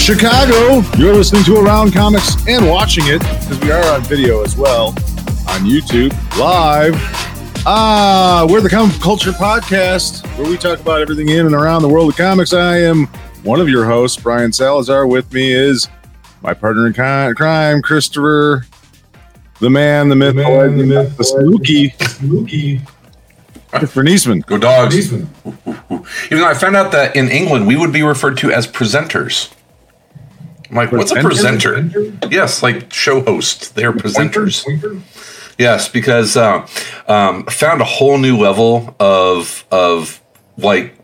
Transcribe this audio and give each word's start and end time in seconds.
Chicago, 0.00 0.80
you're 0.96 1.14
listening 1.14 1.44
to 1.44 1.56
Around 1.56 1.92
Comics 1.92 2.34
and 2.48 2.66
watching 2.68 3.04
it 3.06 3.20
because 3.20 3.60
we 3.60 3.70
are 3.70 3.84
on 3.94 4.02
video 4.02 4.42
as 4.42 4.56
well 4.56 4.88
on 4.88 5.60
YouTube 5.66 6.10
live. 6.38 6.94
Ah, 7.66 8.46
we're 8.48 8.62
the 8.62 8.70
Comic 8.70 8.98
Culture 9.00 9.30
Podcast 9.32 10.26
where 10.38 10.48
we 10.48 10.56
talk 10.56 10.80
about 10.80 11.02
everything 11.02 11.28
in 11.28 11.44
and 11.44 11.54
around 11.54 11.82
the 11.82 11.88
world 11.88 12.08
of 12.10 12.16
comics. 12.16 12.54
I 12.54 12.78
am 12.78 13.06
one 13.44 13.60
of 13.60 13.68
your 13.68 13.84
hosts, 13.84 14.20
Brian 14.20 14.52
Salazar. 14.54 15.06
With 15.06 15.30
me 15.34 15.52
is 15.52 15.86
my 16.40 16.54
partner 16.54 16.86
in 16.86 16.94
ki- 16.94 17.34
crime, 17.36 17.82
Christopher, 17.82 18.66
the 19.60 19.68
man, 19.68 20.08
the 20.08 20.16
myth, 20.16 20.34
the, 20.34 20.42
legend, 20.48 20.80
the, 20.80 20.84
myth, 20.84 21.16
the 21.18 21.24
spooky, 21.24 21.90
spooky, 21.90 22.80
Christopher 23.68 24.02
Niesman. 24.02 24.46
Go 24.46 24.56
dogs. 24.56 25.12
Even 25.12 25.28
though 26.30 26.46
I 26.48 26.54
found 26.54 26.74
out 26.74 26.90
that 26.92 27.14
in 27.14 27.28
England 27.28 27.66
we 27.66 27.76
would 27.76 27.92
be 27.92 28.02
referred 28.02 28.38
to 28.38 28.50
as 28.50 28.66
presenters. 28.66 29.52
I'm 30.70 30.76
like, 30.76 30.92
what's 30.92 31.10
a 31.10 31.20
presenter? 31.20 31.90
Yes, 32.30 32.62
like 32.62 32.92
show 32.92 33.20
host. 33.22 33.74
They're 33.74 33.92
presenters. 33.92 34.64
Yes, 35.58 35.88
because 35.88 36.36
uh, 36.36 36.66
um, 37.06 37.44
I 37.46 37.50
found 37.50 37.80
a 37.80 37.84
whole 37.84 38.18
new 38.18 38.38
level 38.38 38.94
of 38.98 39.66
of 39.70 40.22
like 40.56 40.96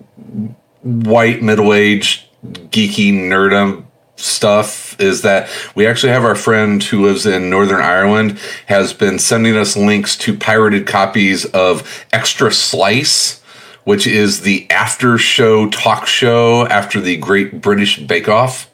white 0.83 1.43
middle 1.43 1.75
aged 1.75 2.25
geeky 2.71 3.13
nerdum 3.13 3.87
stuff 4.17 4.99
is 5.01 5.23
that 5.23 5.51
we 5.75 5.87
actually 5.87 6.13
have 6.13 6.25
our 6.25 6.35
friend 6.35 6.83
who 6.83 7.05
lives 7.05 7.27
in 7.27 7.51
Northern 7.51 7.83
Ireland 7.83 8.39
has 8.67 8.93
been 8.93 9.19
sending 9.19 9.57
us 9.57 9.77
links 9.77 10.17
to 10.19 10.37
pirated 10.37 10.87
copies 10.87 11.45
of 11.47 12.07
Extra 12.13 12.51
Slice, 12.53 13.41
which 13.85 14.07
is 14.07 14.41
the 14.41 14.71
after 14.71 15.19
show 15.19 15.69
talk 15.71 16.07
show 16.07 16.67
after 16.67 17.01
the 17.01 17.17
Great 17.17 17.61
British 17.61 17.99
Bake 17.99 18.29
Off. 18.29 18.66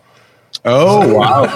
Oh 0.65 1.15
wow! 1.19 1.47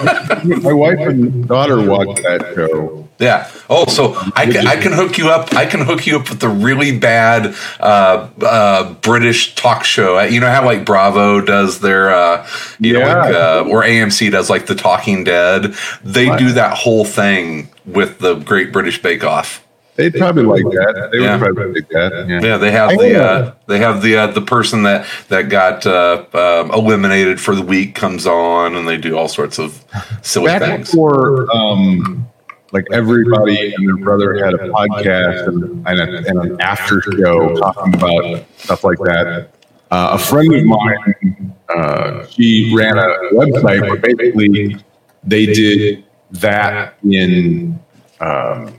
My 0.61 0.73
wife 0.73 0.99
and 0.99 1.47
daughter 1.47 1.81
watch 1.81 2.21
that 2.23 2.53
show. 2.55 3.07
Yeah. 3.19 3.49
Oh, 3.69 3.85
so 3.87 4.15
I 4.35 4.45
can 4.45 4.67
I 4.67 4.75
can 4.75 4.91
hook 4.91 5.17
you 5.17 5.29
up. 5.29 5.53
I 5.55 5.65
can 5.65 5.79
hook 5.81 6.05
you 6.05 6.17
up 6.19 6.29
with 6.29 6.39
the 6.39 6.49
really 6.49 6.97
bad 6.97 7.55
uh, 7.79 8.29
uh, 8.41 8.93
British 8.95 9.55
talk 9.55 9.83
show. 9.85 10.21
You 10.21 10.39
know 10.39 10.51
how 10.51 10.63
like 10.65 10.85
Bravo 10.85 11.41
does 11.41 11.79
their, 11.79 12.11
uh, 12.13 12.47
you 12.79 12.93
know, 12.93 12.99
Yeah. 12.99 13.15
like, 13.15 13.33
uh, 13.33 13.65
or 13.69 13.81
AMC 13.83 14.29
does 14.31 14.49
like 14.49 14.67
the 14.67 14.75
Talking 14.75 15.23
Dead. 15.23 15.73
They 16.03 16.27
What? 16.27 16.39
do 16.39 16.51
that 16.51 16.77
whole 16.77 17.05
thing 17.05 17.69
with 17.85 18.19
the 18.19 18.35
Great 18.35 18.71
British 18.71 19.01
Bake 19.01 19.23
Off. 19.23 19.63
They'd 19.97 20.13
probably 20.13 20.43
like 20.43 20.63
that. 20.63 21.09
They 21.11 21.19
Yeah. 21.19 21.37
would 21.37 21.55
probably 21.55 21.73
like 21.81 21.89
that. 21.89 22.25
Yeah. 22.29 22.39
Yeah, 22.41 22.57
they 22.57 22.71
have 22.71 22.89
I 22.91 22.95
the 22.97 23.23
uh, 23.23 23.51
they 23.67 23.79
have 23.79 24.01
the 24.03 24.15
uh, 24.17 24.27
the 24.27 24.41
person 24.41 24.83
that 24.83 25.05
that 25.29 25.49
got 25.49 25.85
uh, 25.87 26.23
um, 26.33 26.71
eliminated 26.71 27.41
for 27.41 27.55
the 27.55 27.63
week 27.63 27.95
comes 27.95 28.27
on, 28.27 28.75
and 28.75 28.87
they 28.87 28.97
do 28.97 29.17
all 29.17 29.27
sorts 29.27 29.57
of 29.59 29.83
silly 30.21 30.45
Back 30.47 30.61
things. 30.61 30.91
before, 30.91 31.47
um, 31.55 32.27
like 32.73 32.85
everybody 32.91 33.73
and 33.75 33.87
their 33.87 33.97
brother 33.97 34.35
had 34.45 34.53
a 34.53 34.69
podcast 34.69 35.47
and, 35.47 35.87
and, 35.87 35.99
a, 35.99 36.17
and 36.29 36.39
an 36.51 36.61
after 36.61 37.01
show 37.01 37.55
talking 37.55 37.95
about 37.95 38.45
stuff 38.57 38.83
like 38.83 38.99
that. 38.99 39.49
Uh, 39.89 40.09
a 40.11 40.17
friend 40.19 40.53
of 40.53 40.63
mine, 40.65 41.55
uh, 41.75 42.25
she 42.27 42.71
ran 42.75 42.97
a 42.97 43.07
website 43.33 43.81
where 43.81 43.95
basically 43.95 44.75
they 45.23 45.45
did 45.47 46.03
that 46.31 46.95
in, 47.09 47.79
um, 48.19 48.76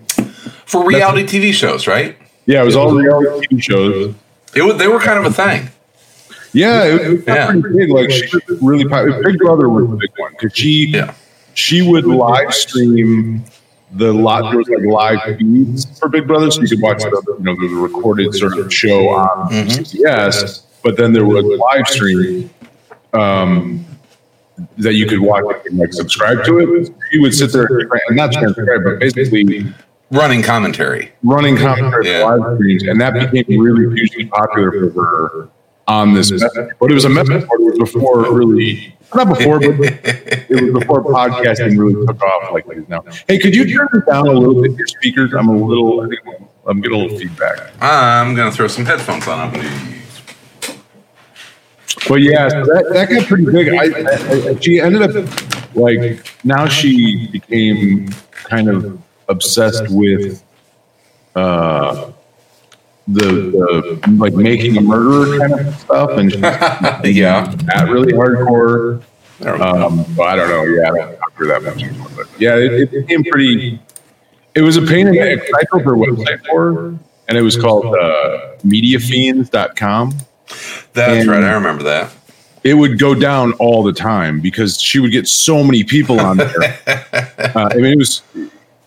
for 0.69 0.85
reality 0.87 1.25
TV 1.25 1.53
shows, 1.53 1.87
right? 1.87 2.17
yeah, 2.47 2.63
it 2.63 2.65
was 2.65 2.77
all 2.77 2.95
reality 2.95 3.47
TV 3.49 3.63
shows. 3.63 4.15
It 4.55 4.63
was, 4.63 4.77
they 4.79 4.89
were 4.89 5.01
kind 5.01 5.19
of 5.19 5.25
a 5.27 5.35
thing. 5.35 5.69
Yeah, 6.53 6.85
it, 6.85 7.01
it 7.03 7.09
was 7.11 7.27
Yeah. 7.27 7.51
pretty 7.51 7.77
big. 7.77 7.91
Like 7.91 8.11
she 8.11 8.27
was 8.49 8.63
really 8.63 8.85
popular. 8.87 9.23
Big 9.23 9.39
Brother 9.39 9.69
was 9.69 9.85
a 9.85 9.97
big 9.97 10.11
one 10.17 10.33
because 10.33 10.57
she 10.57 10.89
Yeah. 10.89 11.13
she 11.55 11.83
would 11.83 12.07
live 12.07 12.53
stream 12.55 13.45
the 13.93 14.13
lot. 14.13 14.51
There 14.51 14.59
was 14.59 14.69
like 14.69 14.85
live 14.85 15.37
feeds 15.39 15.99
for 15.99 16.09
Big 16.09 16.27
Brother, 16.27 16.51
so 16.51 16.61
you 16.63 16.69
could 16.69 16.81
watch 16.83 17.03
the 17.03 17.23
you 17.39 17.45
know 17.45 17.55
the 17.57 17.75
recorded 17.75 18.35
sort 18.35 18.59
of 18.59 18.73
show 18.73 19.09
on 19.11 19.51
Mm-hmm. 19.51 19.69
CBS. 19.83 20.63
But 20.83 20.97
then 20.97 21.13
there 21.13 21.25
was 21.27 21.45
live 21.45 21.87
stream 21.89 22.49
um, 23.13 23.85
that 24.79 24.95
you 24.95 25.07
could 25.07 25.21
watch 25.21 25.45
and 25.67 25.79
like 25.79 25.93
subscribe 25.93 26.45
to 26.45 26.59
it. 26.61 26.91
You 27.13 27.21
would 27.23 27.35
sit 27.35 27.53
there 27.53 27.67
and 27.67 28.17
not 28.17 28.33
transcribe, 28.33 28.85
but 28.85 28.99
basically 29.01 29.67
Running 30.11 30.43
commentary. 30.43 31.13
running 31.23 31.57
commentary 31.57 32.09
Yeah. 32.11 32.25
live 32.25 32.57
streams, 32.57 32.83
and 32.85 33.01
that 33.01 33.13
became 33.31 33.61
really 33.61 33.95
hugely 33.95 34.25
popular 34.27 34.91
for 34.93 35.05
her 35.05 35.49
on 35.87 36.15
this 36.15 36.31
message. 36.31 36.51
But 36.81 36.91
it 36.91 36.95
was 36.95 37.05
a 37.05 37.11
message 37.11 37.47
board. 37.47 37.61
It 37.61 37.81
was 37.81 37.93
before 37.93 38.33
really, 38.35 38.97
not 39.15 39.29
before, 39.29 39.61
but 39.61 39.69
it 39.81 40.49
was 40.51 40.81
before 40.81 41.03
podcasting 41.05 41.79
really 41.79 42.07
took 42.07 42.23
off 42.23 42.53
like 42.53 42.67
it 42.69 42.79
is 42.79 42.89
now. 42.89 43.05
Hey, 43.27 43.39
could 43.39 43.55
you 43.55 43.67
turn 43.67 43.89
it 43.93 44.11
down 44.11 44.27
a 44.29 44.33
little 44.33 44.63
bit? 44.63 44.73
Your 44.79 44.87
speakers, 44.87 45.35
I'm 45.35 45.49
a 45.49 45.57
little, 45.57 46.01
I 46.01 46.09
think 46.09 46.21
I'm 46.67 46.81
getting 46.81 46.99
a 46.99 47.03
little 47.03 47.19
feedback. 47.19 47.71
I'm 47.83 48.35
gonna 48.35 48.51
throw 48.53 48.67
some 48.69 48.87
headphones 48.87 49.27
on. 49.29 49.39
I'm 49.39 49.53
gonna 49.53 49.95
But 52.09 52.23
yeah, 52.23 52.49
so 52.49 52.65
that, 52.65 52.89
that 52.95 53.11
got 53.11 53.27
pretty 53.27 53.45
big. 53.45 53.69
I, 53.69 53.75
I, 53.75 54.51
I, 54.53 54.59
she 54.61 54.81
ended 54.81 55.03
up 55.03 55.75
like 55.75 56.27
now 56.45 56.67
she 56.67 57.29
became 57.29 58.09
kind 58.33 58.69
of 58.69 58.99
obsessed 59.29 59.85
with 59.91 60.43
uh, 61.35 62.11
the, 63.07 64.01
the 64.03 64.15
like 64.19 64.35
making 64.35 64.77
a 64.77 64.81
murderer 64.81 65.39
kind 65.39 65.69
of 65.69 65.75
stuff, 65.75 66.11
and 66.13 66.33
yeah. 67.05 67.55
that 67.67 67.89
really 67.91 68.13
hardcore. 68.13 69.03
There 69.41 69.55
we. 69.55 69.61
Um, 69.61 70.05
but 70.17 70.29
I 70.29 70.37
don't 70.37 70.49
know. 70.49 70.65
Yeah, 70.65 70.91
I 70.91 70.97
don't 70.97 71.19
talk 71.19 71.39
that 71.39 71.63
much 71.63 71.83
anymore. 71.83 72.09
But 72.17 72.29
yeah, 72.39 72.57
it, 72.57 72.73
it 72.73 72.91
became 72.91 73.25
pretty. 73.25 73.81
It 74.55 74.63
was 74.63 74.77
a 74.77 74.83
pain 74.83 75.07
in 75.07 75.15
the 75.15 75.21
neck. 75.21 75.49
I 75.55 75.63
built 75.71 75.85
her 75.85 75.93
website 75.93 76.45
for 76.47 76.99
and 77.29 77.37
it 77.37 77.43
was 77.43 77.57
called 77.57 77.85
uh, 77.87 78.57
MediaFiends.com. 78.65 80.15
That's 80.95 81.21
and- 81.21 81.29
right. 81.31 81.45
I 81.45 81.53
remember 81.53 81.85
that. 81.85 82.13
it 82.65 82.75
would 82.75 82.99
go 82.99 83.15
down 83.15 83.53
all 83.55 83.83
the 83.83 83.93
time 83.93 84.41
because 84.41 84.81
she 84.81 84.99
would 84.99 85.13
get 85.13 85.29
so 85.29 85.63
many 85.63 85.85
people 85.85 86.19
on 86.21 86.39
there. 86.39 86.51
uh, 86.87 87.69
I 87.71 87.75
mean, 87.77 87.93
it 87.93 87.99
was 87.99 88.23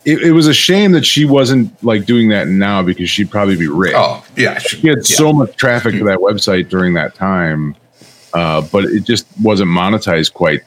it, 0.05 0.21
it 0.23 0.31
was 0.31 0.47
a 0.47 0.53
shame 0.53 0.91
that 0.93 1.05
she 1.05 1.25
wasn't 1.25 1.71
like 1.83 2.05
doing 2.05 2.29
that 2.29 2.47
now 2.47 2.81
because 2.81 3.09
she'd 3.09 3.29
probably 3.29 3.55
be 3.55 3.67
rich. 3.67 3.93
Oh 3.95 4.23
yeah. 4.35 4.57
She 4.59 4.87
had 4.87 4.97
yeah. 4.97 5.15
so 5.15 5.31
much 5.31 5.55
traffic 5.55 5.93
to 5.93 6.03
that 6.05 6.19
website 6.19 6.69
during 6.69 6.93
that 6.95 7.13
time, 7.15 7.75
uh, 8.33 8.61
but 8.61 8.85
it 8.85 9.01
just 9.01 9.27
wasn't 9.41 9.69
monetized 9.69 10.33
quite 10.33 10.61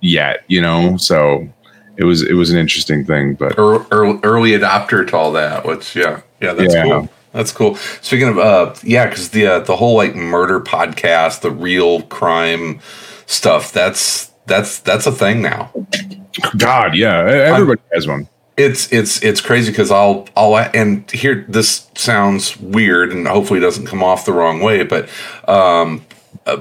yet. 0.00 0.44
You 0.48 0.60
know, 0.60 0.96
so 0.96 1.48
it 1.96 2.04
was 2.04 2.22
it 2.22 2.34
was 2.34 2.50
an 2.50 2.58
interesting 2.58 3.04
thing. 3.04 3.34
But 3.34 3.58
Ear- 3.58 3.86
ear- 3.92 4.20
early 4.22 4.50
adopter 4.52 5.06
to 5.08 5.16
all 5.16 5.32
that. 5.32 5.64
Which 5.64 5.96
yeah, 5.96 6.20
yeah, 6.40 6.52
that's 6.52 6.74
Yeah. 6.74 6.84
cool. 6.84 7.08
That's 7.32 7.50
cool. 7.50 7.74
Speaking 8.00 8.28
of 8.28 8.38
uh, 8.38 8.74
yeah, 8.84 9.06
because 9.06 9.30
the 9.30 9.46
uh, 9.46 9.58
the 9.60 9.76
whole 9.76 9.96
like 9.96 10.14
murder 10.14 10.60
podcast, 10.60 11.40
the 11.40 11.50
real 11.50 12.02
crime 12.02 12.80
stuff. 13.26 13.72
That's 13.72 14.30
that's 14.46 14.78
that's 14.80 15.06
a 15.06 15.12
thing 15.12 15.42
now. 15.42 15.72
God, 16.58 16.94
yeah, 16.94 17.24
everybody 17.26 17.80
has 17.92 18.06
one. 18.06 18.28
It's 18.56 18.92
it's 18.92 19.20
it's 19.22 19.40
crazy 19.40 19.72
because 19.72 19.90
I'll 19.90 20.28
I'll 20.36 20.56
and 20.74 21.10
here 21.10 21.44
this 21.48 21.88
sounds 21.96 22.56
weird 22.60 23.10
and 23.12 23.26
hopefully 23.26 23.58
it 23.58 23.62
doesn't 23.62 23.86
come 23.86 24.02
off 24.02 24.26
the 24.26 24.32
wrong 24.32 24.60
way, 24.60 24.84
but 24.84 25.08
um, 25.48 26.04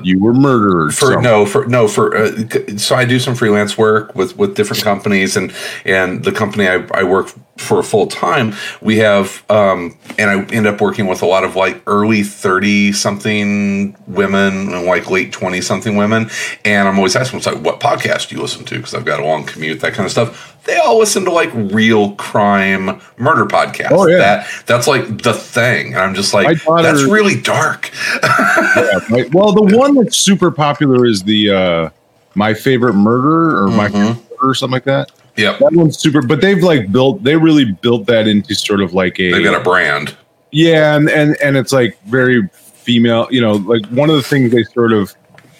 You 0.02 0.20
were 0.20 0.34
murdered. 0.34 0.96
for 0.96 1.14
so- 1.14 1.20
no 1.20 1.46
for 1.46 1.68
no 1.68 1.88
for 1.88 2.18
uh, 2.18 2.32
so 2.78 2.96
I 2.96 3.06
do 3.06 3.20
some 3.20 3.36
freelance 3.36 3.78
work 3.78 4.16
with 4.16 4.36
with 4.38 4.56
different 4.56 4.82
companies 4.84 5.38
and 5.38 5.54
and 5.86 6.24
the 6.24 6.32
company 6.32 6.68
I, 6.68 6.88
I 6.96 7.04
work 7.04 7.30
for 7.58 7.84
full 7.84 8.08
time, 8.08 8.56
we 8.82 8.98
have, 8.98 9.44
um, 9.50 9.96
and 10.18 10.28
I 10.30 10.44
end 10.52 10.66
up 10.66 10.82
working 10.82 11.06
with 11.06 11.22
a 11.22 11.28
lot 11.28 11.44
of 11.44 11.56
like 11.56 11.84
early 11.86 12.24
30 12.24 12.92
something 12.94 13.96
women 14.08 14.74
and 14.74 14.86
like 14.88 15.10
late 15.12 15.32
20 15.32 15.62
something 15.62 15.96
women. 15.96 16.32
And 16.66 16.88
I'm 16.88 16.98
always 16.98 17.16
asking, 17.16 17.38
it's 17.38 17.46
like, 17.46 17.64
what 17.64 17.80
podcast 17.80 18.30
do 18.30 18.36
you 18.36 18.42
listen 18.42 18.66
to? 18.66 18.78
Because 18.78 18.96
I've 18.96 19.06
got 19.06 19.20
a 19.20 19.24
long 19.26 19.46
commute, 19.46 19.82
that 19.82 19.94
kind 19.94 20.06
of 20.06 20.12
stuff. 20.12 20.53
They 20.66 20.78
all 20.78 20.98
listen 20.98 21.26
to 21.26 21.32
like 21.32 21.50
real 21.54 22.14
crime 22.16 23.02
murder 23.18 23.46
podcasts. 23.46 23.92
Oh, 23.92 24.08
yeah. 24.08 24.18
That, 24.18 24.48
that's 24.66 24.88
like 24.88 25.22
the 25.22 25.34
thing. 25.34 25.88
And 25.94 25.98
I'm 26.02 26.16
just 26.16 26.34
like, 26.34 26.64
daughter- 26.64 26.84
that's 26.84 27.04
really 27.04 27.40
dark. 27.40 27.92
Yeah, 28.24 29.00
right. 29.12 29.34
Well, 29.34 29.52
the 29.54 29.78
one 29.78 29.94
that's 29.96 30.18
super 30.18 30.50
popular 30.52 31.06
is 31.06 31.22
the 31.24 31.50
uh, 31.52 31.90
My 32.36 32.54
Favorite 32.54 32.94
Murder 32.94 33.64
or 33.64 33.68
My 33.68 33.88
Favorite 33.90 34.16
Murder 34.16 34.20
or 34.42 34.56
something 34.56 34.74
like 34.74 34.84
that. 34.86 35.12
Yeah. 35.36 35.58
That 35.60 35.74
one's 35.74 35.98
super, 36.00 36.22
but 36.22 36.42
they've 36.42 36.64
like 36.64 36.92
built, 36.92 37.24
they 37.24 37.36
really 37.36 37.66
built 37.72 38.06
that 38.08 38.28
into 38.28 38.56
sort 38.56 38.82
of 38.82 38.94
like 38.94 39.20
a, 39.20 39.32
They've 39.32 39.44
got 39.44 39.60
a 39.60 39.64
brand. 39.64 40.16
yeah, 40.52 40.96
and, 40.96 41.10
and 41.10 41.36
and 41.42 41.58
it's 41.58 41.72
like 41.74 42.00
very 42.04 42.48
female. 42.54 43.28
You 43.32 43.42
know, 43.42 43.54
like 43.54 43.86
one 43.88 44.10
of 44.10 44.16
the 44.16 44.22
things 44.24 44.52
they 44.52 44.64
sort 44.64 44.94
of 44.94 45.14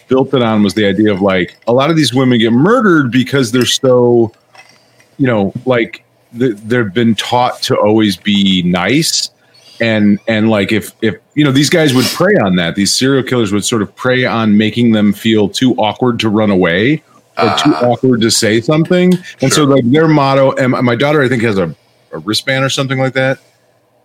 built 0.08 0.34
it 0.34 0.42
on 0.44 0.62
was 0.64 0.74
the 0.76 0.86
idea 0.88 1.12
of 1.12 1.22
like 1.22 1.56
a 1.68 1.74
lot 1.74 1.90
of 1.90 1.96
these 1.96 2.14
women 2.14 2.38
get 2.40 2.52
murdered 2.54 3.12
because 3.12 3.52
they're 3.52 3.66
so, 3.66 4.32
you 5.18 5.28
know, 5.28 5.54
like 5.66 6.04
th- 6.38 6.56
they've 6.58 6.94
been 6.94 7.16
taught 7.16 7.62
to 7.64 7.78
always 7.78 8.18
be 8.18 8.64
nice. 8.64 9.30
And 9.82 10.20
and 10.28 10.50
like 10.50 10.72
if 10.72 10.92
if 11.02 11.16
you 11.36 11.44
know 11.44 11.52
these 11.52 11.70
guys 11.70 11.94
would 11.94 12.06
prey 12.06 12.36
on 12.36 12.56
that, 12.58 12.76
these 12.76 12.94
serial 12.94 13.24
killers 13.24 13.52
would 13.52 13.66
sort 13.66 13.82
of 13.82 13.94
prey 13.96 14.24
on 14.26 14.58
making 14.58 14.92
them 14.92 15.14
feel 15.14 15.50
too 15.50 15.74
awkward 15.76 16.20
to 16.20 16.30
run 16.30 16.52
away 16.52 17.04
or 17.38 17.56
too 17.58 17.74
ah. 17.74 17.90
awkward 17.90 18.22
to 18.22 18.30
say 18.30 18.62
something. 18.62 19.14
And 19.42 19.52
so 19.52 19.64
like 19.64 19.90
their 19.90 20.08
motto, 20.08 20.54
and 20.54 20.72
my 20.72 20.96
daughter 20.96 21.22
I 21.22 21.28
think 21.28 21.42
has 21.44 21.58
a, 21.58 21.76
a 22.12 22.20
wristband 22.20 22.64
or 22.64 22.70
something 22.70 23.00
like 23.00 23.14
that, 23.14 23.40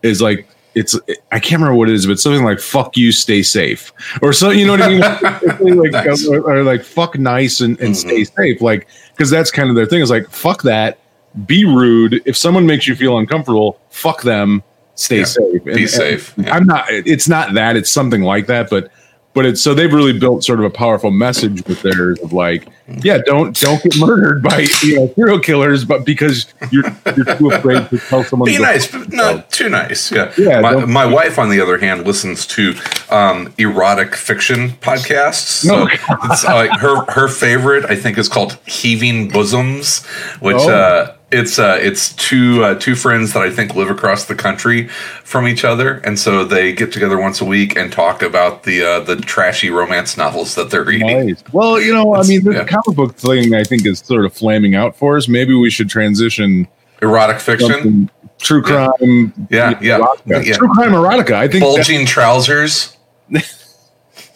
is 0.02 0.22
like 0.22 0.49
it's 0.74 0.98
I 1.32 1.40
can't 1.40 1.60
remember 1.60 1.74
what 1.74 1.88
it 1.88 1.94
is, 1.94 2.06
but 2.06 2.20
something 2.20 2.44
like 2.44 2.60
"fuck 2.60 2.96
you, 2.96 3.12
stay 3.12 3.42
safe" 3.42 3.92
or 4.22 4.32
so. 4.32 4.50
You 4.50 4.66
know 4.66 4.72
what 4.72 4.82
I 4.82 4.88
mean? 4.88 5.00
Like 5.78 5.92
Nice. 5.92 6.26
Uh, 6.26 6.32
or, 6.32 6.58
or 6.58 6.62
like 6.62 6.82
"fuck 6.82 7.18
nice" 7.18 7.60
and, 7.60 7.78
and 7.80 7.96
stay 7.96 8.22
mm-hmm. 8.22 8.42
safe. 8.42 8.60
Like 8.60 8.88
because 9.12 9.30
that's 9.30 9.50
kind 9.50 9.70
of 9.70 9.76
their 9.76 9.86
thing. 9.86 10.02
Is 10.02 10.10
like 10.10 10.30
"fuck 10.30 10.62
that," 10.62 10.98
be 11.46 11.64
rude. 11.64 12.22
If 12.26 12.36
someone 12.36 12.66
makes 12.66 12.86
you 12.86 12.94
feel 12.94 13.18
uncomfortable, 13.18 13.80
fuck 13.90 14.22
them. 14.22 14.62
Stay 14.94 15.18
Yeah, 15.18 15.24
safe. 15.24 15.64
be 15.64 15.86
safe, 15.86 16.34
yeah. 16.36 16.54
I'm 16.54 16.66
not. 16.66 16.86
It's 16.90 17.28
not 17.28 17.54
that. 17.54 17.76
It's 17.76 17.90
something 17.90 18.22
like 18.22 18.46
that. 18.48 18.68
But 18.68 18.90
but 19.38 19.46
it's 19.46 19.61
so 19.62 19.73
they've 19.73 19.93
really 19.93 20.19
built 20.19 20.43
sort 20.43 20.58
of 20.58 20.64
a 20.64 20.70
powerful 20.70 21.12
message 21.12 21.64
with 21.69 21.81
theirs 21.82 22.19
of 22.19 22.32
like, 22.32 22.67
yeah, 23.02 23.19
don't 23.25 23.55
don't 23.61 23.81
get 23.81 23.96
murdered 23.96 24.43
by 24.43 24.67
you 24.82 24.96
know 24.96 25.12
serial 25.14 25.38
killers, 25.38 25.85
but 25.85 26.05
because 26.05 26.52
you're 26.73 26.82
you're 27.17 27.37
too 27.37 27.50
afraid 27.52 27.88
to 27.90 27.99
tell 27.99 28.25
someone. 28.25 28.49
Be 28.49 28.58
nice, 28.58 28.90
but 28.90 29.12
not 29.12 29.49
too 29.52 29.69
nice. 29.69 30.11
Yeah. 30.11 30.32
Yeah, 30.37 30.61
My, 30.61 30.85
my 30.87 31.06
wife, 31.06 31.38
on 31.38 31.50
the 31.50 31.61
other 31.61 31.79
hand, 31.79 32.05
listens 32.05 32.46
to 32.49 32.75
um, 33.11 33.55
erotic 33.58 34.17
fiction 34.17 34.70
podcasts. 34.70 35.62
So 35.69 35.85
No. 35.85 35.88
it's 36.25 36.43
like 36.44 36.73
her 36.81 37.05
her 37.12 37.29
favorite, 37.29 37.85
I 37.85 37.94
think, 37.94 38.19
is 38.19 38.29
called 38.29 38.58
"Heaving 38.67 39.29
Bosoms," 39.29 40.05
which 40.40 40.56
Oh. 40.56 40.69
uh, 40.75 41.14
it's 41.30 41.58
uh, 41.58 41.78
it's 41.80 42.14
two 42.14 42.64
uh, 42.64 42.75
two 42.76 42.94
friends 42.94 43.32
that 43.34 43.42
I 43.42 43.50
think 43.50 43.75
live 43.75 43.90
across 43.90 44.25
the 44.25 44.34
country 44.34 44.88
from 44.88 45.46
each 45.46 45.64
other, 45.64 45.98
and 45.98 46.19
so 46.19 46.44
they 46.44 46.72
get 46.72 46.92
together 46.92 47.19
once 47.19 47.40
a 47.40 47.44
week 47.44 47.76
and 47.76 47.92
talk 47.92 48.22
about 48.22 48.62
the 48.62 48.82
uh, 48.82 49.00
the 49.00 49.16
trashy 49.16 49.70
romance 49.70 50.16
novels 50.16 50.54
that 50.54 50.70
they're 50.70 50.84
reading. 50.84 51.26
Nice. 51.28 51.42
Well, 51.52 51.80
you 51.80 51.92
know, 51.92 52.14
I 52.14 52.22
mean, 52.26 52.44
the 52.44 52.52
yeah. 52.52 52.64
comic 52.64 52.96
book 52.96 53.14
thing 53.16 53.54
I 53.54 53.64
think 53.64 53.84
is 53.84 53.98
sort 53.98 54.25
of 54.25 54.32
flaming 54.32 54.75
out 54.75 54.96
for 54.96 55.16
us. 55.16 55.28
Maybe 55.28 55.54
we 55.54 55.70
should 55.70 55.90
transition 55.90 56.66
Erotic 57.00 57.40
fiction, 57.40 58.10
true 58.38 58.62
crime. 58.62 59.32
Yeah, 59.50 59.78
yeah, 59.80 59.98
erotica. 59.98 60.44
yeah. 60.44 60.54
True 60.54 60.69
crime 60.69 60.92
erotica. 60.92 61.32
I 61.32 61.46
think 61.46 61.62
that- 61.62 61.70
bulging 61.76 62.06
trousers. 62.06 62.96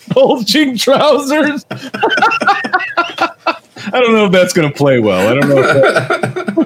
bulging 0.09 0.77
trousers. 0.77 1.67
I 3.85 4.01
don't 4.01 4.13
know 4.13 4.27
if 4.27 4.33
that's 4.33 4.53
going 4.53 4.71
to 4.71 4.77
play 4.77 5.01
well. 5.01 5.29
I 5.29 5.35
don't 5.35 5.49
know. 5.49 5.59
If 5.59 5.65
that... 5.65 6.57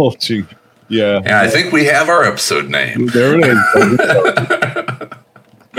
bulging. 0.00 0.48
Yeah. 0.88 1.18
And 1.18 1.34
I 1.34 1.48
think 1.48 1.72
we 1.72 1.84
have 1.84 2.08
our 2.08 2.24
episode 2.24 2.70
name. 2.70 3.08
There 3.08 3.38
it 3.38 3.44
is. 3.46 5.08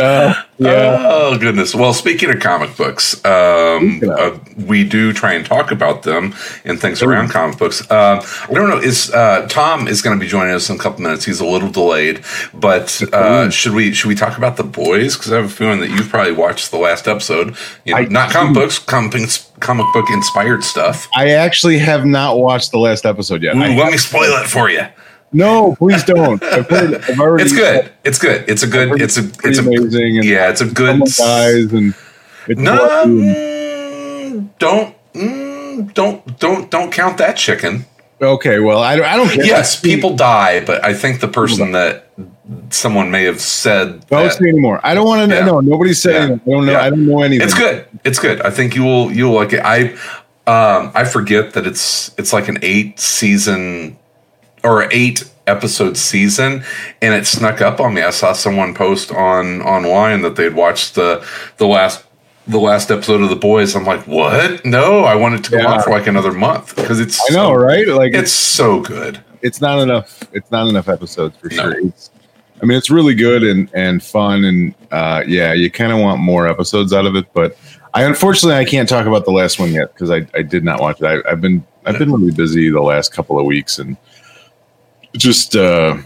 Uh, 0.62 0.68
yeah. 0.70 1.08
Oh 1.10 1.38
goodness! 1.40 1.74
Well, 1.74 1.92
speaking 1.92 2.30
of 2.30 2.40
comic 2.40 2.78
books, 2.78 3.16
um, 3.26 4.00
uh, 4.08 4.38
we 4.68 4.84
do 4.84 5.12
try 5.12 5.34
and 5.34 5.44
talk 5.44 5.72
about 5.72 6.04
them 6.04 6.36
and 6.64 6.80
things 6.80 7.02
around 7.02 7.30
comic 7.30 7.58
books. 7.58 7.82
Um, 7.90 8.20
I 8.22 8.54
don't 8.54 8.70
know. 8.70 8.78
Is 8.78 9.10
uh, 9.12 9.48
Tom 9.48 9.88
is 9.88 10.04
going 10.04 10.20
to 10.20 10.24
be 10.24 10.30
joining 10.30 10.54
us 10.54 10.70
in 10.70 10.76
a 10.76 10.80
couple 10.80 11.02
minutes? 11.02 11.26
He's 11.26 11.40
a 11.40 11.46
little 11.48 11.72
delayed, 11.72 12.24
but 12.54 13.02
uh, 13.12 13.50
should 13.50 13.74
we 13.74 13.92
should 13.92 14.08
we 14.08 14.14
talk 14.14 14.38
about 14.38 14.58
the 14.58 14.64
boys? 14.64 15.18
Because 15.18 15.32
I 15.32 15.38
have 15.38 15.46
a 15.46 15.50
feeling 15.50 15.80
that 15.80 15.90
you've 15.90 16.10
probably 16.10 16.34
watched 16.34 16.70
the 16.70 16.78
last 16.78 17.08
episode. 17.08 17.56
You 17.86 17.96
know, 17.96 18.02
I 18.02 18.06
not 18.06 18.30
comic 18.30 18.54
books, 18.54 18.78
comic 18.78 19.14
comic 19.62 19.88
book 19.94 20.12
inspired 20.12 20.64
stuff. 20.64 21.10
I 21.16 21.32
actually 21.32 21.80
have 21.80 22.06
not 22.06 22.38
watched 22.38 22.70
the 22.72 22.78
last 22.78 23.08
episode 23.08 23.42
yet. 23.42 23.56
Ooh, 23.56 23.60
let 23.60 23.92
me 23.92 23.98
spoil 23.98 24.34
it 24.34 24.48
for 24.48 24.70
you. 24.70 24.86
No, 25.34 25.76
please 25.76 26.04
don't. 26.04 26.42
I've, 26.44 26.68
heard, 26.70 26.96
I've 26.96 27.20
already. 27.20 27.44
It's 27.44 27.54
good. 27.54 27.92
It's 28.04 28.20
good. 28.20 28.50
It's 28.50 28.64
a 28.64 28.68
good. 28.68 29.02
It's 29.02 29.18
a. 29.18 29.30
It's 29.44 29.58
amazing. 29.60 30.18
And 30.18 30.26
Yeah, 30.26 30.50
it's 30.50 30.62
a 30.62 30.66
good. 30.66 31.00
dies 31.00 31.72
and 31.74 31.94
it's 32.48 32.60
No, 32.60 33.04
and- 33.04 34.58
don't, 34.60 34.96
mm, 35.14 35.94
don't, 35.94 36.40
don't, 36.40 36.70
don't 36.72 36.92
count 36.92 37.18
that 37.20 37.38
chicken. 37.38 37.86
Okay, 38.22 38.60
well, 38.60 38.80
I 38.84 38.96
don't. 38.96 39.06
I 39.06 39.16
don't 39.16 39.30
care. 39.30 39.44
Yes, 39.46 39.80
people 39.80 40.16
die, 40.16 40.64
but 40.64 40.84
I 40.86 40.94
think 40.94 41.22
the 41.22 41.28
person 41.28 41.72
that 41.72 42.08
someone 42.70 43.10
may 43.10 43.24
have 43.24 43.42
said 43.42 44.06
Don't 44.08 44.32
say 44.32 44.48
anymore. 44.50 44.80
I 44.84 44.94
don't 44.94 45.08
want 45.08 45.28
to 45.30 45.36
Yeah. 45.36 45.46
know. 45.46 45.60
Nobody's 45.60 46.00
saying. 46.02 46.30
Yeah. 46.30 46.36
I 46.36 46.50
don't 46.52 46.66
know. 46.68 46.72
Yeah. 46.74 46.82
I 46.82 46.90
don't 46.92 47.08
know 47.08 47.22
anything. 47.24 47.46
it's 47.48 47.58
good. 47.58 47.88
It's 48.04 48.20
good. 48.20 48.42
I 48.42 48.52
think 48.52 48.76
you 48.76 48.84
will. 48.84 49.12
You 49.12 49.26
will 49.30 49.36
like 49.36 49.54
it. 49.54 49.62
I, 49.64 49.94
um, 50.46 50.92
I 50.94 51.04
forget 51.04 51.54
that 51.54 51.66
it's 51.66 52.12
it's 52.20 52.32
like 52.32 52.48
an 52.48 52.60
eight 52.62 53.00
season 53.00 53.98
or 54.64 54.88
eight 54.92 55.24
episode 55.48 55.98
season, 55.98 56.64
and 57.02 57.14
it 57.14 57.26
snuck 57.26 57.62
up 57.62 57.80
on 57.80 57.94
me. 57.94 58.02
I 58.02 58.12
saw 58.12 58.34
someone 58.34 58.74
post 58.74 59.12
on 59.12 59.62
online 59.62 60.22
that 60.22 60.36
they'd 60.36 60.54
watched 60.54 60.96
the 60.96 61.26
the 61.58 61.68
last. 61.68 62.04
The 62.48 62.58
last 62.60 62.90
episode 62.90 63.22
of 63.22 63.30
The 63.30 63.36
Boys, 63.36 63.76
I'm 63.76 63.86
like, 63.86 64.06
what? 64.08 64.66
No, 64.66 65.04
I 65.04 65.14
want 65.14 65.36
it 65.36 65.44
to 65.46 65.52
go 65.52 65.58
Yeah. 65.60 65.74
on 65.74 65.84
for 65.84 65.92
like 65.92 66.08
another 66.08 66.32
month 66.32 66.76
because 66.76 67.00
it's. 67.00 67.22
I 67.30 67.36
know, 67.36 67.50
so- 67.50 67.54
right? 67.54 67.88
Like 67.88 68.16
It's 68.16 68.32
so 68.34 68.82
good. 68.82 69.24
it's 69.44 69.62
not 69.62 69.78
enough. 69.80 70.24
It's 70.34 70.50
not 70.50 70.68
enough 70.68 70.90
episodes 70.90 71.38
for 71.38 71.50
No. 71.50 71.56
sure. 71.64 71.80
It's, 71.86 72.10
I 72.62 72.66
mean, 72.66 72.80
it's 72.80 72.90
really 72.90 73.14
good 73.14 73.44
and 73.44 73.70
and 73.76 74.02
fun, 74.04 74.44
and 74.44 74.74
uh, 74.92 75.24
yeah, 75.28 75.54
you 75.54 75.70
kind 75.70 75.92
of 75.94 76.00
want 76.00 76.20
more 76.20 76.48
episodes 76.48 76.94
out 76.94 77.06
of 77.06 77.16
it. 77.16 77.26
But 77.32 77.56
I 77.94 78.04
unfortunately 78.06 78.58
I 78.58 78.66
can't 78.66 78.90
talk 78.90 79.06
about 79.06 79.26
the 79.26 79.32
last 79.32 79.60
one 79.60 79.72
yet 79.72 79.94
because 79.94 80.10
I, 80.10 80.26
I 80.34 80.42
did 80.42 80.64
not 80.64 80.82
watch 80.82 81.00
it. 81.00 81.06
I, 81.06 81.32
I've 81.32 81.42
been 81.42 81.64
I've 81.86 82.00
been 82.00 82.12
really 82.12 82.32
busy 82.32 82.72
the 82.72 82.82
last 82.82 83.14
couple 83.14 83.38
of 83.40 83.46
weeks 83.46 83.78
and 83.78 83.96
just 85.16 85.56
uh, 85.56 85.98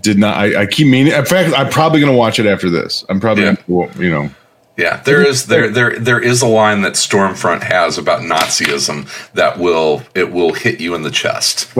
did 0.00 0.18
not. 0.18 0.36
I, 0.36 0.62
I 0.62 0.66
keep 0.66 0.88
meaning. 0.88 1.12
In 1.12 1.24
fact, 1.24 1.54
I'm 1.56 1.70
probably 1.70 2.00
going 2.00 2.12
to 2.12 2.18
watch 2.18 2.38
it 2.38 2.46
after 2.46 2.70
this. 2.70 3.04
I'm 3.08 3.20
probably 3.20 3.44
Yeah. 3.44 3.56
gonna, 3.68 4.02
you 4.02 4.10
know. 4.10 4.30
Yeah, 4.76 4.98
there 5.04 5.26
is 5.26 5.46
there 5.46 5.70
there 5.70 5.98
there 5.98 6.20
is 6.20 6.42
a 6.42 6.46
line 6.46 6.82
that 6.82 6.92
Stormfront 6.94 7.62
has 7.62 7.96
about 7.96 8.20
Nazism 8.20 9.08
that 9.32 9.58
will 9.58 10.02
it 10.14 10.32
will 10.32 10.52
hit 10.52 10.80
you 10.80 10.94
in 10.94 11.00
the 11.00 11.10
chest. 11.10 11.72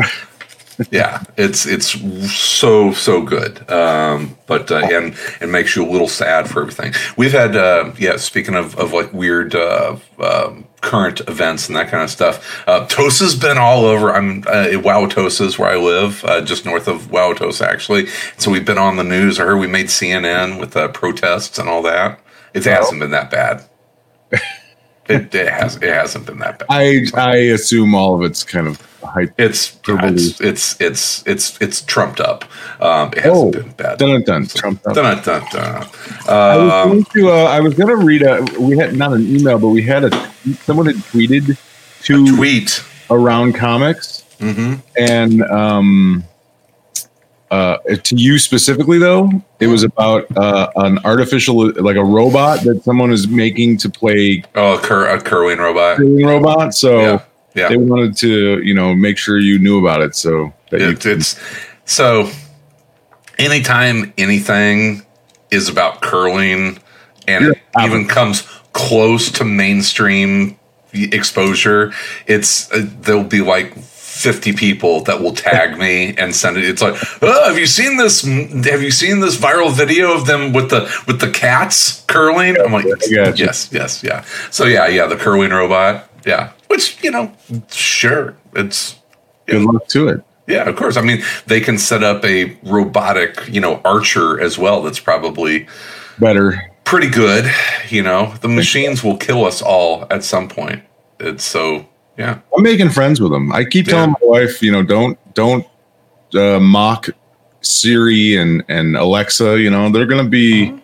yeah, 0.90 1.22
it's 1.36 1.66
it's 1.66 1.88
so 2.34 2.92
so 2.92 3.20
good, 3.20 3.70
um, 3.70 4.38
but 4.46 4.70
uh, 4.70 4.76
and 4.76 5.14
it 5.42 5.48
makes 5.50 5.76
you 5.76 5.84
a 5.86 5.90
little 5.90 6.08
sad 6.08 6.48
for 6.48 6.62
everything. 6.62 6.94
We've 7.18 7.32
had 7.32 7.54
uh, 7.54 7.92
yeah. 7.98 8.16
Speaking 8.16 8.54
of 8.54 8.74
of 8.78 8.94
like 8.94 9.12
weird 9.12 9.54
uh, 9.54 9.96
um, 10.18 10.65
current 10.80 11.20
events 11.28 11.68
and 11.68 11.76
that 11.76 11.88
kind 11.88 12.02
of 12.02 12.10
stuff, 12.10 12.62
uh, 12.68 12.86
Tosa's 12.86 13.34
been 13.34 13.58
all 13.58 13.84
over. 13.84 14.12
I'm 14.12 14.44
uh, 14.46 14.68
at 14.72 14.82
Wauwatosa's 14.82 15.58
where 15.58 15.70
I 15.70 15.76
live, 15.76 16.24
uh, 16.24 16.42
just 16.42 16.64
north 16.64 16.88
of 16.88 17.08
Wauwatosa 17.08 17.66
actually. 17.66 18.06
So 18.36 18.50
we've 18.50 18.64
been 18.64 18.78
on 18.78 18.96
the 18.96 19.04
news. 19.04 19.40
I 19.40 19.44
heard 19.44 19.58
we 19.58 19.66
made 19.66 19.86
CNN 19.86 20.60
with 20.60 20.76
uh, 20.76 20.88
protests 20.88 21.58
and 21.58 21.68
all 21.68 21.82
that. 21.82 22.20
It 22.54 22.64
hasn't 22.64 23.00
been 23.00 23.10
that 23.10 23.30
bad. 23.30 23.68
It, 25.08 25.34
it 25.34 25.48
has. 25.48 25.76
It 25.76 25.84
hasn't 25.92 26.26
been 26.26 26.38
that 26.38 26.58
bad. 26.60 26.66
I 26.70 27.06
I 27.14 27.36
assume 27.36 27.94
all 27.94 28.14
of 28.16 28.22
it's 28.22 28.42
kind 28.44 28.66
of 28.66 28.80
hype. 29.02 29.32
It's 29.38 29.76
Hyperbole. 29.86 30.14
it's 30.14 30.40
it's 30.40 30.80
it's 30.80 31.26
it's 31.26 31.60
it's 31.60 31.82
trumped 31.82 32.20
up. 32.20 32.44
Um, 32.80 33.08
it 33.12 33.18
hasn't 33.18 33.36
Oh, 33.36 33.50
been 33.52 33.70
bad. 33.72 33.98
dun 33.98 34.22
dun 34.24 34.46
Trump. 34.46 34.82
Dun, 34.82 34.94
dun, 34.94 35.22
dun, 35.22 35.42
dun. 35.52 35.88
I 36.28 36.56
was 36.56 36.72
Um, 36.72 36.88
going 36.90 37.04
to. 37.04 37.30
Uh, 37.30 37.44
I 37.44 37.60
was 37.60 37.74
going 37.74 37.88
to 37.88 37.96
read 38.04 38.22
a. 38.22 38.44
We 38.60 38.76
had 38.76 38.96
not 38.96 39.12
an 39.12 39.26
email, 39.26 39.58
but 39.58 39.68
we 39.68 39.82
had 39.82 40.04
a. 40.04 40.32
Someone 40.64 40.86
had 40.86 40.96
tweeted 40.96 41.56
to 42.02 42.36
tweet. 42.36 42.82
around 43.10 43.52
comics, 43.54 44.22
hmm 44.40 44.74
and 44.98 45.42
um, 45.44 46.24
uh, 47.50 47.76
to 48.02 48.16
you 48.16 48.38
specifically 48.38 48.98
though, 48.98 49.30
it 49.60 49.68
was 49.68 49.82
about 49.84 50.26
uh, 50.36 50.70
an 50.76 50.98
artificial, 51.04 51.72
like 51.82 51.96
a 51.96 52.04
robot 52.04 52.60
that 52.64 52.82
someone 52.84 53.12
is 53.12 53.28
making 53.28 53.76
to 53.78 53.88
play 53.90 54.42
Oh, 54.54 54.74
a, 54.74 54.80
cur- 54.80 55.06
a 55.08 55.20
curling 55.20 55.58
robot. 55.58 55.96
curling 55.98 56.26
robot. 56.26 56.74
So 56.74 57.00
Yeah. 57.00 57.22
Yeah. 57.54 57.68
They 57.70 57.78
wanted 57.78 58.16
to, 58.18 58.62
you 58.62 58.74
know, 58.74 58.94
make 58.94 59.16
sure 59.16 59.38
you 59.38 59.58
knew 59.58 59.78
about 59.80 60.02
it. 60.02 60.14
So 60.14 60.52
that 60.70 60.80
you, 60.80 60.90
it's 61.10 61.40
so 61.86 62.28
anytime 63.38 64.12
anything 64.18 65.04
is 65.50 65.68
about 65.68 66.00
curling 66.02 66.78
and 67.28 67.46
it 67.46 67.58
even 67.82 68.06
comes 68.08 68.42
close 68.72 69.30
to 69.32 69.44
mainstream 69.44 70.58
exposure, 70.92 71.92
it's 72.26 72.70
uh, 72.72 72.86
there'll 73.00 73.24
be 73.24 73.40
like 73.40 73.74
50 74.16 74.54
people 74.54 75.02
that 75.02 75.20
will 75.20 75.32
tag 75.34 75.78
me 75.78 76.14
and 76.16 76.34
send 76.34 76.56
it. 76.56 76.64
It's 76.64 76.80
like, 76.82 76.94
oh, 77.22 77.48
have 77.48 77.58
you 77.58 77.66
seen 77.66 77.96
this? 77.98 78.22
Have 78.22 78.82
you 78.82 78.90
seen 78.90 79.20
this 79.20 79.36
viral 79.36 79.70
video 79.72 80.12
of 80.14 80.26
them 80.26 80.52
with 80.52 80.70
the 80.70 80.90
with 81.06 81.20
the 81.20 81.30
cats 81.30 82.02
curling? 82.08 82.56
I'm 82.58 82.72
like, 82.72 82.86
yes, 83.08 83.70
yes, 83.72 84.02
yeah. 84.02 84.22
So 84.50 84.64
yeah, 84.64 84.86
yeah, 84.88 85.06
the 85.06 85.16
curling 85.16 85.50
robot, 85.50 86.08
yeah. 86.24 86.52
Which 86.68 87.02
you 87.04 87.10
know, 87.10 87.32
sure, 87.70 88.34
it's 88.54 88.96
good 89.46 89.62
luck 89.62 89.86
to 89.88 90.08
it. 90.08 90.24
yeah, 90.46 90.68
of 90.68 90.76
course. 90.76 90.96
I 90.96 91.02
mean, 91.02 91.22
they 91.46 91.60
can 91.60 91.76
set 91.78 92.02
up 92.02 92.24
a 92.24 92.56
robotic, 92.62 93.46
you 93.48 93.60
know, 93.60 93.80
archer 93.84 94.40
as 94.40 94.56
well. 94.58 94.82
That's 94.82 94.98
probably 95.00 95.66
Better. 96.18 96.72
pretty 96.84 97.08
good. 97.10 97.52
You 97.90 98.02
know, 98.02 98.34
the 98.40 98.48
machines 98.48 99.04
will 99.04 99.16
kill 99.18 99.44
us 99.44 99.60
all 99.60 100.06
at 100.10 100.24
some 100.24 100.48
point. 100.48 100.82
It's 101.20 101.44
so 101.44 101.86
yeah. 102.18 102.40
I'm 102.56 102.62
making 102.62 102.90
friends 102.90 103.20
with 103.20 103.32
them. 103.32 103.52
I 103.52 103.64
keep 103.64 103.86
telling 103.86 104.10
my 104.10 104.18
wife, 104.22 104.62
you 104.62 104.72
know, 104.72 104.82
don't 104.82 105.18
don't 105.34 105.66
uh, 106.34 106.60
mock 106.60 107.08
Siri 107.62 108.36
and 108.36 108.62
and 108.68 108.96
Alexa. 108.96 109.60
You 109.60 109.70
know, 109.70 109.90
they're 109.90 110.06
going 110.06 110.24
to 110.24 110.30
be 110.30 110.72
Oh, 110.72 110.80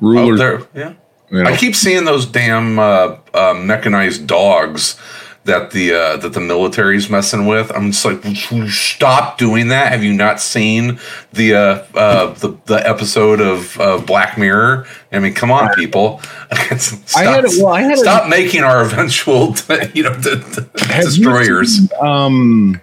rulers. 0.00 0.38
there, 0.38 0.60
yeah. 0.74 0.92
you 1.30 1.42
know. 1.42 1.48
I 1.48 1.56
keep 1.56 1.74
seeing 1.74 2.04
those 2.04 2.26
damn 2.26 2.78
uh, 2.78 3.16
uh, 3.32 3.54
mechanized 3.56 4.26
dogs 4.26 4.98
that 5.46 5.70
the 5.70 5.92
uh, 5.94 6.16
that 6.18 6.32
the 6.32 6.40
military's 6.40 7.08
messing 7.08 7.46
with. 7.46 7.72
I'm 7.74 7.90
just 7.92 8.04
like, 8.04 8.22
stop 8.68 9.38
doing 9.38 9.68
that. 9.68 9.90
Have 9.92 10.04
you 10.04 10.12
not 10.12 10.40
seen 10.40 10.98
the 11.32 11.54
uh, 11.54 11.84
uh, 11.94 12.34
the 12.34 12.56
the 12.66 12.86
episode 12.88 13.40
of 13.40 13.80
uh, 13.80 13.98
Black 13.98 14.36
Mirror? 14.38 14.86
I 15.12 15.18
mean, 15.18 15.34
come 15.34 15.50
on, 15.50 15.72
people. 15.74 16.20
stop, 16.76 17.22
had 17.24 17.44
a- 17.44 17.48
well, 17.58 17.68
I 17.68 17.82
had 17.82 17.94
a- 17.94 17.96
stop 17.96 18.28
making 18.28 18.62
our 18.62 18.82
eventual, 18.84 19.54
you 19.94 20.02
know, 20.02 20.14
destroyers. 20.20 21.78
seen, 21.78 21.88
um, 22.00 22.80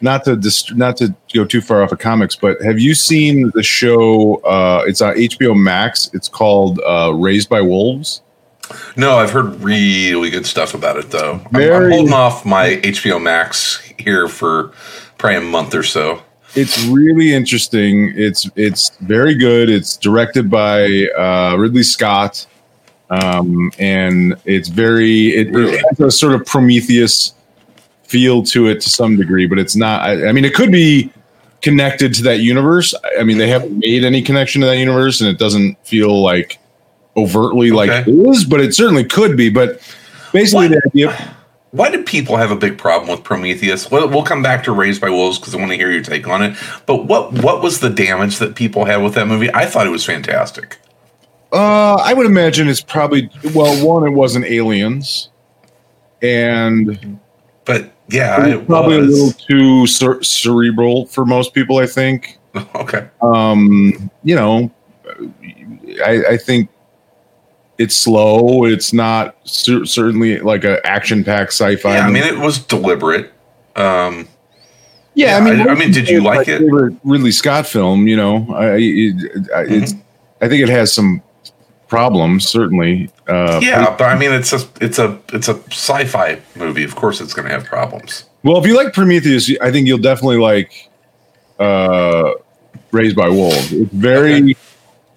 not 0.00 0.24
to 0.24 0.36
dist- 0.36 0.74
not 0.74 0.96
to 0.96 1.14
go 1.34 1.44
too 1.44 1.60
far 1.60 1.82
off 1.82 1.92
of 1.92 1.98
comics, 1.98 2.34
but 2.36 2.60
have 2.62 2.78
you 2.80 2.94
seen 2.94 3.50
the 3.54 3.62
show? 3.62 4.36
Uh, 4.36 4.84
it's 4.86 5.00
on 5.00 5.14
HBO 5.14 5.56
Max. 5.56 6.10
It's 6.12 6.28
called 6.28 6.80
uh, 6.86 7.12
Raised 7.14 7.48
by 7.48 7.60
Wolves. 7.60 8.22
No, 8.96 9.16
I've 9.18 9.30
heard 9.30 9.60
really 9.60 10.30
good 10.30 10.46
stuff 10.46 10.74
about 10.74 10.96
it 10.96 11.10
though. 11.10 11.40
I'm, 11.52 11.56
I'm 11.56 11.90
holding 11.90 12.12
off 12.12 12.44
my 12.44 12.76
HBO 12.82 13.22
Max 13.22 13.80
here 13.98 14.28
for 14.28 14.72
probably 15.18 15.36
a 15.38 15.40
month 15.42 15.74
or 15.74 15.82
so. 15.82 16.22
It's 16.54 16.84
really 16.86 17.32
interesting. 17.32 18.12
It's 18.16 18.48
it's 18.56 18.90
very 18.98 19.34
good. 19.34 19.70
It's 19.70 19.96
directed 19.96 20.50
by 20.50 21.06
uh, 21.16 21.56
Ridley 21.58 21.82
Scott, 21.82 22.46
um, 23.10 23.72
and 23.78 24.34
it's 24.44 24.68
very 24.68 25.28
it, 25.36 25.50
Really? 25.52 25.74
it 25.76 25.84
has 25.90 26.00
a 26.00 26.10
sort 26.10 26.34
of 26.34 26.44
Prometheus 26.44 27.34
feel 28.04 28.42
to 28.42 28.66
it 28.68 28.80
to 28.82 28.90
some 28.90 29.16
degree, 29.16 29.46
but 29.46 29.58
it's 29.58 29.74
not. 29.76 30.02
I, 30.02 30.28
I 30.28 30.32
mean, 30.32 30.44
it 30.44 30.52
could 30.54 30.70
be 30.70 31.10
connected 31.62 32.12
to 32.14 32.22
that 32.24 32.40
universe. 32.40 32.92
I- 33.02 33.20
I 33.20 33.24
mean, 33.24 33.38
they 33.38 33.48
haven't 33.48 33.78
made 33.78 34.04
any 34.04 34.20
connection 34.20 34.60
to 34.60 34.66
that 34.66 34.76
universe, 34.78 35.20
and 35.22 35.30
it 35.30 35.38
doesn't 35.38 35.76
feel 35.86 36.20
like 36.22 36.58
overtly 37.16 37.70
like 37.70 37.90
Okay. 37.90 38.10
it 38.10 38.28
is, 38.28 38.44
but 38.44 38.60
it 38.60 38.74
certainly 38.74 39.04
could 39.04 39.36
be. 39.36 39.50
But 39.50 39.80
basically, 40.32 40.68
What? 40.68 40.78
the 40.94 41.06
idea. 41.06 41.34
Why 41.72 41.90
do 41.90 42.02
people 42.02 42.36
have 42.36 42.50
a 42.50 42.56
big 42.56 42.76
problem 42.76 43.10
with 43.10 43.24
Prometheus? 43.24 43.90
We'll, 43.90 44.06
we'll 44.08 44.24
come 44.24 44.42
back 44.42 44.62
to 44.64 44.72
Raised 44.72 45.00
by 45.00 45.08
Wolves 45.08 45.38
because 45.38 45.54
I 45.54 45.58
want 45.58 45.70
to 45.70 45.76
hear 45.76 45.90
your 45.90 46.02
take 46.02 46.28
on 46.28 46.42
it. 46.42 46.54
But 46.84 47.06
what 47.06 47.32
what 47.42 47.62
was 47.62 47.80
the 47.80 47.88
damage 47.88 48.38
that 48.38 48.54
people 48.56 48.84
had 48.84 48.98
with 48.98 49.14
that 49.14 49.26
movie? 49.26 49.48
I 49.54 49.64
thought 49.64 49.86
it 49.86 49.90
was 49.90 50.04
fantastic. 50.04 50.78
Uh, 51.50 51.94
I 51.94 52.12
would 52.14 52.26
imagine 52.26 52.68
it's 52.68 52.82
probably 52.82 53.30
well. 53.54 53.74
One, 53.86 54.06
it 54.06 54.10
wasn't 54.10 54.44
aliens, 54.46 55.30
and 56.20 57.18
But 57.64 57.92
yeah, 58.08 58.44
it 58.46 58.52
it 58.52 58.56
was 58.58 58.66
probably 58.66 58.96
a 58.98 59.00
little 59.00 59.32
too 59.32 59.86
cer- 59.86 60.22
cerebral 60.22 61.06
for 61.06 61.24
most 61.24 61.54
people. 61.54 61.78
I 61.78 61.86
think. 61.86 62.38
okay. 62.74 63.08
Um, 63.22 64.10
you 64.24 64.36
know, 64.36 64.70
I, 66.04 66.22
I 66.30 66.36
think 66.36 66.68
it's 67.78 67.96
slow. 67.96 68.64
It's 68.64 68.92
not 68.92 69.36
cer- 69.44 69.86
certainly 69.86 70.38
like 70.40 70.64
an 70.64 70.78
action-packed 70.84 71.52
sci-fi. 71.52 71.96
Yeah, 71.96 72.06
I 72.06 72.10
mean, 72.10 72.22
it 72.22 72.38
was 72.38 72.58
deliberate. 72.58 73.32
Um, 73.76 74.28
yeah, 75.14 75.36
I 75.36 75.40
mean, 75.40 75.60
I- 75.60 75.72
I 75.72 75.74
mean, 75.74 75.90
did 75.92 76.08
you 76.08 76.22
like 76.22 76.48
it? 76.48 76.62
Ridley 77.04 77.32
Scott 77.32 77.66
film. 77.66 78.06
You 78.06 78.16
know, 78.16 78.46
I, 78.54 78.76
it, 78.78 79.50
I- 79.54 79.62
it's. 79.68 79.94
I 80.40 80.48
think 80.48 80.62
it 80.62 80.68
has 80.68 80.92
some 80.92 81.22
problems. 81.88 82.48
Certainly. 82.48 83.10
Uh, 83.28 83.60
yeah, 83.62 83.94
but 83.96 84.04
I 84.04 84.18
mean, 84.18 84.32
it's 84.32 84.52
a 84.52 84.60
it's 84.80 84.98
a 84.98 85.18
it's 85.32 85.48
a 85.48 85.54
sci-fi 85.70 86.40
movie. 86.56 86.84
Of 86.84 86.94
course, 86.96 87.20
it's 87.20 87.32
going 87.34 87.46
to 87.46 87.52
have 87.54 87.64
problems. 87.64 88.24
Well, 88.42 88.58
if 88.58 88.66
you 88.66 88.76
like 88.76 88.92
Prometheus, 88.92 89.50
I 89.60 89.70
think 89.70 89.86
you'll 89.86 89.98
definitely 89.98 90.38
like 90.38 90.90
uh, 91.60 92.32
Raised 92.90 93.14
by 93.14 93.28
Wolves. 93.28 93.72
It's 93.72 93.92
very, 93.92 94.56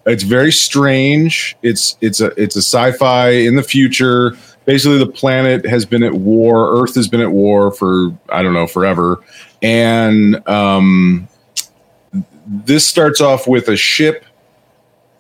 it's 0.05 0.23
very 0.23 0.51
strange. 0.51 1.55
It's 1.61 1.97
it's 2.01 2.21
a 2.21 2.27
it's 2.41 2.55
a 2.55 2.61
sci-fi 2.61 3.29
in 3.29 3.55
the 3.55 3.63
future. 3.63 4.35
Basically, 4.65 4.97
the 4.97 5.07
planet 5.07 5.65
has 5.65 5.85
been 5.85 6.03
at 6.03 6.13
war. 6.13 6.81
Earth 6.81 6.95
has 6.95 7.07
been 7.07 7.21
at 7.21 7.31
war 7.31 7.71
for 7.71 8.15
I 8.29 8.41
don't 8.43 8.53
know 8.53 8.67
forever, 8.67 9.19
and 9.61 10.47
um, 10.47 11.27
this 12.47 12.87
starts 12.87 13.21
off 13.21 13.47
with 13.47 13.67
a 13.69 13.75
ship 13.77 14.25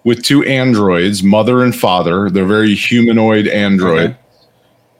with 0.03 0.23
two 0.23 0.43
androids, 0.43 1.23
mother 1.23 1.63
and 1.63 1.75
father. 1.75 2.29
They're 2.29 2.45
very 2.45 2.75
humanoid 2.75 3.47
android 3.47 4.11
Okay. 4.11 4.15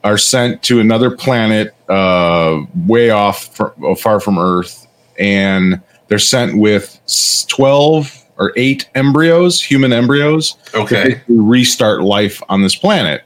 are 0.02 0.18
sent 0.18 0.62
to 0.64 0.80
another 0.80 1.10
planet 1.12 1.74
uh, 1.88 2.60
way 2.86 3.10
off 3.10 3.54
fr- 3.56 3.66
uh, 3.86 3.94
far 3.94 4.18
from 4.18 4.36
earth 4.38 4.86
and 5.18 5.80
they're 6.08 6.18
sent 6.18 6.58
with 6.58 7.00
12 7.48 8.24
or 8.38 8.52
8 8.56 8.88
embryos 8.94 9.62
human 9.62 9.92
embryos 9.92 10.56
Okay. 10.74 11.20
restart 11.28 12.02
life 12.02 12.42
on 12.48 12.62
this 12.62 12.74
planet 12.76 13.22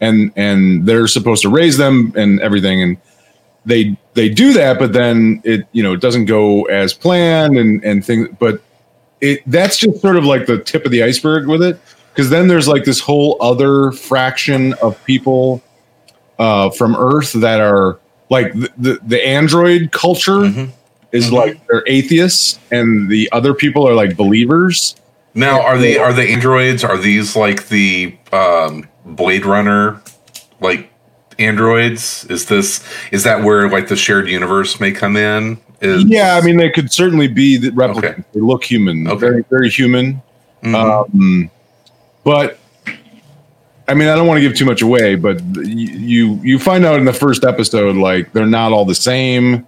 and 0.00 0.32
and 0.36 0.86
they're 0.86 1.06
supposed 1.06 1.42
to 1.42 1.48
raise 1.48 1.76
them 1.78 2.12
and 2.16 2.40
everything 2.40 2.82
and 2.82 2.96
they 3.64 3.96
they 4.14 4.28
do 4.28 4.52
that 4.52 4.78
but 4.78 4.92
then 4.92 5.40
it 5.44 5.66
you 5.72 5.82
know 5.82 5.92
it 5.92 6.00
doesn't 6.00 6.24
go 6.26 6.64
as 6.64 6.92
planned 6.92 7.56
and 7.56 7.82
and 7.84 8.04
things 8.04 8.28
but 8.38 8.60
it 9.20 9.40
that's 9.46 9.76
just 9.78 10.00
sort 10.00 10.16
of 10.16 10.24
like 10.24 10.46
the 10.46 10.58
tip 10.58 10.84
of 10.84 10.90
the 10.90 11.02
iceberg 11.02 11.46
with 11.46 11.62
it 11.62 11.78
because 12.12 12.28
then 12.28 12.48
there's 12.48 12.66
like 12.68 12.84
this 12.84 12.98
whole 13.00 13.36
other 13.40 13.92
fraction 13.92 14.74
of 14.82 15.02
people 15.04 15.62
uh, 16.38 16.68
from 16.70 16.96
Earth 16.96 17.32
that 17.34 17.60
are 17.60 17.98
like 18.30 18.52
the 18.54 18.70
the, 18.78 18.98
the 19.06 19.26
android 19.26 19.92
culture 19.92 20.40
Mhm. 20.40 20.70
Is 21.12 21.30
Mhm. 21.30 21.32
like 21.32 21.66
they're 21.68 21.84
atheists 21.86 22.58
and 22.70 23.08
the 23.08 23.28
other 23.32 23.54
people 23.54 23.86
are 23.88 23.94
like 23.94 24.16
believers. 24.16 24.96
Now, 25.34 25.62
are 25.62 25.78
they 25.78 25.96
are 25.98 26.12
the 26.12 26.24
androids? 26.24 26.84
Are 26.84 26.98
these 26.98 27.36
like 27.36 27.68
the 27.68 28.14
um, 28.32 28.88
Blade 29.06 29.46
Runner, 29.46 30.00
like 30.60 30.90
androids? 31.38 32.26
Is 32.28 32.46
this 32.46 32.82
is 33.12 33.24
that 33.24 33.42
where 33.42 33.68
like 33.70 33.88
the 33.88 33.96
shared 33.96 34.28
universe 34.28 34.78
may 34.80 34.90
come 34.92 35.16
in? 35.16 35.58
Is, 35.80 36.04
Yeah, 36.04 36.38
I 36.40 36.44
mean 36.44 36.58
they 36.58 36.70
could 36.70 36.92
certainly 36.92 37.28
be 37.28 37.56
the 37.56 37.70
replicants. 37.70 37.98
Okay. 37.98 38.22
They 38.34 38.40
look 38.40 38.62
human, 38.64 39.08
Okay. 39.08 39.18
very 39.20 39.44
very 39.50 39.68
human. 39.70 40.20
Mhm. 40.62 40.74
Um, 40.74 41.50
but 42.24 42.58
I 43.88 43.94
mean, 43.94 44.08
I 44.08 44.14
don't 44.14 44.26
want 44.28 44.36
to 44.38 44.42
give 44.42 44.56
too 44.56 44.64
much 44.64 44.80
away, 44.82 45.16
but 45.16 45.40
you 45.56 46.38
you 46.42 46.58
find 46.58 46.84
out 46.84 46.98
in 46.98 47.04
the 47.04 47.12
first 47.12 47.42
episode 47.44 47.96
like 47.96 48.32
they're 48.32 48.46
not 48.46 48.72
all 48.72 48.84
the 48.84 48.94
same, 48.94 49.66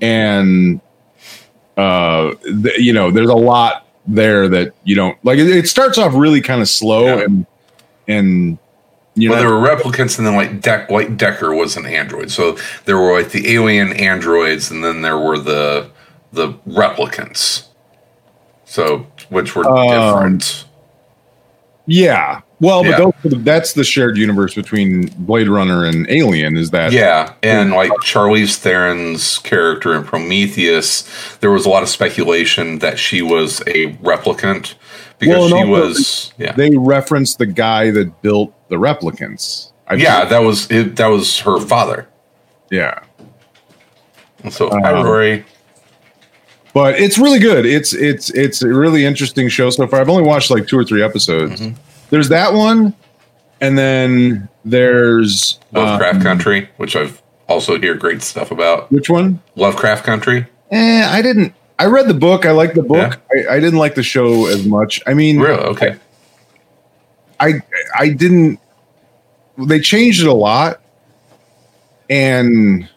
and 0.00 0.80
uh, 1.76 2.34
th- 2.62 2.78
you 2.78 2.92
know, 2.92 3.10
there's 3.10 3.30
a 3.30 3.34
lot 3.34 3.86
there 4.06 4.48
that 4.48 4.72
you 4.84 4.94
don't 4.94 5.16
like. 5.24 5.38
It, 5.38 5.48
it 5.48 5.68
starts 5.68 5.98
off 5.98 6.14
really 6.14 6.40
kind 6.40 6.60
of 6.60 6.68
slow 6.68 7.06
Yeah. 7.06 7.24
and 7.24 7.46
and 8.08 8.58
you 9.14 9.30
well, 9.30 9.42
know 9.42 9.48
there 9.50 9.58
were 9.58 9.66
replicants, 9.76 10.18
and 10.18 10.26
then 10.26 10.34
like 10.36 10.60
Deck, 10.60 10.90
like 10.90 11.16
Decker 11.16 11.54
was 11.54 11.76
an 11.76 11.86
android. 11.86 12.30
So 12.30 12.56
there 12.84 12.98
were 12.98 13.20
like 13.20 13.30
the 13.32 13.48
alien 13.54 13.92
androids, 13.94 14.70
and 14.70 14.82
then 14.84 15.02
there 15.02 15.18
were 15.18 15.38
the 15.38 15.90
the 16.32 16.52
replicants. 16.68 17.66
So 18.64 19.06
which 19.30 19.54
were 19.56 19.66
Um, 19.66 19.88
different. 19.88 20.64
yeah. 21.86 22.40
Well, 22.60 22.84
Yeah. 22.84 22.98
but 22.98 23.20
those, 23.22 23.44
that's 23.44 23.72
the 23.74 23.84
shared 23.84 24.16
universe 24.16 24.54
between 24.54 25.06
Blade 25.18 25.48
Runner 25.48 25.84
and 25.84 26.08
Alien. 26.10 26.56
Is 26.56 26.70
that 26.70 26.92
Yeah, 26.92 27.34
and 27.42 27.72
like 27.72 27.90
Charlize 28.02 28.56
Theron's 28.56 29.38
character 29.38 29.94
in 29.94 30.02
Prometheus, 30.04 31.08
there 31.40 31.50
was 31.50 31.66
a 31.66 31.68
lot 31.68 31.82
of 31.82 31.88
speculation 31.88 32.80
that 32.80 32.98
she 32.98 33.22
was 33.22 33.60
a 33.62 33.92
replicant 34.02 34.74
because 35.18 35.52
Well, 35.52 35.62
she 35.62 35.68
was 35.68 36.32
yeah. 36.38 36.52
they 36.52 36.70
referenced 36.76 37.38
the 37.38 37.46
guy 37.46 37.90
that 37.92 38.22
built 38.22 38.52
the 38.68 38.76
replicants. 38.76 39.72
I 39.86 39.94
yeah, 39.94 40.24
that 40.24 40.40
was 40.40 40.70
it, 40.70 40.96
that 40.96 41.06
was 41.06 41.38
her 41.40 41.60
father. 41.60 42.08
Yeah. 42.70 43.00
So 44.50 44.70
Um, 44.70 45.44
but 46.74 46.98
it's 47.00 47.18
really 47.18 47.38
good. 47.38 47.66
It's 47.66 47.92
it's 47.92 48.30
it's 48.30 48.62
a 48.62 48.68
really 48.68 49.04
interesting 49.04 49.48
show 49.48 49.70
so 49.70 49.86
far. 49.86 50.00
I've 50.00 50.08
only 50.08 50.22
watched 50.22 50.50
like 50.50 50.66
two 50.66 50.78
or 50.78 50.84
three 50.84 51.02
episodes. 51.02 51.60
Mm-hmm. 51.60 51.74
There's 52.10 52.28
that 52.30 52.52
one, 52.54 52.94
and 53.60 53.76
then 53.76 54.48
there's 54.64 55.58
Lovecraft 55.72 56.16
um, 56.16 56.22
Country, 56.22 56.68
which 56.76 56.96
I've 56.96 57.22
also 57.48 57.78
hear 57.78 57.94
great 57.94 58.22
stuff 58.22 58.50
about. 58.50 58.90
Which 58.90 59.10
one? 59.10 59.40
Lovecraft 59.56 60.04
Country. 60.04 60.46
Eh, 60.70 61.06
I 61.06 61.22
didn't. 61.22 61.54
I 61.78 61.86
read 61.86 62.08
the 62.08 62.14
book. 62.14 62.44
I 62.44 62.50
liked 62.50 62.74
the 62.74 62.82
book. 62.82 63.20
I, 63.32 63.56
I 63.56 63.60
didn't 63.60 63.78
like 63.78 63.94
the 63.94 64.02
show 64.02 64.46
as 64.46 64.66
much. 64.66 65.00
I 65.06 65.14
mean, 65.14 65.38
Really? 65.38 65.62
Okay. 65.62 65.96
I 67.40 67.54
I 67.98 68.08
didn't. 68.10 68.58
They 69.58 69.80
changed 69.80 70.22
it 70.22 70.26
a 70.28 70.32
lot, 70.32 70.80
and 72.10 72.88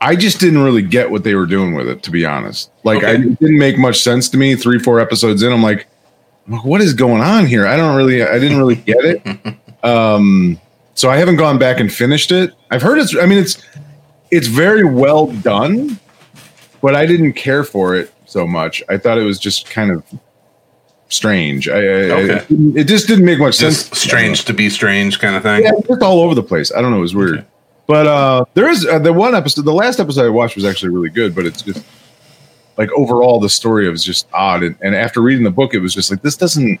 I 0.00 0.16
just 0.16 0.40
didn't 0.40 0.62
really 0.62 0.82
get 0.82 1.10
what 1.10 1.24
they 1.24 1.34
were 1.34 1.46
doing 1.46 1.74
with 1.74 1.88
it. 1.88 2.02
To 2.04 2.10
be 2.10 2.24
honest, 2.24 2.70
like 2.84 3.04
I, 3.04 3.12
it 3.12 3.38
didn't 3.38 3.58
make 3.58 3.78
much 3.78 4.02
sense 4.02 4.28
to 4.30 4.38
me. 4.38 4.56
Three, 4.56 4.78
four 4.78 4.98
episodes 5.00 5.42
in, 5.42 5.52
I'm 5.52 5.62
like, 5.62 5.86
like, 6.48 6.64
what 6.64 6.80
is 6.80 6.92
going 6.94 7.22
on 7.22 7.46
here? 7.46 7.66
I 7.66 7.76
don't 7.76 7.96
really. 7.96 8.22
I 8.22 8.38
didn't 8.38 8.58
really 8.58 8.76
get 8.76 8.98
it. 9.04 9.56
um, 9.84 10.60
so 10.94 11.10
I 11.10 11.16
haven't 11.16 11.36
gone 11.36 11.58
back 11.58 11.80
and 11.80 11.92
finished 11.92 12.32
it. 12.32 12.52
I've 12.70 12.82
heard 12.82 12.98
it's. 12.98 13.16
I 13.16 13.26
mean, 13.26 13.38
it's 13.38 13.62
it's 14.30 14.46
very 14.46 14.84
well 14.84 15.26
done, 15.26 15.98
but 16.82 16.94
I 16.94 17.06
didn't 17.06 17.34
care 17.34 17.64
for 17.64 17.94
it 17.94 18.12
so 18.26 18.46
much. 18.46 18.82
I 18.88 18.98
thought 18.98 19.18
it 19.18 19.22
was 19.24 19.38
just 19.38 19.70
kind 19.70 19.90
of 19.90 20.04
strange. 21.08 21.68
I, 21.68 21.76
I, 21.76 21.80
Okay. 21.80 22.46
it, 22.50 22.76
it 22.76 22.84
just 22.84 23.06
didn't 23.06 23.24
make 23.24 23.38
much 23.38 23.54
sense. 23.54 23.86
Strange 23.98 24.44
to 24.46 24.52
be 24.52 24.68
strange 24.68 25.18
kind 25.20 25.36
of 25.36 25.42
thing. 25.42 25.62
Yeah, 25.62 25.72
it's 25.78 25.88
just 25.88 26.02
all 26.02 26.20
over 26.20 26.34
the 26.34 26.42
place. 26.42 26.72
I 26.74 26.80
don't 26.82 26.90
know. 26.90 26.98
It 26.98 27.02
was 27.02 27.14
weird. 27.14 27.38
Okay. 27.38 27.46
But 27.86 28.06
uh, 28.06 28.44
there 28.54 28.68
is 28.68 28.86
uh, 28.86 28.98
the 28.98 29.12
one 29.12 29.34
episode, 29.34 29.66
the 29.66 29.72
last 29.72 30.00
episode 30.00 30.24
I 30.24 30.30
watched 30.30 30.56
was 30.56 30.64
actually 30.64 30.88
really 30.88 31.10
good, 31.10 31.34
but 31.34 31.44
it's 31.44 31.60
just 31.60 31.84
like 32.76 32.90
overall 32.92 33.40
the 33.40 33.48
story 33.48 33.88
was 33.90 34.04
just 34.04 34.26
odd. 34.32 34.62
And, 34.62 34.76
and 34.80 34.94
after 34.94 35.20
reading 35.20 35.44
the 35.44 35.50
book, 35.50 35.74
it 35.74 35.78
was 35.80 35.94
just 35.94 36.10
like 36.10 36.22
this 36.22 36.36
doesn't 36.36 36.80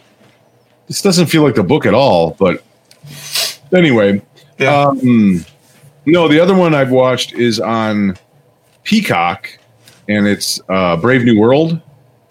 this 0.88 1.00
doesn't 1.02 1.26
feel 1.26 1.42
like 1.42 1.54
the 1.54 1.62
book 1.62 1.86
at 1.86 1.94
all. 1.94 2.32
But 2.38 2.62
anyway, 3.72 4.22
Yeah. 4.58 4.82
um, 4.88 5.44
no, 6.06 6.28
the 6.28 6.40
other 6.40 6.54
one 6.54 6.74
I've 6.74 6.90
watched 6.90 7.32
is 7.32 7.58
on 7.60 8.16
Peacock, 8.82 9.50
and 10.08 10.26
it's 10.26 10.60
uh, 10.68 10.96
Brave 10.98 11.24
New 11.24 11.38
World. 11.40 11.80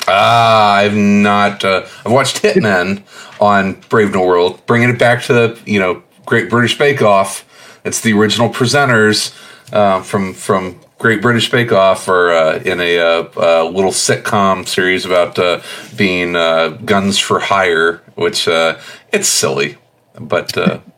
Ah, 0.07 0.75
I've 0.75 0.95
not. 0.95 1.63
Uh, 1.63 1.85
I've 2.05 2.11
watched 2.11 2.41
Hitman 2.43 3.01
on 3.39 3.73
Brave 3.89 4.13
New 4.13 4.25
World, 4.25 4.63
bringing 4.65 4.89
it 4.89 4.99
back 4.99 5.23
to 5.23 5.33
the 5.33 5.59
you 5.65 5.79
know 5.79 6.03
Great 6.25 6.49
British 6.49 6.77
Bake 6.77 7.01
Off. 7.01 7.45
It's 7.85 8.01
the 8.01 8.13
original 8.13 8.49
presenters 8.49 9.33
uh, 9.73 10.01
from 10.01 10.33
from 10.33 10.79
Great 11.03 11.21
British 11.21 11.51
Bake 11.51 11.73
Off, 11.73 12.07
or 12.07 12.31
uh, 12.31 12.59
in 12.63 12.79
a 12.79 12.97
uh, 12.97 13.27
uh, 13.35 13.65
little 13.65 13.91
sitcom 13.91 14.65
series 14.65 15.03
about 15.03 15.37
uh, 15.37 15.59
being 15.97 16.33
uh, 16.37 16.69
guns 16.85 17.19
for 17.19 17.39
hire, 17.41 17.97
which 18.15 18.47
uh, 18.47 18.79
it's 19.11 19.27
silly, 19.27 19.77
but. 20.17 20.57
Uh, 20.57 20.79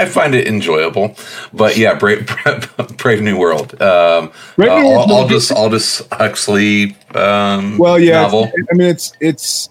I 0.00 0.06
find 0.06 0.34
it 0.34 0.46
enjoyable, 0.46 1.16
but 1.52 1.76
yeah, 1.76 1.94
Brave, 1.94 2.30
Brave 2.96 3.20
New 3.20 3.36
World. 3.36 3.80
Um, 3.82 4.32
Brave 4.56 4.70
uh, 4.70 4.80
New 4.80 4.88
World- 4.88 5.10
Al- 5.10 5.16
Aldous 5.16 5.50
Aldous 5.52 6.02
Huxley. 6.12 6.96
Um, 7.14 7.76
Well, 7.76 7.98
yeah, 7.98 8.22
novel. 8.22 8.50
I 8.70 8.74
mean 8.74 8.88
it's 8.88 9.12
it's 9.20 9.68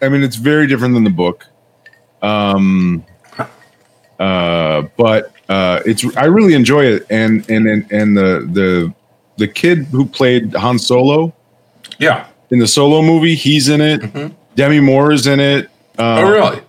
I 0.00 0.08
mean 0.08 0.22
it's 0.24 0.34
very 0.36 0.66
different 0.66 0.94
than 0.94 1.04
the 1.04 1.10
book. 1.10 1.46
Um 2.22 3.04
uh 4.18 4.82
but 4.96 5.32
uh 5.48 5.80
it's 5.86 6.04
I 6.16 6.24
really 6.24 6.54
enjoy 6.54 6.84
it 6.86 7.06
and 7.10 7.48
and 7.50 7.68
and, 7.68 7.92
and 7.92 8.16
the 8.16 8.48
the 8.50 8.94
the 9.36 9.48
kid 9.48 9.86
who 9.86 10.06
played 10.06 10.54
Han 10.54 10.78
Solo 10.78 11.32
Yeah. 11.98 12.26
in 12.50 12.58
the 12.58 12.66
Solo 12.68 13.02
movie, 13.02 13.34
he's 13.34 13.68
in 13.68 13.80
it. 13.80 14.32
Demi 14.54 14.80
Moore 14.80 15.12
is 15.12 15.26
in 15.26 15.40
it. 15.40 15.68
Uh, 15.98 16.02
Mm-hmm. 16.18 16.26
Oh, 16.26 16.30
really? 16.30 16.60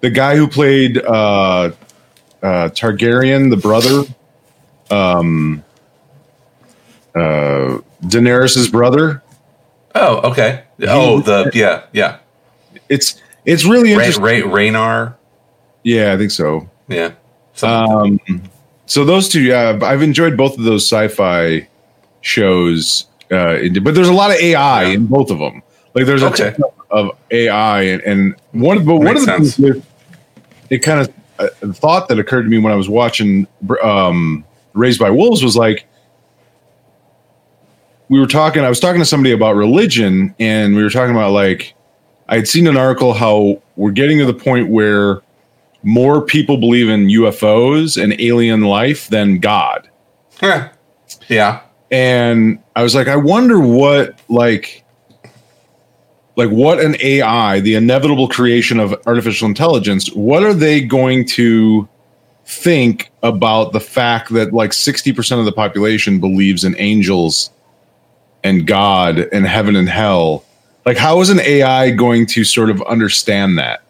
The 0.00 0.10
guy 0.10 0.36
who 0.36 0.46
played 0.48 0.98
uh 0.98 1.70
uh 2.42 2.68
Targaryen, 2.70 3.50
the 3.50 3.56
brother, 3.56 4.04
um 4.90 5.62
uh 7.14 7.78
Daenerys's 8.02 8.68
brother. 8.68 9.22
Oh, 9.94 10.30
okay. 10.30 10.62
Oh, 10.86 11.20
the 11.20 11.50
yeah, 11.54 11.84
yeah. 11.92 12.18
It's 12.88 13.20
it's 13.44 13.64
really 13.64 13.94
Ray, 13.96 14.06
interesting. 14.06 14.24
Ray, 14.24 14.42
Raynar. 14.42 15.14
Yeah, 15.82 16.12
I 16.12 16.18
think 16.18 16.30
so. 16.30 16.68
Yeah. 16.88 17.12
So, 17.54 17.66
Um, 17.68 18.20
so 18.86 19.04
those 19.04 19.28
two, 19.28 19.40
yeah, 19.40 19.78
I've 19.82 20.02
enjoyed 20.02 20.36
both 20.36 20.58
of 20.58 20.64
those 20.64 20.84
sci-fi 20.84 21.66
shows. 22.26 23.06
Uh, 23.30 23.56
but 23.82 23.94
there's 23.94 24.08
a 24.08 24.12
lot 24.12 24.30
of 24.30 24.36
AI 24.38 24.82
Yeah. 24.84 24.88
in 24.94 25.06
both 25.06 25.30
of 25.30 25.38
them. 25.38 25.62
Like 25.94 26.06
there's 26.06 26.22
a 26.22 26.26
Okay. 26.26 26.50
ton 26.52 26.70
of 26.90 27.10
AI, 27.30 27.82
and, 27.82 28.02
and 28.02 28.34
one, 28.52 28.84
but 28.84 28.96
one 28.96 29.08
of 29.08 29.14
the 29.14 29.20
sense. 29.26 29.56
things 29.56 29.84
it 30.70 30.78
kind 30.80 31.00
of 31.00 31.12
uh, 31.38 31.48
thought 31.72 32.08
that 32.08 32.18
occurred 32.18 32.42
to 32.42 32.48
me 32.48 32.58
when 32.58 32.72
I 32.72 32.76
was 32.76 32.88
watching 32.88 33.46
um, 33.82 34.44
Raised 34.74 34.98
by 35.00 35.10
Wolves 35.10 35.42
was 35.42 35.56
like 35.56 35.86
we 38.08 38.20
were 38.20 38.26
talking. 38.26 38.62
I 38.62 38.68
was 38.68 38.78
talking 38.80 39.00
to 39.00 39.04
somebody 39.06 39.32
about 39.32 39.56
religion, 39.56 40.34
and 40.38 40.76
we 40.76 40.82
were 40.82 40.90
talking 40.90 41.14
about 41.14 41.32
like 41.32 41.74
I 42.28 42.36
had 42.36 42.48
seen 42.48 42.66
an 42.66 42.76
article 42.76 43.12
how 43.14 43.60
we're 43.76 43.90
getting 43.92 44.18
to 44.18 44.24
the 44.26 44.34
point 44.34 44.68
where 44.68 45.22
more 45.82 46.20
people 46.20 46.56
believe 46.56 46.88
in 46.88 47.06
UFOs 47.08 48.00
and 48.02 48.20
alien 48.20 48.62
life 48.62 49.08
than 49.08 49.38
God. 49.38 49.88
yeah. 50.42 50.68
yeah. 51.28 51.60
And 51.90 52.58
I 52.74 52.82
was 52.82 52.94
like, 52.94 53.08
I 53.08 53.16
wonder 53.16 53.60
what 53.60 54.18
like 54.28 54.84
like 56.36 56.50
what 56.50 56.80
an 56.80 56.96
AI, 57.00 57.60
the 57.60 57.74
inevitable 57.74 58.28
creation 58.28 58.78
of 58.78 58.94
artificial 59.06 59.48
intelligence, 59.48 60.12
what 60.12 60.42
are 60.42 60.52
they 60.52 60.82
going 60.82 61.24
to 61.26 61.88
think 62.44 63.10
about 63.22 63.72
the 63.72 63.80
fact 63.80 64.32
that 64.32 64.52
like 64.52 64.70
60% 64.70 65.38
of 65.38 65.46
the 65.46 65.52
population 65.52 66.20
believes 66.20 66.62
in 66.62 66.76
angels 66.78 67.50
and 68.44 68.66
God 68.66 69.18
and 69.32 69.46
heaven 69.46 69.76
and 69.76 69.88
hell? 69.88 70.44
Like 70.84 70.98
how 70.98 71.20
is 71.20 71.30
an 71.30 71.40
AI 71.40 71.90
going 71.90 72.26
to 72.26 72.44
sort 72.44 72.70
of 72.70 72.82
understand 72.82 73.58
that? 73.58 73.82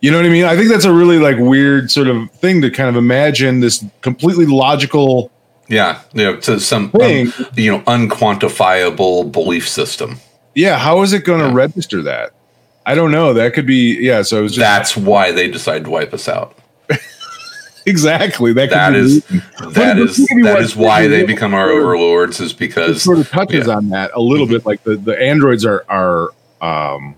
You 0.00 0.10
know 0.10 0.16
what 0.16 0.26
I 0.26 0.30
mean? 0.30 0.44
I 0.44 0.56
think 0.56 0.70
that's 0.70 0.86
a 0.86 0.92
really 0.92 1.18
like 1.18 1.36
weird 1.36 1.90
sort 1.90 2.08
of 2.08 2.30
thing 2.32 2.62
to 2.62 2.70
kind 2.70 2.88
of 2.88 2.96
imagine 2.96 3.60
this 3.60 3.84
completely 4.00 4.46
logical 4.46 5.30
Yeah. 5.70 6.00
Yeah. 6.12 6.36
To 6.36 6.60
some, 6.60 6.90
um, 7.00 7.32
you 7.56 7.70
know, 7.72 7.80
unquantifiable 7.86 9.32
belief 9.32 9.68
system. 9.68 10.18
Yeah, 10.54 10.78
how 10.78 11.02
is 11.02 11.12
it 11.12 11.24
going 11.24 11.40
to 11.40 11.46
Yeah. 11.46 11.54
register 11.54 12.02
that? 12.02 12.32
I 12.84 12.94
don't 12.94 13.12
know. 13.12 13.32
That 13.32 13.54
could 13.54 13.66
be 13.66 13.96
yeah. 14.00 14.22
So 14.22 14.38
it 14.40 14.42
was 14.42 14.52
just 14.52 14.60
That's 14.60 14.96
why 14.96 15.30
they 15.32 15.48
decided 15.48 15.84
to 15.84 15.90
wipe 15.90 16.12
us 16.12 16.28
out. 16.28 16.56
exactly 17.86 18.52
that. 18.54 18.68
Could 18.68 18.76
That 18.78 18.94
is 18.94 19.22
that 19.74 19.98
is 19.98 20.16
that 20.42 20.58
is 20.60 20.76
why 20.76 21.06
they 21.06 21.24
become 21.24 21.54
our 21.54 21.70
overlords 21.70 22.40
is 22.40 22.52
because 22.52 22.96
It 22.96 23.00
sort 23.00 23.18
of 23.18 23.28
touches 23.28 23.66
yeah. 23.66 23.74
Mm-hmm. 23.74 23.78
on 23.78 23.88
that 23.90 24.10
a 24.14 24.20
little 24.20 24.46
bit. 24.46 24.66
Like 24.66 24.82
the 24.82 24.96
the 24.96 25.16
androids 25.20 25.64
are 25.64 25.84
are 25.88 26.30
um 26.60 27.14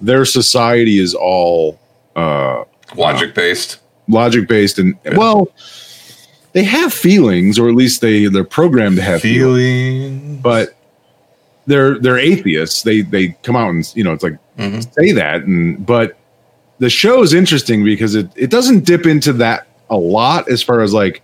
their 0.00 0.24
society 0.24 0.98
is 0.98 1.14
all 1.14 1.78
uh 2.16 2.64
logic 2.96 3.34
based. 3.34 3.78
logic 4.08 4.48
based 4.48 4.78
and 4.78 4.94
Yeah. 5.04 5.16
well 5.16 5.48
they 6.54 6.64
have 6.64 6.92
feelings 6.92 7.58
or 7.58 7.68
at 7.68 7.74
least 7.74 8.00
they 8.00 8.26
they're 8.26 8.42
programmed 8.44 8.96
to 8.96 9.02
have 9.02 9.20
feelings. 9.20 10.20
Feeling. 10.20 10.38
but 10.38 10.74
they're 11.66 11.98
they're 11.98 12.18
atheists. 12.18 12.82
They 12.82 13.02
they 13.02 13.28
come 13.42 13.54
out 13.56 13.68
and 13.70 13.92
you 13.94 14.02
know 14.04 14.12
it's 14.12 14.22
like 14.24 14.38
Mhm. 14.58 14.86
say 14.94 15.10
that 15.12 15.42
and 15.42 15.84
but 15.84 16.16
the 16.78 16.88
show 16.88 17.22
is 17.22 17.34
interesting 17.34 17.84
because 17.84 18.14
it 18.14 18.28
it 18.36 18.50
doesn't 18.50 18.84
dip 18.84 19.04
into 19.06 19.32
that 19.34 19.66
a 19.90 19.96
lot 19.96 20.48
as 20.48 20.62
far 20.62 20.80
as 20.80 20.92
like 20.94 21.22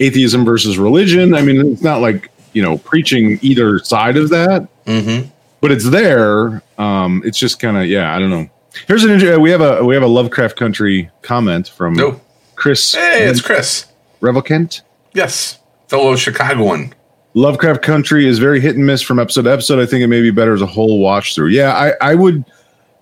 atheism 0.00 0.44
versus 0.44 0.78
religion. 0.78 1.34
I 1.34 1.42
mean, 1.42 1.64
it's 1.72 1.82
not 1.82 2.00
like 2.00 2.30
you 2.52 2.62
know 2.62 2.78
preaching 2.78 3.38
either 3.42 3.78
side 3.80 4.16
of 4.16 4.30
that, 4.30 4.66
Mm-hmm. 4.86 5.28
but 5.60 5.70
it's 5.70 5.88
there. 5.88 6.62
Um, 6.78 7.22
it's 7.24 7.38
just 7.38 7.60
kind 7.60 7.76
of 7.76 7.86
yeah, 7.86 8.14
I 8.14 8.18
don't 8.18 8.30
know. 8.30 8.48
Here's 8.88 9.04
an 9.04 9.40
we 9.40 9.50
have 9.50 9.60
a 9.60 9.84
we 9.84 9.94
have 9.94 10.02
a 10.02 10.08
Lovecraft 10.08 10.56
Country 10.56 11.10
comment 11.22 11.68
from. 11.68 12.20
Chris 12.56 12.94
Hey, 12.94 13.26
it's 13.28 13.40
Chris. 13.40 13.86
Revelkent. 14.20 14.82
Yes. 15.14 15.58
Fellow 15.88 16.16
Chicagoan. 16.16 16.94
Lovecraft 17.34 17.82
Country 17.82 18.26
is 18.26 18.38
very 18.38 18.60
hit 18.60 18.76
and 18.76 18.86
miss 18.86 19.02
from 19.02 19.18
episode 19.18 19.42
to 19.42 19.52
episode. 19.52 19.78
I 19.78 19.86
think 19.86 20.02
it 20.02 20.08
may 20.08 20.20
be 20.20 20.30
better 20.30 20.52
as 20.52 20.62
a 20.62 20.66
whole 20.66 20.98
watch 20.98 21.34
through. 21.34 21.48
Yeah, 21.48 21.72
I, 21.72 21.92
I 22.00 22.14
would 22.14 22.44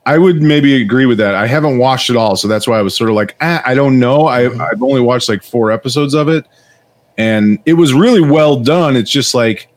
I 0.04 0.16
would 0.16 0.42
maybe 0.42 0.80
agree 0.80 1.06
with 1.06 1.18
that. 1.18 1.34
I 1.34 1.46
haven't 1.46 1.78
watched 1.78 2.08
it 2.08 2.16
all, 2.16 2.36
so 2.36 2.48
that's 2.48 2.66
why 2.66 2.78
I 2.78 2.82
was 2.82 2.94
sort 2.94 3.10
of 3.10 3.16
like, 3.16 3.36
ah, 3.40 3.62
I 3.64 3.74
don't 3.74 3.98
know. 3.98 4.26
I, 4.26 4.46
I've 4.70 4.82
only 4.82 5.02
watched 5.02 5.28
like 5.28 5.42
four 5.42 5.70
episodes 5.70 6.14
of 6.14 6.28
it, 6.28 6.46
and 7.18 7.58
it 7.66 7.74
was 7.74 7.92
really 7.92 8.22
well 8.22 8.58
done. 8.58 8.96
It's 8.96 9.10
just 9.10 9.34
like 9.34 9.68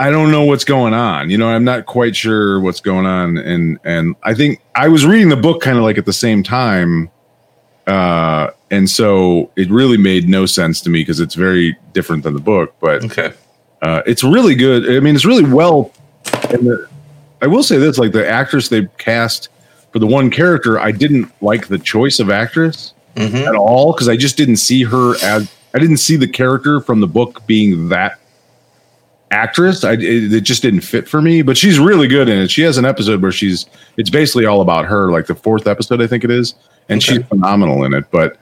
I 0.00 0.10
don't 0.10 0.30
know 0.30 0.44
what's 0.44 0.64
going 0.64 0.94
on. 0.94 1.30
You 1.30 1.36
know, 1.36 1.48
I'm 1.48 1.64
not 1.64 1.86
quite 1.86 2.16
sure 2.16 2.60
what's 2.60 2.80
going 2.80 3.06
on, 3.06 3.38
and 3.38 3.78
and 3.84 4.16
I 4.22 4.34
think 4.34 4.62
I 4.74 4.88
was 4.88 5.04
reading 5.04 5.28
the 5.28 5.36
book 5.36 5.60
kind 5.60 5.76
of 5.76 5.84
like 5.84 5.98
at 5.98 6.06
the 6.06 6.12
same 6.12 6.42
time, 6.42 7.10
uh, 7.86 8.50
and 8.70 8.88
so 8.88 9.50
it 9.56 9.70
really 9.70 9.96
made 9.96 10.28
no 10.28 10.46
sense 10.46 10.80
to 10.82 10.90
me 10.90 11.00
because 11.00 11.20
it's 11.20 11.34
very 11.34 11.76
different 11.92 12.22
than 12.22 12.34
the 12.34 12.40
book. 12.40 12.74
But 12.80 13.04
Okay. 13.04 13.32
uh, 13.82 14.02
it's 14.06 14.22
really 14.22 14.54
good. 14.54 14.88
I 14.90 15.00
mean, 15.00 15.14
it's 15.14 15.24
really 15.24 15.44
well. 15.44 15.92
And 16.50 16.66
the, 16.66 16.88
I 17.42 17.46
will 17.46 17.62
say 17.62 17.78
this: 17.78 17.98
like 17.98 18.12
the 18.12 18.28
actress 18.28 18.68
they 18.68 18.86
cast 18.98 19.48
for 19.92 19.98
the 19.98 20.06
one 20.06 20.30
character, 20.30 20.78
I 20.78 20.92
didn't 20.92 21.30
like 21.42 21.66
the 21.68 21.78
choice 21.78 22.20
of 22.20 22.30
actress 22.30 22.92
Mhm. 23.16 23.46
at 23.48 23.54
all 23.56 23.92
because 23.92 24.08
I 24.08 24.16
just 24.16 24.36
didn't 24.36 24.56
see 24.58 24.84
her 24.84 25.14
as 25.24 25.50
I 25.74 25.78
didn't 25.78 25.96
see 25.98 26.16
the 26.16 26.28
character 26.28 26.80
from 26.80 27.00
the 27.00 27.06
book 27.08 27.44
being 27.46 27.88
that 27.88 28.18
actress. 29.30 29.84
I 29.84 29.92
it, 29.94 30.32
it 30.32 30.40
just 30.42 30.62
didn't 30.62 30.80
fit 30.82 31.08
for 31.08 31.20
me. 31.22 31.42
But 31.42 31.56
she's 31.56 31.78
really 31.78 32.08
good 32.08 32.28
in 32.28 32.38
it. 32.38 32.50
She 32.50 32.62
has 32.62 32.78
an 32.78 32.84
episode 32.84 33.22
where 33.22 33.32
she's 33.32 33.66
it's 33.96 34.10
basically 34.10 34.46
all 34.46 34.60
about 34.60 34.86
her, 34.86 35.10
like 35.10 35.26
the 35.26 35.34
fourth 35.34 35.66
episode, 35.66 36.00
I 36.02 36.06
think 36.06 36.24
it 36.24 36.30
is, 36.30 36.54
and 36.88 37.02
Okay. 37.02 37.16
she's 37.18 37.26
phenomenal 37.26 37.84
in 37.84 37.94
it. 37.94 38.04
But 38.10 38.36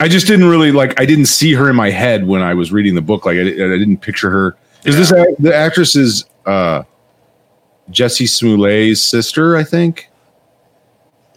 I 0.00 0.08
just 0.08 0.26
didn't 0.26 0.48
really 0.48 0.72
like. 0.72 1.00
I 1.00 1.06
didn't 1.06 1.26
see 1.26 1.54
her 1.54 1.70
in 1.70 1.76
my 1.76 1.90
head 1.90 2.26
when 2.26 2.42
I 2.42 2.54
was 2.54 2.72
reading 2.72 2.94
the 2.94 3.02
book. 3.02 3.26
Like 3.26 3.36
I, 3.36 3.42
I 3.42 3.78
didn't 3.78 3.98
picture 3.98 4.30
her 4.30 4.56
because 4.82 4.96
this 4.96 5.10
the 5.38 5.54
actress 5.54 5.96
is 5.96 6.24
uh, 6.46 6.82
Jesse 7.90 8.26
Smollett's 8.26 9.00
sister, 9.00 9.56
I 9.56 9.64
think. 9.64 10.10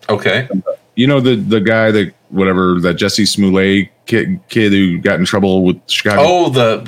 Okay. 0.10 0.50
You 0.96 1.08
know 1.08 1.20
the 1.20 1.36
the 1.36 1.62
guy 1.62 1.92
that 1.92 2.14
whatever 2.30 2.80
that 2.82 2.96
Jesse 2.96 3.26
Smollett 3.26 3.90
kid, 4.06 4.40
kid 4.50 4.72
who 4.72 4.98
got 4.98 5.20
in 5.20 5.26
trouble 5.26 5.64
with 5.64 5.80
Chicago. 5.88 6.22
Oh, 6.24 6.50
the 6.50 6.84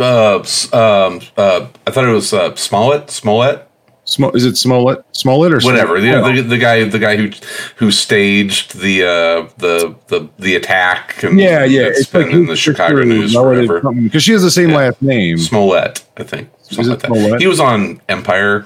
uh, 0.74 1.08
um, 1.08 1.22
uh, 1.38 1.68
I 1.86 1.92
thought 1.92 2.06
it 2.06 2.12
was 2.12 2.34
uh, 2.34 2.56
Smollett. 2.56 3.12
Smollett. 3.12 3.69
Smo- 4.10 4.36
is 4.36 4.44
it 4.44 4.58
Smollett? 4.58 5.04
Smollett 5.12 5.54
or 5.54 5.60
Whatever. 5.60 6.00
Smollett? 6.02 6.36
The, 6.36 6.42
the, 6.42 6.48
the 6.50 6.58
guy, 6.58 6.84
the 6.84 6.98
guy 7.00 7.16
who 7.16 7.30
who 7.76 7.92
staged 7.92 8.80
the 8.80 9.04
uh, 9.04 9.50
the 9.58 9.96
the 10.08 10.28
the 10.40 10.56
attack. 10.56 11.22
And 11.24 11.40
yeah, 11.40 11.64
yeah. 11.64 11.82
It's 11.84 12.00
It's 12.02 12.10
been 12.10 12.24
like 12.24 12.32
in 12.34 12.46
the 12.48 12.56
Chicago 12.56 13.04
news 13.04 13.34
forever. 13.36 13.82
because 13.94 14.24
she 14.24 14.32
has 14.32 14.42
the 14.42 14.50
same 14.52 14.70
Yeah. 14.70 14.78
last 14.78 15.02
name. 15.02 15.38
Smollett, 15.38 16.04
I 16.18 16.24
think. 16.24 16.50
Like. 16.76 17.00
Smollett? 17.06 17.40
He 17.42 17.48
was 17.48 17.60
on 17.60 18.02
Empire. 18.10 18.66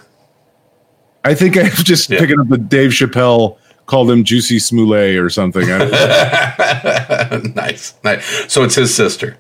I 1.26 1.34
think 1.34 1.58
I'm 1.58 1.66
just 1.72 2.10
Yeah. 2.10 2.20
picking 2.20 2.40
up 2.40 2.48
the 2.48 2.58
Dave 2.58 2.92
Chappelle 2.92 3.58
called 3.86 4.10
him 4.10 4.24
Juicy 4.24 4.60
Smollett 4.60 5.18
or 5.18 5.30
something. 5.30 5.68
Nice, 7.56 7.94
nice. 8.04 8.26
So 8.52 8.64
it's 8.64 8.76
his 8.76 8.94
sister. 8.94 9.38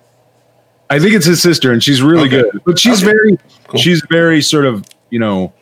I 0.89 0.99
think 0.99 1.13
it's 1.13 1.25
his 1.25 1.41
sister, 1.41 1.71
and 1.71 1.81
she's 1.83 2.01
really 2.01 2.27
Okay. 2.27 2.41
good. 2.51 2.61
But 2.65 2.77
she's 2.79 3.01
Okay. 3.03 3.11
very, 3.11 3.37
Cool. 3.67 3.79
she's 3.79 4.03
very 4.09 4.41
sort 4.41 4.65
of, 4.65 4.83
you 5.09 5.19
know, 5.19 5.53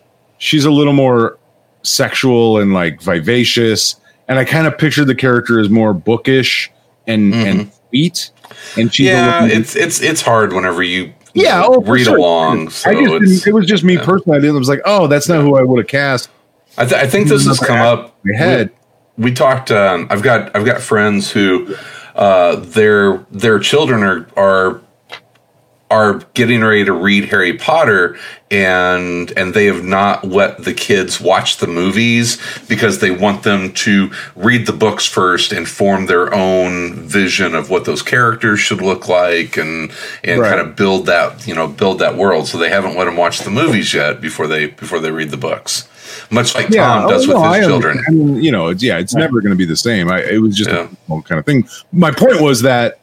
she's 0.42 0.66
a 0.66 0.72
little 0.72 0.94
more 0.94 1.38
sexual 1.84 2.58
and 2.60 2.74
like 2.74 3.00
vivacious. 3.02 3.96
And 4.28 4.40
I 4.40 4.46
kind 4.46 4.66
of 4.66 4.78
picture 4.78 5.06
the 5.06 5.16
character 5.16 5.60
as 5.60 5.70
more 5.70 5.94
bookish 5.94 6.72
and 7.08 7.34
and 7.36 7.72
sweet. 7.90 8.32
And 8.78 8.94
she's 8.94 9.08
Mm-hmm. 9.08 9.16
yeah, 9.18 9.42
little- 9.44 9.58
it's 9.60 9.76
it's 9.76 10.02
it's 10.02 10.22
hard 10.22 10.54
whenever 10.54 10.82
you 10.84 11.14
yeah, 11.34 11.62
oh, 11.66 11.82
read 11.82 12.06
sure. 12.06 12.18
along. 12.18 12.70
So 12.72 12.90
I 12.90 12.94
just 12.94 13.14
it's, 13.14 13.32
didn't, 13.32 13.48
it 13.48 13.54
was 13.54 13.66
just 13.66 13.84
me 13.86 13.98
personally. 13.98 14.38
I 14.38 14.42
didn't. 14.42 14.56
I 14.56 14.60
was 14.60 14.68
like, 14.70 14.82
oh, 14.86 15.08
that's 15.08 15.30
not 15.30 15.42
who 15.42 15.56
I 15.56 15.64
would 15.64 15.78
have 15.78 15.88
cast. 15.88 16.30
I, 16.78 16.86
th- 16.86 17.02
I 17.02 17.08
think 17.08 17.28
this 17.30 17.46
has 17.48 17.60
come 17.60 17.80
up. 17.80 18.16
in 18.26 18.32
My 18.34 18.38
head. 18.38 18.72
We, 19.18 19.26
we 19.26 19.34
talked. 19.34 19.72
Um, 19.72 20.08
I've 20.10 20.24
got 20.24 20.54
I've 20.56 20.66
got 20.66 20.82
friends 20.82 21.32
who 21.32 21.76
uh, 22.16 22.56
their 22.58 23.26
their 23.32 23.60
children 23.60 24.04
are 24.04 24.28
are 24.36 24.82
are 25.92 26.20
getting 26.34 26.62
ready 26.62 26.86
to 26.86 26.94
read 26.94 27.26
Harry 27.26 27.54
Potter 27.54 28.18
and 28.50 29.32
and 29.38 29.54
they 29.54 29.66
have 29.66 29.84
not 29.84 30.26
let 30.28 30.64
the 30.64 30.74
kids 30.74 31.20
watch 31.22 31.58
the 31.58 31.68
movies 31.68 32.38
because 32.68 33.00
they 33.00 33.12
want 33.12 33.44
them 33.44 33.72
to 33.74 34.10
read 34.36 34.66
the 34.66 34.74
books 34.74 35.06
first 35.06 35.52
and 35.52 35.68
form 35.68 36.06
their 36.06 36.34
own 36.34 36.94
vision 37.08 37.54
of 37.54 37.70
what 37.70 37.86
those 37.86 38.02
characters 38.02 38.60
should 38.60 38.82
look 38.82 39.08
like 39.08 39.58
and 39.58 39.92
and 40.24 40.40
Right. 40.42 40.50
kind 40.50 40.62
of 40.62 40.76
build 40.76 41.06
that 41.08 41.46
you 41.46 41.54
know 41.54 41.68
build 41.68 42.00
that 42.00 42.16
world 42.16 42.48
so 42.48 42.58
they 42.58 42.70
haven't 42.70 42.98
let 42.98 43.06
them 43.06 43.18
watch 43.18 43.40
the 43.42 43.52
movies 43.52 43.94
yet 43.94 44.22
before 44.22 44.48
they 44.48 44.68
before 44.68 45.00
they 45.00 45.12
read 45.12 45.30
the 45.30 45.38
books 45.38 45.88
much 46.30 46.56
like 46.56 46.70
Tom 46.74 47.08
does 47.10 47.26
oh, 47.26 47.28
with 47.30 47.38
no, 47.38 47.52
his 47.54 47.64
I 47.64 47.68
children. 47.68 48.04
I 48.08 48.12
mean, 48.12 48.42
you 48.42 48.52
know, 48.52 48.68
it's 48.68 48.84
yeah, 48.84 48.98
it's 48.98 49.14
never 49.14 49.40
going 49.40 49.52
to 49.52 49.58
be 49.58 49.66
the 49.66 49.78
same. 49.78 50.12
I, 50.12 50.22
it 50.24 50.42
was 50.42 50.58
just 50.58 50.70
Yeah. 50.70 50.88
a 51.10 51.22
kind 51.22 51.40
of 51.40 51.46
thing. 51.46 51.66
My 51.94 52.12
point 52.12 52.42
was 52.42 52.64
that 52.64 53.00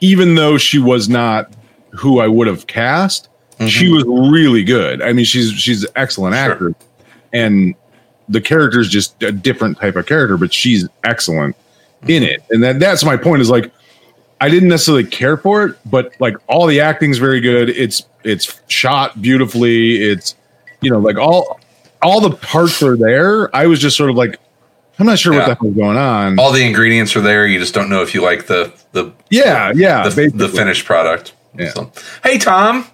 even 0.00 0.34
though 0.34 0.58
she 0.58 0.78
was 0.78 1.08
not 1.08 1.50
who 1.90 2.20
I 2.20 2.26
would 2.28 2.46
have 2.46 2.66
cast, 2.66 3.28
she 3.68 3.88
was 3.90 4.04
really 4.06 4.64
good. 4.64 5.02
I 5.02 5.12
mean, 5.12 5.24
she's 5.24 5.52
she's 5.52 5.84
an 5.84 5.90
excellent 5.96 6.34
Mm-hmm. 6.34 6.58
Sure. 6.58 6.70
actor, 6.70 6.84
and 7.32 7.74
the 8.28 8.40
character 8.40 8.80
is 8.80 8.88
just 8.88 9.22
a 9.22 9.32
different 9.32 9.76
type 9.78 9.96
of 9.96 10.06
character, 10.06 10.36
but 10.36 10.52
she's 10.54 10.88
excellent 11.04 11.56
in 12.08 12.22
Mm-hmm. 12.22 12.32
it. 12.32 12.42
And 12.50 12.62
that 12.62 12.80
that's 12.80 13.04
my 13.04 13.16
point. 13.16 13.42
Is 13.42 13.50
like 13.50 13.70
I 14.40 14.48
didn't 14.48 14.68
necessarily 14.70 15.04
care 15.04 15.36
for 15.36 15.64
it, 15.66 15.76
but 15.84 16.14
like 16.20 16.36
all 16.48 16.66
the 16.66 16.80
acting's 16.80 17.18
very 17.18 17.40
good. 17.40 17.68
It's 17.70 18.02
it's 18.24 18.58
shot 18.68 19.20
beautifully. 19.20 19.96
It's 20.02 20.34
you 20.80 20.90
know 20.90 20.98
like 20.98 21.18
all 21.18 21.60
all 22.02 22.20
the 22.22 22.30
parts 22.36 22.82
are 22.82 22.96
there. 22.96 23.54
I 23.54 23.66
was 23.66 23.78
just 23.80 23.96
sort 23.96 24.08
of 24.08 24.16
like 24.16 24.38
I'm 24.98 25.06
not 25.06 25.18
sure 25.18 25.32
Yeah. 25.34 25.40
what 25.40 25.58
the 25.58 25.64
hell's 25.64 25.76
going 25.76 25.96
on. 25.98 26.38
all 26.38 26.52
the 26.52 26.62
ingredients 26.64 27.14
are 27.16 27.20
there 27.22 27.46
you 27.46 27.58
just 27.58 27.72
don't 27.74 27.88
know 27.90 28.02
if 28.02 28.14
you 28.14 28.22
like 28.22 28.46
the 28.46 28.72
the 28.92 29.12
yeah, 29.30 29.72
yeah, 29.74 30.06
the, 30.08 30.30
the 30.34 30.48
finished 30.48 30.84
product 30.86 31.32
Yeah. 31.58 31.70
So- 31.72 31.92
hey 32.24 32.38
Tom 32.38 32.86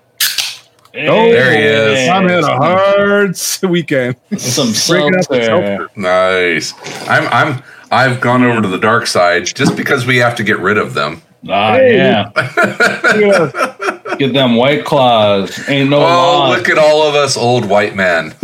Oh, 0.99 1.31
There 1.31 1.53
he 1.53 1.59
is. 1.59 2.09
Tom 2.09 2.27
had 2.27 2.43
a 2.43 2.57
hard 2.57 3.37
weekend. 3.69 4.17
Some 4.39 4.69
Breaking 4.89 5.15
out 5.19 5.25
seltzer. 5.27 5.89
Nice. 5.95 6.73
I'm 7.07 7.27
I'm 7.29 7.63
I've 7.91 8.21
gone 8.23 8.43
over 8.43 8.63
to 8.63 8.69
the 8.69 8.79
dark 8.79 9.07
side 9.07 9.45
just 9.45 9.77
because 9.77 10.07
we 10.07 10.17
have 10.17 10.35
to 10.37 10.43
get 10.43 10.59
rid 10.59 10.79
of 10.79 10.95
them. 10.95 11.21
Ah, 11.51 11.75
Hey. 11.75 11.97
yeah. 11.99 12.31
Yeah. 13.19 14.17
Get 14.19 14.33
them 14.33 14.57
white 14.57 14.87
claws. 14.87 15.69
Ain't 15.69 15.91
no 15.91 15.99
Oh, 15.99 16.01
law. 16.01 16.49
look 16.49 16.71
at 16.71 16.79
all 16.79 17.03
of 17.07 17.15
us 17.15 17.37
old 17.37 17.67
white 17.67 17.95
men. 17.95 18.35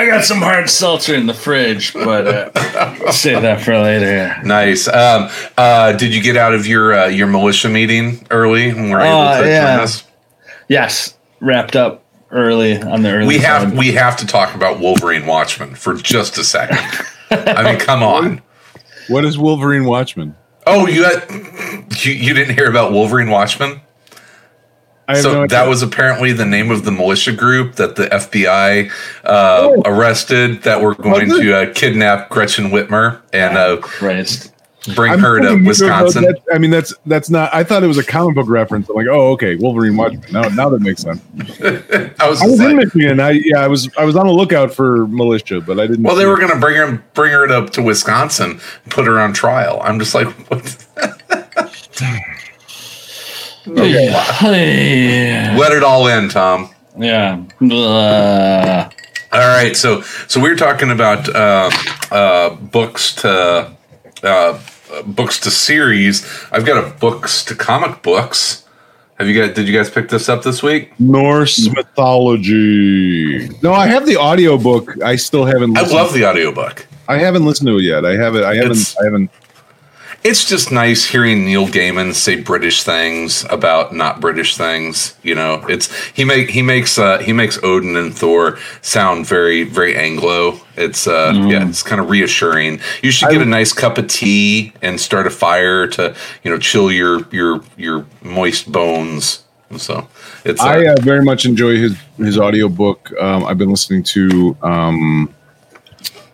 I 0.00 0.06
got 0.06 0.24
some 0.24 0.38
hard 0.38 0.70
seltzer 0.70 1.14
in 1.14 1.26
the 1.26 1.34
fridge, 1.34 1.92
but 1.92 2.26
uh, 2.26 2.50
I'll 3.06 3.12
save 3.12 3.42
that 3.42 3.60
for 3.60 3.78
later. 3.78 4.34
Nice. 4.44 4.88
Um, 4.88 5.28
uh, 5.58 5.92
did 5.92 6.14
you 6.14 6.22
get 6.22 6.36
out 6.36 6.54
of 6.54 6.66
your 6.66 6.94
uh, 6.94 7.06
your 7.08 7.26
militia 7.26 7.68
meeting 7.68 8.26
early 8.30 8.70
and 8.70 8.90
were 8.90 9.00
able 9.00 9.18
Uh, 9.20 9.42
to 9.42 9.46
yeah. 9.48 9.74
join 9.76 9.84
us? 9.84 10.04
Yes, 10.68 11.16
wrapped 11.40 11.76
up 11.76 12.02
early 12.30 12.80
on 12.80 13.02
the 13.02 13.10
early. 13.12 13.26
We 13.26 13.38
have 13.38 13.68
side. 13.68 13.78
we 13.78 13.92
have 13.92 14.16
to 14.18 14.26
talk 14.26 14.54
about 14.54 14.80
Wolverine 14.80 15.26
Watchmen 15.26 15.74
for 15.74 15.94
just 15.94 16.38
a 16.38 16.44
second. 16.44 16.78
I 17.30 17.62
mean, 17.62 17.78
come 17.78 18.02
on. 18.02 18.40
what 19.08 19.24
is 19.24 19.36
Wolverine 19.38 19.84
Watchmen? 19.84 20.34
Oh, 20.66 20.86
you 20.86 21.04
had, 21.04 21.24
you, 22.04 22.12
you 22.12 22.34
didn't 22.34 22.54
hear 22.54 22.68
about 22.70 22.92
Wolverine 22.92 23.28
Watchmen? 23.30 23.80
I 25.10 25.14
have 25.16 25.22
So 25.22 25.32
no 25.42 25.46
that 25.48 25.68
was 25.68 25.82
apparently 25.82 26.32
the 26.32 26.46
name 26.46 26.70
of 26.70 26.84
the 26.84 26.90
militia 26.92 27.32
group 27.32 27.74
that 27.76 27.96
the 27.96 28.06
FBI 28.06 28.90
uh, 29.24 29.58
Oh. 29.62 29.82
arrested 29.84 30.62
that 30.62 30.80
were 30.80 30.94
going 30.94 31.28
to 31.28 31.52
uh, 31.56 31.72
kidnap 31.74 32.28
Gretchen 32.30 32.66
Whitmer 32.70 33.20
and 33.32 33.56
uh, 33.58 33.76
Christ. 33.78 34.52
bring 34.94 35.12
I'm 35.12 35.18
her 35.20 35.38
to 35.40 35.62
Wisconsin. 35.64 36.22
that- 36.22 36.40
I 36.52 36.58
mean, 36.58 36.70
that's 36.70 36.94
that's 37.06 37.28
not. 37.28 37.52
I 37.54 37.62
thought 37.64 37.82
it 37.84 37.86
was 37.86 37.98
a 37.98 38.04
comic 38.04 38.34
book 38.34 38.48
reference. 38.48 38.88
I'm 38.88 38.96
like, 38.96 39.08
oh, 39.10 39.32
okay, 39.32 39.54
Wolverine 39.56 39.96
Watchmen. 39.96 40.24
Now, 40.32 40.42
now 40.48 40.68
that 40.70 40.80
makes 40.80 41.02
sense. 41.02 41.20
I 42.18 42.28
was, 42.28 42.40
I 42.42 42.46
was 42.46 42.58
just 42.58 42.62
in 42.62 42.76
Michigan. 42.76 43.20
I 43.20 43.30
yeah, 43.44 43.58
I 43.62 43.68
was 43.68 43.90
I 43.98 44.04
was 44.04 44.16
on 44.16 44.26
the 44.26 44.32
lookout 44.32 44.72
for 44.72 45.06
militia, 45.08 45.60
but 45.60 45.78
I 45.78 45.86
didn't. 45.86 46.02
well, 46.04 46.16
they 46.16 46.24
were 46.26 46.36
going 46.38 46.50
to 46.52 46.58
bring 46.58 46.76
her 46.76 47.02
bring 47.14 47.32
her 47.32 47.46
to, 47.46 47.66
to 47.72 47.82
Wisconsin, 47.82 48.58
put 48.88 49.06
her 49.06 49.20
on 49.20 49.32
trial. 49.34 49.80
I'm 49.82 49.98
just 49.98 50.14
like, 50.14 50.28
what? 50.50 50.86
Hey. 53.64 55.56
let 55.56 55.72
it 55.72 55.82
all 55.82 56.06
in, 56.08 56.28
Tom. 56.28 56.70
Yeah. 56.98 57.42
Uh, 57.62 58.88
All 59.32 59.48
right, 59.48 59.76
so 59.76 60.00
so 60.28 60.40
we 60.40 60.48
were 60.48 60.56
talking 60.56 60.90
about 60.90 61.28
uh, 61.34 61.70
uh, 62.10 62.50
books 62.56 63.14
to 63.16 63.70
uh, 64.22 64.60
books 65.06 65.38
to 65.40 65.50
series. 65.50 66.26
I've 66.50 66.64
got 66.66 66.82
a 66.84 66.90
books 66.98 67.44
to 67.46 67.54
comic 67.54 68.02
books. 68.02 68.64
Have 69.18 69.28
you 69.28 69.40
guys? 69.40 69.54
Did 69.54 69.68
you 69.68 69.76
guys 69.76 69.90
pick 69.90 70.08
this 70.08 70.28
up 70.28 70.42
this 70.42 70.62
week? 70.62 70.98
Norse 70.98 71.68
mythology. 71.72 73.48
No, 73.62 73.72
I 73.72 73.86
have 73.86 74.06
the 74.06 74.16
audiobook. 74.16 75.00
I 75.02 75.16
still 75.16 75.44
haven't. 75.44 75.76
I 75.76 75.82
Listened. 75.82 75.98
love 76.00 76.12
the 76.14 76.24
audiobook. 76.26 76.86
I 77.08 77.18
haven't 77.18 77.44
listened 77.44 77.68
to 77.68 77.76
it 77.78 77.82
yet. 77.82 78.04
I 78.06 78.14
haven't. 78.16 78.44
I 78.44 78.54
haven't. 78.56 78.70
It's- 78.72 78.96
I 79.00 79.04
haven't. 79.04 79.30
It's 80.22 80.46
just 80.46 80.70
nice 80.70 81.06
hearing 81.06 81.46
Neil 81.46 81.66
Gaiman 81.66 82.12
say 82.12 82.36
British 82.36 82.82
things 82.82 83.46
about 83.48 83.94
not 83.94 84.20
British 84.20 84.54
things. 84.54 85.16
You 85.22 85.34
know, 85.34 85.64
it's 85.66 85.90
he 86.10 86.24
make 86.24 86.50
he 86.50 86.60
makes 86.60 86.98
uh, 86.98 87.18
he 87.18 87.32
makes 87.32 87.58
Odin 87.62 87.96
and 87.96 88.14
Thor 88.14 88.58
sound 88.82 89.26
very 89.26 89.62
very 89.62 89.96
Anglo. 89.96 90.60
It's 90.76 91.06
uh 91.06 91.32
yeah, 91.46 91.66
it's 91.66 91.82
kind 91.82 92.02
of 92.02 92.10
reassuring. 92.10 92.80
You 93.02 93.10
should 93.10 93.30
get 93.30 93.40
a 93.40 93.46
nice 93.46 93.72
cup 93.72 93.96
of 93.96 94.08
tea 94.08 94.74
and 94.82 95.00
start 95.00 95.26
a 95.26 95.30
fire 95.30 95.86
to 95.88 96.14
you 96.44 96.50
know 96.50 96.58
chill 96.58 96.92
your 96.92 97.26
your 97.30 97.62
your 97.78 98.04
moist 98.22 98.70
bones. 98.70 99.44
And 99.70 99.80
so 99.80 100.06
it's 100.44 100.60
uh, 100.60 100.66
I 100.66 100.86
uh, 100.88 100.96
very 101.00 101.24
much 101.24 101.46
enjoy 101.46 101.78
his 101.78 101.96
his 102.18 102.36
audiobook. 102.36 103.10
Um, 103.18 103.46
I've 103.46 103.56
been 103.56 103.70
listening 103.70 104.02
to 104.02 104.54
um, 104.62 105.34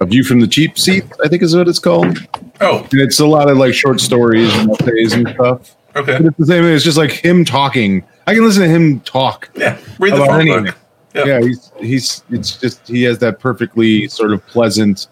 A 0.01 0.07
View 0.07 0.25
from 0.25 0.41
the 0.41 0.49
Cheap 0.49 0.77
Seat. 0.77 1.05
I 1.25 1.29
think 1.29 1.45
is 1.45 1.55
what 1.55 1.69
it's 1.69 1.79
called. 1.79 2.19
Oh, 2.61 2.87
and 2.91 3.01
it's 3.01 3.21
a 3.21 3.27
lot 3.27 3.49
of 3.51 3.59
like 3.59 3.75
short 3.75 4.01
stories 4.01 4.55
and 4.57 4.71
essays 4.81 5.13
and 5.13 5.29
stuff. 5.29 5.77
okay. 5.95 6.17
But 6.19 6.27
it's 6.27 6.37
the 6.39 6.47
same. 6.47 6.65
It's 6.65 6.85
just 6.85 6.97
like 6.99 7.11
him 7.13 7.45
talking. 7.45 8.05
I 8.27 8.35
can 8.35 8.45
listen 8.45 8.63
to 8.63 8.69
him 8.69 9.01
talk. 9.01 9.51
Yeah, 9.55 9.79
read 9.99 10.13
the 10.13 10.17
About 10.17 10.29
phone 10.29 10.41
anything. 10.43 10.65
book. 10.65 10.77
Yeah. 11.15 11.25
Yeah. 11.27 11.41
he's 11.41 11.73
he's 11.79 12.23
it's 12.31 12.57
just 12.59 12.87
he 12.89 13.03
has 13.05 13.19
that 13.21 13.39
perfectly 13.41 14.09
sort 14.09 14.33
of 14.33 14.47
pleasant 14.47 15.07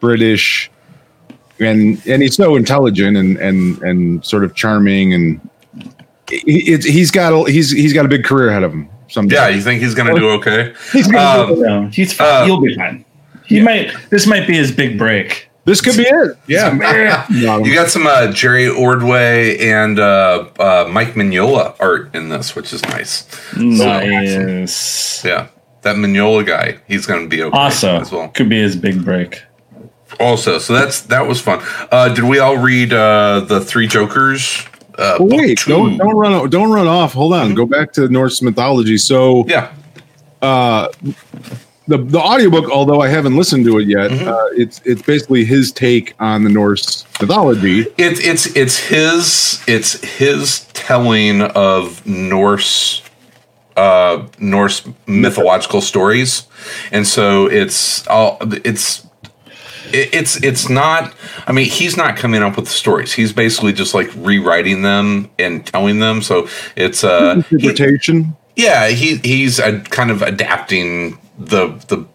British, 0.00 0.70
and 1.60 2.00
and 2.06 2.22
he's 2.22 2.36
so 2.36 2.56
intelligent 2.56 3.16
and 3.16 3.36
and 3.38 3.80
and 3.82 4.24
sort 4.24 4.44
of 4.44 4.54
charming 4.54 5.14
and 5.14 5.40
he, 6.30 6.72
it's 6.72 6.84
he's 6.86 7.10
got 7.10 7.32
a, 7.32 7.50
he's 7.50 7.70
he's 7.70 7.92
got 7.92 8.04
a 8.04 8.08
big 8.08 8.24
career 8.24 8.48
ahead 8.48 8.62
of 8.62 8.72
him. 8.72 8.88
Someday. 9.08 9.36
Yeah, 9.36 9.48
you 9.48 9.60
think 9.60 9.82
he's 9.82 9.94
gonna 9.94 10.14
do 10.14 10.30
okay? 10.30 10.74
He's 10.92 11.06
gonna 11.06 11.52
Um, 11.52 11.60
No, 11.60 11.86
he's 11.88 12.12
fine. 12.12 12.42
Uh, 12.42 12.46
You'll 12.46 12.60
be 12.60 12.74
fine. 12.74 13.04
He 13.46 13.60
might. 13.60 13.92
This 14.10 14.26
might 14.26 14.46
be 14.46 14.54
his 14.54 14.72
big 14.72 14.98
break. 14.98 15.48
This 15.66 15.80
could 15.80 15.96
be 15.96 16.02
it. 16.02 16.36
Yeah. 16.46 17.26
No, 17.30 17.64
You 17.64 17.74
got 17.74 17.88
some 17.88 18.06
uh, 18.06 18.30
Jerry 18.32 18.68
Ordway 18.68 19.58
and 19.58 19.98
uh, 19.98 20.48
uh, 20.58 20.88
Mike 20.90 21.14
Mignola 21.14 21.74
art 21.80 22.14
in 22.14 22.28
this, 22.28 22.54
which 22.54 22.72
is 22.72 22.82
nice. 22.82 23.26
Nice. 23.56 25.24
Yeah, 25.24 25.46
that 25.82 25.96
Mignola 25.96 26.46
guy, 26.46 26.78
he's 26.86 27.06
going 27.06 27.22
to 27.22 27.28
be 27.28 27.42
okay 27.42 27.56
Also, 27.56 27.96
as 28.00 28.12
well. 28.12 28.28
could 28.28 28.48
be 28.48 28.60
his 28.60 28.76
big 28.76 29.04
break. 29.04 29.42
Also, 30.20 30.58
so 30.58 30.74
that's 30.74 31.00
that 31.02 31.26
was 31.26 31.40
fun. 31.40 31.60
Uh, 31.90 32.12
did 32.14 32.24
we 32.24 32.38
all 32.38 32.56
read 32.58 32.92
uh, 32.92 33.40
the 33.40 33.60
Three 33.60 33.86
Jokers? 33.88 34.64
Uh, 34.96 35.16
Oh, 35.18 35.24
wait, 35.24 35.58
two? 35.58 35.70
don't 35.70 35.96
don't 35.98 36.14
run 36.14 36.50
don't 36.50 36.70
run 36.70 36.86
off. 36.86 37.14
Hold 37.14 37.32
on. 37.32 37.54
Go 37.54 37.66
back 37.66 37.92
to 37.94 38.06
Norse 38.08 38.40
mythology. 38.42 38.96
So 38.96 39.44
Yeah, 39.48 39.72
the 41.86 41.98
the 41.98 42.18
audiobook, 42.20 42.70
although 42.70 43.00
I 43.00 43.08
haven't 43.08 43.36
listened 43.36 43.64
to 43.66 43.78
it 43.78 43.86
yet, 43.88 44.10
Mm-hmm. 44.10 44.28
uh, 44.28 44.46
it's 44.62 44.80
it's 44.84 45.02
basically 45.02 45.44
his 45.44 45.70
take 45.72 46.14
on 46.20 46.44
the 46.44 46.50
Norse 46.50 47.04
mythology. 47.20 47.86
it's 47.98 48.20
it's 48.20 48.46
it's 48.56 48.78
his 48.78 49.62
it's 49.66 50.00
his 50.02 50.66
telling 50.72 51.42
of 51.42 52.04
Norse 52.06 53.02
uh 53.76 54.24
Norse 54.38 54.86
mythological 55.06 55.80
stories, 55.80 56.46
and 56.92 57.06
so 57.06 57.46
it's 57.46 58.06
all 58.08 58.38
it's 58.64 59.06
it's 59.92 60.42
it's 60.42 60.68
not 60.68 61.12
i 61.46 61.52
mean 61.52 61.66
he's 61.66 61.96
not 61.96 62.16
coming 62.16 62.42
up 62.42 62.56
with 62.56 62.64
the 62.64 62.70
stories 62.70 63.12
he's 63.12 63.32
basically 63.32 63.72
just 63.72 63.94
like 63.94 64.10
rewriting 64.16 64.82
them 64.82 65.30
and 65.38 65.64
telling 65.66 66.00
them 66.00 66.20
so 66.22 66.48
it's 66.74 67.04
uh 67.04 67.34
Interpretation. 67.52 68.34
Yeah 68.56 68.88
he 68.88 69.16
he's 69.18 69.60
kind 69.90 70.10
of 70.10 70.22
adapting 70.22 71.18
the 71.38 71.68
the 71.88 72.06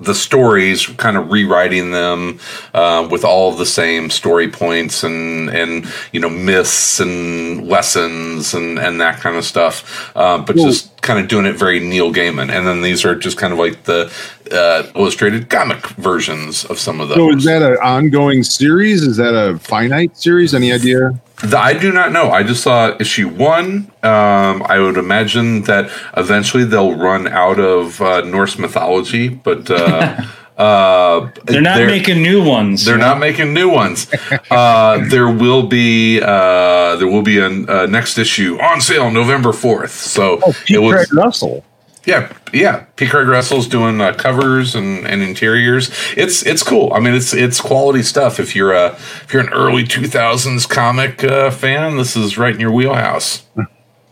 the 0.00 0.14
stories 0.14 0.86
kind 0.86 1.16
of 1.16 1.30
rewriting 1.30 1.90
them 1.92 2.38
uh, 2.74 3.06
with 3.10 3.24
all 3.24 3.52
the 3.52 3.66
same 3.66 4.10
story 4.10 4.48
points 4.50 5.02
and 5.04 5.48
and 5.50 5.86
you 6.12 6.20
know 6.20 6.28
myths 6.28 7.00
and 7.00 7.66
lessons 7.68 8.54
and 8.54 8.78
and 8.78 9.00
that 9.00 9.20
kind 9.20 9.36
of 9.36 9.44
stuff. 9.44 10.12
Uh, 10.16 10.38
but 10.38 10.56
Well- 10.56 10.66
just 10.66 10.93
kind 11.04 11.20
of 11.20 11.28
doing 11.28 11.44
it 11.46 11.54
very 11.54 11.78
neil 11.78 12.12
gaiman 12.12 12.50
and 12.50 12.66
then 12.66 12.80
these 12.82 13.04
are 13.04 13.14
just 13.14 13.36
kind 13.36 13.52
of 13.52 13.58
like 13.58 13.84
the 13.84 14.10
uh, 14.50 14.82
illustrated 14.96 15.48
comic 15.50 15.86
versions 15.90 16.64
of 16.64 16.78
some 16.78 17.00
of 17.00 17.08
those 17.08 17.16
So 17.16 17.30
is 17.36 17.44
that 17.44 17.62
an 17.62 17.76
ongoing 17.82 18.42
series? 18.42 19.02
Is 19.02 19.16
that 19.18 19.34
a 19.34 19.58
finite 19.58 20.16
series? 20.16 20.54
Any 20.54 20.72
idea? 20.72 21.18
The- 21.42 21.58
I 21.58 21.72
do 21.74 21.92
not 21.92 22.12
know. 22.12 22.30
I 22.30 22.42
just 22.42 22.62
saw 22.62 22.94
issue 23.00 23.28
one. 23.28 23.90
Um, 24.02 24.62
I 24.66 24.78
would 24.80 24.96
imagine 24.98 25.62
that 25.62 25.90
eventually 26.16 26.64
they'll 26.64 26.94
run 26.96 27.26
out 27.26 27.58
of 27.58 28.00
uh, 28.00 28.20
Norse 28.22 28.58
mythology, 28.58 29.28
but 29.28 29.70
uh, 29.70 30.20
uh, 30.56 31.30
They're 31.44 31.60
not 31.60 31.78
making 31.86 32.22
new 32.22 32.44
ones. 32.44 32.84
They're 32.84 32.96
not 32.98 33.18
making 33.18 33.52
new 33.54 33.68
ones. 33.70 34.10
Uh, 34.50 34.98
there 35.08 35.28
will 35.28 35.64
be 35.66 36.20
uh, 36.22 36.94
there 36.96 37.08
will 37.08 37.22
be 37.22 37.38
a, 37.38 37.46
a 37.48 37.86
next 37.88 38.18
issue 38.18 38.56
on 38.60 38.80
sale 38.80 39.10
November 39.10 39.52
fourth. 39.52 39.90
So 39.92 40.38
Oh, 40.44 40.52
Pete 40.64 40.76
it 40.76 40.78
was 40.80 40.94
Craig 40.94 41.14
Russell. 41.14 41.64
yeah, 42.06 42.32
yeah. 42.52 42.84
P. 42.96 43.08
Craig 43.08 43.26
Russell's 43.26 43.66
doing 43.66 44.00
uh, 44.00 44.12
covers 44.14 44.74
and, 44.76 45.06
and 45.06 45.22
interiors. 45.22 45.90
It's 46.16 46.44
it's 46.46 46.62
cool. 46.62 46.92
I 46.94 47.00
mean, 47.00 47.14
it's 47.14 47.34
it's 47.34 47.60
quality 47.60 48.02
stuff. 48.02 48.38
If 48.38 48.54
you're 48.54 48.72
a 48.72 48.90
if 48.92 49.32
you're 49.32 49.42
an 49.42 49.52
early 49.52 49.82
two 49.84 50.06
thousands 50.06 50.66
comic 50.66 51.24
uh, 51.24 51.50
fan, 51.50 51.96
this 51.96 52.14
is 52.16 52.38
right 52.38 52.54
in 52.54 52.60
your 52.60 52.72
wheelhouse. 52.72 53.42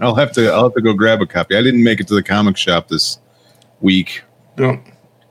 I'll 0.00 0.16
have 0.16 0.33
to 0.33 0.50
I'll 0.50 0.64
have 0.64 0.74
to 0.74 0.83
go 0.83 0.92
grab 0.94 1.20
a 1.22 1.26
copy. 1.26 1.57
I 1.57 1.62
didn't 1.62 1.85
make 1.85 2.00
it 2.00 2.09
to 2.09 2.14
the 2.14 2.22
comic 2.22 2.57
shop 2.57 2.88
this 2.88 3.18
week. 3.81 4.22
Yeah, 4.59 4.81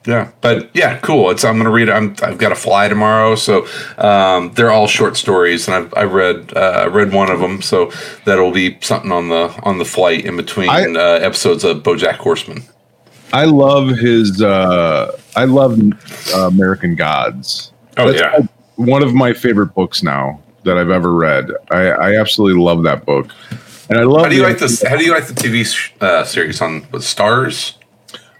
yeah. 0.05 0.31
But 0.41 0.69
yeah, 0.73 0.97
cool. 0.99 1.29
It's 1.31 1.43
I'm 1.43 1.57
gonna 1.57 1.69
read. 1.71 1.89
it. 1.89 1.91
I'm 1.93 2.15
I've 2.23 2.37
got 2.37 2.49
to 2.49 2.55
fly 2.55 2.87
tomorrow, 2.87 3.35
so 3.35 3.67
um, 3.97 4.51
they're 4.53 4.71
all 4.71 4.87
short 4.87 5.15
stories, 5.17 5.67
and 5.67 5.75
I've 5.75 5.93
I 5.95 6.03
read 6.03 6.55
uh, 6.55 6.89
read 6.91 7.13
one 7.13 7.29
of 7.29 7.39
them, 7.39 7.61
so 7.61 7.91
that'll 8.25 8.51
be 8.51 8.77
something 8.81 9.11
on 9.11 9.29
the 9.29 9.57
on 9.63 9.77
the 9.77 9.85
flight 9.85 10.25
in 10.25 10.35
between 10.37 10.69
I- 10.69 10.85
uh, 10.85 11.19
episodes 11.21 11.63
of 11.63 11.83
BoJack 11.83 12.15
Horseman. 12.15 12.63
I 13.33 13.45
love 13.45 13.89
his 13.89 14.41
uh 14.41 15.17
I 15.35 15.45
love 15.45 15.79
uh, 16.33 16.47
American 16.47 16.95
Gods. 16.95 17.71
Oh 17.97 18.11
That's 18.11 18.19
yeah. 18.21 18.47
one 18.75 19.03
of 19.03 19.13
my 19.13 19.33
favorite 19.33 19.73
books 19.75 20.03
now 20.03 20.41
that 20.63 20.77
I've 20.77 20.89
ever 20.89 21.13
read. 21.13 21.49
I, 21.71 21.87
I 21.91 22.19
absolutely 22.19 22.61
love 22.61 22.83
that 22.83 23.05
book. 23.05 23.29
And 23.89 23.99
I 23.99 24.03
love 24.03 24.23
How 24.23 24.29
do 24.29 24.35
you 24.35 24.41
the- 24.43 24.47
like 24.49 24.59
this? 24.59 24.83
How 24.83 24.95
do 24.97 25.03
you 25.05 25.11
like 25.13 25.27
the 25.27 25.33
TV 25.33 25.65
sh- 25.65 25.91
uh, 26.01 26.23
series 26.23 26.61
on 26.61 26.85
with 26.91 27.03
Starz? 27.03 27.75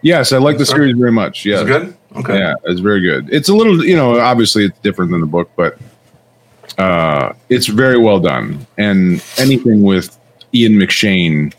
Yes, 0.02 0.32
I 0.32 0.38
like 0.38 0.58
the 0.58 0.66
series 0.66 0.96
very 0.98 1.12
much. 1.12 1.46
Yeah. 1.46 1.62
Is 1.62 1.64
good? 1.66 1.98
Okay. 2.16 2.38
Yeah, 2.38 2.56
it's 2.64 2.80
very 2.80 3.02
good. 3.02 3.30
It's 3.32 3.50
a 3.50 3.54
little, 3.54 3.84
you 3.86 3.96
know, 3.96 4.20
obviously 4.20 4.66
it's 4.66 4.80
different 4.80 5.12
than 5.12 5.22
the 5.22 5.28
book, 5.28 5.50
but 5.56 5.78
uh, 6.78 7.34
it's 7.50 7.68
very 7.68 7.98
well 7.98 8.20
done. 8.20 8.66
And 8.78 9.24
anything 9.38 9.84
with 9.84 10.18
Ian 10.54 10.74
McShane 10.74 11.54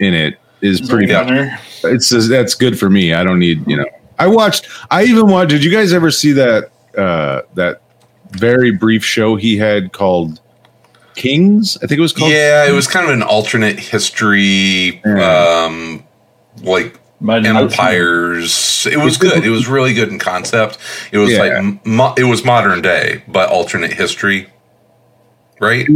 in 0.00 0.14
it 0.14 0.38
is 0.60 0.80
pretty. 0.80 1.06
Yeah. 1.12 1.24
Gunner. 1.24 1.58
It's 1.84 2.08
just, 2.08 2.28
that's 2.28 2.54
good 2.54 2.78
for 2.78 2.90
me. 2.90 3.14
I 3.14 3.24
don't 3.24 3.38
need, 3.38 3.66
you 3.68 3.76
know. 3.76 3.86
I 4.18 4.26
watched. 4.26 4.68
I 4.90 5.04
even 5.04 5.28
watched. 5.28 5.50
Did 5.50 5.64
you 5.64 5.70
guys 5.70 5.92
ever 5.92 6.10
see 6.10 6.32
that 6.32 6.70
uh, 6.96 7.42
that 7.54 7.82
very 8.30 8.70
brief 8.70 9.04
show 9.04 9.34
he 9.36 9.56
had 9.56 9.92
called 9.92 10.40
Kings? 11.16 11.76
I 11.82 11.86
think 11.86 11.98
it 11.98 12.02
was 12.02 12.12
called. 12.12 12.30
Yeah, 12.30 12.68
it 12.68 12.72
was 12.72 12.86
kind 12.86 13.06
of 13.06 13.12
an 13.12 13.22
alternate 13.22 13.80
history, 13.80 15.00
Yeah. 15.04 15.64
um, 15.66 16.04
like 16.62 17.00
Mighty 17.22 17.48
empires. 17.48 18.86
It 18.90 18.98
was 18.98 19.16
good. 19.16 19.44
It 19.44 19.50
was 19.50 19.68
really 19.68 19.94
good 19.94 20.08
in 20.08 20.18
concept. 20.18 20.76
It 21.12 21.18
was 21.18 21.30
Yeah. 21.32 21.38
like 21.60 21.86
mo- 21.86 22.14
it 22.16 22.24
was 22.24 22.44
modern 22.44 22.82
day, 22.82 23.22
but 23.28 23.48
alternate 23.48 23.92
history, 23.92 24.48
right? 25.60 25.86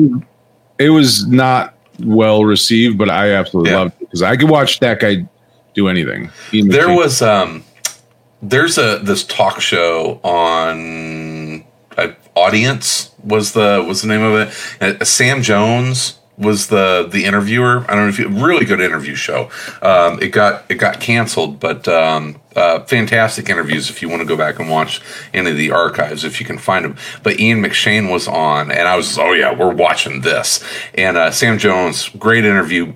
It 0.78 0.90
was 0.90 1.26
not 1.26 1.74
well 2.02 2.44
received, 2.44 2.96
but 2.96 3.10
I 3.10 3.32
absolutely 3.32 3.72
Yeah. 3.72 3.78
loved 3.78 3.92
it 3.94 4.00
because 4.00 4.22
I 4.22 4.36
could 4.36 4.48
watch 4.50 4.78
that 4.80 5.00
guy 5.00 5.26
do 5.74 5.88
anything. 5.88 6.30
There 6.52 6.90
was 6.90 7.20
um, 7.22 7.64
there's 8.42 8.78
a 8.78 9.00
this 9.02 9.24
talk 9.24 9.60
show 9.60 10.20
on 10.22 11.64
uh, 11.98 12.08
audience 12.34 13.10
was 13.24 13.52
the 13.52 13.84
was 13.86 14.02
the 14.02 14.08
name 14.08 14.22
of 14.22 14.48
it. 14.80 15.00
Uh, 15.00 15.04
Sam 15.04 15.42
Jones 15.42 16.18
was 16.38 16.66
the 16.66 17.08
the 17.10 17.24
interviewer. 17.24 17.84
I 17.88 17.94
don't 17.94 18.04
know 18.04 18.08
if 18.08 18.18
you 18.18 18.28
really 18.28 18.64
good 18.64 18.80
interview 18.80 19.14
show. 19.14 19.50
Um, 19.82 20.20
it 20.22 20.28
got 20.28 20.64
it 20.70 20.74
got 20.74 21.00
canceled, 21.00 21.60
but 21.60 21.88
um, 21.88 22.40
uh, 22.54 22.80
fantastic 22.84 23.48
interviews 23.48 23.90
if 23.90 24.02
you 24.02 24.08
want 24.08 24.20
to 24.20 24.28
go 24.28 24.36
back 24.36 24.58
and 24.58 24.68
watch 24.68 25.00
any 25.32 25.50
of 25.50 25.56
the 25.56 25.70
archives 25.70 26.24
if 26.24 26.40
you 26.40 26.46
can 26.46 26.58
find 26.58 26.84
them. 26.84 26.96
But 27.22 27.40
Ian 27.40 27.62
McShane 27.62 28.10
was 28.10 28.28
on, 28.28 28.70
and 28.70 28.86
I 28.86 28.96
was 28.96 29.18
oh 29.18 29.32
yeah, 29.32 29.54
we're 29.54 29.74
watching 29.74 30.20
this. 30.20 30.62
And 30.94 31.16
uh, 31.16 31.30
Sam 31.30 31.58
Jones, 31.58 32.08
great 32.10 32.44
interview 32.44 32.92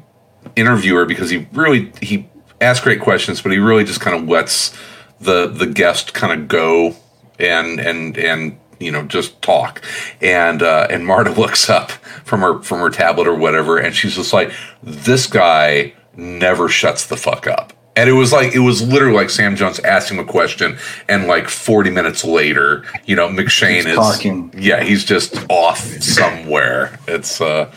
interviewer 0.57 1.05
because 1.07 1.31
he 1.31 1.46
really 1.53 1.92
he 2.03 2.29
asks 2.61 2.85
great 2.85 3.00
questions, 3.00 3.40
but 3.40 3.53
he 3.53 3.59
really 3.59 3.85
just 3.85 4.00
kind 4.00 4.16
of 4.16 4.29
lets 4.29 4.76
the 5.20 5.46
the 5.46 5.66
guest 5.66 6.14
kind 6.14 6.38
of 6.38 6.48
go 6.48 6.96
and 7.38 7.81
and 7.81 8.18
and 8.18 8.60
you 8.81 8.90
know 8.90 9.03
just 9.05 9.40
talk. 9.43 9.83
And 10.21 10.62
uh, 10.62 10.88
and 10.90 11.07
Marta 11.07 11.31
looks 11.40 11.71
up 11.71 11.90
from 12.25 12.40
her 12.40 12.61
from 12.62 12.81
her 12.81 12.90
tablet 12.90 13.29
or 13.29 13.35
whatever, 13.35 13.79
and 13.79 13.95
she's 13.95 14.16
just 14.16 14.33
like, 14.33 14.53
"This 14.83 15.27
guy 15.29 15.93
never 16.16 16.69
shuts 16.69 17.07
the 17.07 17.16
fuck 17.16 17.47
up." 17.47 17.73
And 17.97 18.09
it 18.09 18.12
was 18.14 18.33
like 18.33 18.55
it 18.55 18.61
was 18.61 18.81
literally 18.87 19.14
like 19.16 19.31
Sam 19.31 19.57
Jones 19.57 19.79
asked 19.81 20.11
him 20.11 20.19
a 20.19 20.25
question, 20.25 20.79
and 21.09 21.27
like 21.27 21.49
forty 21.49 21.90
minutes 21.90 22.25
later, 22.25 22.85
you 23.05 23.14
know, 23.16 23.29
McShane 23.29 23.85
is 23.87 23.97
talking. 23.97 24.53
Yeah, 24.57 24.83
he's 24.83 25.05
just 25.05 25.37
off 25.51 25.79
somewhere. 26.01 26.99
It's 27.09 27.40
uh, 27.40 27.71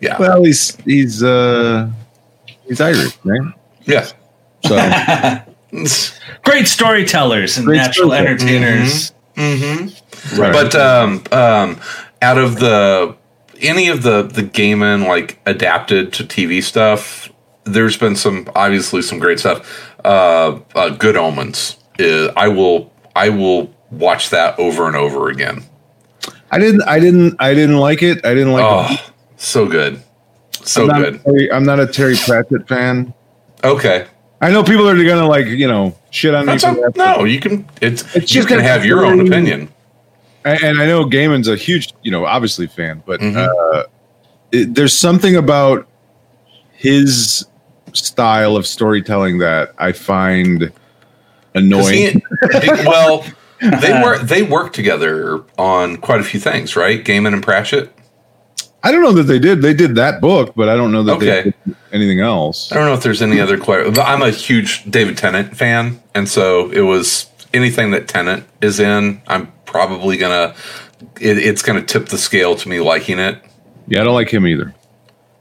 yeah, 0.00 0.18
Well, 0.18 0.42
he's 0.44 0.74
he's 0.84 1.22
uh 1.22 1.88
he's 2.66 2.80
Irish, 2.80 3.16
right? 3.24 3.40
yeah. 3.84 4.06
So 4.66 4.76
Great 6.42 6.66
storytellers 6.68 7.56
and 7.56 7.66
Great 7.66 7.76
natural 7.78 8.10
storytellers. 8.10 9.12
entertainers. 9.36 10.02
Right. 10.36 10.52
But 10.52 10.74
um, 10.74 11.22
um, 11.32 11.80
out 12.22 12.38
of 12.38 12.58
the 12.58 13.16
any 13.60 13.88
of 13.88 14.02
the 14.02 14.22
the 14.22 14.42
Gaiman 14.42 15.06
like 15.06 15.38
adapted 15.46 16.12
to 16.14 16.24
TV 16.24 16.62
stuff, 16.62 17.30
there's 17.64 17.96
been 17.96 18.16
some 18.16 18.48
obviously 18.54 19.02
some 19.02 19.18
great 19.18 19.38
stuff. 19.40 19.92
Uh, 20.04 20.60
uh, 20.74 20.90
Good 20.90 21.16
Omens. 21.16 21.78
Uh, 21.98 22.32
I 22.36 22.48
will 22.48 22.92
I 23.14 23.28
will 23.28 23.72
watch 23.90 24.30
that 24.30 24.58
over 24.58 24.86
and 24.86 24.96
over 24.96 25.28
again. 25.28 25.64
I 26.50 26.58
didn't. 26.58 26.82
I 26.82 27.00
didn't. 27.00 27.36
I 27.40 27.54
didn't 27.54 27.78
like 27.78 28.02
it. 28.02 28.24
I 28.24 28.34
didn't 28.34 28.52
like. 28.52 28.62
it. 28.62 29.00
Oh, 29.00 29.12
so 29.36 29.66
good, 29.66 30.00
so 30.52 30.82
I'm 30.82 30.88
not, 30.88 30.98
good. 30.98 31.24
Terry, 31.24 31.52
I'm 31.52 31.64
not 31.64 31.80
a 31.80 31.86
Terry 31.86 32.16
Pratchett 32.16 32.68
fan. 32.68 33.12
Okay, 33.62 34.06
I 34.40 34.50
know 34.50 34.62
people 34.62 34.88
are 34.88 34.94
gonna 34.94 35.26
like 35.26 35.46
you 35.46 35.66
know 35.66 35.96
shit 36.10 36.34
on 36.34 36.46
me. 36.46 36.52
that's 36.52 36.64
For 36.64 36.70
a, 36.70 36.92
that, 36.92 36.96
no. 36.96 37.24
You 37.24 37.40
can. 37.40 37.68
It's, 37.80 38.02
It's 38.14 38.32
you 38.32 38.40
just 38.40 38.48
can 38.48 38.60
have 38.60 38.84
your 38.84 39.04
own 39.04 39.20
opinion. 39.26 39.72
And 40.44 40.62
and 40.62 40.80
I 40.80 40.86
know 40.86 41.04
Gaiman's 41.04 41.48
a 41.48 41.56
huge, 41.56 41.92
you 42.02 42.10
know, 42.10 42.24
obviously 42.26 42.66
fan, 42.66 43.02
but 43.06 43.20
Mhm. 43.20 43.36
uh, 43.48 43.84
it, 44.52 44.74
there's 44.74 44.96
something 44.96 45.36
about 45.36 45.86
his 46.72 47.46
style 47.92 48.56
of 48.56 48.66
storytelling 48.66 49.38
that 49.38 49.72
I 49.78 49.92
find 49.92 50.70
annoying. 51.54 52.22
he- 52.52 52.60
he- 52.60 52.86
well, 52.86 53.24
they 53.60 53.92
work. 54.02 54.20
They 54.22 54.42
work 54.42 54.72
together 54.72 55.42
on 55.58 55.96
quite 55.98 56.20
a 56.20 56.24
few 56.24 56.40
things, 56.40 56.76
right? 56.76 57.02
Gaiman 57.04 57.32
and 57.32 57.42
Pratchett. 57.42 57.90
I 58.82 58.92
don't 58.92 59.02
know 59.02 59.12
that 59.12 59.22
they 59.22 59.38
did. 59.38 59.62
They 59.62 59.72
did 59.72 59.94
that 59.94 60.20
book, 60.20 60.52
but 60.54 60.68
I 60.68 60.76
don't 60.76 60.92
know 60.92 61.02
that 61.04 61.12
Okay. 61.16 61.26
they 61.26 61.42
did 61.44 61.54
anything 61.92 62.20
else. 62.20 62.70
I 62.70 62.74
don't 62.74 62.84
know 62.84 62.92
if 62.92 63.02
there's 63.02 63.22
any 63.22 63.40
other. 63.40 63.58
I'm 64.02 64.20
a 64.20 64.30
huge 64.30 64.84
David 64.90 65.16
Tennant 65.16 65.56
fan, 65.56 66.02
and 66.14 66.28
so 66.28 66.68
it 66.70 66.82
was 66.82 67.26
anything 67.54 67.92
that 67.92 68.08
Tennant 68.08 68.44
is 68.60 68.78
in. 68.80 69.22
I'm 69.26 69.50
probably 69.74 70.16
gonna. 70.16 70.54
It, 71.20 71.36
it's 71.38 71.62
gonna 71.62 71.82
tip 71.82 72.06
the 72.06 72.16
scale 72.16 72.54
to 72.54 72.68
me 72.68 72.78
liking 72.78 73.18
it. 73.18 73.42
Yeah, 73.88 74.02
I 74.02 74.04
don't 74.04 74.14
like 74.14 74.32
him 74.32 74.46
either. 74.46 74.72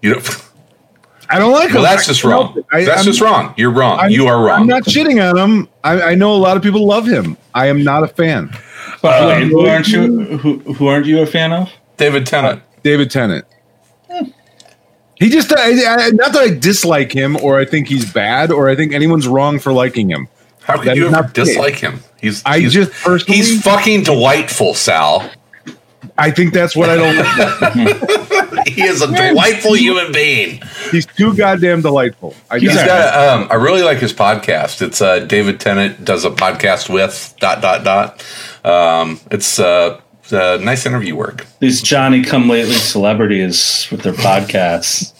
You 0.01 0.15
know, 0.15 0.21
I 1.29 1.37
don't 1.37 1.51
like 1.51 1.69
well, 1.69 1.77
him. 1.77 1.83
that's 1.83 2.07
just 2.07 2.23
wrong. 2.23 2.63
I- 2.71 2.83
that's 2.83 2.97
I'm- 2.97 3.05
just 3.05 3.21
wrong. 3.21 3.53
You're 3.57 3.69
wrong. 3.69 3.99
I'm- 3.99 4.09
you 4.09 4.25
are 4.25 4.43
wrong. 4.43 4.61
I'm 4.61 4.67
not 4.67 4.83
shitting 4.85 5.21
on 5.21 5.37
him. 5.37 5.69
I, 5.83 6.01
I 6.01 6.15
know 6.15 6.33
a 6.35 6.37
lot 6.37 6.57
of 6.57 6.63
people 6.63 6.85
love 6.87 7.05
him. 7.05 7.37
I 7.53 7.67
am 7.67 7.83
not 7.83 8.01
a 8.01 8.07
fan. 8.07 8.49
But 9.03 9.21
wait, 9.27 9.43
um, 9.43 9.49
who 9.49 9.67
aren't 9.67 9.87
you? 9.89 10.37
Who, 10.37 10.57
who 10.73 10.87
aren't 10.87 11.05
you 11.05 11.21
a 11.21 11.27
fan 11.27 11.53
of? 11.53 11.71
David 11.97 12.25
Tennant. 12.25 12.59
Uh, 12.59 12.65
David 12.81 13.11
Tennant. 13.11 13.45
He 15.15 15.29
just 15.29 15.53
I, 15.55 16.07
I, 16.07 16.09
not 16.09 16.33
that 16.33 16.41
I 16.41 16.49
dislike 16.49 17.11
him 17.11 17.37
or 17.37 17.59
I 17.59 17.65
think 17.65 17.87
he's 17.87 18.11
bad 18.11 18.51
or 18.51 18.67
I 18.67 18.75
think 18.75 18.93
anyone's 18.93 19.27
wrong 19.27 19.59
for 19.59 19.71
liking 19.71 20.09
him. 20.09 20.27
How 20.63 20.81
could 20.81 20.95
you 20.95 21.07
ever 21.07 21.29
dislike 21.33 21.75
him? 21.75 21.99
He's. 22.19 22.41
I 22.45 22.59
he's, 22.59 22.73
just 22.73 22.91
personally 22.91 23.37
He's 23.37 23.61
fucking 23.63 24.03
delightful, 24.03 24.73
Sal. 24.73 25.29
I 26.17 26.31
think 26.31 26.53
that's 26.53 26.75
what 26.75 26.89
I 26.89 26.95
don't. 26.95 28.43
He 28.67 28.81
is 28.83 29.01
a 29.01 29.07
delightful 29.07 29.75
human 29.75 30.11
being. 30.13 30.61
He's 30.89 31.05
too 31.05 31.35
goddamn 31.35 31.81
delightful. 31.81 32.33
I 32.49 32.59
He's 32.59 32.71
just, 32.71 32.85
got. 32.85 33.13
A, 33.13 33.33
um, 33.33 33.47
I 33.51 33.55
really 33.55 33.81
like 33.81 33.97
his 33.97 34.13
podcast. 34.13 34.81
It's 34.81 35.01
uh, 35.01 35.19
David 35.19 35.59
Tennant 35.59 36.05
does 36.05 36.23
a 36.23 36.29
podcast 36.29 36.89
with 36.89 37.35
dot 37.39 37.61
dot 37.61 37.83
dot. 37.83 38.25
Um, 38.63 39.19
it's 39.31 39.59
uh, 39.59 39.99
uh, 40.31 40.59
nice 40.61 40.85
interview 40.85 41.15
work. 41.15 41.45
These 41.59 41.81
Johnny 41.81 42.23
Come 42.23 42.47
Lately 42.47 42.75
celebrities 42.75 43.87
with 43.91 44.01
their 44.01 44.13
podcasts. 44.13 45.13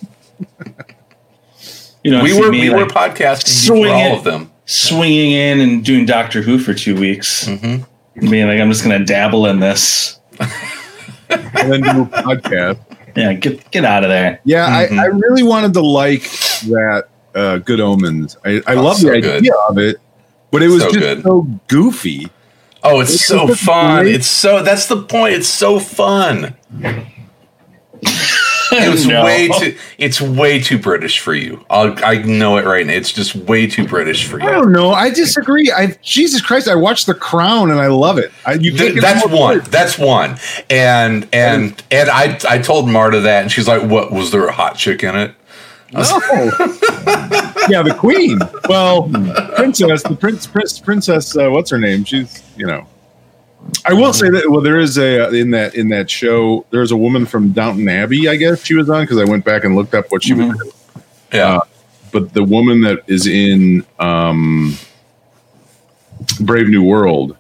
You 2.03 2.11
know, 2.11 2.23
We 2.23 2.39
were 2.39 2.49
me, 2.51 2.69
we 2.69 2.75
were 2.75 2.85
podcasting 2.85 3.67
swing 3.67 3.83
for 3.83 3.89
all 3.89 4.13
it. 4.13 4.17
of 4.17 4.23
them. 4.23 4.51
Swinging 4.65 5.31
in 5.31 5.59
and 5.59 5.83
doing 5.83 6.05
Doctor 6.05 6.41
Who 6.41 6.57
for 6.59 6.73
two 6.73 6.95
weeks. 6.95 7.45
Mm-hmm. 7.47 8.29
Being 8.29 8.47
like, 8.47 8.59
I'm 8.59 8.69
just 8.69 8.83
going 8.83 8.97
to 8.99 9.05
dabble 9.05 9.45
in 9.47 9.59
this. 9.59 10.19
and 11.29 11.71
then 11.71 11.81
do 11.81 12.01
a 12.03 12.05
podcast. 12.05 12.79
Yeah, 13.15 13.33
get 13.33 13.69
get 13.71 13.85
out 13.85 14.03
of 14.03 14.09
there. 14.09 14.39
Yeah, 14.43 14.87
Mhm. 14.87 14.97
I, 14.99 15.03
I 15.03 15.05
really 15.07 15.43
wanted 15.43 15.73
to 15.73 15.81
like 15.81 16.23
that 16.23 17.05
uh, 17.35 17.57
Good 17.59 17.79
Omens. 17.79 18.37
I, 18.43 18.61
I 18.65 18.75
Oh, 18.75 18.83
love 18.83 18.97
so 18.97 19.09
the 19.11 19.21
good. 19.21 19.37
idea 19.37 19.53
of 19.69 19.77
it, 19.77 19.97
but 20.51 20.63
it 20.63 20.67
was 20.69 20.81
So 20.81 20.87
just 20.91 20.99
good. 20.99 21.23
so 21.23 21.41
goofy. 21.67 22.27
Oh, 22.83 22.99
it's 23.01 23.13
It's 23.13 23.25
so 23.25 23.47
fun! 23.53 24.03
great. 24.03 24.15
It's 24.15 24.27
so 24.27 24.61
that's 24.63 24.87
the 24.87 25.01
point. 25.03 25.35
It's 25.35 25.47
so 25.47 25.79
fun. 25.79 26.55
It 28.71 28.89
was 28.91 29.05
No. 29.05 29.23
way 29.23 29.47
too. 29.47 29.77
It's 29.97 30.19
way 30.21 30.59
too 30.59 30.77
British 30.77 31.19
for 31.19 31.33
you. 31.33 31.63
I'll, 31.69 31.93
I 32.03 32.17
know 32.17 32.57
it 32.57 32.65
right 32.65 32.85
now. 32.85 32.93
It's 32.93 33.11
just 33.11 33.35
way 33.35 33.67
too 33.67 33.87
British 33.87 34.27
for 34.27 34.39
you. 34.39 34.47
I 34.47 34.51
don't 34.51 34.71
know. 34.71 34.91
I 34.91 35.09
disagree. 35.09 35.71
I 35.71 35.97
Jesus 36.01 36.41
Christ, 36.41 36.67
I 36.67 36.75
watched 36.75 37.05
The 37.05 37.13
Crown 37.13 37.71
and 37.71 37.79
I 37.79 37.87
love 37.87 38.17
it. 38.17 38.31
I, 38.45 38.53
you 38.53 38.75
Th- 38.75 38.99
that's 39.01 39.25
one. 39.27 39.55
British. 39.57 39.71
That's 39.71 39.97
one. 39.99 40.37
And 40.69 41.27
and 41.33 41.81
and 41.91 42.09
I 42.09 42.39
I 42.49 42.57
told 42.59 42.87
Marta 42.89 43.19
that, 43.21 43.43
and 43.43 43.51
she's 43.51 43.67
like, 43.67 43.83
"What 43.89 44.11
was 44.11 44.31
there 44.31 44.45
a 44.47 44.51
hot 44.51 44.75
chick 44.77 45.03
in 45.03 45.15
it?" 45.15 45.33
No. 45.91 46.01
yeah, 47.69 47.83
the 47.83 47.95
Queen. 47.97 48.39
Well, 48.67 49.03
Princess, 49.55 50.01
the 50.03 50.15
Prince, 50.19 50.47
Prince 50.47 50.79
Princess. 50.79 51.37
Uh, 51.37 51.49
what's 51.49 51.69
her 51.69 51.77
name? 51.77 52.03
She's 52.03 52.41
you 52.57 52.65
know. 52.65 52.87
I 53.85 53.93
will 53.93 54.13
say 54.13 54.29
that 54.29 54.49
well, 54.49 54.61
there 54.61 54.79
is 54.79 54.97
a 54.97 55.29
in 55.29 55.51
that 55.51 55.75
in 55.75 55.89
that 55.89 56.09
show. 56.09 56.65
There's 56.69 56.91
a 56.91 56.97
woman 56.97 57.25
from 57.25 57.51
Downton 57.51 57.87
Abbey. 57.89 58.27
I 58.27 58.35
guess 58.35 58.63
she 58.63 58.73
was 58.75 58.89
on 58.89 59.03
because 59.03 59.17
I 59.17 59.25
went 59.25 59.45
back 59.45 59.63
and 59.63 59.75
looked 59.75 59.93
up 59.93 60.05
what 60.09 60.23
she 60.23 60.33
was. 60.33 60.49
in. 60.61 60.71
Yeah. 61.33 61.57
Uh, 61.57 61.61
But 62.11 62.33
the 62.33 62.43
woman 62.43 62.81
that 62.81 62.99
is 63.07 63.25
in 63.25 63.83
um, 63.99 64.77
Brave 66.41 66.69
New 66.69 66.83
World, 66.83 67.35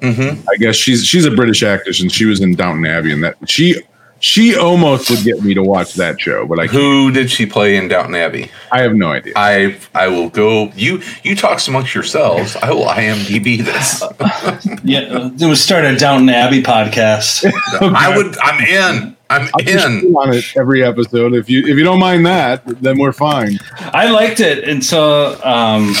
mm-hmm. 0.00 0.46
I 0.48 0.56
guess 0.58 0.76
she's 0.76 1.06
she's 1.06 1.24
a 1.24 1.30
British 1.30 1.62
actress 1.62 2.00
and 2.02 2.12
she 2.12 2.26
was 2.26 2.40
in 2.40 2.54
Downton 2.54 2.84
Abbey, 2.84 3.12
and 3.12 3.24
that 3.24 3.36
she 3.46 3.80
she 4.20 4.56
almost 4.56 5.10
would 5.10 5.22
get 5.22 5.42
me 5.42 5.54
to 5.54 5.62
watch 5.62 5.94
that 5.94 6.20
show, 6.20 6.46
but 6.46 6.58
I 6.58 6.66
can't. 6.66 6.72
Who 6.72 7.10
did 7.12 7.30
she 7.30 7.46
play 7.46 7.76
in 7.76 7.88
Downton 7.88 8.14
Abbey? 8.14 8.50
I 8.72 8.82
have 8.82 8.94
no 8.94 9.12
idea. 9.12 9.32
I 9.36 9.78
I 9.94 10.08
will 10.08 10.28
go. 10.28 10.72
You 10.74 11.02
you 11.22 11.36
talk 11.36 11.66
amongst 11.68 11.94
yourselves. 11.94 12.56
I 12.56 12.72
will 12.72 12.86
IMDb 12.86 13.64
this. 13.64 14.02
Yeah, 14.84 15.00
uh, 15.00 15.30
it 15.38 15.46
was 15.46 15.60
start 15.60 15.84
a 15.84 15.96
Downton 15.96 16.28
Abbey 16.28 16.62
podcast. 16.62 17.50
I 17.80 18.16
would. 18.16 18.38
I'm 18.38 18.64
in. 18.64 19.16
I'm 19.30 19.48
I'll 19.54 19.68
in. 19.68 20.14
on 20.14 20.32
it 20.32 20.44
every 20.56 20.82
episode. 20.82 21.34
If 21.34 21.50
you 21.50 21.60
if 21.60 21.76
you 21.76 21.84
don't 21.84 21.98
mind 21.98 22.24
that, 22.26 22.62
then 22.64 22.98
we're 22.98 23.12
fine. 23.12 23.58
I 23.78 24.10
liked 24.10 24.40
it 24.40 24.68
until 24.68 25.40
um, 25.46 25.94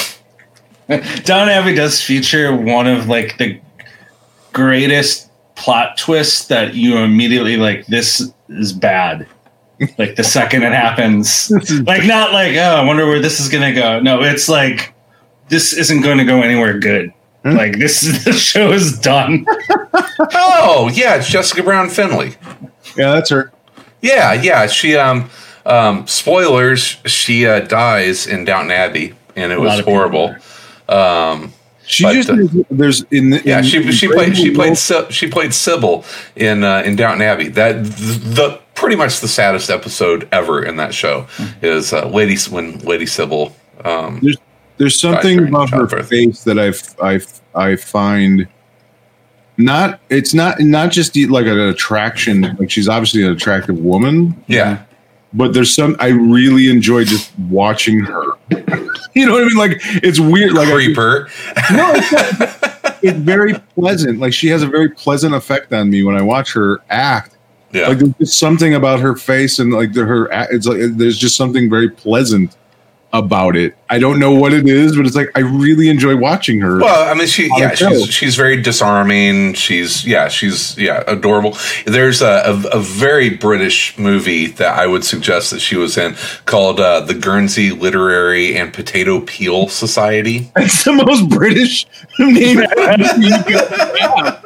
Downton 0.88 1.50
Abbey 1.50 1.74
does 1.74 2.00
feature 2.00 2.54
one 2.56 2.86
of 2.86 3.08
like 3.08 3.36
the 3.38 3.60
greatest 4.52 5.27
plot 5.58 5.98
twist 5.98 6.48
that 6.48 6.74
you 6.74 6.96
immediately 6.98 7.56
like. 7.56 7.86
This 7.86 8.32
is 8.48 8.72
bad. 8.72 9.26
Like 9.96 10.16
the 10.16 10.24
second 10.24 10.64
it 10.64 10.72
happens, 10.72 11.50
like 11.86 12.04
not 12.04 12.32
like 12.32 12.56
oh, 12.56 12.76
I 12.76 12.84
wonder 12.84 13.06
where 13.06 13.20
this 13.20 13.38
is 13.38 13.48
gonna 13.48 13.74
go. 13.74 14.00
No, 14.00 14.22
it's 14.22 14.48
like 14.48 14.94
this 15.48 15.72
isn't 15.72 16.00
going 16.02 16.18
to 16.18 16.24
go 16.24 16.42
anywhere 16.42 16.78
good. 16.78 17.12
Hmm? 17.42 17.56
Like 17.56 17.78
this, 17.78 18.00
the 18.24 18.32
show 18.32 18.72
is 18.72 18.98
done. 18.98 19.46
Oh 20.20 20.90
yeah, 20.92 21.16
it's 21.16 21.28
Jessica 21.28 21.62
Brown 21.62 21.88
Findlay. 21.88 22.34
Yeah, 22.96 23.12
that's 23.12 23.30
her. 23.30 23.52
Yeah, 24.00 24.32
yeah. 24.32 24.66
She 24.66 24.96
um 24.96 25.30
um 25.64 26.06
spoilers. 26.08 26.96
She 27.06 27.46
uh, 27.46 27.60
dies 27.60 28.26
in 28.26 28.44
Downton 28.44 28.72
Abbey, 28.72 29.14
and 29.36 29.52
it 29.52 29.58
A 29.58 29.60
was 29.60 29.78
of 29.78 29.84
people 29.84 29.94
horrible. 29.94 30.36
Um, 30.88 31.52
She 31.88 32.04
But, 32.04 32.12
just 32.12 32.28
uh, 32.28 32.36
there's 32.70 33.02
in 33.10 33.30
the, 33.30 33.42
yeah, 33.46 33.62
she 33.62 33.78
in 33.78 33.92
she 33.92 34.08
played 34.08 34.36
she 34.36 34.50
played 34.50 34.76
Sy- 34.76 35.08
she 35.08 35.26
played 35.26 35.54
Sybil 35.54 36.04
in 36.36 36.62
uh, 36.62 36.82
in 36.84 36.96
Downton 36.96 37.22
Abbey. 37.22 37.48
That 37.48 37.82
the 37.82 38.60
pretty 38.74 38.94
much 38.94 39.20
the 39.20 39.28
saddest 39.28 39.70
episode 39.70 40.28
ever 40.30 40.62
in 40.62 40.76
that 40.76 40.92
show 40.92 41.26
is 41.62 41.94
uh, 41.94 42.06
Lady 42.08 42.36
when 42.50 42.78
Lady 42.80 43.06
Sybil. 43.06 43.56
Um, 43.84 44.20
There's 44.22 44.36
there's 44.76 45.00
something 45.00 45.48
about 45.48 45.70
her 45.70 45.78
childbirth. 45.86 46.08
face 46.10 46.44
that 46.44 46.58
I 46.58 46.72
I 47.02 47.20
I 47.54 47.76
find 47.76 48.46
not 49.56 49.98
it's 50.10 50.34
not 50.34 50.60
not 50.60 50.92
just 50.92 51.16
like 51.16 51.46
an 51.46 51.58
attraction 51.58 52.54
like 52.58 52.70
she's 52.70 52.86
obviously 52.88 53.22
an 53.24 53.32
attractive 53.32 53.78
woman 53.78 54.40
yeah, 54.46 54.84
but 55.32 55.54
there's 55.54 55.74
some 55.74 55.96
I 56.00 56.08
really 56.08 56.68
enjoy 56.70 57.04
just 57.04 57.36
watching 57.38 58.00
her 58.00 58.24
you 59.14 59.26
know 59.26 59.32
what 59.32 59.42
I 59.42 59.46
mean? 59.46 59.56
Like 59.56 59.80
it's 60.02 60.20
weird 60.20 60.52
like 60.52 60.68
I- 60.68 60.72
creeper. 60.74 61.28
no 61.72 61.92
it's, 61.94 63.02
it's 63.02 63.18
very 63.18 63.54
pleasant. 63.74 64.18
Like 64.20 64.32
she 64.32 64.48
has 64.48 64.62
a 64.62 64.66
very 64.66 64.88
pleasant 64.90 65.34
effect 65.34 65.72
on 65.72 65.90
me 65.90 66.02
when 66.02 66.16
I 66.16 66.22
watch 66.22 66.52
her 66.52 66.80
act. 66.90 67.36
Yeah, 67.72 67.88
like 67.88 67.98
there's 67.98 68.14
just 68.18 68.38
something 68.38 68.74
about 68.74 69.00
her 69.00 69.14
face 69.14 69.58
and 69.58 69.72
like 69.72 69.92
the, 69.92 70.04
her 70.04 70.28
it's 70.50 70.66
like 70.66 70.78
there's 70.96 71.18
just 71.18 71.36
something 71.36 71.68
very 71.68 71.90
pleasant 71.90 72.56
about 73.14 73.56
it 73.56 73.74
i 73.88 73.98
don't 73.98 74.18
know 74.18 74.32
what 74.34 74.52
it 74.52 74.68
is 74.68 74.94
but 74.94 75.06
it's 75.06 75.16
like 75.16 75.30
i 75.34 75.40
really 75.40 75.88
enjoy 75.88 76.14
watching 76.14 76.60
her 76.60 76.78
Well, 76.78 77.08
I 77.10 77.14
mean, 77.14 77.26
she 77.26 77.48
yeah, 77.56 77.74
she's 77.74 78.06
she's 78.12 78.36
very 78.36 78.60
disarming. 78.60 79.54
She's 79.54 80.06
yeah, 80.06 80.28
she's 80.28 80.76
yeah, 80.76 81.02
adorable. 81.06 81.56
There's 81.86 82.20
a, 82.20 82.42
a, 82.44 82.78
a 82.78 82.80
very 82.80 83.30
British 83.30 83.96
movie 83.98 84.46
that 84.48 84.78
I 84.78 84.86
would 84.86 85.04
suggest 85.04 85.50
that 85.52 85.60
she 85.60 85.74
was 85.76 85.96
in 85.96 86.16
called 86.44 86.80
uh, 86.80 87.00
the 87.00 87.14
Guernsey 87.14 87.70
Literary 87.70 88.56
and 88.56 88.72
Potato 88.74 89.20
Peel 89.22 89.68
Society. 89.68 90.52
it's 90.56 90.84
the 90.84 90.92
most 90.92 91.28
british 91.30 91.86
name 92.18 92.58
you 92.58 92.66
could. 93.46 94.36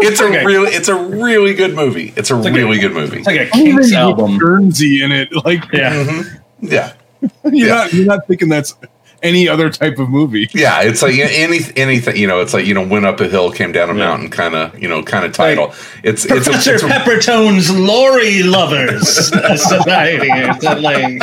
It's 0.00 0.20
a 0.20 0.24
Okay. 0.24 0.44
really 0.44 0.70
it's 0.72 0.88
a 0.88 0.94
really 0.94 1.54
good 1.54 1.74
movie. 1.74 2.12
It's 2.16 2.30
a 2.30 2.36
like 2.36 2.52
a- 2.52 2.56
really 2.56 2.78
good 2.78 2.92
movie. 2.92 3.18
It's 3.18 3.26
like 3.26 3.40
a 3.40 3.56
Even 3.56 3.78
Kinks 3.78 3.92
album. 3.92 4.38
Guernsey 4.38 5.02
in 5.02 5.10
it 5.12 5.32
like 5.44 5.64
Yeah, 5.72 6.04
Mhm. 6.04 6.40
Yeah, 6.60 6.92
you're, 7.44 7.52
Yeah. 7.68 7.74
not, 7.74 7.92
you're 7.92 8.06
not 8.06 8.26
thinking 8.26 8.48
that's 8.48 8.74
any 9.22 9.48
other 9.48 9.70
type 9.70 9.98
of 9.98 10.10
movie. 10.10 10.48
Yeah, 10.52 10.82
it's 10.82 11.00
like 11.00 11.16
any 11.18 11.58
anything 11.76 12.16
you 12.16 12.26
know. 12.26 12.40
It's 12.40 12.52
like 12.52 12.66
you 12.66 12.74
know, 12.74 12.86
went 12.86 13.06
up 13.06 13.20
a 13.20 13.28
hill, 13.28 13.50
came 13.52 13.72
down 13.72 13.88
a 13.88 13.94
mountain, 13.94 14.28
kind 14.30 14.54
of 14.54 14.78
you 14.78 14.86
know, 14.88 15.02
kind 15.02 15.24
of 15.24 15.32
title. 15.32 15.72
it's 16.02 16.24
it's 16.26 16.46
a, 16.46 16.50
Professor 16.50 16.74
it's 16.74 16.82
a, 16.82 16.86
Peppertone's 16.88 17.70
Lori 17.70 18.42
Lovers 18.42 19.08
Society. 19.62 20.28
or 20.30 20.60
something. 20.60 21.20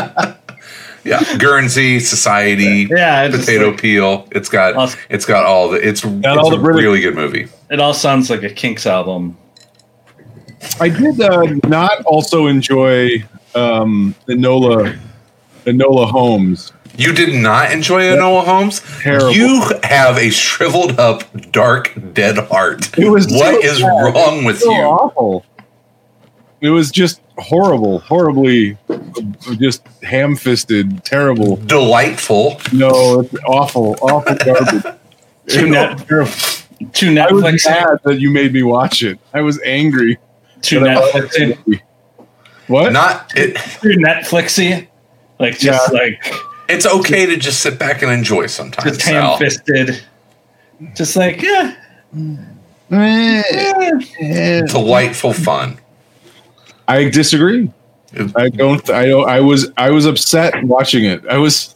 yeah, 1.04 1.38
Guernsey 1.38 2.00
Society, 2.00 2.88
Yeah, 2.90 3.26
it's 3.26 3.38
potato 3.38 3.70
like- 3.70 3.82
peel. 3.82 4.28
It's 4.32 4.50
got 4.50 4.76
Awesome. 4.76 5.00
it's 5.10 5.26
got 5.26 5.46
all 5.46 5.70
the 5.70 5.88
it's, 5.88 6.04
it's 6.04 6.26
all 6.26 6.50
the 6.50 6.58
a 6.58 6.60
really 6.60 7.02
good 7.02 7.16
movie. 7.16 7.48
It 7.70 7.80
all 7.80 7.94
sounds 7.94 8.30
like 8.32 8.42
a 8.44 8.50
Kinks 8.50 8.88
album. 8.88 9.38
I 10.80 10.90
did 10.90 11.20
uh, 11.22 11.46
not 11.68 12.02
also 12.06 12.48
enjoy 12.48 13.24
um, 13.56 14.14
Enola 14.28 14.98
Enola 15.66 16.10
Holmes. 16.10 16.72
You 16.98 17.14
did 17.14 17.34
not 17.34 17.72
enjoy 17.72 18.02
Enola 18.02 18.44
Holmes. 18.44 18.82
Terrible. 19.02 19.32
You 19.32 19.64
have 19.84 20.18
a 20.18 20.30
shriveled 20.30 21.00
up, 21.00 21.24
dark, 21.52 21.94
dead 22.14 22.38
heart. 22.38 22.98
It 22.98 23.10
was 23.10 23.28
what 23.28 23.62
so 23.62 23.68
is 23.70 23.80
bad. 23.82 23.88
wrong 24.16 24.44
with 24.44 24.60
so 24.60 24.72
you? 24.72 24.82
awful. 24.82 25.46
It 26.60 26.70
was 26.70 26.92
just 26.92 27.22
horrible, 27.38 28.00
horribly, 28.00 28.78
just 29.58 29.88
ham-fisted, 30.04 31.04
terrible. 31.04 31.56
Delightful. 31.56 32.60
No, 32.72 33.22
it's 33.22 33.34
awful, 33.46 33.96
awful 34.02 34.36
garbage. 34.36 34.84
Two, 35.48 35.62
You 35.66 35.72
know, 35.72 35.96
net, 35.96 36.94
two 36.94 37.20
I 37.20 37.32
was 37.32 37.66
mad 37.68 38.00
that 38.04 38.20
you 38.20 38.30
made 38.30 38.54
me 38.54 38.62
watch 38.62 39.02
it. 39.02 39.18
I 39.34 39.42
was 39.42 39.60
angry. 39.66 40.20
two 40.62 40.80
that 40.82 40.98
Netflix. 41.16 41.82
What? 42.68 42.94
Not 42.94 43.34
it. 43.36 43.56
too 43.82 43.98
Netflixy. 43.98 44.88
Like 45.42 45.58
just 45.60 45.92
Yeah. 45.92 46.00
like 46.00 46.34
It's 46.70 46.86
okay 46.86 47.26
to 47.26 47.36
just 47.36 47.60
sit 47.62 47.78
back 47.78 48.02
and 48.02 48.12
enjoy 48.12 48.48
sometimes. 48.48 48.98
just 48.98 49.02
Sal. 49.02 49.32
ham 49.32 49.40
fisted. 49.40 50.02
Just 50.96 51.16
like 51.16 51.42
yeah. 51.42 51.76
Delightful 54.68 55.34
fun. 55.34 55.80
I 56.88 57.10
disagree. 57.10 57.72
I 58.36 58.50
don't. 58.50 58.90
I 58.90 59.06
don't. 59.06 59.30
I 59.30 59.40
was. 59.40 59.72
I 59.78 59.92
was 59.92 60.06
upset 60.06 60.62
watching 60.64 61.06
it. 61.06 61.26
I 61.28 61.38
was. 61.38 61.74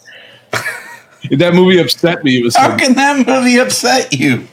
that 1.32 1.54
movie 1.54 1.78
upset 1.80 2.24
me. 2.24 2.40
It 2.40 2.44
was. 2.44 2.56
How 2.56 2.72
So, 2.72 2.78
can 2.78 2.94
that 2.96 3.26
movie 3.26 3.58
upset 3.58 4.14
you? 4.14 4.46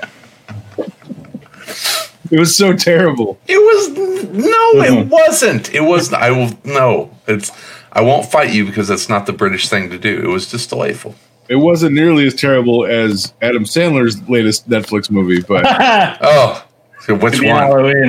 it 2.31 2.39
was 2.39 2.55
so 2.57 2.73
terrible. 2.75 3.39
It 3.49 3.59
was 3.59 3.89
no, 4.29 4.83
it 4.85 4.91
mm-hmm. 4.91 5.09
wasn't. 5.09 5.75
It 5.75 5.83
was. 5.83 6.13
I 6.13 6.31
will 6.31 6.51
no. 6.65 7.11
It's. 7.27 7.51
I 7.93 8.01
won't 8.01 8.27
fight 8.31 8.53
you 8.53 8.65
because 8.65 8.89
that's 8.89 9.09
not 9.09 9.27
the 9.27 9.33
British 9.33 9.69
thing 9.69 9.91
to 9.91 9.99
do. 9.99 10.19
It 10.23 10.29
was 10.29 10.51
just 10.51 10.71
delightful. 10.71 11.15
It 11.49 11.57
wasn't 11.57 11.95
nearly 11.95 12.27
as 12.27 12.35
terrible 12.35 12.87
as 12.87 13.35
Adam 13.43 13.65
Sandler's 13.65 14.27
latest 14.29 14.69
Netflix 14.69 15.11
movie, 15.11 15.43
but 15.43 15.65
Oh, 16.23 16.65
so 17.01 17.15
which 17.17 17.35
Happy 17.35 17.49
one? 17.49 17.59
Halloween. 17.63 18.09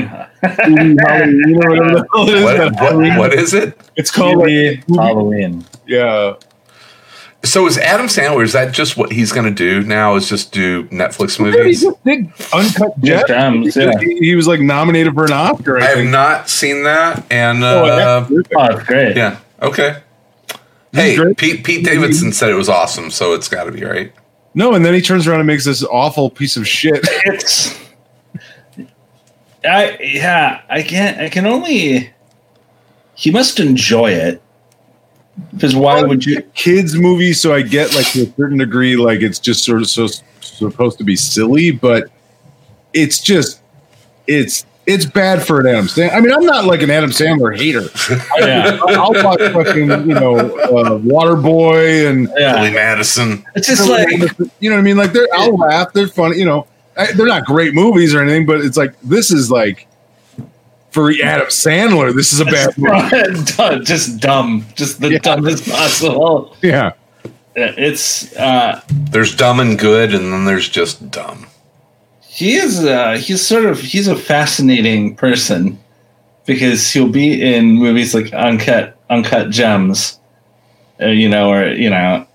you 0.70 0.94
know 0.94 1.70
whatever 1.70 1.90
the 1.96 2.08
hell 2.14 2.30
it 2.30 2.36
is, 2.36 2.44
What, 2.44 2.58
that 2.58 2.72
what, 2.74 2.76
Halloween- 2.82 3.18
what 3.18 3.34
is 3.34 3.54
it? 3.54 3.78
It's 3.98 4.10
called. 4.12 4.38
like, 4.38 4.86
Halloween. 4.88 5.66
yeah. 5.88 6.36
So 7.46 7.68
is 7.68 7.78
Adam 7.78 8.06
Sandler? 8.06 8.42
Is 8.46 8.54
that 8.54 8.74
just 8.74 8.96
what 8.96 9.12
he's 9.12 9.34
going 9.34 9.46
to 9.46 9.52
do 9.52 9.86
now? 9.86 10.16
Is 10.16 10.30
just 10.30 10.54
do 10.54 10.84
Netflix 10.86 11.36
He 11.36 11.44
movies? 11.44 11.82
just 11.82 12.02
did 12.06 12.32
Uncut 12.54 12.98
Gems. 13.02 13.28
Gems, 13.28 13.76
yeah. 13.76 14.00
He, 14.00 14.18
he 14.20 14.36
was 14.36 14.48
like 14.48 14.62
nominated 14.62 15.14
for 15.14 15.26
an 15.26 15.34
Oscar. 15.34 15.78
I 15.78 15.88
I 15.88 15.90
have 15.98 16.06
not 16.06 16.50
seen 16.50 16.84
that, 16.84 17.26
and 17.30 17.62
Oh, 17.62 17.84
uh, 17.86 18.20
that's. 18.22 18.48
Oh, 18.56 18.78
it's 18.78 18.84
great. 18.88 19.18
yeah, 19.18 19.40
okay. 19.64 20.02
Hey. 20.92 21.18
Pete, 21.36 21.64
Pete 21.64 21.84
Davidson 21.84 22.32
said 22.34 22.50
it 22.50 22.56
was 22.56 22.70
awesome, 22.70 23.10
so 23.10 23.34
it's 23.34 23.48
got 23.48 23.64
to 23.64 23.72
be 23.72 23.84
right. 23.84 24.14
No, 24.54 24.74
and 24.74 24.86
then 24.86 24.94
he 24.94 25.02
turns 25.02 25.28
around 25.28 25.40
and 25.40 25.48
makes 25.48 25.66
this 25.66 25.84
awful 25.84 26.30
piece 26.30 26.58
of 26.58 26.68
shit. 26.68 27.04
It's 27.26 27.82
I 29.66 29.98
yeah, 30.02 30.62
I 30.70 30.84
can't 30.84 31.20
I 31.20 31.30
can 31.30 31.46
only 31.46 32.14
he 33.16 33.32
must 33.32 33.60
enjoy 33.60 34.12
it. 34.12 34.42
Because 35.52 35.76
why 35.76 36.04
would 36.04 36.26
you 36.26 36.42
kids 36.54 36.96
movie, 36.96 37.34
so 37.34 37.54
I 37.54 37.64
get 37.64 37.96
like 37.96 38.06
to 38.12 38.24
a 38.24 38.34
certain 38.36 38.58
degree, 38.58 38.96
like 38.96 39.22
it's 39.22 39.40
just 39.40 39.64
sort 39.64 39.82
of 39.82 39.90
so 39.90 40.08
supposed 40.42 40.98
to 41.00 41.04
be 41.04 41.16
silly, 41.16 41.72
but 41.72 42.12
it's 42.94 43.20
just 43.20 43.62
it's 44.28 44.66
it's 44.86 45.06
bad 45.06 45.42
for 45.46 45.60
an 45.62 45.68
Adam 45.68 45.86
Sandler. 45.86 46.14
I 46.14 46.20
mean, 46.20 46.34
I'm 46.34 46.46
not 46.46 46.66
like 46.66 46.82
an 46.82 46.90
Adam 46.92 47.10
Sandler 47.12 47.58
hater. 47.58 47.84
yeah. 48.40 48.78
I'll 48.88 49.14
watch 49.24 49.40
fucking 49.40 49.88
you 50.08 50.14
know 50.16 50.36
uh, 50.38 50.98
Waterboy 51.00 52.10
and 52.10 52.28
Billy. 52.28 52.72
Madison. 52.72 53.46
It's 53.56 53.68
just 53.68 53.88
like 53.90 54.10
you 54.60 54.70
know 54.70 54.76
what 54.76 54.80
I 54.80 54.84
mean. 54.84 54.98
Like 54.98 55.14
they're 55.14 55.28
I'll 55.34 55.56
laugh. 55.58 55.94
They're 55.94 56.08
funny. 56.08 56.38
You 56.38 56.46
know, 56.46 56.68
I, 56.98 57.12
they're 57.14 57.26
not 57.28 57.46
great 57.46 57.74
movies 57.74 58.14
or 58.14 58.22
anything, 58.22 58.46
but 58.46 58.62
it's 58.62 58.78
like 58.78 59.00
this 59.02 59.32
is 59.32 59.50
like 59.50 59.88
for 60.92 61.12
Adam 61.24 61.48
Sandler. 61.48 62.14
This 62.14 62.34
is 62.34 62.40
a 62.42 62.46
bad 62.46 62.78
movie. 62.78 63.84
just 63.86 64.20
dumb. 64.20 64.66
Just 64.76 65.00
the 65.02 65.12
Yeah. 65.14 65.18
dumbest 65.20 65.70
possible. 65.70 66.56
Yeah. 66.62 66.94
It's 67.56 68.36
uh 68.36 68.82
There's 68.90 69.36
dumb 69.36 69.60
and 69.60 69.78
good, 69.78 70.14
and 70.14 70.34
then 70.34 70.46
there's 70.46 70.68
just 70.68 71.10
dumb. 71.12 71.46
He 72.34 72.56
is 72.56 72.84
uh 72.84 73.12
he's 73.12 73.46
sort 73.46 73.66
of 73.66 73.80
he's 73.80 74.08
a 74.08 74.16
fascinating 74.16 75.16
person 75.16 75.78
because 76.48 76.92
he'll 76.92 77.08
be 77.08 77.40
in 77.54 77.76
movies 77.76 78.16
like 78.16 78.34
uncut 78.34 78.98
uncut 79.12 79.52
gems 79.52 80.20
uh, 81.00 81.06
you 81.06 81.30
know 81.30 81.52
or 81.52 81.68
you 81.68 81.90
know 81.90 82.26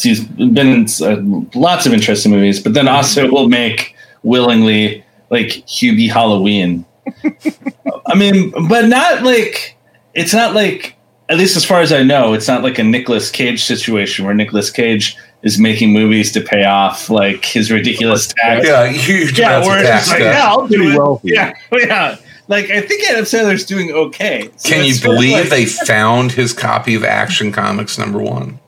he's 0.00 0.24
been 0.24 0.58
in 0.58 0.86
uh, 1.02 1.20
lots 1.54 1.84
of 1.84 1.92
interesting 1.92 2.32
movies 2.32 2.60
but 2.60 2.72
then 2.72 2.88
also 2.88 3.30
will 3.30 3.48
make 3.48 3.94
willingly 4.22 5.04
like 5.30 5.48
hubie 5.66 6.10
halloween. 6.10 6.84
I 8.06 8.14
mean 8.14 8.52
but 8.68 8.86
not 8.86 9.22
like 9.22 9.76
it's 10.14 10.32
not 10.32 10.54
like 10.54 10.96
at 11.28 11.36
least 11.36 11.56
as 11.56 11.64
far 11.64 11.80
as 11.80 11.92
i 11.92 12.02
know 12.02 12.32
it's 12.32 12.48
not 12.48 12.62
like 12.62 12.78
a 12.78 12.84
Nicolas 12.84 13.30
cage 13.30 13.62
situation 13.64 14.24
where 14.24 14.34
Nicolas 14.34 14.70
cage 14.70 15.16
is 15.42 15.58
making 15.58 15.92
movies 15.92 16.30
to 16.32 16.40
pay 16.40 16.64
off 16.64 17.10
like 17.10 17.44
his 17.44 17.70
ridiculous 17.70 18.28
tax 18.28 18.66
Yeah, 18.66 18.86
huge 18.88 19.38
yeah, 19.38 19.58
amounts 19.58 19.68
of 19.68 19.74
tax 19.82 20.10
like, 20.10 20.20
yeah, 20.20 20.40
I'll 20.46 20.68
do 20.68 20.90
it. 20.90 20.96
wealthy. 20.98 21.28
Yeah, 21.32 21.52
yeah. 21.72 22.16
Like 22.48 22.70
I 22.70 22.80
think 22.80 23.08
Adam 23.10 23.24
Sandler's 23.24 23.64
doing 23.64 23.90
okay. 23.92 24.50
So 24.56 24.68
Can 24.68 24.84
you 24.84 24.90
it's 24.90 25.00
sort 25.00 25.14
of 25.14 25.18
believe 25.20 25.38
like- 25.38 25.48
they 25.50 25.66
found 25.66 26.32
his 26.32 26.52
copy 26.52 26.94
of 26.94 27.04
Action 27.04 27.50
Comics 27.52 27.98
number 27.98 28.18
one? 28.20 28.58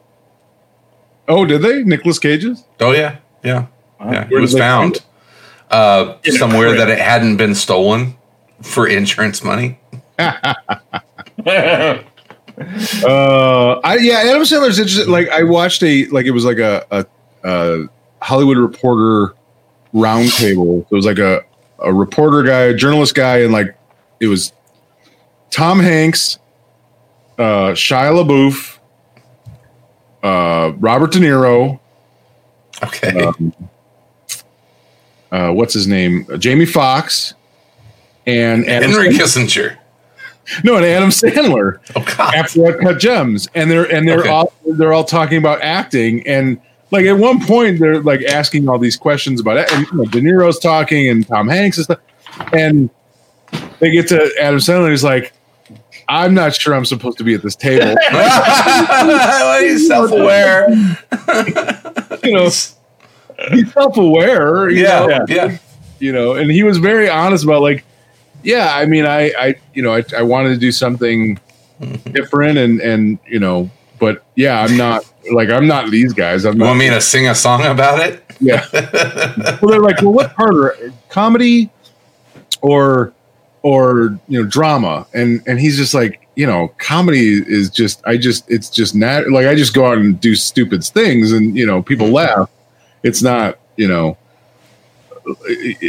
Oh, 1.28 1.44
did 1.46 1.62
they? 1.62 1.82
Nicolas 1.84 2.18
Cage's? 2.18 2.64
Oh 2.80 2.92
yeah, 2.92 3.16
yeah, 3.42 3.66
yeah. 4.00 4.28
It 4.30 4.38
was 4.40 4.52
did 4.52 4.58
they 4.58 4.64
find 4.64 4.96
found 4.96 5.04
uh, 5.70 6.16
somewhere 6.38 6.76
that 6.76 6.88
it 6.90 6.98
hadn't 6.98 7.36
been 7.36 7.54
stolen 7.54 8.16
for 8.62 8.86
insurance 8.86 9.42
money. 9.42 9.78
Uh, 13.04 13.80
I 13.82 13.96
yeah, 13.96 14.22
Adam 14.26 14.42
Sandler's 14.42 14.78
interesting. 14.78 15.10
Like 15.10 15.28
I 15.30 15.42
watched 15.42 15.82
a 15.82 16.06
like 16.08 16.26
it 16.26 16.30
was 16.30 16.44
like 16.44 16.58
a 16.58 16.86
a, 16.90 17.06
a 17.42 17.88
Hollywood 18.22 18.56
Reporter 18.58 19.34
roundtable. 19.92 20.86
It 20.90 20.94
was 20.94 21.06
like 21.06 21.18
a 21.18 21.42
a 21.80 21.92
reporter 21.92 22.42
guy, 22.42 22.60
a 22.62 22.74
journalist 22.74 23.14
guy, 23.14 23.38
and 23.38 23.52
like 23.52 23.76
it 24.20 24.26
was 24.28 24.52
Tom 25.50 25.80
Hanks, 25.80 26.38
uh, 27.38 27.72
Shia 27.72 28.12
LaBeouf, 28.24 28.78
uh, 30.22 30.72
Robert 30.78 31.12
De 31.12 31.18
Niro, 31.18 31.78
Okay, 32.82 33.24
um, 33.24 33.52
uh, 35.32 35.50
what's 35.52 35.74
his 35.74 35.86
name, 35.86 36.26
Uh, 36.32 36.36
Jamie 36.36 36.66
Foxx 36.66 37.34
and 38.26 38.64
Adam 38.66 38.90
Henry 38.90 39.08
Sandler- 39.08 39.18
Kissinger. 39.18 39.76
No, 40.62 40.76
and 40.76 40.84
Adam 40.84 41.10
Sandler. 41.10 41.78
Oh 41.96 42.04
God, 42.16 42.34
after 42.34 42.64
Uncut 42.66 42.98
Gems, 42.98 43.48
and 43.54 43.70
they're 43.70 43.84
and 43.84 44.06
they're 44.08 44.20
Okay. 44.20 44.28
all 44.28 44.52
they're 44.66 44.92
all 44.92 45.04
talking 45.04 45.38
about 45.38 45.60
acting, 45.62 46.26
and 46.26 46.60
like 46.90 47.06
at 47.06 47.16
one 47.16 47.40
point 47.44 47.80
they're 47.80 48.00
like 48.02 48.22
asking 48.24 48.68
all 48.68 48.78
these 48.78 48.96
questions 48.96 49.40
about 49.40 49.56
it, 49.56 49.72
and 49.72 49.86
you 49.88 49.96
know, 49.98 50.04
De 50.04 50.20
Niro's 50.20 50.58
talking 50.58 51.08
and 51.08 51.26
Tom 51.26 51.48
Hanks 51.48 51.78
and 51.78 51.84
stuff, 51.84 51.98
and 52.52 52.90
they 53.80 53.90
get 53.90 54.08
to 54.08 54.30
Adam 54.40 54.58
Sandler, 54.58 54.90
he's 54.90 55.04
like, 55.04 55.32
"I'm 56.08 56.34
not 56.34 56.54
sure 56.54 56.74
I'm 56.74 56.84
supposed 56.84 57.18
to 57.18 57.24
be 57.24 57.34
at 57.34 57.42
this 57.42 57.56
table," 57.56 57.96
he's 59.60 59.86
self-aware. 59.88 60.70
you 62.22 62.32
know. 62.32 62.50
He's 63.50 63.72
self-aware, 63.72 64.70
you 64.70 64.82
Yeah, 64.84 65.06
know, 65.06 65.24
yeah. 65.28 65.58
you 65.98 66.12
know, 66.12 66.34
and 66.34 66.50
he 66.50 66.62
was 66.62 66.78
very 66.78 67.08
honest 67.10 67.42
about 67.44 67.62
like, 67.62 67.84
yeah, 68.44 68.74
I 68.74 68.86
mean, 68.86 69.06
I, 69.06 69.32
I, 69.38 69.54
you 69.72 69.82
know, 69.82 69.94
I, 69.94 70.04
I 70.16 70.22
wanted 70.22 70.50
to 70.50 70.58
do 70.58 70.70
something 70.70 71.38
different, 72.12 72.58
and 72.58 72.80
and 72.80 73.18
you 73.26 73.40
know, 73.40 73.70
but 73.98 74.24
yeah, 74.36 74.60
I'm 74.60 74.76
not 74.76 75.04
like 75.32 75.48
I'm 75.48 75.66
not 75.66 75.90
these 75.90 76.12
guys. 76.12 76.44
I'm 76.44 76.58
You 76.58 76.64
want 76.64 76.78
me 76.78 76.90
to 76.90 77.00
sing 77.00 77.28
a 77.28 77.34
song 77.34 77.64
about 77.64 78.00
it? 78.00 78.22
yeah. 78.40 78.66
well, 79.62 79.70
they're 79.70 79.80
like, 79.80 80.00
well, 80.02 80.12
what 80.12 80.34
part 80.34 80.54
are 80.54 80.76
comedy 81.08 81.70
or 82.60 83.12
or 83.62 84.18
you 84.28 84.42
know 84.42 84.48
drama? 84.48 85.06
And 85.14 85.42
and 85.46 85.58
he's 85.58 85.76
just 85.76 85.94
like, 85.94 86.26
you 86.36 86.46
know, 86.46 86.68
comedy 86.78 87.42
is 87.46 87.70
just 87.70 88.02
I 88.06 88.16
just 88.16 88.48
it's 88.50 88.68
just 88.68 88.94
not 88.94 89.30
like 89.30 89.46
I 89.46 89.54
just 89.54 89.74
go 89.74 89.86
out 89.86 89.98
and 89.98 90.20
do 90.20 90.34
stupid 90.34 90.84
things 90.84 91.32
and 91.32 91.56
you 91.56 91.66
know 91.66 91.82
people 91.82 92.06
mm-hmm. 92.06 92.16
laugh. 92.16 92.50
It's 93.02 93.22
not 93.22 93.58
you 93.76 93.88
know. 93.88 94.18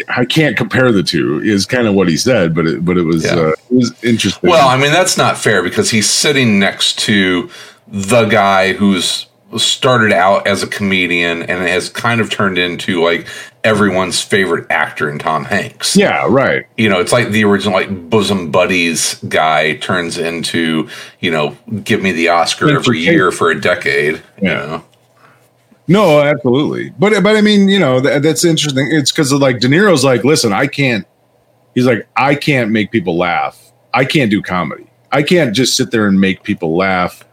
I 0.10 0.26
can't 0.26 0.56
compare 0.58 0.92
the 0.92 1.04
two. 1.04 1.42
Is 1.42 1.66
kind 1.66 1.88
of 1.88 1.94
what 1.94 2.08
he 2.08 2.18
said, 2.18 2.54
but 2.56 2.66
it, 2.68 2.86
but 2.86 2.98
it 2.98 3.04
was 3.04 3.26
Yeah. 3.26 3.36
uh, 3.36 3.48
it 3.50 3.58
was 3.70 4.04
interesting. 4.04 4.50
Well, 4.50 4.68
I 4.68 4.78
mean, 4.78 4.92
that's 4.92 5.18
not 5.18 5.38
fair 5.38 5.62
because 5.64 5.90
he's 5.92 6.10
sitting 6.10 6.60
next 6.60 6.98
to 7.00 7.50
the 7.88 8.26
guy 8.26 8.74
who's 8.74 9.28
started 9.58 10.12
out 10.12 10.46
as 10.48 10.64
a 10.64 10.68
comedian 10.68 11.44
and 11.44 11.66
has 11.68 11.88
kind 11.90 12.20
of 12.20 12.30
turned 12.30 12.58
into 12.58 13.02
like 13.02 13.26
everyone's 13.64 14.22
favorite 14.22 14.66
actor 14.70 15.10
in 15.10 15.18
Tom 15.18 15.46
Hanks. 15.46 15.96
yeah, 15.96 16.26
right. 16.30 16.66
You 16.78 16.90
know, 16.90 17.00
it's 17.00 17.12
like 17.14 17.30
the 17.30 17.44
original 17.46 17.74
like 17.74 18.10
bosom 18.10 18.52
buddies 18.52 19.16
guy 19.30 19.76
turns 19.78 20.18
into, 20.18 20.90
you 21.20 21.32
know, 21.32 21.58
give 21.84 22.02
me 22.02 22.12
the 22.12 22.30
Oscar 22.30 22.70
every 22.70 23.00
year 23.00 23.32
for 23.32 23.50
a 23.50 23.60
decade. 23.60 24.16
You 24.42 24.50
Yeah. 24.50 24.54
know? 24.66 24.84
No, 25.88 26.22
absolutely. 26.22 26.92
But 26.98 27.22
but 27.24 27.36
I 27.36 27.42
mean, 27.42 27.70
you 27.70 27.80
know, 27.80 28.00
that, 28.00 28.24
that's 28.24 28.44
interesting. 28.44 28.90
It's 28.92 29.12
because 29.12 29.32
like 29.34 29.60
De 29.60 29.68
Niro's 29.68 30.04
like, 30.04 30.24
listen, 30.24 30.52
I 30.54 30.68
can't. 30.68 31.06
He's 31.76 31.86
like, 31.86 32.08
I 32.16 32.36
can't 32.36 32.72
make 32.72 32.92
people 32.92 33.18
laugh. 33.18 33.62
I 33.94 34.06
can't 34.06 34.32
do 34.32 34.42
comedy. 34.42 34.88
I 35.12 35.24
can't 35.24 35.56
just 35.56 35.76
sit 35.78 35.92
there 35.92 36.08
and 36.08 36.20
make 36.20 36.44
people 36.44 36.76
laugh 36.76 37.24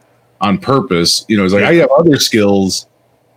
on 0.41 0.57
purpose. 0.59 1.25
You 1.27 1.37
know, 1.37 1.43
he's 1.43 1.53
like, 1.53 1.63
I 1.63 1.73
have 1.75 1.89
other 1.97 2.17
skills, 2.17 2.85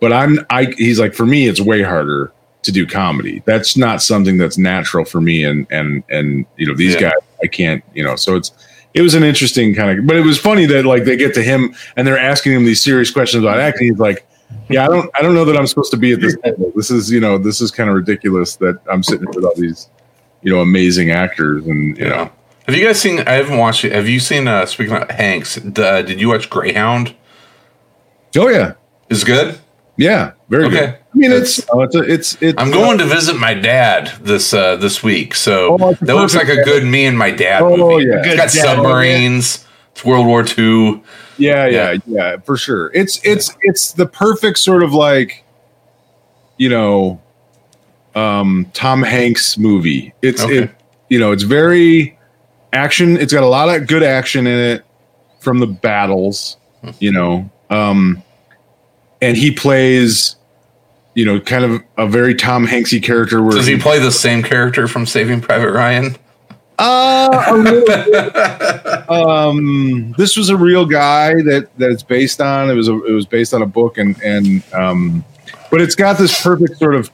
but 0.00 0.12
I'm. 0.12 0.38
I. 0.50 0.74
He's 0.76 1.00
like, 1.00 1.14
for 1.14 1.26
me, 1.26 1.48
it's 1.48 1.60
way 1.60 1.82
harder 1.82 2.32
to 2.62 2.72
do 2.72 2.86
comedy. 2.86 3.42
That's 3.46 3.76
not 3.76 4.02
something 4.02 4.36
that's 4.38 4.58
natural 4.58 5.04
for 5.04 5.20
me. 5.20 5.44
And 5.44 5.66
and 5.70 6.02
and 6.10 6.44
you 6.56 6.66
know, 6.66 6.74
these 6.74 6.94
Yeah. 6.94 7.00
guys, 7.02 7.12
I 7.42 7.46
can't. 7.46 7.82
You 7.94 8.04
know, 8.04 8.16
so 8.16 8.36
it's. 8.36 8.52
It 8.94 9.02
was 9.02 9.12
an 9.12 9.22
interesting 9.24 9.74
kind 9.74 9.98
of, 9.98 10.06
but 10.06 10.16
it 10.16 10.22
was 10.24 10.38
funny 10.38 10.64
that 10.66 10.86
like 10.86 11.04
they 11.04 11.18
get 11.18 11.34
to 11.34 11.42
him 11.42 11.74
and 11.96 12.06
they're 12.06 12.18
asking 12.18 12.52
him 12.52 12.64
these 12.64 12.82
serious 12.82 13.10
questions 13.10 13.44
about 13.44 13.58
acting. 13.60 13.88
He's 13.88 13.98
like, 13.98 14.26
yeah, 14.68 14.84
I 14.84 14.88
don't 14.88 15.10
I 15.14 15.22
don't 15.22 15.34
know 15.34 15.44
that 15.44 15.56
I'm 15.56 15.66
supposed 15.66 15.90
to 15.92 15.96
be 15.96 16.12
at 16.12 16.20
this 16.20 16.36
table. 16.44 16.72
This 16.74 16.90
is, 16.90 17.10
you 17.10 17.20
know, 17.20 17.38
this 17.38 17.60
is 17.60 17.70
kind 17.70 17.88
of 17.90 17.96
ridiculous 17.96 18.56
that 18.56 18.78
I'm 18.90 19.02
sitting 19.02 19.26
with 19.34 19.44
all 19.44 19.54
these, 19.56 19.88
you 20.42 20.52
know, 20.52 20.60
amazing 20.60 21.10
actors 21.10 21.66
and 21.66 21.96
you 21.96 22.04
You 22.04 22.10
know. 22.10 22.24
know. 22.24 22.30
Have 22.66 22.74
you 22.76 22.84
guys 22.84 23.00
seen? 23.00 23.20
I 23.20 23.32
haven't 23.32 23.58
watched 23.58 23.84
it. 23.84 23.92
Have 23.92 24.08
you 24.08 24.18
seen? 24.20 24.48
uh 24.48 24.66
Speaking 24.66 24.94
of 24.96 25.08
Hanks, 25.10 25.54
the, 25.56 26.02
did 26.06 26.20
you 26.20 26.28
watch 26.28 26.50
Greyhound? 26.50 27.14
Oh 28.36 28.48
yeah. 28.48 28.74
Is 29.08 29.22
good? 29.24 29.58
Yeah, 29.96 30.32
very 30.50 30.68
good. 30.68 30.90
I 30.90 30.98
mean 31.14 31.32
it's 31.32 31.64
oh, 31.70 31.80
it's 31.82 31.94
a, 31.94 32.00
it's 32.00 32.36
it's 32.42 32.60
I'm 32.60 32.70
going 32.70 32.98
to 32.98 33.06
visit 33.06 33.36
my 33.38 33.54
dad 33.54 34.12
this 34.20 34.52
uh, 34.52 34.76
this 34.76 35.02
week, 35.02 35.34
so 35.34 35.78
Oh, 35.80 35.94
that 35.94 36.14
looks 36.16 36.34
like 36.34 36.48
a 36.48 36.62
good 36.64 36.84
me 36.84 37.06
and 37.06 37.16
my 37.16 37.30
dad 37.30 37.62
Oh, 37.62 37.76
movie. 37.76 38.04
yeah. 38.04 38.16
It's 38.18 38.26
Good 38.28 38.36
got 38.36 38.42
dad 38.50 38.50
submarines. 38.50 39.64
It's 39.92 40.04
World 40.04 40.26
War 40.26 40.44
II. 40.44 41.00
Yeah, 41.38 41.66
yeah, 41.66 41.92
Yeah. 41.92 41.98
yeah, 42.06 42.36
for 42.38 42.56
sure. 42.56 42.90
It's 42.94 43.20
it's 43.24 43.56
it's 43.62 43.92
the 43.92 44.06
perfect 44.06 44.58
sort 44.58 44.82
of 44.82 44.92
like 44.94 45.44
you 46.56 46.68
know 46.68 47.20
um 48.14 48.70
Tom 48.72 49.02
Hanks 49.02 49.58
movie. 49.58 50.14
It's 50.22 50.42
Okay. 50.42 50.58
it 50.64 50.70
you 51.08 51.18
know, 51.18 51.32
it's 51.32 51.42
very 51.44 52.18
action. 52.72 53.16
It's 53.16 53.32
got 53.32 53.42
a 53.42 53.48
lot 53.48 53.68
of 53.74 53.86
good 53.86 54.02
action 54.02 54.46
in 54.46 54.58
it 54.58 54.84
from 55.40 55.58
the 55.60 55.66
battles, 55.66 56.56
you 56.98 57.12
know. 57.12 57.48
Um 57.70 58.22
and 59.22 59.36
he 59.36 59.50
plays 59.50 60.36
you 61.14 61.24
know, 61.24 61.40
kind 61.40 61.64
of 61.64 61.82
a 61.96 62.06
very 62.06 62.34
Tom 62.34 62.66
Hanksy 62.66 63.02
character 63.02 63.42
where 63.42 63.56
Does 63.56 63.66
he 63.66 63.78
play 63.78 63.98
the 63.98 64.12
same 64.12 64.42
character 64.42 64.86
from 64.86 65.06
Saving 65.06 65.40
Private 65.40 65.72
Ryan? 65.72 66.14
Uh, 66.78 67.44
a 67.48 67.56
little 67.56 67.84
bit. 67.86 69.10
um, 69.10 70.14
this 70.18 70.36
was 70.36 70.48
a 70.50 70.56
real 70.56 70.84
guy 70.84 71.34
that 71.42 71.68
that 71.78 71.90
it's 71.90 72.02
based 72.02 72.40
on. 72.40 72.70
It 72.70 72.74
was 72.74 72.88
a, 72.88 73.04
it 73.04 73.12
was 73.12 73.26
based 73.26 73.54
on 73.54 73.62
a 73.62 73.66
book, 73.66 73.98
and 73.98 74.20
and 74.22 74.62
um, 74.74 75.24
but 75.70 75.80
it's 75.80 75.94
got 75.94 76.18
this 76.18 76.42
perfect 76.42 76.78
sort 76.78 76.94
of 76.94 77.10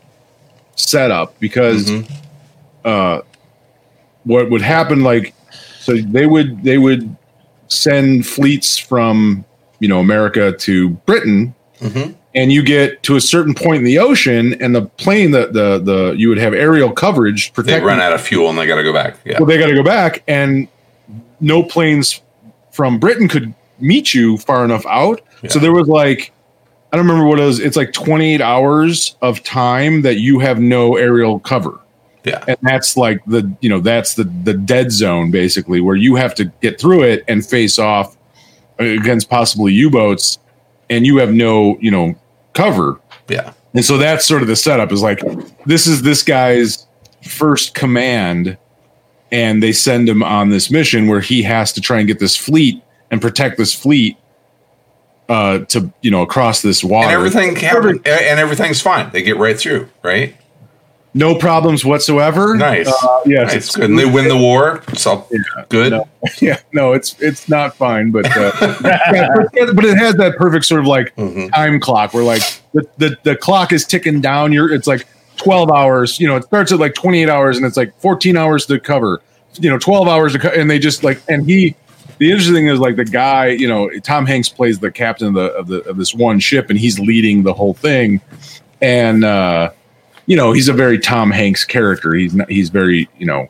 setup 0.74 1.38
because 1.38 1.88
Mhm. 1.90 2.10
uh, 2.84 3.20
what 4.24 4.50
would 4.50 4.62
happen 4.62 5.02
like 5.02 5.34
so 5.80 5.96
they 5.96 6.26
would 6.26 6.62
they 6.64 6.78
would 6.78 7.14
send 7.68 8.26
fleets 8.26 8.78
from 8.78 9.44
you 9.80 9.88
know 9.88 10.00
America 10.00 10.52
to 10.52 10.90
Britain 11.06 11.54
Mhm. 11.80 12.14
And 12.34 12.52
you 12.52 12.62
get 12.62 13.02
to 13.02 13.16
a 13.16 13.20
certain 13.20 13.54
point 13.54 13.78
in 13.78 13.84
the 13.84 13.98
ocean 13.98 14.54
and 14.62 14.74
the 14.74 14.82
plane 14.82 15.32
the 15.32 15.46
the 15.48 15.78
the 15.78 16.14
you 16.16 16.28
would 16.28 16.38
have 16.38 16.54
aerial 16.54 16.92
coverage 16.92 17.50
They 17.50 17.54
protecting 17.62 17.84
run 17.84 18.00
out 18.00 18.12
of 18.12 18.20
fuel 18.20 18.48
and 18.48 18.58
they 18.58 18.66
got 18.66 18.76
to 18.76 18.82
go 18.82 18.92
back. 18.92 19.18
Yeah. 19.24 19.38
well, 19.38 19.46
they 19.46 19.58
got 19.58 19.66
to 19.66 19.74
go 19.74 19.82
back, 19.82 20.22
and 20.26 20.68
no 21.40 21.62
planes 21.62 22.22
from 22.70 22.98
Britain 22.98 23.28
could 23.28 23.54
meet 23.78 24.14
you 24.14 24.38
far 24.38 24.64
enough 24.64 24.86
out. 24.86 25.20
So 25.48 25.58
there 25.58 25.72
was 25.72 25.88
like, 25.88 26.32
I 26.92 26.96
don't 26.96 27.06
remember 27.06 27.28
what 27.28 27.40
it 27.40 27.44
was. 27.44 27.58
It's 27.58 27.76
like 27.76 27.92
28 27.92 28.40
hours 28.40 29.16
of 29.20 29.42
time 29.42 30.02
that 30.02 30.18
you 30.20 30.38
have 30.38 30.60
no 30.60 30.96
aerial 30.96 31.40
cover. 31.40 31.80
Yeah. 32.24 32.44
And 32.46 32.56
that's 32.62 32.96
like 32.96 33.24
the, 33.26 33.52
you 33.60 33.68
know, 33.68 33.80
that's 33.80 34.14
the, 34.14 34.24
the 34.44 34.54
dead 34.54 34.92
zone 34.92 35.32
basically 35.32 35.80
where 35.80 35.96
you 35.96 36.14
have 36.14 36.34
to 36.36 36.44
get 36.60 36.80
through 36.80 37.02
it 37.02 37.24
and 37.26 37.44
face 37.44 37.78
off 37.80 38.16
uh, 38.78 38.84
against 38.84 39.28
possibly 39.28 39.72
U 39.72 39.90
boats 39.90 40.38
and 40.88 41.04
you 41.04 41.16
have 41.16 41.32
no, 41.32 41.76
you 41.80 41.90
know, 41.90 42.14
cover. 42.54 43.00
Yeah. 43.28 43.52
And 43.74 43.84
so 43.84 43.96
that's 43.96 44.26
sort 44.26 44.42
of 44.42 44.48
the 44.48 44.56
setup 44.56 44.92
is 44.92 45.02
like 45.02 45.20
this 45.64 45.86
is 45.86 46.02
this 46.02 46.22
guy's 46.22 46.86
first 47.26 47.74
command, 47.74 48.58
and 49.30 49.62
they 49.62 49.72
send 49.72 50.08
him 50.08 50.22
on 50.22 50.50
this 50.50 50.70
mission 50.70 51.06
where 51.06 51.20
he 51.20 51.42
has 51.42 51.72
to 51.72 51.80
try 51.80 51.98
and 51.98 52.06
get 52.06 52.18
this 52.18 52.36
fleet 52.36 52.82
and 53.10 53.20
protect 53.20 53.56
this 53.56 53.72
fleet 53.74 54.16
uh 55.28 55.60
to 55.60 55.92
you 56.02 56.10
know 56.10 56.20
across 56.22 56.62
this 56.62 56.82
water. 56.82 57.06
And 57.06 57.14
everything 57.14 57.56
happen- 57.56 58.00
and 58.04 58.40
everything's 58.40 58.80
fine. 58.80 59.10
They 59.12 59.22
get 59.22 59.38
right 59.38 59.58
through, 59.58 59.88
right? 60.02 60.36
No 61.14 61.34
problems 61.34 61.84
whatsoever. 61.84 62.56
Nice. 62.56 62.88
Uh, 62.88 63.20
yes, 63.26 63.48
Nice. 63.48 63.54
it's 63.56 63.76
Good. 63.76 63.90
And 63.90 63.98
they 63.98 64.04
win 64.06 64.28
the 64.28 64.36
war. 64.36 64.82
It's 64.88 65.06
all 65.06 65.28
good. 65.68 65.90
no. 65.92 66.08
yeah, 66.40 66.58
no, 66.72 66.92
it's 66.92 67.20
it's 67.20 67.48
not 67.48 67.74
fine, 67.76 68.10
but 68.10 68.24
uh, 68.36 68.52
yeah, 68.82 69.28
but, 69.74 69.84
it 69.84 69.98
has 69.98 70.14
that 70.16 70.36
perfect 70.38 70.64
sort 70.64 70.80
of 70.80 70.86
like 70.86 71.14
Mhm. 71.16 71.52
time 71.54 71.80
clock 71.80 72.14
where 72.14 72.24
like 72.24 72.42
the, 72.72 72.86
the 72.98 73.16
the 73.24 73.36
clock 73.36 73.72
is 73.72 73.84
ticking 73.84 74.20
down. 74.20 74.52
You're 74.52 74.72
it's 74.72 74.86
like 74.86 75.06
twelve 75.36 75.70
hours. 75.70 76.18
You 76.20 76.28
know, 76.28 76.36
it 76.36 76.44
starts 76.44 76.72
at 76.72 76.78
like 76.78 76.94
twenty 76.94 77.22
eight 77.22 77.28
hours, 77.28 77.56
and 77.56 77.66
it's 77.66 77.76
like 77.76 77.94
fourteen 78.00 78.36
hours 78.36 78.64
to 78.66 78.80
cover. 78.80 79.20
You 79.60 79.68
know, 79.68 79.78
twelve 79.78 80.08
hours 80.08 80.32
to 80.32 80.38
co- 80.38 80.48
and 80.48 80.70
they 80.70 80.78
just 80.78 81.04
like 81.04 81.20
and 81.28 81.46
he. 81.48 81.76
The 82.18 82.30
interesting 82.30 82.54
thing 82.54 82.66
is 82.68 82.78
like 82.78 82.94
the 82.94 83.04
guy, 83.04 83.48
you 83.48 83.66
know, 83.66 83.90
Tom 84.04 84.26
Hanks 84.26 84.48
plays 84.48 84.78
the 84.78 84.92
captain 84.92 85.28
of 85.28 85.34
the 85.34 85.46
of 85.54 85.66
the 85.66 85.80
of 85.88 85.96
this 85.96 86.14
one 86.14 86.38
ship, 86.38 86.70
and 86.70 86.78
he's 86.78 87.00
leading 87.00 87.42
the 87.42 87.52
whole 87.52 87.74
thing, 87.74 88.20
and 88.80 89.24
uh, 89.24 89.70
you 90.26 90.36
know, 90.36 90.52
he's 90.52 90.68
a 90.68 90.72
very 90.72 90.98
Tom 90.98 91.30
Hanks 91.30 91.64
character. 91.64 92.14
He's 92.14 92.34
not, 92.34 92.50
he's 92.50 92.68
very, 92.70 93.08
you 93.18 93.26
know, 93.26 93.48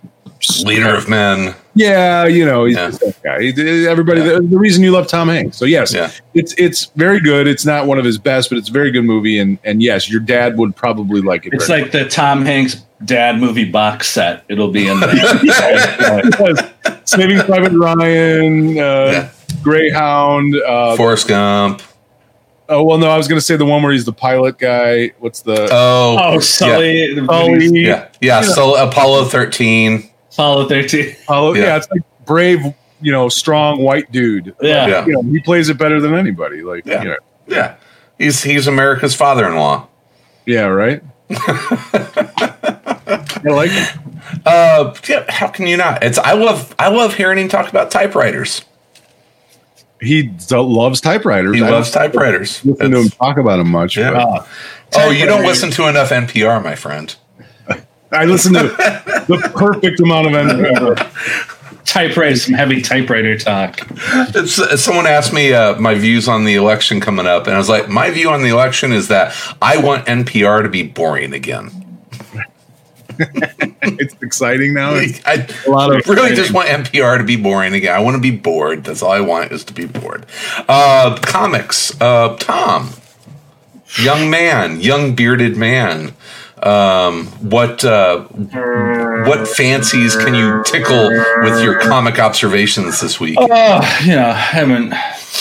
Leader 0.64 0.92
of 0.96 1.08
men. 1.08 1.54
yeah, 1.74 2.26
you 2.26 2.44
know, 2.44 2.64
he's 2.64 2.76
Yeah. 2.76 2.88
that 2.90 3.22
guy. 3.22 3.88
Everybody, 3.88 4.22
Yeah. 4.22 4.32
the, 4.34 4.40
the 4.40 4.58
reason 4.58 4.82
you 4.82 4.90
love 4.90 5.06
Tom 5.06 5.28
Hanks. 5.28 5.56
So 5.56 5.64
yes, 5.66 5.94
Yeah. 5.94 6.10
it's 6.34 6.52
it's 6.58 6.86
very 6.96 7.20
good. 7.20 7.46
It's 7.46 7.64
not 7.64 7.86
one 7.86 7.96
of 7.96 8.04
his 8.04 8.18
best, 8.18 8.48
but 8.50 8.58
it's 8.58 8.68
a 8.68 8.72
very 8.72 8.90
good 8.90 9.04
movie. 9.04 9.38
And 9.38 9.58
and 9.62 9.80
yes, 9.80 10.10
your 10.10 10.18
dad 10.20 10.58
would 10.58 10.74
probably 10.74 11.20
like 11.20 11.46
it. 11.46 11.52
It's 11.54 11.68
very 11.68 11.82
like 11.82 11.92
the 11.92 12.06
Tom 12.08 12.44
Hanks 12.44 12.82
dad 13.04 13.38
movie 13.38 13.70
box 13.70 14.08
set. 14.10 14.42
It'll 14.48 14.72
be 14.72 14.88
in 14.88 14.98
there. 14.98 15.14
Saving 17.04 17.38
Private 17.40 17.72
Ryan, 17.72 18.70
uh, 18.70 18.80
Yeah. 19.12 19.28
Greyhound. 19.62 20.56
Uh, 20.56 20.96
Forrest 20.96 21.28
Gump. 21.28 21.82
Oh 22.72 22.82
well, 22.82 22.98
no, 22.98 23.08
I 23.10 23.16
was 23.16 23.28
going 23.28 23.38
to 23.38 23.44
say 23.44 23.56
the 23.56 23.64
one 23.64 23.82
where 23.82 23.92
he's 23.92 24.04
the 24.04 24.12
pilot 24.12 24.58
guy. 24.58 25.12
What's 25.18 25.42
the 25.42 25.68
Oh. 25.70 26.18
oh, 26.20 26.38
Sully. 26.40 27.14
the 27.14 27.24
Sully? 27.26 27.50
movies. 27.52 27.72
Yeah. 27.72 28.08
Yeah. 28.20 28.40
So 28.42 28.76
Apollo 28.82 29.26
13. 29.26 30.10
Apollo 30.32 30.68
13. 30.68 31.16
Apollo? 31.24 31.54
Yeah. 31.54 31.62
Yeah. 31.62 31.76
it's 31.76 31.90
like 31.90 32.02
brave, 32.26 32.60
you 33.00 33.12
know, 33.12 33.28
strong 33.28 33.80
white 33.82 34.10
dude. 34.12 34.54
Yeah. 34.60 34.86
Yeah. 34.86 35.06
You 35.06 35.12
know, 35.12 35.22
he 35.22 35.40
plays 35.40 35.68
it 35.68 35.78
better 35.78 36.00
than 36.00 36.14
anybody. 36.14 36.62
Like, 36.62 36.86
Yeah. 36.86 37.02
you 37.02 37.08
know, 37.10 37.16
Yeah. 37.46 37.74
He's 38.18 38.42
he's 38.42 38.66
America's 38.66 39.14
father-in-law. 39.14 39.86
yeah, 40.46 40.62
right. 40.64 41.02
I 41.30 43.30
like 43.44 43.70
it. 43.72 43.98
Uh, 44.46 44.94
yeah, 45.08 45.24
how 45.28 45.48
can 45.48 45.66
you 45.66 45.76
not? 45.76 46.02
It's 46.04 46.18
I 46.18 46.32
love 46.32 46.74
I 46.78 46.88
love 46.88 47.14
hearing 47.14 47.38
him 47.38 47.48
talk 47.48 47.68
about 47.68 47.90
typewriters. 47.90 48.62
He 50.02 50.30
loves 50.50 51.00
typewriters. 51.00 51.56
He 51.56 51.62
I 51.62 51.70
loves 51.70 51.90
typewriters. 51.90 52.64
listen 52.64 52.90
to 52.90 53.02
him 53.02 53.08
talk 53.10 53.38
about 53.38 53.58
them 53.58 53.70
much. 53.70 53.96
Yeah. 53.96 54.10
but 54.10 54.48
oh, 54.96 55.10
you 55.10 55.26
don't 55.26 55.44
listen 55.44 55.70
to 55.72 55.88
enough 55.88 56.10
NPR, 56.10 56.62
my 56.62 56.74
friend. 56.74 57.14
I 58.10 58.24
listen 58.26 58.52
to 58.54 58.62
the 59.28 59.50
perfect 59.54 60.00
amount 60.00 60.26
of 60.26 60.32
NPR. 60.32 61.84
Typewriter, 61.84 62.36
some 62.36 62.54
heavy 62.54 62.80
typewriter 62.80 63.36
talk. 63.38 63.80
It's, 64.34 64.58
uh, 64.58 64.76
someone 64.76 65.06
asked 65.06 65.32
me 65.32 65.52
uh, 65.52 65.78
my 65.80 65.94
views 65.94 66.28
on 66.28 66.44
the 66.44 66.54
election 66.54 67.00
coming 67.00 67.26
up, 67.26 67.46
and 67.46 67.54
I 67.54 67.58
was 67.58 67.68
like, 67.68 67.88
my 67.88 68.10
view 68.10 68.30
on 68.30 68.42
the 68.42 68.50
election 68.50 68.92
is 68.92 69.08
that 69.08 69.34
I 69.60 69.78
want 69.78 70.06
NPR 70.06 70.62
to 70.62 70.68
be 70.68 70.82
boring 70.82 71.32
again. 71.32 71.70
it's 73.82 74.14
exciting 74.22 74.74
now. 74.74 74.94
It's 74.94 75.20
I 75.26 75.46
a 75.66 75.70
lot 75.70 75.94
of 75.94 76.06
really 76.06 76.34
just 76.34 76.52
want 76.52 76.68
NPR 76.68 77.18
to 77.18 77.24
be 77.24 77.36
boring 77.36 77.74
again. 77.74 77.94
I 77.94 78.00
want 78.00 78.16
to 78.16 78.20
be 78.20 78.36
bored. 78.36 78.84
That's 78.84 79.02
all 79.02 79.12
I 79.12 79.20
want 79.20 79.52
is 79.52 79.64
to 79.64 79.72
be 79.72 79.86
bored. 79.86 80.26
Uh, 80.68 81.18
comics. 81.22 82.00
Uh, 82.00 82.36
Tom, 82.38 82.90
young 83.98 84.30
man, 84.30 84.80
young 84.80 85.14
bearded 85.14 85.56
man. 85.56 86.14
Um, 86.62 87.26
what 87.40 87.84
uh, 87.84 88.20
what 88.20 89.48
fancies 89.48 90.16
can 90.16 90.34
you 90.34 90.62
tickle 90.64 91.08
with 91.42 91.62
your 91.62 91.80
comic 91.80 92.20
observations 92.20 93.00
this 93.00 93.18
week? 93.18 93.36
Oh, 93.40 94.00
you 94.04 94.14
know, 94.14 94.28
I 94.28 94.32
haven't. 94.32 94.92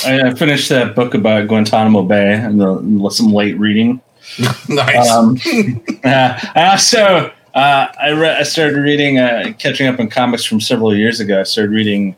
I, 0.03 0.29
I 0.29 0.33
finished 0.33 0.69
that 0.69 0.95
book 0.95 1.13
about 1.13 1.47
Guantanamo 1.47 2.01
Bay 2.03 2.33
and 2.33 2.59
the, 2.59 3.09
some 3.11 3.31
late 3.31 3.57
reading. 3.59 4.01
nice. 4.69 5.09
Um, 5.09 5.39
uh, 6.03 6.39
I 6.55 6.69
also 6.71 7.31
uh, 7.53 7.87
I, 7.99 8.09
re- 8.09 8.35
I 8.35 8.43
started 8.43 8.77
reading, 8.77 9.19
uh, 9.19 9.53
catching 9.59 9.87
up 9.87 9.99
on 9.99 10.09
comics 10.09 10.45
from 10.45 10.61
several 10.61 10.95
years 10.95 11.19
ago. 11.19 11.41
I 11.41 11.43
started 11.43 11.71
reading 11.71 12.15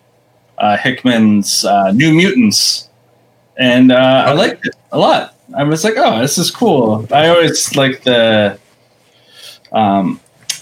uh, 0.59 0.77
Hickman's 0.77 1.65
uh, 1.65 1.91
New 1.91 2.13
Mutants, 2.13 2.89
and 3.57 3.91
uh, 3.91 4.25
I 4.27 4.34
liked 4.34 4.65
it 4.65 4.75
a 4.91 4.97
lot. 4.99 5.36
I 5.55 5.63
was 5.63 5.84
like, 5.84 5.95
oh, 5.97 6.19
this 6.19 6.38
is 6.38 6.51
cool. 6.51 7.07
I 7.11 7.29
always 7.29 7.75
like 7.75 8.03
the. 8.03 8.59
Um, 9.71 10.19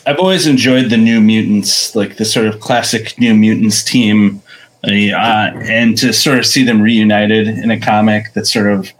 I've 0.07 0.19
always 0.19 0.47
enjoyed 0.47 0.89
the 0.89 0.97
New 0.97 1.21
Mutants, 1.21 1.95
like 1.95 2.17
the 2.17 2.25
sort 2.25 2.47
of 2.47 2.59
classic 2.59 3.19
New 3.19 3.35
Mutants 3.35 3.83
team, 3.83 4.41
uh, 4.83 4.89
and 4.89 5.97
to 5.97 6.13
sort 6.13 6.39
of 6.39 6.45
see 6.45 6.63
them 6.63 6.81
reunited 6.81 7.47
in 7.47 7.71
a 7.71 7.79
comic 7.79 8.33
that's 8.33 8.51
sort 8.51 8.71
of 8.71 8.91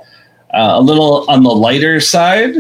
uh, 0.54 0.74
a 0.74 0.82
little 0.82 1.30
on 1.30 1.44
the 1.44 1.50
lighter 1.50 2.00
side 2.00 2.56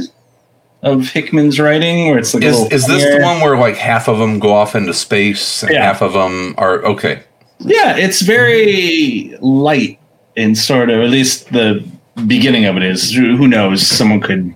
of 0.83 1.09
Hickman's 1.09 1.59
writing, 1.59 2.07
where 2.07 2.17
it's 2.17 2.33
like 2.33 2.43
is 2.43 2.59
is 2.71 2.87
this 2.87 3.15
the 3.17 3.21
one 3.23 3.41
where 3.41 3.57
like 3.57 3.75
half 3.75 4.07
of 4.07 4.17
them 4.19 4.39
go 4.39 4.53
off 4.53 4.75
into 4.75 4.93
space 4.93 5.63
and 5.63 5.71
Yeah. 5.73 5.83
half 5.83 6.01
of 6.01 6.13
them 6.13 6.55
are 6.57 6.83
okay? 6.85 7.23
Yeah, 7.59 7.95
it's 7.95 8.21
very 8.21 9.35
light 9.41 9.99
and 10.35 10.57
sort 10.57 10.89
of 10.89 11.01
at 11.01 11.09
least 11.09 11.51
the 11.51 11.83
beginning 12.25 12.65
of 12.65 12.77
it 12.77 12.83
is. 12.83 13.13
Who 13.13 13.47
knows? 13.47 13.85
Someone 13.85 14.19
could 14.21 14.53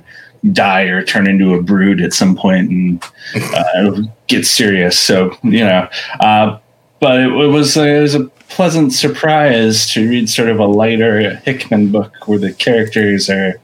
die 0.54 0.84
or 0.84 1.04
turn 1.04 1.28
into 1.28 1.54
a 1.56 1.62
brood 1.62 2.02
at 2.02 2.14
some 2.14 2.36
point 2.36 2.70
and 2.70 3.04
uh, 3.56 4.02
get 4.28 4.46
serious. 4.46 4.98
So 4.98 5.38
you 5.44 5.60
know, 5.64 5.88
uh, 6.20 6.58
but 7.00 7.20
it, 7.20 7.28
it 7.28 7.48
was 7.48 7.78
it 7.78 8.02
was 8.02 8.16
a 8.16 8.26
pleasant 8.50 8.94
surprise 8.94 9.90
to 9.92 10.08
read 10.10 10.30
sort 10.30 10.50
of 10.50 10.60
a 10.60 10.66
lighter 10.66 11.36
Hickman 11.38 11.92
book 11.92 12.14
where 12.28 12.40
the 12.40 12.54
characters 12.54 13.30
are 13.30 13.60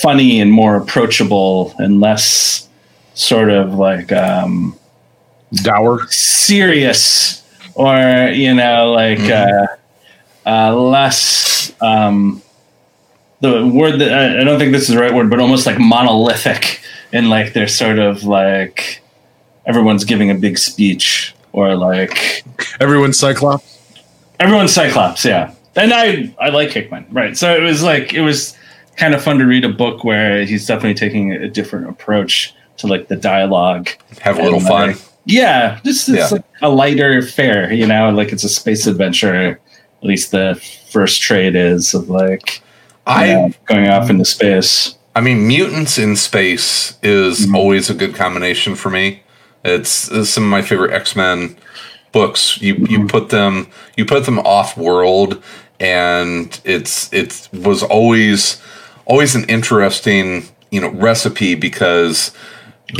funny 0.00 0.40
and 0.40 0.52
more 0.52 0.76
approachable 0.76 1.74
and 1.78 2.00
less 2.00 2.68
sort 3.14 3.50
of 3.50 3.74
like 3.74 4.12
um, 4.12 4.78
dour. 5.62 6.06
serious 6.08 7.42
or 7.74 8.30
you 8.32 8.54
know 8.54 8.92
like 8.92 9.20
uh, 9.20 9.66
uh, 10.46 10.74
less 10.74 11.72
um, 11.80 12.42
the 13.40 13.66
word 13.66 13.98
that 14.00 14.12
I 14.12 14.40
I 14.40 14.44
don't 14.44 14.58
think 14.58 14.72
this 14.72 14.88
is 14.88 14.94
the 14.94 15.00
right 15.00 15.12
word, 15.14 15.30
but 15.30 15.40
almost 15.40 15.66
like 15.66 15.78
monolithic 15.78 16.80
and 17.12 17.30
like 17.30 17.52
they're 17.52 17.68
sort 17.68 17.98
of 17.98 18.24
like 18.24 19.02
everyone's 19.66 20.04
giving 20.04 20.30
a 20.30 20.34
big 20.34 20.58
speech 20.58 21.34
or 21.52 21.74
like 21.74 22.44
Everyone's 22.80 23.18
Cyclops. 23.18 23.78
everyone's 24.38 24.72
Cyclops, 24.72 25.24
yeah. 25.24 25.52
And 25.74 25.92
I 25.92 26.34
I 26.40 26.48
like 26.50 26.70
Hickman, 26.70 27.06
right? 27.10 27.36
So 27.36 27.54
it 27.54 27.62
was 27.62 27.82
like 27.82 28.14
it 28.14 28.20
was 28.22 28.56
kind 28.96 29.14
of 29.14 29.22
fun 29.22 29.38
to 29.38 29.44
read 29.46 29.64
a 29.64 29.68
book 29.68 30.04
where 30.04 30.44
he's 30.44 30.66
definitely 30.66 30.94
taking 30.94 31.32
a 31.32 31.48
different 31.48 31.88
approach 31.88 32.54
to 32.78 32.86
like 32.86 33.08
the 33.08 33.16
dialogue 33.16 33.88
Have 34.20 34.38
a 34.38 34.42
little 34.42 34.58
and, 34.58 34.68
fun. 34.68 34.88
like, 34.90 34.98
yeah, 35.24 35.80
just 35.84 36.08
it's 36.08 36.18
Yeah. 36.18 36.28
like 36.38 36.44
a 36.62 36.68
lighter 36.68 37.22
fare, 37.22 37.72
you 37.72 37.86
know, 37.86 38.10
like 38.10 38.32
it's 38.32 38.44
a 38.44 38.48
space 38.48 38.86
adventure. 38.86 39.60
At 40.02 40.08
least 40.08 40.30
the 40.30 40.60
first 40.90 41.20
trade 41.22 41.56
is 41.56 41.94
of 41.94 42.08
like 42.08 42.62
I 43.06 43.26
know, 43.28 43.52
going 43.66 43.88
off 43.88 44.10
into 44.10 44.24
space. 44.24 44.94
I 45.14 45.20
mean, 45.20 45.46
mutants 45.46 45.98
in 45.98 46.16
space 46.16 46.96
is 47.02 47.40
Mm-hmm. 47.46 47.56
always 47.56 47.88
a 47.90 47.94
good 47.94 48.14
combination 48.14 48.74
for 48.74 48.90
me. 48.90 49.22
It's, 49.64 50.10
it's 50.12 50.30
some 50.30 50.44
of 50.44 50.50
my 50.50 50.62
favorite 50.62 50.92
X 50.92 51.16
Men 51.16 51.56
books. 52.12 52.60
You 52.60 52.74
Mm-hmm. 52.76 52.92
you 52.92 53.06
put 53.06 53.30
them 53.30 53.68
you 53.96 54.04
put 54.04 54.24
them 54.26 54.38
off 54.40 54.76
world, 54.76 55.42
and 55.80 56.60
it's 56.64 57.12
it 57.12 57.48
was 57.52 57.82
always 57.82 58.60
always 59.06 59.34
an 59.34 59.44
interesting 59.44 60.44
you 60.70 60.80
know 60.80 60.90
recipe 60.90 61.54
because 61.54 62.32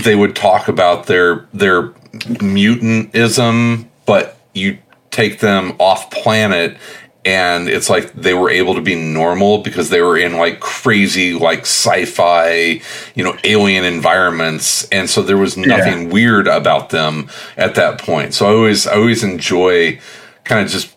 they 0.03 0.15
would 0.15 0.35
talk 0.35 0.69
about 0.69 1.07
their 1.07 1.47
their 1.53 1.89
mutantism, 2.13 3.89
but 4.07 4.39
you 4.55 4.79
take 5.11 5.41
them 5.41 5.75
off 5.79 6.11
planet 6.11 6.77
and 7.25 7.69
it's 7.69 7.91
like 7.91 8.13
they 8.13 8.35
were 8.35 8.49
able 8.49 8.75
to 8.75 8.81
be 8.81 8.95
normal 8.95 9.59
because 9.59 9.91
they 9.91 10.01
were 10.01 10.17
in 10.17 10.37
like 10.37 10.61
crazy 10.61 11.35
like 11.35 11.61
sci-fi 11.61 12.81
you 13.15 13.25
know 13.25 13.37
alien 13.45 13.85
environments. 13.85 14.89
And 14.91 15.11
so 15.11 15.23
there 15.23 15.37
was 15.37 15.57
nothing 15.57 16.09
weird 16.11 16.47
about 16.47 16.91
them 16.91 17.29
at 17.57 17.75
that 17.75 18.01
point. 18.01 18.35
So 18.35 18.47
i 18.47 18.51
always 18.51 18.87
i 18.87 18.95
always 18.95 19.23
enjoy 19.23 19.99
kind 20.45 20.65
of 20.65 20.71
just 20.71 20.96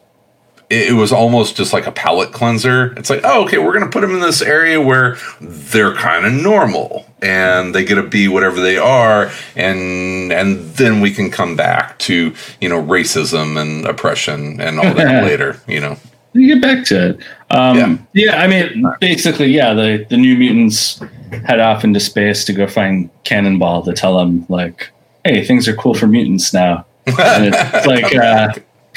it, 0.70 0.90
it 0.90 0.94
was 0.94 1.12
almost 1.12 1.56
just 1.56 1.74
like 1.74 1.88
a 1.88 1.92
palate 1.92 2.32
cleanser 2.32 2.94
it's 2.98 3.10
like 3.10 3.22
oh 3.24 3.44
okay 3.46 3.58
we're 3.58 3.74
gonna 3.74 3.90
put 3.92 4.02
them 4.02 4.12
in 4.12 4.20
this 4.22 4.42
area 4.42 4.82
where 4.82 5.18
they're 5.42 5.96
kind 5.96 6.26
of 6.26 6.34
normal 6.34 7.06
and 7.22 7.74
they 7.76 7.84
get 7.84 7.96
to 7.96 8.04
be 8.04 8.28
whatever 8.28 8.60
they 8.62 8.78
are 8.78 9.32
and 9.56 10.32
and 10.32 10.60
then 10.76 11.02
we 11.02 11.12
can 11.12 11.30
come 11.30 11.56
back 11.56 11.98
to 12.00 12.34
you 12.62 12.70
know 12.70 12.82
racism 12.82 13.60
and 13.60 13.86
oppression 13.86 14.60
and 14.62 14.80
all 14.80 14.94
that 14.94 15.24
later 15.30 15.60
you 15.68 15.80
know 15.80 15.98
You 16.34 16.54
get 16.54 16.62
back 16.62 16.86
to 16.86 17.10
it. 17.10 17.20
Um, 17.50 17.76
Yeah. 17.76 17.98
yeah. 18.14 18.36
I 18.44 18.48
mean, 18.48 18.86
basically, 19.02 19.48
yeah, 19.48 19.74
the, 19.74 20.06
the 20.12 20.16
new 20.16 20.38
mutants 20.38 21.02
head 21.48 21.60
off 21.60 21.84
into 21.84 22.00
space 22.00 22.46
to 22.46 22.54
go 22.54 22.68
find 22.68 23.10
Cannonball 23.24 23.82
to 23.86 23.94
tell 23.94 24.16
them, 24.20 24.46
like, 24.48 24.92
hey, 25.26 25.44
things 25.44 25.68
are 25.68 25.76
cool 25.76 25.96
for 25.96 26.06
mutants 26.06 26.54
now. 26.54 26.86
And 27.08 27.46
it's 27.52 27.88
like, 27.94 28.16
uh, 28.16 28.54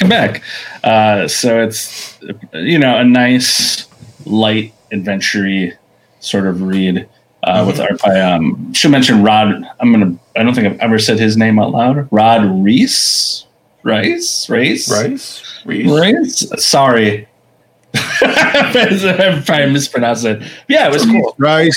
back. 0.09 0.43
Uh, 0.85 1.29
so 1.29 1.63
it's, 1.63 2.19
you 2.53 2.79
know, 2.79 2.99
a 2.99 3.05
nice, 3.05 3.87
light, 4.27 4.75
adventure 4.93 5.79
sort 6.21 6.47
of 6.47 6.63
read. 6.63 7.09
Uh, 7.45 7.65
With 7.67 7.81
art 7.81 8.01
by, 8.01 8.21
um, 8.21 8.73
should 8.73 8.93
mention 8.93 9.25
Rod. 9.25 9.65
I'm 9.81 9.91
gonna. 9.93 10.17
I 10.37 10.45
don't 10.45 10.55
think 10.55 10.69
I've 10.69 10.79
ever 10.79 11.01
said 11.01 11.19
his 11.19 11.37
name 11.37 11.59
out 11.59 11.73
loud. 11.73 12.07
Rod 12.13 12.45
Reese, 12.63 13.47
Rice, 13.83 14.49
Race, 14.49 14.89
Rice? 14.89 15.63
Reese? 15.65 15.91
Right? 15.91 16.27
Sorry. 16.61 17.27
I 17.95 19.43
probably 19.45 19.73
mispronounced 19.73 20.25
it. 20.25 20.41
Yeah, 20.69 20.87
it 20.87 20.93
was 20.93 21.05
cool. 21.05 21.35
Right. 21.37 21.77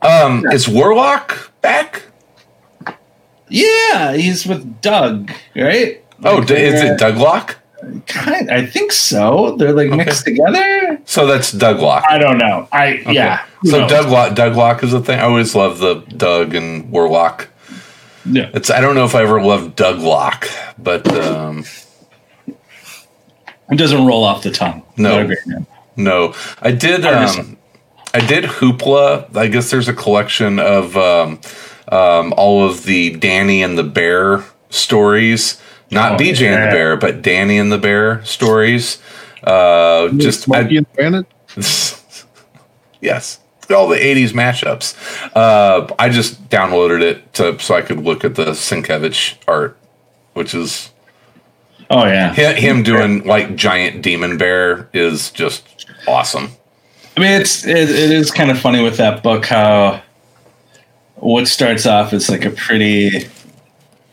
Um, 0.00 0.46
is 0.50 0.66
Warlock 0.66 1.52
back? 1.60 2.02
Yeah, 3.48 4.14
he's 4.14 4.46
with 4.46 4.80
Doug, 4.80 5.30
right? 5.54 6.02
Oh, 6.24 6.36
Like, 6.36 6.50
is 6.50 6.82
it 6.82 6.98
Douglock? 7.00 7.56
Kind, 8.06 8.50
I 8.50 8.64
think 8.66 8.90
so. 8.90 9.54
They're 9.56 9.72
like 9.72 9.90
mixed 9.90 10.24
together. 10.24 10.98
So 11.04 11.26
that's 11.26 11.52
Douglock. 11.52 12.02
I 12.08 12.18
don't 12.18 12.38
know. 12.38 12.68
I 12.72 12.94
yeah. 13.10 13.44
who 13.60 13.70
So? 13.70 13.86
Douglock, 13.86 14.34
Douglock 14.34 14.82
is 14.82 14.92
a 14.92 15.00
thing. 15.00 15.20
I 15.20 15.24
always 15.24 15.54
love 15.54 15.78
the 15.78 15.96
Doug 16.16 16.54
and 16.54 16.90
Warlock. 16.90 17.48
Yeah. 18.24 18.50
It's 18.54 18.70
I 18.70 18.80
don't 18.80 18.94
know 18.94 19.04
if 19.04 19.14
I 19.14 19.22
ever 19.22 19.40
loved 19.42 19.76
Douglock, 19.76 20.48
but 20.78 21.06
um, 21.16 21.64
It 23.70 23.76
doesn't 23.76 24.04
roll 24.06 24.24
off 24.24 24.42
the 24.42 24.50
tongue. 24.50 24.82
No. 24.96 25.16
What 25.16 25.22
a 25.22 25.26
great 25.26 25.46
name. 25.46 25.66
no, 25.96 26.34
I 26.60 26.72
did. 26.72 27.04
Um, 27.04 27.56
I 28.14 28.20
did 28.20 28.44
Hoopla. 28.44 29.36
I 29.36 29.48
guess 29.48 29.70
there's 29.70 29.88
a 29.88 29.92
collection 29.92 30.58
of 30.58 30.96
um, 30.96 31.40
um, 31.88 32.32
all 32.36 32.64
of 32.68 32.84
the 32.84 33.10
Danny 33.16 33.62
and 33.62 33.76
the 33.76 33.84
Bear 33.84 34.44
stories. 34.70 35.60
Not 35.90 36.12
Oh, 36.12 36.16
BJ 36.16 36.46
and 36.48 36.64
the 36.64 36.74
Bear, 36.74 36.96
but 36.96 37.22
Danny 37.22 37.58
and 37.58 37.70
the 37.70 37.78
Bear 37.78 38.24
stories. 38.24 38.98
Uh, 39.42 40.08
just 40.10 40.40
I- 40.48 40.62
Smokey 40.62 40.76
and 40.78 40.86
the 40.92 40.96
Bandit. 40.96 41.26
yes 43.00 43.40
all 43.74 43.88
the 43.88 43.96
80s 43.96 44.30
mashups 44.30 44.94
uh, 45.34 45.92
i 45.98 46.08
just 46.08 46.48
downloaded 46.48 47.02
it 47.02 47.32
to, 47.34 47.58
so 47.58 47.74
i 47.74 47.82
could 47.82 47.98
look 47.98 48.24
at 48.24 48.36
the 48.36 48.46
sienkiewicz 48.46 49.36
art 49.48 49.76
which 50.34 50.54
is 50.54 50.92
Oh 51.90 52.04
yeah. 52.04 52.32
hi- 52.34 52.54
him 52.54 52.82
doing 52.84 53.24
like 53.24 53.56
giant 53.56 54.02
demon 54.02 54.38
bear 54.38 54.88
is 54.92 55.30
just 55.32 55.86
awesome 56.06 56.50
I 57.16 57.20
mean, 57.20 57.40
it's 57.40 57.66
it, 57.66 57.76
it 57.90 58.10
is 58.12 58.30
kind 58.30 58.50
of 58.50 58.58
funny 58.60 58.82
with 58.82 58.98
that 58.98 59.22
book 59.22 59.46
how 59.46 60.02
what 61.16 61.48
starts 61.48 61.86
off 61.86 62.12
as 62.12 62.28
like 62.28 62.44
a 62.44 62.50
pretty 62.50 63.26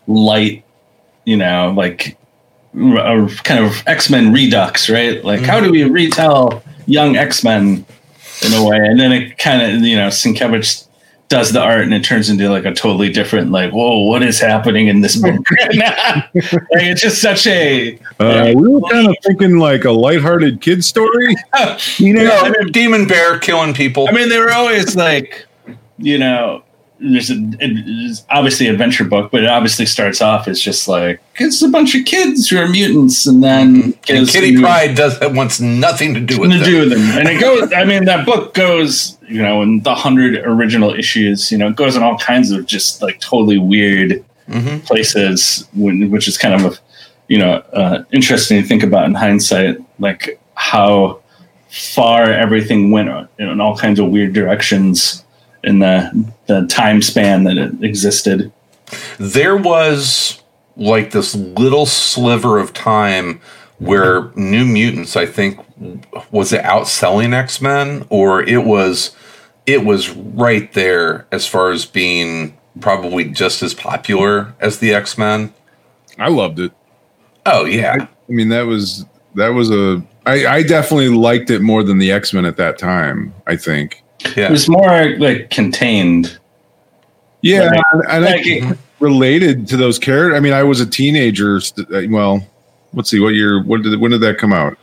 light, 0.08 0.63
you 1.26 1.38
know, 1.38 1.74
like 1.76 2.18
a 2.76 3.30
kind 3.44 3.64
of 3.64 3.84
X 3.88 4.10
Men 4.10 4.34
redux, 4.34 4.90
right? 4.90 5.24
Like, 5.24 5.42
how 5.42 5.60
do 5.60 5.72
we 5.72 5.84
retell 5.84 6.64
young 6.86 7.16
X 7.16 7.44
Men 7.44 7.86
in 8.42 8.54
a 8.54 8.64
way? 8.68 8.78
And 8.78 9.00
then 9.00 9.12
it 9.12 9.38
kind 9.38 9.62
of, 9.62 9.82
you 9.82 9.96
know, 9.96 10.08
Sienkiewicz 10.08 10.88
does 11.30 11.52
the 11.52 11.60
art 11.60 11.82
and 11.82 11.96
it 11.96 12.04
turns 12.04 12.30
into 12.30 12.48
like 12.48 12.64
a 12.64 12.72
totally 12.72 13.12
different 13.12 13.50
like 13.50 13.72
whoa 13.72 14.06
what 14.06 14.22
is 14.22 14.40
happening 14.40 14.88
in 14.88 15.02
this 15.02 15.16
book 15.16 15.34
like 15.60 16.30
it's 16.36 17.02
just 17.02 17.20
such 17.20 17.48
a 17.48 17.98
Uh, 18.20 18.54
we 18.56 18.68
were 18.68 18.82
kind 18.82 19.08
of 19.08 19.16
thinking 19.24 19.58
like 19.58 19.84
a 19.84 19.92
lighthearted 19.92 20.62
kid 20.62 20.84
story. 20.86 21.36
you 21.98 22.14
know 22.14 22.22
Yeah, 22.22 22.54
demon 22.72 23.08
bear 23.08 23.40
killing 23.40 23.74
people. 23.74 24.08
I 24.08 24.12
mean, 24.12 24.30
they 24.30 24.38
were 24.38 24.52
always 24.52 24.96
like, 24.96 25.48
you 25.98 26.20
know, 26.20 26.64
there's 27.04 27.30
a, 27.30 27.36
it's 27.60 28.24
obviously 28.30 28.68
a 28.68 28.72
adventure 28.72 29.04
book, 29.04 29.32
but 29.32 29.44
it 29.44 29.50
obviously 29.50 29.86
starts 29.86 30.22
off 30.22 30.48
as 30.48 30.62
just 30.62 30.88
like 30.88 31.20
it's 31.40 31.62
a 31.62 31.68
bunch 31.68 31.96
of 31.96 32.06
kids 32.06 32.50
who 32.50 32.58
are 32.58 32.68
mutants, 32.68 33.26
and 33.28 33.44
then 33.44 33.94
and 34.10 34.28
Kitty 34.30 34.60
Pryde 34.60 34.96
does 34.96 35.20
that 35.20 35.34
wants 35.34 35.60
nothing 35.60 36.14
to 36.14 36.20
do 36.22 36.40
with 36.40 36.52
to 36.52 36.58
them. 36.58 36.66
do 36.66 36.80
with 36.80 36.90
them. 36.92 37.02
And 37.20 37.28
it 37.28 37.40
goes, 37.42 37.72
I 37.76 37.84
mean, 37.84 38.06
that 38.06 38.26
book 38.26 38.54
goes, 38.54 39.18
you 39.28 39.42
know, 39.42 39.62
in 39.62 39.82
the 39.82 39.94
hundred 39.96 40.38
original 40.46 40.94
issues, 40.94 41.52
you 41.52 41.58
know, 41.58 41.68
it 41.68 41.76
goes 41.76 41.96
in 41.96 42.04
all 42.04 42.18
kinds 42.18 42.52
of 42.52 42.66
just 42.66 43.02
like 43.02 43.20
totally 43.20 43.58
weird 43.58 44.24
Mhm. 44.50 44.84
places, 44.86 45.68
when, 45.74 46.12
which 46.12 46.28
is 46.28 46.38
kind 46.38 46.66
of, 46.66 46.78
you 47.30 47.38
know, 47.38 47.64
uh, 47.72 48.04
interesting 48.12 48.62
to 48.62 48.68
think 48.68 48.84
about 48.84 49.06
in 49.06 49.14
hindsight, 49.14 49.78
like 50.00 50.38
how 50.56 51.22
far 51.70 52.24
everything 52.32 52.92
went 52.92 53.10
in 53.40 53.62
all 53.62 53.76
kinds 53.78 54.00
of 54.00 54.08
weird 54.10 54.34
directions 54.34 55.23
in 55.64 55.80
the, 55.80 56.32
the 56.48 56.68
time 56.68 57.02
span 57.02 57.44
that 57.46 57.58
it 57.58 57.84
existed. 57.84 58.52
There 59.18 59.58
was 59.58 60.42
like 60.76 61.12
this 61.12 61.36
little 61.36 61.86
sliver 61.86 62.60
of 62.60 62.74
time 62.74 63.42
where 63.80 64.32
New 64.36 64.66
Mutants, 64.66 65.16
I 65.16 65.26
think, 65.26 65.60
was 66.32 66.54
it 66.54 66.62
outselling 66.64 67.34
X 67.34 67.62
Men 67.62 68.06
or 68.10 68.42
it 68.44 68.66
was 68.66 69.16
it 69.66 69.86
was 69.86 70.10
right 70.10 70.72
there 70.74 71.26
as 71.32 71.48
far 71.48 71.72
as 71.72 71.86
being 71.86 72.58
probably 72.80 73.26
just 73.26 73.64
as 73.64 73.74
popular 73.74 74.54
as 74.60 74.80
the 74.80 74.94
X 74.94 75.18
Men. 75.18 75.54
I 76.18 76.30
loved 76.30 76.60
it. 76.60 76.72
Oh 77.46 77.66
yeah, 77.66 78.08
I 78.08 78.32
mean, 78.32 78.50
that 78.50 78.64
was 78.64 79.06
that 79.36 79.50
was 79.50 79.70
a. 79.70 80.04
I, 80.26 80.46
I 80.46 80.64
definitely 80.64 81.10
liked 81.10 81.50
it 81.50 81.62
more 81.62 81.84
than 81.84 81.98
the 81.98 82.12
X 82.12 82.34
Men 82.34 82.46
at 82.46 82.58
that 82.58 82.78
time. 82.78 83.34
I 83.48 83.56
think. 83.56 84.03
It 84.38 84.52
was 84.52 84.68
more 84.70 85.16
like 85.18 85.50
contained. 85.50 86.38
Yeah, 87.42 87.64
Like- 87.70 87.84
and, 87.94 88.02
and 88.10 88.26
I 88.26 88.32
Like, 88.36 88.44
think 88.44 88.78
related 89.00 89.68
to 89.68 89.78
those 89.78 90.00
characters. 90.00 90.38
I 90.38 90.40
mean, 90.40 90.54
I 90.54 90.64
was 90.64 90.80
a 90.80 90.86
teenager. 90.86 91.58
uh, 91.78 92.02
Well, 92.10 92.46
let's 92.94 93.10
see, 93.10 93.20
what 93.20 93.34
year? 93.34 93.62
What 93.64 93.84
did 93.84 94.00
when 94.00 94.12
did 94.12 94.22
that 94.22 94.38
come 94.38 94.54
out? 94.54 94.78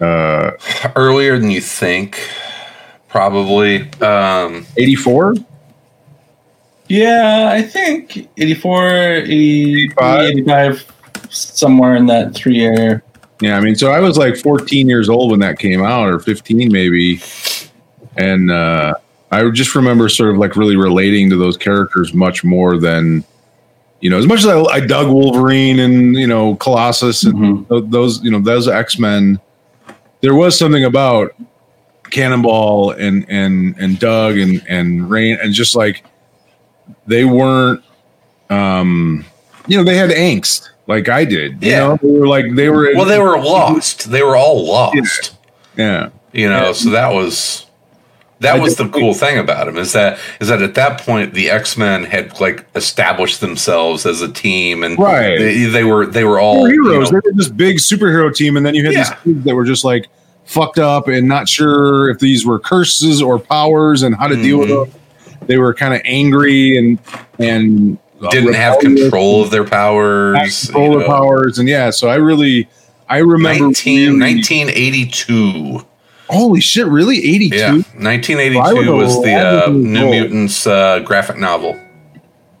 Uh, 0.00 0.52
Earlier 0.94 1.38
than 1.38 1.50
you 1.50 1.60
think, 1.60 2.20
probably. 3.08 3.90
Um, 4.00 4.66
eighty 4.76 4.94
four. 4.94 5.34
Yeah, 6.88 7.50
I 7.52 7.62
think 7.62 8.28
84, 8.36 8.88
85? 9.26 10.20
85, 10.30 10.92
somewhere 11.30 11.96
in 11.96 12.06
that 12.06 12.32
three 12.32 12.54
year. 12.54 13.02
Yeah, 13.40 13.56
I 13.56 13.60
mean, 13.60 13.74
so 13.74 13.90
I 13.90 13.98
was 13.98 14.16
like 14.16 14.36
14 14.36 14.88
years 14.88 15.08
old 15.08 15.32
when 15.32 15.40
that 15.40 15.58
came 15.58 15.82
out, 15.82 16.08
or 16.08 16.20
15 16.20 16.70
maybe, 16.70 17.16
and 18.18 18.50
uh, 18.50 18.94
I 19.30 19.48
just 19.50 19.74
remember 19.74 20.08
sort 20.08 20.30
of 20.30 20.38
like 20.38 20.56
really 20.56 20.76
relating 20.76 21.30
to 21.30 21.36
those 21.36 21.56
characters 21.56 22.14
much 22.14 22.44
more 22.44 22.78
than, 22.78 23.24
you 24.00 24.08
know, 24.10 24.18
as 24.18 24.26
much 24.26 24.40
as 24.40 24.46
I, 24.46 24.60
I 24.62 24.80
dug 24.80 25.08
Wolverine 25.08 25.78
and 25.80 26.14
you 26.14 26.26
know 26.26 26.54
Colossus 26.56 27.24
and 27.24 27.34
Mhm. 27.38 27.68
tho- 27.68 27.80
those, 27.80 28.22
you 28.22 28.30
know, 28.30 28.40
those 28.40 28.68
X 28.68 28.98
Men. 28.98 29.40
There 30.22 30.34
was 30.34 30.58
something 30.58 30.84
about 30.84 31.34
Cannonball 32.10 32.92
and 32.92 33.26
and 33.28 33.74
and 33.78 33.98
Doug 33.98 34.38
and 34.38 34.62
and 34.68 35.02
Rahne 35.10 35.38
and 35.42 35.52
just 35.52 35.74
like 35.76 36.04
they 37.06 37.24
weren't, 37.24 37.82
um, 38.48 39.24
you 39.66 39.76
know, 39.76 39.84
they 39.84 39.96
had 39.96 40.10
angst 40.10 40.68
like 40.86 41.08
I 41.08 41.24
did. 41.24 41.62
You 41.62 41.70
Yeah. 41.70 41.78
know, 41.80 41.98
they 42.02 42.08
were 42.18 42.28
like 42.28 42.54
they 42.54 42.68
were. 42.68 42.90
well, 42.94 43.04
they 43.04 43.18
were 43.18 43.38
lost. 43.38 44.10
They 44.10 44.22
were 44.22 44.36
all 44.36 44.64
lost. 44.66 45.34
Yeah. 45.76 46.10
You 46.32 46.48
know, 46.48 46.72
so 46.72 46.90
that 46.90 47.12
was 47.12 47.65
that 48.40 48.60
was 48.60 48.76
the 48.76 48.88
cool 48.88 49.14
thing 49.14 49.38
about 49.38 49.66
him 49.68 49.76
is 49.78 49.92
that 49.94 50.18
is 50.40 50.48
that 50.48 50.60
at 50.62 50.74
that 50.74 51.00
point 51.00 51.32
the 51.34 51.50
X 51.50 51.76
Men 51.76 52.04
had 52.04 52.38
like 52.40 52.66
established 52.74 53.40
themselves 53.40 54.04
as 54.04 54.20
a 54.20 54.30
team 54.30 54.84
and 54.84 54.98
Right. 54.98 55.38
they, 55.38 55.64
they 55.64 55.84
were 55.84 56.04
they 56.06 56.24
were 56.24 56.36
They 56.36 56.42
all 56.42 56.62
were 56.62 56.68
you 56.72 56.82
heroes. 56.90 57.10
know, 57.10 57.20
they 57.20 57.30
were 57.30 57.34
this 57.36 57.48
big 57.48 57.76
superhero 57.78 58.34
team, 58.34 58.56
and 58.56 58.66
then 58.66 58.74
you 58.74 58.84
had 58.84 58.94
these 58.94 59.10
kids 59.24 59.44
that 59.44 59.54
were 59.54 59.64
just 59.64 59.84
like 59.84 60.06
fucked 60.44 60.78
up 60.78 61.08
and 61.08 61.26
not 61.26 61.48
sure 61.48 62.08
if 62.10 62.18
these 62.18 62.44
were 62.46 62.58
curses 62.58 63.20
or 63.22 63.38
powers 63.38 64.02
and 64.02 64.14
how 64.14 64.28
to 64.28 64.36
deal 64.36 64.58
with 64.58 64.68
Mhm. 64.68 64.90
them. 64.90 65.00
They 65.46 65.56
were 65.58 65.72
kind 65.74 65.94
of 65.94 66.00
angry 66.04 66.76
and 66.76 66.98
and 67.38 67.98
uh, 68.22 68.28
didn't 68.30 68.54
have 68.54 68.78
control 68.80 69.42
of 69.42 69.50
their 69.50 69.64
powers. 69.64 70.64
control 70.66 70.92
you 70.92 71.00
of 71.00 71.06
powers, 71.06 71.58
and 71.58 71.68
yeah. 71.68 71.90
So 71.90 72.08
I 72.08 72.14
really, 72.16 72.68
I 73.08 73.18
remember 73.18 73.64
19, 73.64 74.18
really- 74.18 74.18
1982. 74.20 75.84
Holy 76.28 76.60
shit! 76.60 76.86
Really, 76.86 77.18
eighty 77.18 77.50
two. 77.50 77.56
Yeah, 77.56 77.72
1982 77.72 78.92
was 78.92 79.14
was 79.16 79.22
the 79.24 79.34
uh, 79.34 79.68
New. 79.70 80.10
Mutants 80.10 80.66
uh, 80.66 81.00
graphic 81.00 81.36
novel. 81.38 81.80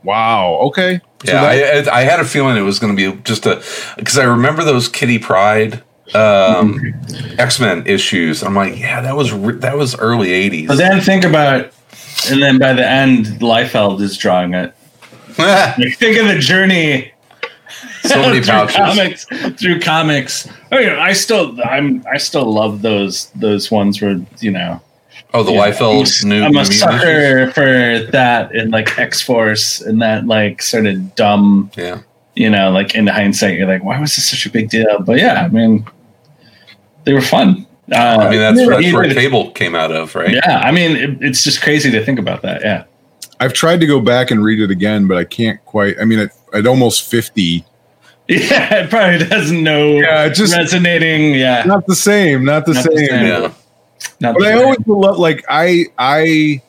Wow. 0.02 0.58
Okay. 0.68 1.00
So 1.24 1.32
Yeah, 1.32 1.54
that- 1.56 1.88
I, 1.88 2.00
I 2.00 2.02
had 2.04 2.20
a 2.20 2.24
feeling 2.24 2.56
it 2.56 2.60
was 2.60 2.78
going 2.78 2.96
to 2.96 3.12
be 3.12 3.20
just 3.22 3.44
a 3.46 3.62
because 3.96 4.18
I 4.18 4.24
remember 4.24 4.62
those 4.62 4.88
Kitty 4.88 5.18
Pryde 5.18 5.82
um, 6.14 6.80
X 7.38 7.58
Men 7.58 7.84
issues. 7.86 8.42
I'm 8.44 8.54
like, 8.54 8.78
yeah, 8.78 9.00
that 9.00 9.16
was 9.16 9.32
re- 9.32 9.56
that 9.56 9.76
was 9.76 9.98
early 9.98 10.28
80s. 10.28 10.68
But 10.68 10.76
then 10.76 11.00
think 11.00 11.24
about, 11.24 11.72
and 12.30 12.40
then 12.42 12.58
by 12.58 12.72
the 12.72 12.88
end, 12.88 13.26
Liefeld 13.40 14.00
is 14.00 14.16
drawing 14.16 14.54
it. 14.54 14.72
Like, 15.38 15.98
think 15.98 16.16
of 16.18 16.28
the 16.28 16.38
journey 16.38 17.12
so 18.08 18.20
many 18.20 18.40
through 18.40 18.54
pouches. 18.54 18.76
comics 18.76 19.60
through 19.60 19.80
comics. 19.80 20.48
I 20.70 20.78
mean, 20.78 20.88
I 20.90 21.12
still, 21.12 21.58
I'm, 21.64 22.04
I 22.10 22.18
still 22.18 22.52
love 22.52 22.82
those 22.82 23.30
those 23.30 23.70
ones 23.70 24.00
where 24.00 24.20
you 24.40 24.50
know. 24.50 24.80
Oh, 25.34 25.42
the 25.42 25.52
yeah, 25.52 25.70
Liefeld 25.70 26.22
I'm, 26.22 26.28
new. 26.28 26.42
I'm 26.42 26.50
a 26.50 26.52
Mutant 26.52 26.68
issues? 26.68 26.80
sucker 26.80 27.50
for 27.52 28.10
that 28.12 28.54
and 28.54 28.70
like 28.70 28.98
X 28.98 29.20
Force 29.20 29.80
and 29.80 30.00
that 30.00 30.26
like 30.26 30.62
sort 30.62 30.86
of 30.86 31.14
dumb, 31.14 31.70
Yeah, 31.76 32.00
you 32.34 32.48
know, 32.48 32.70
like 32.70 32.94
in 32.94 33.06
hindsight, 33.06 33.58
you're 33.58 33.66
like, 33.66 33.84
why 33.84 33.98
was 34.00 34.16
this 34.16 34.30
such 34.30 34.46
a 34.46 34.50
big 34.50 34.70
deal? 34.70 35.00
But 35.00 35.18
yeah, 35.18 35.42
I 35.44 35.48
mean, 35.48 35.84
they 37.04 37.12
were 37.12 37.20
fun. 37.20 37.66
Uh, 37.92 37.96
I 37.96 38.30
mean 38.30 38.38
that's, 38.40 38.58
yeah, 38.60 38.66
that's 38.66 38.92
where 38.92 39.14
Cable 39.14 39.50
came 39.52 39.74
out 39.74 39.92
of, 39.92 40.14
right? 40.14 40.32
Yeah, 40.32 40.60
I 40.64 40.70
mean, 40.72 40.96
it, 40.96 41.22
it's 41.22 41.44
just 41.44 41.62
crazy 41.62 41.90
to 41.90 42.04
think 42.04 42.18
about 42.18 42.42
that. 42.42 42.62
Yeah. 42.62 42.84
I've 43.38 43.52
tried 43.52 43.80
to 43.80 43.86
go 43.86 44.00
back 44.00 44.30
and 44.30 44.42
read 44.42 44.60
it 44.60 44.70
again, 44.70 45.06
but 45.06 45.18
I 45.18 45.24
can't 45.24 45.62
quite. 45.66 45.96
I 46.00 46.04
mean, 46.04 46.20
at, 46.20 46.30
at 46.54 46.66
almost 46.66 47.10
fifty, 47.10 47.64
Yeah, 48.28 48.74
it 48.84 48.90
probably 48.90 49.24
doesn't 49.26 49.62
know 49.62 49.96
Yeah, 50.00 50.28
just- 50.28 50.56
resonating. 50.56 51.34
Yeah, 51.34 51.62
not 51.64 51.86
the 51.86 51.94
same. 51.94 52.44
Not 52.44 52.66
the 52.66 52.74
Not 52.74 52.84
the 52.84 52.96
same. 52.96 53.08
same. 53.08 53.26
Yeah. 53.26 53.52
not 54.20 54.34
but 54.34 54.40
the 54.40 54.46
I 54.46 54.52
same. 54.54 54.58
always 54.64 54.78
love 54.86 55.18
like 55.18 55.44
I 55.48 55.84
I 55.98 56.60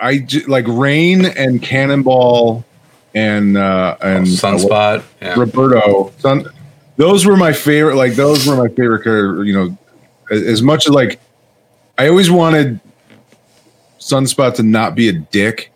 I 0.00 0.12
like 0.46 0.64
Rahne 0.66 1.34
and 1.36 1.60
Cannonball 1.62 2.64
and 3.14 3.56
uh 3.56 3.96
and 4.00 4.26
Sunspot. 4.26 5.02
Yeah. 5.20 5.34
Roberto. 5.38 6.12
Sun, 6.18 6.46
those 6.96 7.26
were 7.26 7.36
my 7.36 7.52
favorite. 7.52 7.96
Like 7.96 8.14
those 8.14 8.46
were 8.46 8.56
my 8.56 8.68
favorite 8.68 9.02
character. 9.02 9.44
You 9.44 9.54
know, 9.54 9.78
as, 10.30 10.42
as 10.42 10.62
much 10.62 10.86
as 10.86 10.92
like 10.94 11.18
I 11.98 12.08
always 12.08 12.30
wanted 12.30 12.78
Sunspot 13.98 14.54
to 14.56 14.62
not 14.62 14.94
be 14.94 15.08
a 15.08 15.12
dick. 15.12 15.72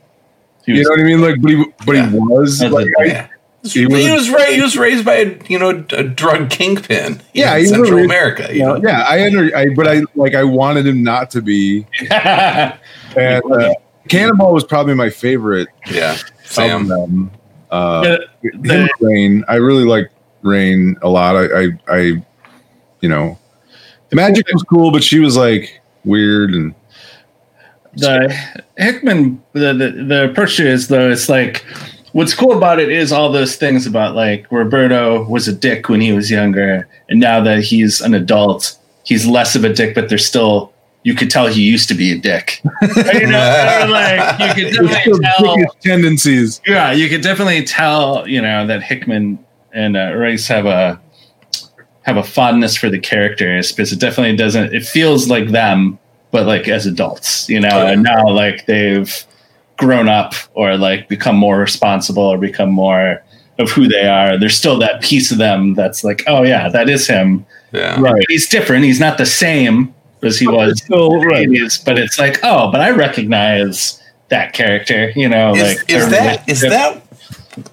He 0.64 0.74
You 0.76 0.84
know 0.84 0.90
what 0.90 1.00
I 1.00 1.02
mean? 1.02 1.20
Like, 1.20 1.42
but 1.42 1.50
he 1.50 1.64
but 1.84 1.96
Yeah. 1.96 2.08
he 2.10 2.18
was. 2.18 2.60
That's 2.60 2.72
Like, 2.72 2.86
a- 3.00 3.18
I- 3.24 3.28
Yeah. 3.64 3.72
He 3.72 3.80
He 3.80 3.86
was- 3.86 4.28
was, 4.28 4.30
raised. 4.30 4.50
He 4.54 4.62
was 4.62 4.76
raised 4.76 5.04
by 5.04 5.14
a 5.14 5.36
you 5.48 5.58
know 5.58 5.70
a 5.90 6.02
drug 6.02 6.50
kingpin. 6.50 7.20
Yeah, 7.32 7.54
in 7.54 7.60
he 7.60 7.66
Central 7.66 7.92
raised- 7.98 8.04
America. 8.06 8.46
You 8.50 8.54
you 8.54 8.62
know, 8.66 8.76
know? 8.76 8.88
yeah, 8.90 9.02
I 9.08 9.24
under. 9.24 9.56
I 9.56 9.68
but 9.74 9.86
I 9.86 10.02
like 10.16 10.34
I 10.34 10.42
wanted 10.44 10.86
him 10.86 11.02
not 11.02 11.30
to 11.32 11.42
be. 11.42 11.86
And 13.14 13.42
uh, 13.52 13.74
Cannonball 14.08 14.54
was 14.54 14.64
probably 14.64 14.94
my 14.94 15.10
favorite 15.10 15.68
yeah. 15.90 16.12
of 16.14 16.24
Sam. 16.44 16.88
them. 16.88 17.30
Uh, 17.70 18.00
The- 18.02 18.26
the- 18.42 18.88
Rahne. 19.00 19.44
I 19.48 19.56
really 19.56 19.84
like 19.84 20.10
Rahne 20.42 20.96
a 21.02 21.08
lot. 21.10 21.36
I, 21.36 21.44
I, 21.64 21.68
I, 21.88 21.98
you 23.02 23.08
know, 23.10 23.38
the 24.08 24.16
Magik 24.16 24.50
was 24.52 24.62
cool, 24.62 24.90
but 24.92 25.04
she 25.04 25.18
was 25.18 25.36
like 25.36 25.80
weird 26.04 26.50
and 26.54 26.74
the 27.96 28.34
Hickman, 28.78 29.42
the, 29.52 29.74
the 29.74 29.90
the 30.06 30.30
approach 30.30 30.58
is 30.58 30.88
though 30.88 31.10
it's 31.10 31.28
like 31.28 31.62
what's 32.12 32.34
cool 32.34 32.56
about 32.56 32.78
it 32.78 32.90
is 32.90 33.12
all 33.12 33.32
those 33.32 33.56
things 33.56 33.86
about 33.86 34.14
like 34.14 34.50
Roberto 34.50 35.24
was 35.24 35.48
a 35.48 35.52
dick 35.52 35.88
when 35.88 36.00
he 36.00 36.12
was 36.12 36.30
younger, 36.30 36.88
and 37.08 37.20
now 37.20 37.40
that 37.42 37.62
he's 37.62 38.00
an 38.00 38.14
adult, 38.14 38.76
he's 39.04 39.26
less 39.26 39.56
of 39.56 39.64
a 39.64 39.72
dick, 39.72 39.94
but 39.94 40.08
there's 40.08 40.26
still 40.26 40.72
you 41.04 41.14
could 41.14 41.30
tell 41.30 41.48
he 41.48 41.62
used 41.62 41.88
to 41.88 41.94
be 41.94 42.12
a 42.12 42.18
dick. 42.18 42.60
you 42.82 43.26
know, 43.26 43.86
like 43.90 44.40
you 44.40 44.54
could 44.54 44.88
definitely 44.88 45.64
tell. 45.64 45.74
tendencies. 45.80 46.60
Yeah, 46.66 46.92
you 46.92 47.08
could 47.08 47.22
definitely 47.22 47.64
tell, 47.64 48.26
you 48.28 48.40
know, 48.40 48.66
that 48.66 48.82
Hickman 48.82 49.44
and 49.72 49.96
uh, 49.96 50.14
Rice 50.14 50.46
have 50.46 50.66
a 50.66 51.00
have 52.02 52.16
a 52.16 52.22
fondness 52.22 52.76
for 52.76 52.88
the 52.88 52.98
characters 52.98 53.72
because 53.72 53.92
it 53.92 53.98
definitely 53.98 54.36
doesn't. 54.36 54.74
It 54.74 54.84
feels 54.84 55.28
like 55.28 55.48
them, 55.48 55.98
but 56.30 56.46
like 56.46 56.68
as 56.68 56.86
adults, 56.86 57.48
you 57.48 57.60
know, 57.60 57.86
and 57.86 58.02
now 58.02 58.28
like 58.28 58.66
they've 58.66 59.24
grown 59.76 60.08
up 60.08 60.34
or 60.54 60.76
like 60.76 61.08
become 61.08 61.36
more 61.36 61.58
responsible 61.58 62.22
or 62.22 62.38
become 62.38 62.70
more 62.70 63.22
of 63.58 63.70
who 63.70 63.88
they 63.88 64.06
are. 64.06 64.38
There's 64.38 64.56
still 64.56 64.78
that 64.78 65.02
piece 65.02 65.30
of 65.30 65.38
them 65.38 65.74
that's 65.74 66.04
like, 66.04 66.22
oh 66.26 66.42
yeah, 66.42 66.68
that 66.68 66.88
is 66.88 67.06
him. 67.06 67.46
Yeah. 67.72 68.00
Right. 68.00 68.24
He's 68.28 68.48
different. 68.48 68.84
He's 68.84 69.00
not 69.00 69.18
the 69.18 69.26
same 69.26 69.94
as 70.22 70.38
he 70.38 70.46
oh, 70.46 70.52
was 70.52 70.82
still 70.82 71.20
right. 71.22 71.48
but 71.84 71.98
it's 71.98 72.18
like, 72.18 72.38
oh, 72.42 72.70
but 72.70 72.80
I 72.80 72.90
recognize 72.90 74.00
that 74.28 74.52
character, 74.52 75.10
you 75.16 75.28
know, 75.28 75.54
Is, 75.54 75.62
like 75.62 75.90
is 75.90 76.10
that 76.10 76.48
is 76.48 76.60
that 76.62 77.02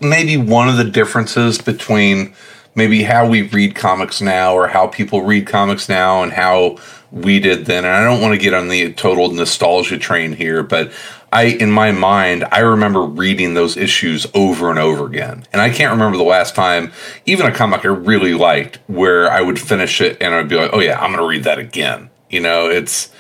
maybe 0.02 0.38
one 0.38 0.68
of 0.68 0.78
the 0.78 0.84
differences 0.84 1.58
between 1.58 2.34
maybe 2.76 3.04
how 3.04 3.28
we 3.28 3.44
read 3.44 3.76
comics 3.76 4.22
now 4.22 4.54
or 4.54 4.68
how 4.68 4.88
people 4.88 5.22
read 5.22 5.48
comics 5.48 5.88
now 5.90 6.22
and 6.22 6.32
how 6.34 6.78
we 7.12 7.40
did 7.40 7.66
then 7.66 7.86
and 7.86 7.94
I 7.94 8.04
don't 8.04 8.22
want 8.22 8.34
to 8.34 8.38
get 8.38 8.54
on 8.54 8.68
the 8.68 8.94
total 8.94 9.32
nostalgia 9.32 9.98
train 9.98 10.34
here 10.34 10.62
but 10.62 10.92
I 11.32 11.44
in 11.44 11.72
my 11.72 11.92
mind 11.92 12.46
I 12.52 12.60
remember 12.60 13.02
reading 13.04 13.54
those 13.54 13.78
issues 13.78 14.26
over 14.34 14.70
and 14.70 14.80
over 14.80 15.06
again 15.06 15.46
and 15.54 15.62
I 15.62 15.70
can't 15.70 15.92
remember 15.92 16.18
the 16.18 16.24
last 16.24 16.56
time 16.56 16.92
even 17.26 17.46
a 17.46 17.52
comic 17.54 17.86
I 17.86 17.90
really 17.90 18.34
liked 18.34 18.80
where 18.88 19.30
I 19.32 19.42
would 19.42 19.60
finish 19.60 20.02
it 20.02 20.18
and 20.22 20.34
I'd 20.34 20.50
be 20.50 20.56
like 20.56 20.72
oh 20.74 20.80
yeah 20.80 21.00
I'm 21.00 21.12
going 21.12 21.22
to 21.24 21.28
read 21.28 21.44
that 21.44 21.60
again 21.60 22.10
you 22.30 22.40
know 22.40 22.68
it's 22.70 23.12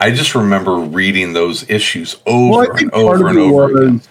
I 0.00 0.10
just 0.10 0.34
remember 0.34 0.76
reading 0.76 1.34
those 1.34 1.68
issues 1.68 2.16
over 2.24 2.50
Well, 2.68 2.76
and 2.76 2.90
over 2.92 3.28
and 3.28 3.38
over 3.38 3.82
again. 3.82 4.02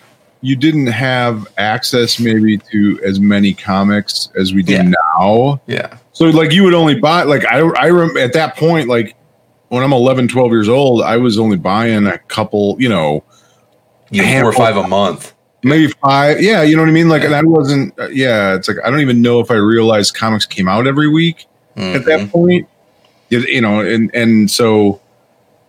you 0.41 0.55
didn't 0.55 0.85
have 0.87 1.47
access 1.57 2.19
maybe 2.19 2.59
to 2.71 2.99
as 3.03 3.19
many 3.19 3.53
comics 3.55 4.29
as 4.39 4.53
we 4.53 4.61
do 4.61 4.73
Yeah. 4.73 4.93
now. 5.19 5.59
Yeah. 5.65 5.97
So 6.13 6.25
like 6.25 6.51
you 6.51 6.63
would 6.63 6.75
only 6.75 6.99
buy 6.99 7.23
like 7.23 7.45
I 7.45 7.59
I 7.61 7.89
rem- 7.89 8.17
at 8.17 8.33
that 8.33 8.55
point 8.57 8.87
like 8.87 9.15
when 9.69 9.81
I'm 9.83 9.93
11 9.93 10.27
12 10.27 10.51
years 10.51 10.69
old 10.69 11.01
I 11.01 11.17
was 11.17 11.39
only 11.39 11.57
buying 11.57 12.05
a 12.05 12.19
couple, 12.19 12.75
you 12.79 12.89
know, 12.89 13.23
You 14.11 14.23
four 14.41 14.45
or 14.49 14.53
five 14.53 14.75
a 14.77 14.87
month. 14.87 15.33
maybe 15.63 15.91
five. 16.03 16.41
Yeah, 16.41 16.61
you 16.63 16.75
know 16.75 16.81
what 16.81 16.89
I 16.89 16.93
mean? 16.93 17.09
Like 17.09 17.21
that 17.23 17.45
wasn't 17.45 17.97
uh, 17.99 18.07
yeah, 18.09 18.55
it's 18.55 18.67
like 18.67 18.77
I 18.83 18.89
don't 18.89 19.01
even 19.01 19.21
know 19.21 19.39
if 19.39 19.51
I 19.51 19.55
realized 19.55 20.15
comics 20.15 20.45
came 20.45 20.67
out 20.67 20.87
every 20.87 21.07
week 21.09 21.45
at 21.75 22.05
that 22.05 22.19
Mhm. 22.21 22.31
point. 22.31 22.67
You, 23.29 23.39
you 23.41 23.61
know, 23.61 23.79
and 23.81 24.09
and 24.15 24.49
so 24.49 24.99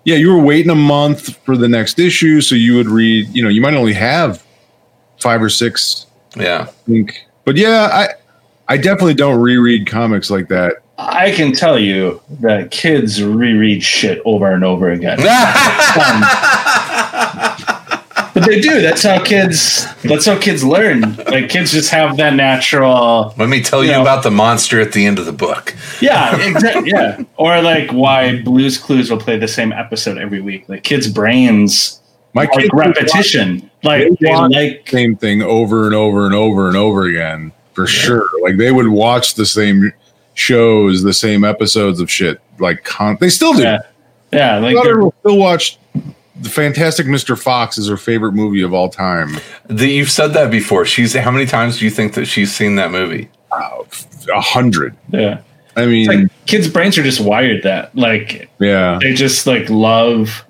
yeah, 0.04 0.16
you 0.16 0.32
were 0.32 0.40
waiting 0.42 0.70
a 0.70 0.74
month 0.74 1.36
for 1.44 1.56
the 1.56 1.68
next 1.68 1.98
issue, 1.98 2.40
so 2.40 2.54
you 2.54 2.74
would 2.76 2.88
read. 2.88 3.28
You 3.34 3.42
know, 3.42 3.48
you 3.50 3.60
might 3.60 3.74
only 3.74 3.92
have 3.92 4.42
five 5.20 5.42
or 5.42 5.50
six. 5.50 6.06
Yeah. 6.36 6.62
I 6.62 6.72
think, 6.90 7.26
but 7.44 7.56
yeah, 7.56 7.88
I 7.92 8.08
I 8.68 8.76
definitely 8.78 9.14
don't 9.14 9.38
reread 9.40 9.86
comics 9.86 10.30
like 10.30 10.48
that. 10.48 10.76
I 10.96 11.30
can 11.32 11.52
tell 11.52 11.78
you 11.78 12.20
that 12.40 12.70
kids 12.70 13.22
reread 13.22 13.82
shit 13.82 14.20
over 14.24 14.50
and 14.52 14.62
over 14.64 14.90
again. 14.90 15.18
but 18.40 18.46
they 18.46 18.60
do. 18.60 18.80
That's 18.82 19.02
how 19.02 19.22
kids. 19.22 19.86
That's 20.02 20.26
how 20.26 20.38
kids 20.38 20.64
learn. 20.64 21.16
Like 21.16 21.48
kids 21.48 21.72
just 21.72 21.90
have 21.90 22.16
that 22.16 22.34
natural. 22.34 23.34
Let 23.38 23.48
me 23.48 23.62
tell 23.62 23.84
you 23.84 23.90
Yeah. 23.90 24.02
about 24.02 24.22
the 24.22 24.30
monster 24.30 24.80
at 24.80 24.92
the 24.92 25.06
end 25.06 25.18
of 25.18 25.26
the 25.26 25.32
book. 25.32 25.74
Yeah, 26.00 26.36
exactly. 26.48 26.90
Yeah, 26.90 27.22
or 27.36 27.60
like 27.62 27.90
why 27.92 28.42
Blue's 28.42 28.78
Clues 28.78 29.10
will 29.10 29.18
play 29.18 29.38
the 29.38 29.48
same 29.48 29.72
episode 29.72 30.18
every 30.18 30.40
week. 30.40 30.68
Like 30.68 30.82
kids' 30.82 31.08
brains 31.08 32.00
My 32.34 32.42
like 32.42 32.52
kids 32.52 32.70
would 32.72 32.86
watch 32.86 32.96
repetition. 32.96 33.70
Like 33.82 34.08
They 34.18 34.26
they 34.26 34.34
like. 34.36 34.84
the 34.86 34.90
same 34.90 35.16
thing 35.16 35.42
over 35.42 35.86
and 35.86 35.94
over 35.94 36.26
and 36.26 36.34
over 36.34 36.68
and 36.68 36.76
over 36.76 37.04
again 37.04 37.52
for 37.74 37.86
sure. 37.86 38.28
Like 38.42 38.56
they 38.56 38.72
would 38.72 38.88
watch 38.88 39.34
the 39.34 39.46
same 39.46 39.92
shows, 40.34 41.02
the 41.02 41.12
same 41.12 41.44
episodes 41.44 42.00
of 42.00 42.10
shit. 42.10 42.40
Like 42.58 42.84
con- 42.84 43.18
they 43.20 43.28
still 43.30 43.52
do. 43.54 43.62
Yeah, 43.62 43.78
yeah. 44.32 44.58
Like 44.58 44.76
they're- 44.82 44.98
will 45.00 45.14
still 45.20 45.38
watch 45.38 45.78
the 46.40 46.48
Fantastic 46.48 47.06
Mr. 47.06 47.38
Fox 47.40 47.78
is 47.78 47.88
her 47.88 47.96
favorite 47.96 48.32
movie 48.32 48.62
of 48.62 48.72
all 48.74 48.88
time. 48.88 49.36
The, 49.66 49.88
you've 49.88 50.10
said 50.10 50.28
that 50.28 50.50
before. 50.50 50.84
She's 50.86 51.14
how 51.14 51.30
many 51.30 51.46
times 51.46 51.78
do 51.78 51.84
you 51.84 51.90
think 51.90 52.14
that 52.14 52.26
she's 52.26 52.54
seen 52.54 52.76
that 52.76 52.90
movie? 52.90 53.28
Uh, 53.52 53.82
a 54.34 54.40
hundred. 54.40 54.96
yeah. 55.10 55.40
I 55.76 55.86
mean, 55.86 56.06
like 56.08 56.46
kids' 56.46 56.68
brains 56.68 56.98
are 56.98 57.02
just 57.02 57.20
wired 57.20 57.62
that. 57.62 57.94
Like 57.96 58.50
yeah. 58.58 58.98
they 59.00 59.14
just 59.14 59.46
like 59.46 59.68
love 59.70 60.44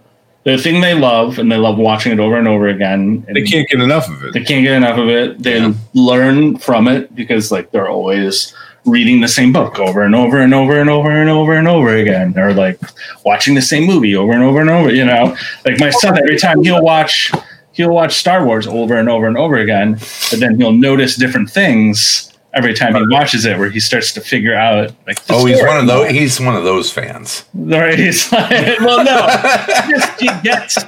the 0.44 0.56
thing 0.56 0.80
they 0.80 0.94
love 0.94 1.38
and 1.38 1.52
they 1.52 1.56
love 1.58 1.76
watching 1.76 2.10
it 2.12 2.18
over 2.18 2.36
and 2.38 2.48
over 2.48 2.66
again 2.68 3.24
and 3.28 3.36
They 3.36 3.42
can't 3.42 3.68
get 3.68 3.80
enough 3.80 4.08
of 4.08 4.24
it. 4.24 4.32
they 4.32 4.42
can't 4.42 4.64
get 4.64 4.72
enough 4.72 4.98
of 4.98 5.08
it 5.10 5.42
they 5.42 5.58
Yeah. 5.58 5.74
learn 5.92 6.56
from 6.56 6.88
it 6.88 7.14
because 7.14 7.52
like 7.52 7.70
they're 7.72 7.88
always 7.90 8.54
reading 8.90 9.20
the 9.20 9.28
same 9.28 9.52
book 9.52 9.78
over 9.78 10.02
and 10.02 10.14
over 10.14 10.40
and 10.40 10.52
over 10.52 10.78
and 10.78 10.90
over 10.90 11.10
and 11.10 11.30
over 11.30 11.54
and 11.54 11.68
over 11.68 11.94
again 11.94 12.36
or 12.38 12.52
like 12.52 12.78
watching 13.24 13.54
the 13.54 13.62
same 13.62 13.84
movie 13.84 14.14
over 14.16 14.32
and 14.32 14.42
over 14.42 14.60
and 14.60 14.70
over 14.70 14.92
you 14.92 15.04
know 15.04 15.36
like 15.64 15.78
my 15.78 15.90
son 15.90 16.18
every 16.18 16.38
time 16.38 16.62
he'll 16.62 16.82
watch 16.82 17.32
he'll 17.72 17.90
watch 17.90 18.14
star 18.14 18.44
wars 18.44 18.66
over 18.66 18.96
and 18.96 19.08
over 19.08 19.26
and 19.26 19.36
over 19.36 19.56
again 19.56 19.92
but 20.30 20.40
then 20.40 20.56
he'll 20.56 20.72
notice 20.72 21.16
different 21.16 21.48
things 21.48 22.32
every 22.52 22.74
time 22.74 22.94
he 22.94 23.02
watches 23.10 23.44
it 23.44 23.58
where 23.58 23.70
he 23.70 23.80
starts 23.80 24.12
to 24.12 24.20
figure 24.20 24.54
out 24.54 24.92
like 25.06 25.18
Oh, 25.28 25.44
he's 25.46 25.62
one 25.62 25.76
of 25.78 25.86
those. 25.86 26.10
He's 26.10 26.40
one 26.40 26.56
of 26.56 26.64
those 26.64 26.92
fans. 26.92 27.44
Right. 27.54 27.96
He's 27.98 28.32
like, 28.32 28.80
well, 28.80 29.04
no, 29.04 29.26
just 29.88 30.20
he 30.20 30.28
gets 30.42 30.78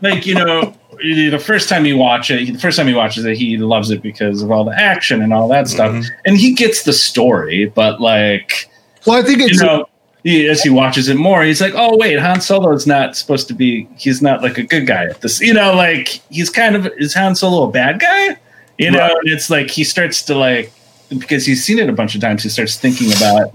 like 0.00 0.26
you 0.26 0.34
know 0.34 0.74
the 1.02 1.38
first 1.38 1.68
time 1.68 1.84
you 1.86 1.96
watch 1.96 2.30
it, 2.30 2.52
the 2.52 2.58
first 2.58 2.76
time 2.76 2.86
he 2.86 2.94
watches 2.94 3.24
it, 3.24 3.36
he 3.36 3.56
loves 3.58 3.90
it 3.90 4.02
because 4.02 4.42
of 4.42 4.50
all 4.50 4.64
the 4.64 4.78
action 4.78 5.22
and 5.22 5.32
all 5.32 5.48
that 5.48 5.68
stuff, 5.68 5.92
Mhm. 5.92 6.06
and 6.26 6.36
he 6.38 6.52
gets 6.54 6.82
the 6.84 6.92
story. 6.92 7.66
But 7.66 8.00
like 8.00 8.68
Well, 9.06 9.18
I 9.18 9.22
think 9.22 9.40
you 9.40 9.56
know, 9.58 9.86
he, 10.22 10.46
as 10.48 10.62
he 10.62 10.70
watches 10.70 11.08
it 11.08 11.16
more, 11.16 11.42
he's 11.42 11.60
like, 11.60 11.74
oh 11.76 11.96
wait, 11.96 12.18
Han 12.20 12.40
Solo 12.40 12.72
is 12.72 12.86
not 12.86 13.16
supposed 13.16 13.48
to 13.48 13.54
be. 13.54 13.88
He's 13.96 14.22
not 14.22 14.42
like 14.42 14.58
a 14.58 14.62
good 14.62 14.86
guy 14.86 15.04
at 15.06 15.20
this. 15.20 15.40
You 15.40 15.52
know, 15.54 15.74
like 15.74 16.20
he's 16.30 16.50
kind 16.50 16.76
of 16.76 16.86
is 16.98 17.12
Han 17.14 17.34
Solo 17.34 17.68
a 17.68 17.72
bad 17.72 17.98
guy? 18.00 18.36
You 18.78 18.90
know, 18.92 18.98
Right. 19.00 19.10
and 19.10 19.32
it's 19.32 19.50
like 19.50 19.70
he 19.70 19.84
starts 19.84 20.22
to 20.22 20.34
like 20.36 20.72
because 21.18 21.44
he's 21.44 21.62
seen 21.64 21.78
it 21.78 21.88
a 21.88 21.92
bunch 21.92 22.14
of 22.14 22.20
times. 22.20 22.42
He 22.42 22.48
starts 22.48 22.76
thinking 22.76 23.12
about 23.12 23.54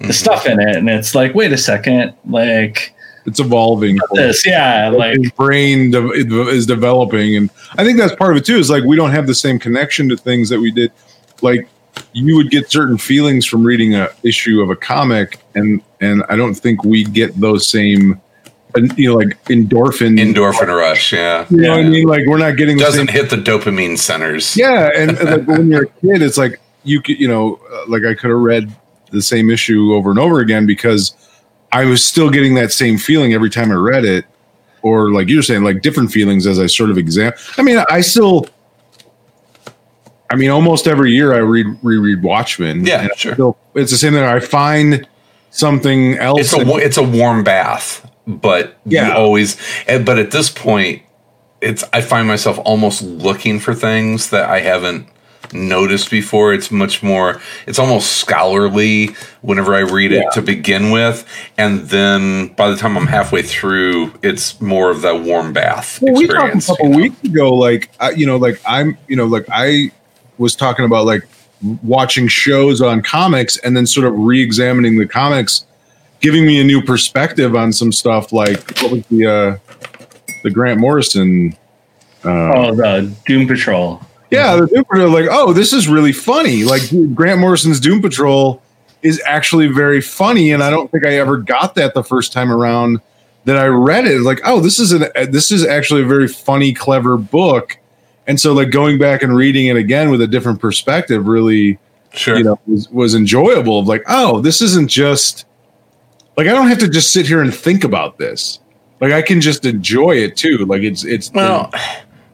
the 0.00 0.12
stuff 0.12 0.46
in 0.46 0.60
it, 0.60 0.76
and 0.76 0.88
it's 0.90 1.14
like, 1.14 1.34
wait 1.34 1.52
a 1.52 1.56
second, 1.56 2.12
like 2.28 2.92
it's 3.28 3.40
evolving. 3.40 3.98
this, 4.12 4.46
yeah, 4.46 4.88
like 4.88 5.18
his 5.18 5.30
brain 5.32 5.90
de- 5.90 6.48
is 6.48 6.66
developing, 6.66 7.36
and 7.36 7.50
I 7.76 7.84
think 7.84 7.98
that's 7.98 8.14
part 8.14 8.32
of 8.32 8.38
it 8.38 8.44
too. 8.44 8.56
Is 8.56 8.70
like 8.70 8.84
we 8.84 8.96
don't 8.96 9.10
have 9.10 9.26
the 9.26 9.34
same 9.34 9.58
connection 9.58 10.08
to 10.08 10.16
things 10.16 10.48
that 10.48 10.58
we 10.58 10.70
did. 10.70 10.90
Like 11.42 11.68
you 12.12 12.36
would 12.36 12.50
get 12.50 12.70
certain 12.70 12.98
feelings 12.98 13.44
from 13.46 13.64
reading 13.64 13.94
a 13.94 14.08
issue 14.22 14.60
of 14.60 14.70
a 14.70 14.76
comic, 14.76 15.38
and 15.54 15.82
and 16.00 16.24
I 16.28 16.36
don't 16.36 16.54
think 16.54 16.84
we 16.84 17.04
get 17.04 17.38
those 17.40 17.68
same, 17.68 18.20
and, 18.74 18.96
you 18.98 19.10
know, 19.10 19.16
like 19.16 19.42
endorphin. 19.44 20.18
Endorphin 20.18 20.68
rush. 20.68 21.12
Yeah. 21.12 21.46
You 21.50 21.58
know 21.58 21.76
what 21.76 21.86
I 21.86 21.88
mean? 21.88 22.06
Like 22.06 22.26
we're 22.26 22.38
not 22.38 22.56
getting 22.56 22.78
Doesn't 22.78 23.08
same. 23.08 23.14
hit 23.14 23.30
the 23.30 23.36
dopamine 23.36 23.98
centers. 23.98 24.56
Yeah, 24.56 24.90
and, 24.96 25.18
and 25.18 25.30
like 25.30 25.58
when 25.58 25.70
you're 25.70 25.84
a 25.84 25.86
kid, 26.00 26.22
it's 26.22 26.38
like 26.38 26.60
you 26.84 27.02
could, 27.02 27.18
you 27.18 27.28
know, 27.28 27.60
uh, 27.72 27.84
like 27.88 28.04
I 28.04 28.14
could 28.14 28.30
have 28.30 28.40
read 28.40 28.74
the 29.10 29.22
same 29.22 29.50
issue 29.50 29.94
over 29.94 30.10
and 30.10 30.18
over 30.18 30.40
again 30.40 30.66
because 30.66 31.14
I 31.72 31.84
was 31.84 32.04
still 32.04 32.30
getting 32.30 32.54
that 32.54 32.72
same 32.72 32.98
feeling 32.98 33.32
every 33.34 33.50
time 33.50 33.70
I 33.70 33.74
read 33.74 34.04
it, 34.04 34.24
or 34.82 35.12
like 35.12 35.28
you're 35.28 35.42
saying, 35.42 35.64
like 35.64 35.82
different 35.82 36.10
feelings 36.12 36.46
as 36.46 36.58
I 36.58 36.66
sort 36.66 36.90
of 36.90 36.96
exam. 36.98 37.32
I 37.58 37.62
mean, 37.62 37.78
I 37.90 38.00
still, 38.00 38.46
I 40.30 40.36
mean, 40.36 40.50
almost 40.50 40.86
every 40.86 41.12
year 41.12 41.34
I 41.34 41.38
read 41.38 41.66
reread 41.82 42.22
Watchmen. 42.22 42.84
Yeah, 42.86 43.08
sure. 43.16 43.34
still- 43.34 43.58
it's 43.74 43.90
the 43.90 43.98
same 43.98 44.12
thing. 44.14 44.24
I 44.24 44.40
find 44.40 45.06
something 45.50 46.16
else. 46.18 46.40
It's 46.40 46.52
a 46.54 46.76
it's 46.76 46.96
a 46.96 47.02
warm 47.02 47.44
bath, 47.44 48.08
but 48.26 48.76
Yeah. 48.86 49.08
you 49.08 49.12
always. 49.14 49.56
But 49.86 50.18
at 50.18 50.30
this 50.30 50.50
point, 50.50 51.02
it's 51.60 51.84
I 51.92 52.00
find 52.00 52.26
myself 52.28 52.58
almost 52.64 53.02
looking 53.02 53.58
for 53.60 53.74
things 53.74 54.30
that 54.30 54.48
I 54.48 54.60
haven't 54.60 55.06
noticed 55.52 56.10
before. 56.10 56.52
It's 56.52 56.70
much 56.70 57.02
more. 57.02 57.40
It's 57.66 57.78
almost 57.78 58.12
scholarly 58.12 59.08
whenever 59.42 59.74
I 59.74 59.80
read 59.80 60.12
it 60.12 60.26
to 60.32 60.42
begin 60.42 60.90
with, 60.90 61.26
and 61.56 61.88
then 61.88 62.48
by 62.48 62.70
the 62.70 62.76
time 62.76 62.96
I'm 62.96 63.06
halfway 63.06 63.42
through, 63.42 64.12
it's 64.22 64.60
more 64.60 64.90
of 64.90 65.02
that 65.02 65.22
warm 65.22 65.52
bath 65.52 66.00
Well, 66.02 66.14
we 66.14 66.26
talked 66.26 66.38
a 66.38 66.56
experience. 66.56 66.66
couple 66.66 66.86
you 66.86 66.90
know? 66.90 66.96
weeks 66.98 67.22
ago, 67.24 67.54
like 67.54 67.90
I, 68.00 68.10
you 68.10 68.26
know, 68.26 68.36
like 68.36 68.60
I'm, 68.66 68.98
you 69.08 69.16
know, 69.16 69.26
like 69.26 69.46
I 69.50 69.92
was 70.38 70.54
talking 70.56 70.84
about 70.84 71.06
like 71.06 71.26
watching 71.82 72.28
shows 72.28 72.80
on 72.80 73.02
comics 73.02 73.56
and 73.58 73.76
then 73.76 73.86
sort 73.86 74.06
of 74.06 74.16
re-examining 74.16 74.96
the 74.98 75.06
comics, 75.06 75.64
giving 76.20 76.46
me 76.46 76.60
a 76.60 76.64
new 76.64 76.82
perspective 76.82 77.56
on 77.56 77.72
some 77.72 77.92
stuff. 77.92 78.32
Like 78.32 78.58
what 78.80 78.92
was 78.92 79.06
the 79.06 79.26
uh, 79.26 79.58
the 80.42 80.50
Grant 80.50 80.80
Morrison? 80.80 81.56
Uh, 82.24 82.52
oh 82.54 82.74
the 82.74 83.12
Doom 83.26 83.46
Patrol. 83.46 84.00
Yeah, 84.30 84.52
mm-hmm. 84.52 84.60
the 84.60 84.66
Doom 84.66 84.84
Patrol. 84.84 85.10
Like, 85.10 85.26
oh, 85.30 85.52
this 85.52 85.72
is 85.72 85.88
really 85.88 86.12
funny. 86.12 86.64
Like 86.64 86.88
dude, 86.88 87.14
Grant 87.14 87.40
Morrison's 87.40 87.80
Doom 87.80 88.02
Patrol 88.02 88.62
is 89.02 89.22
actually 89.26 89.68
very 89.68 90.00
funny, 90.00 90.52
and 90.52 90.62
I 90.62 90.70
don't 90.70 90.90
think 90.90 91.06
I 91.06 91.18
ever 91.18 91.36
got 91.36 91.74
that 91.76 91.94
the 91.94 92.04
first 92.04 92.32
time 92.32 92.52
around 92.52 93.00
that 93.44 93.56
I 93.56 93.66
read 93.66 94.06
it. 94.06 94.20
Like, 94.20 94.40
oh, 94.44 94.60
this 94.60 94.78
is 94.78 94.92
an 94.92 95.04
uh, 95.14 95.26
this 95.26 95.50
is 95.50 95.64
actually 95.64 96.02
a 96.02 96.06
very 96.06 96.28
funny, 96.28 96.72
clever 96.72 97.16
book. 97.16 97.78
And 98.26 98.38
so, 98.38 98.52
like 98.52 98.70
going 98.70 98.98
back 98.98 99.22
and 99.22 99.34
reading 99.34 99.68
it 99.68 99.76
again 99.76 100.10
with 100.10 100.20
a 100.20 100.26
different 100.26 100.60
perspective, 100.60 101.26
really, 101.26 101.78
Sure. 102.12 102.36
you 102.36 102.44
know, 102.44 102.58
was, 102.66 102.88
was 102.90 103.14
enjoyable. 103.14 103.80
Of 103.80 103.86
like, 103.86 104.02
oh, 104.08 104.40
this 104.40 104.60
isn't 104.60 104.88
just 104.88 105.46
like 106.36 106.46
I 106.46 106.52
don't 106.52 106.68
have 106.68 106.78
to 106.78 106.88
just 106.88 107.12
sit 107.12 107.26
here 107.26 107.42
and 107.42 107.54
think 107.54 107.84
about 107.84 108.18
this. 108.18 108.60
Like 109.00 109.12
I 109.12 109.22
can 109.22 109.40
just 109.40 109.64
enjoy 109.64 110.16
it 110.16 110.36
too. 110.36 110.58
Like 110.66 110.82
it's 110.82 111.04
it's 111.04 111.32
Well, 111.32 111.72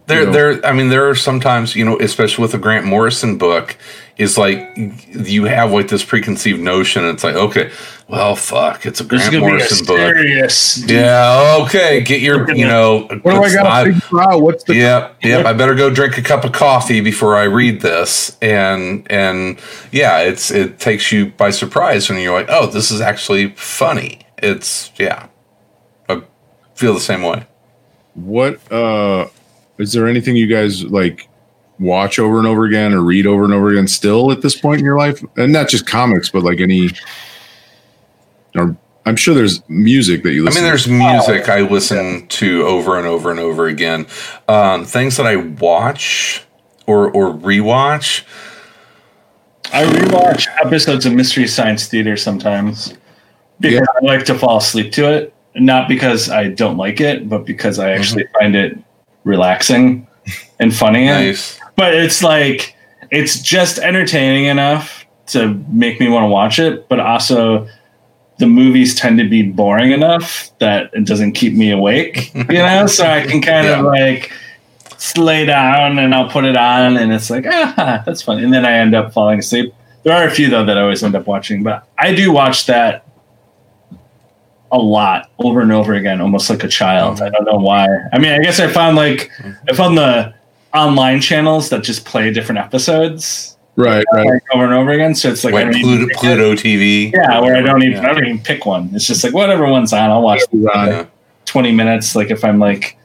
there, 0.06 0.20
you 0.20 0.26
know. 0.26 0.32
there. 0.32 0.66
I 0.66 0.72
mean, 0.72 0.88
there 0.88 1.08
are 1.08 1.14
sometimes, 1.14 1.74
you 1.74 1.84
know, 1.84 1.98
especially 1.98 2.42
with 2.42 2.52
the 2.52 2.58
Grant 2.58 2.84
Morrison 2.84 3.38
book, 3.38 3.76
is 4.16 4.38
like 4.38 4.60
you 4.76 5.44
have 5.44 5.72
like 5.72 5.88
this 5.88 6.04
preconceived 6.04 6.60
notion. 6.60 7.04
It's 7.04 7.24
like, 7.24 7.34
okay, 7.34 7.70
well, 8.08 8.36
fuck, 8.36 8.86
it's 8.86 9.00
a 9.00 9.04
Grant 9.04 9.34
a 9.34 9.40
Morrison 9.40 9.86
book. 9.86 9.96
serious. 9.96 10.86
Yeah, 10.86 11.58
okay, 11.62 12.02
get 12.02 12.20
your, 12.20 12.50
you 12.52 12.66
know, 12.66 13.08
what 13.22 13.34
do 13.34 13.42
I 13.42 13.52
got 13.52 13.84
to 13.84 13.92
figure 13.94 14.20
out? 14.20 14.42
What's 14.42 14.64
the 14.64 14.74
Yep, 14.74 15.16
yep. 15.22 15.46
I 15.46 15.52
better 15.52 15.74
go 15.74 15.90
drink 15.90 16.18
a 16.18 16.22
cup 16.22 16.44
of 16.44 16.52
coffee 16.52 17.00
before 17.00 17.36
I 17.36 17.44
read 17.44 17.80
this, 17.80 18.36
and 18.40 19.10
and 19.10 19.58
yeah, 19.90 20.20
it's 20.20 20.50
it 20.50 20.78
takes 20.78 21.10
you 21.10 21.26
by 21.30 21.50
surprise 21.50 22.08
when 22.08 22.20
you're 22.20 22.38
like, 22.38 22.48
oh, 22.50 22.66
this 22.66 22.90
is 22.90 23.00
actually 23.00 23.50
funny. 23.56 24.20
It's 24.38 24.92
yeah, 24.96 25.28
I 26.08 26.22
feel 26.74 26.94
the 26.94 27.00
same 27.00 27.22
way. 27.22 27.46
what 28.14 28.60
uh 28.70 29.28
is 29.78 29.92
there 29.92 30.08
anything 30.08 30.36
you 30.36 30.46
guys 30.46 30.84
like 30.84 31.28
watch 31.78 32.18
over 32.18 32.38
and 32.38 32.46
over 32.46 32.64
again 32.64 32.94
or 32.94 33.00
read 33.00 33.26
over 33.26 33.44
and 33.44 33.52
over 33.52 33.70
again 33.70 33.88
still 33.88 34.30
at 34.30 34.42
this 34.42 34.58
point 34.58 34.78
in 34.78 34.84
your 34.84 34.98
life? 34.98 35.22
And 35.36 35.52
not 35.52 35.68
just 35.68 35.86
comics, 35.86 36.28
but 36.28 36.42
like 36.42 36.60
any 36.60 36.90
or 38.54 38.76
I'm 39.06 39.16
sure 39.16 39.34
there's 39.34 39.62
music 39.68 40.22
that 40.22 40.32
you 40.32 40.44
listen 40.44 40.62
to. 40.62 40.68
I 40.68 40.70
mean, 40.70 40.70
there's 40.70 40.88
music 40.88 41.48
I 41.48 41.60
listen 41.60 42.26
to 42.28 42.62
over 42.62 42.96
and 42.96 43.06
over 43.06 43.30
and 43.30 43.38
over 43.38 43.66
again. 43.66 44.06
Um, 44.48 44.84
things 44.84 45.16
that 45.18 45.26
I 45.26 45.36
watch 45.36 46.42
or 46.86 47.10
or 47.10 47.32
rewatch. 47.32 48.24
I 49.72 49.84
rewatch 49.84 50.46
episodes 50.64 51.04
of 51.04 51.12
Mystery 51.14 51.48
Science 51.48 51.88
Theater 51.88 52.16
sometimes 52.16 52.94
because 53.60 53.80
Yeah. 53.80 54.00
I 54.00 54.04
like 54.04 54.24
to 54.26 54.38
fall 54.38 54.58
asleep 54.58 54.92
to 54.92 55.10
it. 55.12 55.34
Not 55.56 55.88
because 55.88 56.30
I 56.30 56.48
don't 56.48 56.76
like 56.76 57.00
it, 57.00 57.28
but 57.28 57.44
because 57.44 57.78
I 57.78 57.90
actually 57.90 58.24
find 58.38 58.56
it 58.56 58.78
relaxing 59.24 60.06
and 60.60 60.74
funny. 60.74 61.06
Nice. 61.06 61.58
But 61.76 61.94
it's 61.94 62.22
like 62.22 62.74
it's 63.10 63.40
just 63.40 63.78
entertaining 63.78 64.44
enough 64.46 65.04
to 65.28 65.54
make 65.68 66.00
me 66.00 66.08
want 66.08 66.24
to 66.24 66.28
watch 66.28 66.58
it, 66.58 66.88
but 66.88 67.00
also 67.00 67.66
the 68.38 68.46
movies 68.46 68.94
tend 68.94 69.18
to 69.18 69.28
be 69.28 69.42
boring 69.42 69.92
enough 69.92 70.50
that 70.58 70.90
it 70.92 71.06
doesn't 71.06 71.32
keep 71.32 71.54
me 71.54 71.70
awake, 71.70 72.34
you 72.34 72.44
know? 72.44 72.86
so 72.88 73.06
I 73.06 73.24
can 73.26 73.40
kind 73.40 73.66
Yeah. 73.66 73.78
of 73.80 73.86
like 73.86 74.32
lay 75.16 75.44
down 75.44 75.98
and 75.98 76.14
I'll 76.14 76.28
put 76.30 76.44
it 76.44 76.56
on 76.56 76.96
and 76.96 77.12
it's 77.12 77.30
like, 77.30 77.44
ah, 77.46 78.02
that's 78.04 78.22
fun. 78.22 78.42
And 78.42 78.52
then 78.52 78.64
I 78.64 78.72
end 78.72 78.94
up 78.94 79.12
falling 79.12 79.38
asleep. 79.38 79.72
There 80.02 80.12
are 80.14 80.26
a 80.26 80.30
few 80.30 80.50
though 80.50 80.64
that 80.64 80.76
I 80.76 80.82
always 80.82 81.02
end 81.02 81.14
up 81.14 81.26
watching, 81.26 81.62
but 81.62 81.86
I 81.98 82.14
do 82.14 82.32
watch 82.32 82.66
that 82.66 83.03
a 84.74 84.78
lot 84.78 85.30
over 85.38 85.60
and 85.60 85.70
over 85.72 85.94
again, 85.94 86.20
almost 86.20 86.50
like 86.50 86.64
a 86.64 86.68
child. 86.68 87.22
I 87.22 87.30
don't 87.30 87.44
know 87.44 87.56
why. 87.58 87.86
I 88.12 88.18
mean, 88.18 88.32
I 88.32 88.38
guess 88.40 88.58
I 88.60 88.66
found 88.68 88.96
like 88.96 89.30
I 89.70 89.72
found 89.74 89.96
the 89.96 90.34
online 90.74 91.20
channels 91.20 91.68
that 91.70 91.84
just 91.84 92.04
play 92.04 92.32
different 92.32 92.58
episodes 92.58 93.56
right, 93.76 94.04
right. 94.12 94.26
like, 94.26 94.42
over 94.52 94.64
and 94.64 94.74
over 94.74 94.90
again. 94.90 95.14
So 95.14 95.30
it's 95.30 95.44
like, 95.44 95.54
I 95.54 95.62
Like 95.64 95.72
Pluto, 95.74 95.88
even 95.88 96.08
pick 96.08 96.16
it. 96.16 96.20
Pluto 96.20 96.52
TV. 96.54 97.12
yeah, 97.12 97.38
where 97.40 97.54
I 97.56 97.60
don't 97.60 97.82
even 97.84 98.02
Yeah. 98.02 98.10
I 98.10 98.14
don't 98.14 98.24
even 98.26 98.38
pick 98.40 98.66
one. 98.66 98.90
It's 98.92 99.06
just 99.06 99.22
like 99.22 99.32
whatever 99.32 99.66
one's 99.68 99.92
on, 99.92 100.10
I'll 100.10 100.22
watch 100.22 100.40
Right. 100.52 100.88
Yeah. 100.88 101.06
twenty 101.46 101.70
minutes. 101.72 102.16
Like 102.16 102.30
if 102.32 102.44
I'm 102.44 102.58
like 102.58 102.98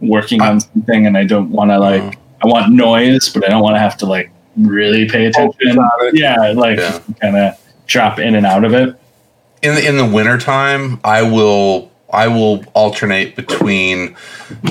working 0.00 0.40
on 0.40 0.60
something 0.60 1.06
and 1.06 1.18
I 1.18 1.24
don't 1.24 1.50
want 1.50 1.70
to 1.72 1.78
like 1.78 2.02
Uh-huh. 2.02 2.12
I 2.42 2.46
want 2.46 2.72
noise, 2.72 3.28
but 3.28 3.44
I 3.44 3.48
don't 3.50 3.62
want 3.62 3.74
to 3.74 3.80
have 3.80 3.96
to 3.98 4.06
like 4.06 4.30
really 4.56 5.08
pay 5.08 5.26
attention. 5.26 5.78
Yeah, 6.14 6.52
like 6.54 6.78
Yeah. 6.78 6.98
kind 7.20 7.36
of 7.36 7.54
drop 7.86 8.18
in 8.20 8.34
and 8.36 8.46
out 8.46 8.64
of 8.64 8.72
it. 8.74 8.94
In 9.62 9.74
the, 9.74 9.86
in 9.88 9.96
the 9.96 10.06
wintertime 10.06 10.98
i 11.04 11.22
will 11.22 11.90
i 12.12 12.26
will 12.26 12.64
alternate 12.74 13.36
between 13.36 14.16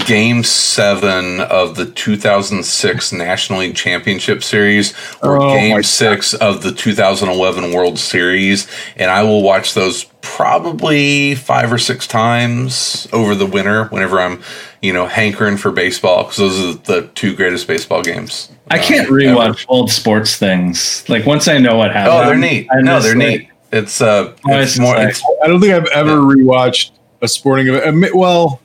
game 0.05 0.43
7 0.43 1.39
of 1.39 1.75
the 1.75 1.85
2006 1.85 3.13
national 3.13 3.59
league 3.59 3.75
championship 3.75 4.43
series 4.43 4.93
or 5.23 5.37
Oh, 5.37 5.47
my 5.49 5.55
game 5.55 5.75
God. 5.77 5.85
6 5.85 6.33
of 6.35 6.63
the 6.63 6.71
2011 6.73 7.73
world 7.73 7.97
series 7.99 8.67
and 8.97 9.09
i 9.11 9.23
will 9.23 9.41
watch 9.43 9.73
those 9.73 10.05
probably 10.21 11.35
five 11.35 11.71
or 11.71 11.77
six 11.77 12.07
times 12.07 13.07
over 13.13 13.35
the 13.35 13.45
winter 13.45 13.85
whenever 13.85 14.19
i'm 14.19 14.41
you 14.81 14.91
know 14.91 15.05
hankering 15.07 15.55
for 15.57 15.71
baseball 15.71 16.23
because 16.23 16.37
those 16.37 16.59
are 16.75 16.79
the 16.79 17.07
two 17.15 17.35
greatest 17.35 17.67
baseball 17.67 18.01
games 18.01 18.49
I 18.71 18.79
uh, 18.79 18.83
can't 18.83 19.07
ever. 19.07 19.13
rewatch 19.15 19.65
old 19.67 19.89
sports 19.89 20.37
things. 20.37 21.03
Like 21.09 21.25
once 21.25 21.47
I 21.47 21.57
know 21.57 21.75
what 21.75 21.91
happened. 21.91 22.13
oh 22.15 22.25
they're 22.27 22.37
neat 22.37 22.67
I'm 22.71 22.83
no 22.85 22.99
they're 22.99 23.15
like- 23.15 23.39
neat 23.39 23.49
it's 23.72 24.01
uh 24.01 24.34
Oh, 24.47 24.59
it's 24.59 24.80
more 24.80 24.95
it's, 24.97 25.24
I 25.43 25.47
don't 25.47 25.59
think 25.61 25.74
I've 25.74 25.88
ever 25.88 26.17
rewatched 26.22 26.91
a 27.22 27.28
sporting 27.28 27.67
event. 27.67 28.15
Well, 28.15 28.61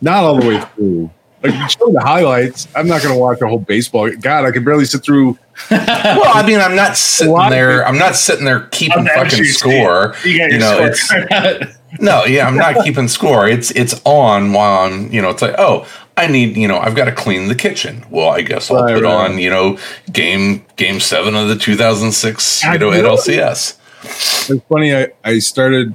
not 0.00 0.24
all 0.24 0.40
the 0.40 0.46
way 0.48 0.60
through. 0.74 1.10
Like 1.42 1.54
you 1.54 1.68
show 1.70 1.90
the 1.90 2.00
highlights. 2.00 2.68
I'm 2.74 2.86
not 2.86 3.02
going 3.02 3.14
to 3.14 3.18
watch 3.20 3.40
a 3.40 3.46
whole 3.48 3.58
baseball. 3.60 4.10
God, 4.20 4.44
I 4.44 4.50
could 4.50 4.64
barely 4.64 4.84
sit 4.84 5.02
through. 5.02 5.38
Well, 5.70 6.32
I 6.36 6.46
mean, 6.46 6.58
I'm 6.58 6.74
not 6.74 6.96
sitting 6.96 7.34
there. 7.50 7.86
I'm 7.86 7.98
not 7.98 8.16
sitting 8.16 8.44
there 8.46 8.60
keeping 8.72 9.04
fucking 9.06 9.44
score. 9.44 10.14
You 10.24 10.30
You 10.32 10.58
know, 10.58 10.90
score. 10.92 11.26
it's 11.30 11.78
no, 12.00 12.24
yeah, 12.24 12.46
I'm 12.46 12.56
not 12.56 12.82
keeping 12.84 13.08
score. 13.08 13.46
It's 13.48 13.70
it's 13.72 14.00
on 14.04 14.52
while 14.54 14.86
I'm, 14.86 15.12
you 15.12 15.20
know, 15.22 15.28
it's 15.30 15.42
like, 15.42 15.54
oh, 15.58 15.86
I 16.16 16.26
need, 16.28 16.56
you 16.56 16.66
know, 16.68 16.78
I've 16.78 16.94
got 16.96 17.06
to 17.06 17.12
clean 17.12 17.48
the 17.48 17.54
kitchen. 17.54 18.04
Well, 18.10 18.30
I 18.30 18.40
guess 18.42 18.70
I'll 18.70 18.82
Right, 18.84 18.94
put 18.94 19.04
right. 19.04 19.30
on, 19.30 19.38
you 19.38 19.50
know, 19.50 19.78
game 20.12 20.64
game 20.76 20.98
seven 21.00 21.34
of 21.36 21.48
the 21.48 21.56
2006, 21.56 22.64
you 22.64 22.70
I 22.70 22.76
know, 22.78 22.90
NLCS. 22.90 23.76
It's 24.02 24.64
funny. 24.68 24.94
I 24.94 25.08
I 25.24 25.38
started, 25.38 25.94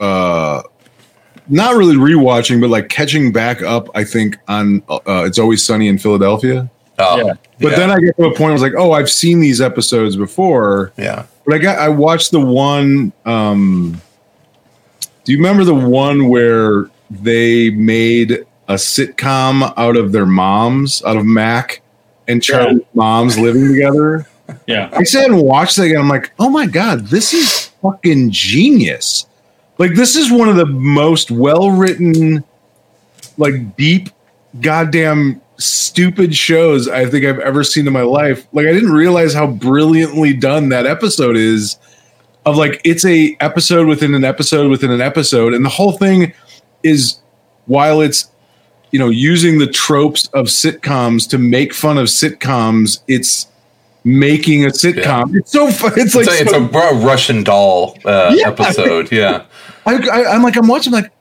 uh, 0.00 0.62
not 1.48 1.76
really 1.76 1.96
rewatching, 1.96 2.60
but 2.60 2.70
like 2.70 2.88
catching 2.88 3.32
back 3.32 3.62
up. 3.62 3.88
I 3.94 4.04
think 4.04 4.36
on 4.48 4.82
uh, 4.88 5.24
It's 5.26 5.38
Always 5.38 5.64
Sunny 5.64 5.88
in 5.88 5.98
Philadelphia. 5.98 6.68
Oh, 6.98 7.18
Yeah. 7.18 7.34
But 7.60 7.70
yeah, 7.72 7.76
then 7.76 7.90
I 7.90 7.98
get 8.00 8.16
to 8.18 8.24
a 8.24 8.34
point. 8.34 8.50
I 8.50 8.52
was 8.52 8.62
like, 8.62 8.74
oh, 8.76 8.92
I've 8.92 9.10
seen 9.10 9.40
these 9.40 9.60
episodes 9.60 10.16
before. 10.16 10.92
yeah. 10.98 11.24
But 11.46 11.54
I 11.54 11.58
got 11.58 11.78
I 11.78 11.88
watched 11.88 12.32
the 12.32 12.40
one. 12.40 13.12
Um, 13.24 14.00
do 15.24 15.32
you 15.32 15.38
remember 15.38 15.64
the 15.64 15.74
one 15.74 16.28
where 16.28 16.90
they 17.08 17.70
made 17.70 18.44
a 18.68 18.74
sitcom 18.74 19.72
out 19.76 19.96
of 19.96 20.10
their 20.12 20.26
moms, 20.26 21.02
out 21.04 21.16
of 21.16 21.24
Mac 21.24 21.82
and 22.26 22.42
Charlie's 22.42 22.82
moms 22.94 23.38
living 23.38 23.68
together? 23.68 24.26
Yeah. 24.66 24.90
I 24.92 25.04
sat 25.04 25.26
and 25.26 25.40
watched 25.40 25.76
that 25.76 25.84
again. 25.84 26.00
I'm 26.00 26.08
like, 26.08 26.32
oh 26.38 26.50
my 26.50 26.66
god, 26.66 27.06
this 27.06 27.32
is 27.32 27.66
fucking 27.82 28.30
genius! 28.30 29.26
Like 29.78 29.94
this 29.94 30.16
is 30.16 30.30
one 30.30 30.48
of 30.48 30.56
the 30.56 30.66
most 30.66 31.30
well 31.30 31.70
written, 31.70 32.44
like 33.36 33.76
deep, 33.76 34.10
goddamn 34.60 35.40
stupid 35.58 36.34
shows 36.34 36.88
I 36.88 37.06
think 37.06 37.24
I've 37.24 37.38
ever 37.38 37.64
seen 37.64 37.86
in 37.86 37.92
my 37.92 38.02
life. 38.02 38.46
Like 38.52 38.66
I 38.66 38.72
didn't 38.72 38.92
realize 38.92 39.34
how 39.34 39.46
brilliantly 39.46 40.34
done 40.34 40.68
that 40.70 40.86
episode 40.86 41.36
is. 41.36 41.78
Of 42.44 42.56
like 42.56 42.80
it's 42.84 43.04
a 43.04 43.36
episode 43.40 43.88
within 43.88 44.14
an 44.14 44.24
episode 44.24 44.70
within 44.70 44.92
an 44.92 45.00
episode, 45.00 45.52
and 45.52 45.64
the 45.64 45.70
whole 45.70 45.92
thing 45.92 46.32
is 46.84 47.18
while 47.66 48.00
it's 48.00 48.30
you 48.92 49.00
know 49.00 49.08
using 49.08 49.58
the 49.58 49.66
tropes 49.66 50.28
of 50.28 50.46
sitcoms 50.46 51.28
to 51.30 51.38
make 51.38 51.74
fun 51.74 51.98
of 51.98 52.06
sitcoms, 52.06 53.00
it's 53.08 53.48
making 54.06 54.64
a 54.64 54.68
sitcom. 54.68 55.34
It's 55.36 55.50
so 55.50 55.68
fun. 55.70 55.92
It's 55.96 56.14
like 56.14 56.26
It's, 56.28 56.38
a, 56.40 56.42
it's 56.42 56.50
so- 56.52 56.58
a 56.64 56.94
Ru- 56.94 57.04
Russian 57.06 57.42
doll 57.42 57.98
uh, 58.04 58.32
Yeah. 58.36 58.48
episode. 58.48 59.10
Yeah. 59.10 59.44
I, 59.86 59.94
I, 60.08 60.32
I'm 60.34 60.42
like 60.42 60.56
I'm 60.56 60.68
watching 60.68 60.92
like 60.92 61.12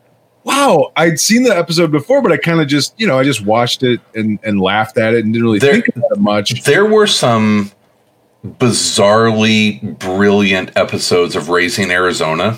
wow 0.43 0.91
I'd 0.95 1.19
seen 1.19 1.41
the 1.43 1.55
episode 1.57 1.91
before 1.91 2.21
but 2.21 2.31
I 2.31 2.37
kind 2.37 2.61
of 2.61 2.67
just 2.67 2.93
you 2.99 3.07
know 3.07 3.17
I 3.17 3.23
just 3.23 3.43
watched 3.45 3.81
it 3.83 3.99
and 4.13 4.37
and 4.43 4.61
laughed 4.61 4.97
at 4.99 5.13
it 5.15 5.23
and 5.25 5.33
didn't 5.33 5.45
really 5.45 5.57
There- 5.59 5.73
think 5.73 5.87
about 5.95 6.11
it 6.11 6.19
much. 6.19 6.63
There 6.63 6.85
were 6.85 7.07
some 7.07 7.71
bizarrely 8.45 9.97
brilliant 9.99 10.71
episodes 10.77 11.35
of 11.35 11.49
Raising 11.49 11.91
Arizona. 11.91 12.57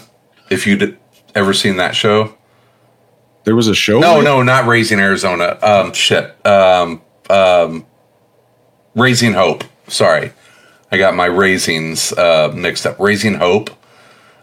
If 0.50 0.68
you'd 0.68 0.98
ever 1.36 1.54
seen 1.54 1.78
that 1.78 1.96
show, 1.96 2.36
There 3.46 3.56
was 3.56 3.68
a 3.68 3.76
show. 3.76 4.00
no, 4.00 4.16
like- 4.16 4.24
no, 4.26 4.44
not 4.44 4.66
Raising 4.68 5.00
Arizona. 5.00 5.58
Um, 5.62 5.94
shit. 5.94 6.36
Um, 6.46 7.02
um, 7.30 7.86
Raising 8.96 9.34
Hope. 9.34 9.64
Sorry, 9.88 10.32
I 10.92 10.98
got 10.98 11.16
my 11.16 11.26
raisins 11.26 12.14
uh, 12.14 12.52
mixed 12.56 12.86
up. 12.86 13.00
Raising 13.00 13.36
Hope. 13.36 13.70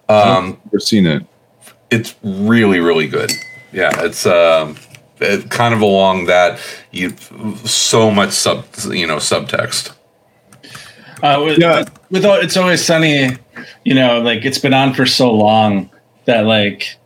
Um, 0.09 0.59
I've 0.65 0.65
never 0.67 0.81
seen 0.81 1.07
it. 1.07 1.25
it's 1.91 2.15
really, 2.23 2.81
really 2.81 3.07
good. 3.09 3.31
Yeah, 3.73 3.91
it's 4.05 4.27
um, 4.27 4.77
it, 5.21 5.51
kind 5.51 5.75
of 5.75 5.81
along 5.81 6.27
that 6.27 6.59
you 6.93 7.11
so 7.65 8.11
much 8.11 8.31
sub, 8.33 8.65
you 8.91 9.07
know, 9.07 9.17
subtext. 9.17 9.93
Uh, 11.23 11.43
with, 11.45 11.59
Yeah. 11.59 11.79
with, 11.81 11.99
with 12.11 12.25
all- 12.27 12.41
it's 12.41 12.57
always 12.57 12.85
sunny, 12.85 13.31
you 13.85 13.95
know, 13.95 14.21
like 14.21 14.45
it's 14.45 14.59
been 14.59 14.75
on 14.75 14.93
for 14.95 15.07
so 15.07 15.33
long 15.33 15.89
that 16.27 16.43
like 16.45 16.97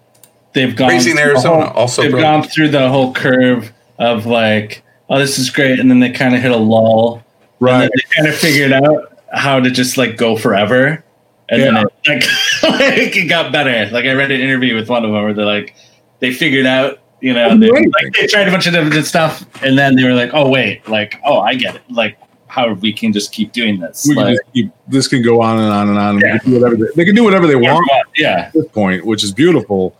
they've 0.54 0.74
gone 0.74 0.88
Raising 0.88 1.14
through 1.14 1.24
the 1.24 1.30
Arizona, 1.30 1.66
whole- 1.66 1.74
also 1.76 2.02
they've 2.02 2.10
brilliant. 2.10 2.42
gone 2.44 2.50
through 2.50 2.68
the 2.70 2.88
whole 2.88 3.12
curve 3.12 3.72
of 3.98 4.26
like, 4.26 4.82
oh, 5.08 5.18
this 5.18 5.38
is 5.38 5.50
great, 5.50 5.78
and 5.78 5.90
then 5.90 6.00
they 6.00 6.10
kind 6.10 6.34
of 6.34 6.42
hit 6.42 6.50
a 6.50 6.56
lull, 6.56 7.14
and 7.14 7.22
then 7.22 7.27
Right. 7.60 7.90
they 7.92 8.14
kind 8.14 8.28
of 8.28 8.34
figured 8.34 8.72
out 8.72 9.18
how 9.32 9.60
to 9.60 9.70
just 9.70 9.96
like 9.96 10.16
go 10.16 10.36
forever, 10.36 11.04
and 11.48 11.62
then 11.62 11.76
it, 11.76 11.92
like, 12.06 12.24
like 12.62 13.16
it 13.16 13.28
got 13.28 13.52
better. 13.52 13.90
Like 13.92 14.04
I 14.04 14.12
read 14.12 14.30
an 14.30 14.40
interview 14.40 14.74
with 14.74 14.88
one 14.88 15.04
of 15.04 15.10
them 15.10 15.22
where 15.22 15.34
they're 15.34 15.44
like, 15.44 15.74
they 16.20 16.32
figured 16.32 16.66
out, 16.66 16.98
you 17.20 17.32
know, 17.34 17.56
they, 17.56 17.70
like, 17.70 18.12
they 18.18 18.26
tried 18.26 18.48
a 18.48 18.50
bunch 18.50 18.66
of 18.66 18.72
different 18.72 19.06
stuff, 19.06 19.44
and 19.62 19.78
then 19.78 19.96
they 19.96 20.04
were 20.04 20.14
like, 20.14 20.30
oh 20.32 20.48
wait, 20.48 20.86
like 20.88 21.20
oh 21.24 21.40
I 21.40 21.54
get 21.54 21.76
it, 21.76 21.82
like 21.90 22.18
how 22.48 22.72
we 22.74 22.92
can 22.92 23.12
just 23.12 23.32
keep 23.32 23.52
doing 23.52 23.78
this, 23.78 24.06
We 24.08 24.14
can 24.14 24.24
like, 24.24 24.32
just 24.36 24.52
keep, 24.52 24.72
this 24.88 25.06
can 25.06 25.22
go 25.22 25.40
on 25.40 25.58
and 25.58 25.72
on 25.72 25.88
and 25.88 25.98
on. 25.98 26.14
and 26.16 26.22
Yeah. 26.22 26.32
They, 26.32 26.38
can 26.38 26.50
do 26.50 26.60
whatever 26.60 26.92
they, 26.94 27.04
can 27.04 27.14
do 27.14 27.24
whatever 27.24 27.46
they 27.46 27.56
want 27.56 27.88
yeah, 28.16 28.46
at 28.46 28.52
this 28.52 28.66
point, 28.68 29.04
which 29.04 29.22
is 29.22 29.32
beautiful. 29.32 29.94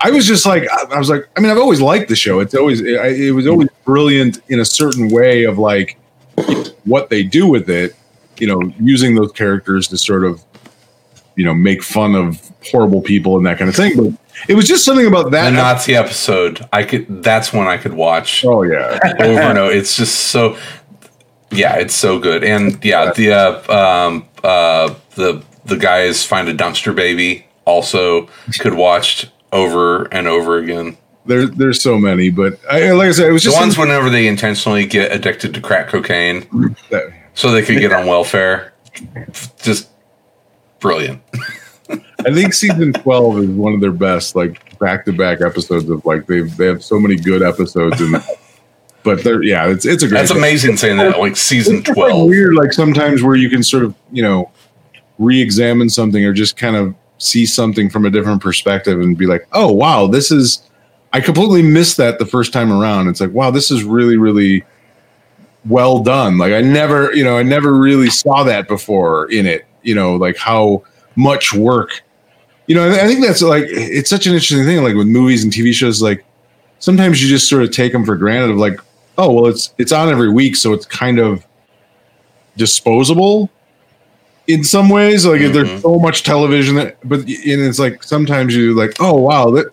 I 0.00 0.10
was 0.10 0.26
just 0.26 0.44
like, 0.44 0.68
I 0.70 0.94
I 0.94 0.98
was 0.98 1.08
like, 1.08 1.28
I 1.36 1.40
mean, 1.40 1.50
I've 1.50 1.58
always 1.58 1.80
liked 1.80 2.08
the 2.08 2.16
show. 2.16 2.40
It's 2.40 2.54
always, 2.54 2.80
it, 2.80 2.96
it 3.18 3.32
was 3.32 3.46
always 3.46 3.68
brilliant 3.84 4.40
in 4.48 4.60
a 4.60 4.64
certain 4.64 5.08
way 5.08 5.44
of 5.44 5.58
like 5.58 5.96
what 6.84 7.10
they 7.10 7.22
do 7.22 7.46
with 7.48 7.68
it. 7.68 7.94
You 8.38 8.46
know, 8.46 8.72
using 8.78 9.14
those 9.14 9.32
characters 9.32 9.88
to 9.88 9.96
sort 9.96 10.24
of, 10.24 10.44
you 11.36 11.44
know, 11.44 11.54
make 11.54 11.82
fun 11.82 12.14
of 12.14 12.52
horrible 12.70 13.00
people 13.00 13.36
and 13.38 13.46
that 13.46 13.58
kind 13.58 13.70
of 13.70 13.74
thing. 13.74 13.96
But 13.96 14.12
it 14.48 14.54
was 14.54 14.66
just 14.66 14.84
something 14.84 15.06
about 15.06 15.24
The 15.24 15.30
that. 15.30 15.52
Nazi 15.52 15.94
episode, 15.94 16.66
I 16.72 16.82
could. 16.82 17.22
That's 17.22 17.52
one 17.52 17.66
I 17.66 17.78
could 17.78 17.94
watch 17.94 18.44
oh 18.44 18.62
yeah, 18.62 18.98
over 19.20 19.40
and 19.40 19.58
over. 19.58 19.72
It's 19.72 19.96
just 19.96 20.26
so. 20.26 20.58
Yeah, 21.50 21.76
it's 21.76 21.94
so 21.94 22.18
good, 22.18 22.42
and 22.42 22.84
yeah, 22.84 23.12
the 23.12 23.32
uh, 23.32 24.06
um, 24.08 24.28
uh, 24.42 24.94
the 25.14 25.42
the 25.64 25.76
guys 25.76 26.24
find 26.24 26.48
a 26.48 26.54
dumpster 26.54 26.94
baby 26.94 27.46
also 27.64 28.28
could 28.58 28.74
watch 28.74 29.30
over 29.52 30.04
and 30.12 30.26
over 30.26 30.58
again. 30.58 30.98
There's 31.26 31.50
there's 31.52 31.82
so 31.82 31.98
many, 31.98 32.30
but 32.30 32.58
I, 32.70 32.90
like 32.92 33.08
I 33.08 33.12
said, 33.12 33.28
it 33.28 33.32
was 33.32 33.42
just 33.42 33.56
The 33.56 33.64
just 33.64 33.78
ones 33.78 33.88
whenever 33.88 34.10
they 34.10 34.26
intentionally 34.26 34.86
get 34.86 35.12
addicted 35.12 35.54
to 35.54 35.60
crack 35.60 35.88
cocaine 35.88 36.40
that, 36.90 37.12
so 37.34 37.50
they 37.50 37.62
could 37.62 37.78
get 37.78 37.92
on 37.92 38.06
welfare, 38.06 38.72
just 39.62 39.88
brilliant. 40.80 41.22
I 41.90 42.32
think 42.32 42.54
season 42.54 42.92
twelve 42.92 43.38
is 43.38 43.48
one 43.48 43.72
of 43.74 43.80
their 43.80 43.92
best, 43.92 44.34
like 44.34 44.78
back 44.78 45.04
to 45.04 45.12
back 45.12 45.40
episodes 45.40 45.88
of 45.88 46.04
like 46.04 46.26
they 46.26 46.40
they 46.40 46.66
have 46.66 46.82
so 46.82 46.98
many 46.98 47.16
good 47.16 47.42
episodes 47.42 48.00
in 48.00 48.12
that. 48.12 48.26
But 49.02 49.22
they're 49.22 49.40
yeah, 49.40 49.68
it's 49.68 49.86
it's 49.86 50.02
a 50.02 50.08
great. 50.08 50.18
That's 50.18 50.32
show. 50.32 50.36
amazing 50.38 50.76
saying 50.78 50.96
that 50.96 51.20
like 51.20 51.36
season 51.36 51.76
It's 51.76 51.86
just, 51.86 51.96
like, 51.96 52.08
twelve. 52.08 52.28
weird, 52.28 52.54
like 52.56 52.72
sometimes 52.72 53.22
where 53.22 53.36
you 53.36 53.48
can 53.48 53.62
sort 53.62 53.84
of 53.84 53.94
you 54.10 54.20
know 54.20 54.50
re-examine 55.20 55.88
something 55.88 56.24
or 56.24 56.32
just 56.32 56.56
kind 56.56 56.74
of 56.74 56.92
see 57.18 57.46
something 57.46 57.88
from 57.88 58.04
a 58.04 58.10
different 58.10 58.42
perspective 58.42 59.00
and 59.00 59.16
be 59.16 59.26
like, 59.26 59.46
oh 59.52 59.70
wow, 59.70 60.08
this 60.08 60.32
is. 60.32 60.65
I 61.12 61.20
completely 61.20 61.62
missed 61.62 61.96
that 61.96 62.18
the 62.18 62.26
first 62.26 62.52
time 62.52 62.72
around. 62.72 63.08
It's 63.08 63.20
like 63.20 63.32
wow, 63.32 63.50
this 63.50 63.70
is 63.70 63.84
really 63.84 64.16
really 64.16 64.64
well 65.64 66.00
done. 66.00 66.38
Like 66.38 66.52
I 66.52 66.60
never, 66.60 67.12
you 67.14 67.24
know, 67.24 67.36
I 67.38 67.42
never 67.42 67.72
really 67.72 68.10
saw 68.10 68.44
that 68.44 68.68
before 68.68 69.30
in 69.30 69.46
it. 69.46 69.64
You 69.82 69.94
know, 69.94 70.16
like 70.16 70.36
how 70.36 70.82
much 71.16 71.52
work. 71.54 72.02
You 72.66 72.74
know, 72.74 72.90
I 72.90 73.06
think 73.06 73.20
that's 73.24 73.42
like 73.42 73.64
it's 73.68 74.10
such 74.10 74.26
an 74.26 74.32
interesting 74.32 74.64
thing. 74.64 74.82
Like 74.82 74.94
with 74.96 75.06
movies 75.06 75.44
and 75.44 75.52
TV 75.52 75.72
shows, 75.72 76.02
like 76.02 76.24
sometimes 76.80 77.22
you 77.22 77.28
just 77.28 77.48
sort 77.48 77.62
of 77.62 77.70
take 77.70 77.92
them 77.92 78.04
for 78.04 78.16
granted. 78.16 78.50
Of 78.50 78.56
like, 78.56 78.80
oh 79.18 79.32
well, 79.32 79.46
it's 79.46 79.72
it's 79.78 79.92
on 79.92 80.08
every 80.08 80.28
week, 80.30 80.56
so 80.56 80.72
it's 80.72 80.86
kind 80.86 81.18
of 81.18 81.46
disposable 82.56 83.50
in 84.46 84.64
some 84.64 84.88
ways. 84.88 85.24
Like 85.26 85.40
Mhm. 85.40 85.52
there's 85.52 85.82
so 85.82 85.98
much 85.98 86.22
television 86.22 86.76
that, 86.76 86.96
but 87.08 87.20
and 87.20 87.28
it's 87.62 87.78
like 87.78 88.02
sometimes 88.02 88.54
you 88.54 88.74
like, 88.74 88.96
oh 89.00 89.14
wow, 89.14 89.50
that, 89.50 89.66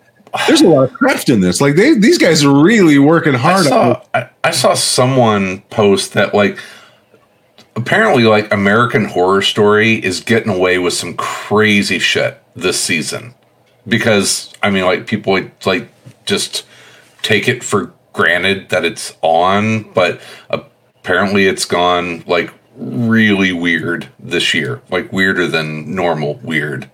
there's 0.46 0.62
a 0.62 0.68
lot 0.68 0.84
of 0.84 0.92
craft 0.92 1.28
in 1.28 1.40
this. 1.40 1.60
Like 1.60 1.76
they 1.76 1.94
these 1.94 2.18
guys 2.18 2.44
are 2.44 2.62
really 2.64 2.98
working 2.98 3.34
hard. 3.34 3.66
on 3.66 3.72
saw 3.72 4.02
I, 4.14 4.28
I 4.42 4.50
saw 4.50 4.74
someone 4.74 5.62
post 5.70 6.14
that 6.14 6.34
like 6.34 6.58
apparently 7.76 8.24
like 8.24 8.52
American 8.52 9.06
Horror 9.06 9.42
Story 9.42 9.94
is 9.94 10.20
getting 10.20 10.52
away 10.52 10.78
with 10.78 10.94
some 10.94 11.14
crazy 11.14 11.98
shit 11.98 12.42
this 12.54 12.80
season 12.80 13.34
because 13.86 14.52
I 14.62 14.70
mean 14.70 14.84
like 14.84 15.06
people 15.06 15.34
like, 15.34 15.66
like 15.66 15.88
just 16.26 16.66
take 17.22 17.48
it 17.48 17.62
for 17.62 17.92
granted 18.12 18.68
that 18.70 18.84
it's 18.84 19.14
on, 19.22 19.82
but 19.92 20.20
apparently 20.50 21.46
it's 21.46 21.64
gone 21.64 22.24
like 22.26 22.52
really 22.76 23.52
weird 23.52 24.08
this 24.18 24.54
year, 24.54 24.80
like 24.90 25.12
weirder 25.12 25.46
than 25.46 25.94
normal 25.94 26.34
weird. 26.36 26.90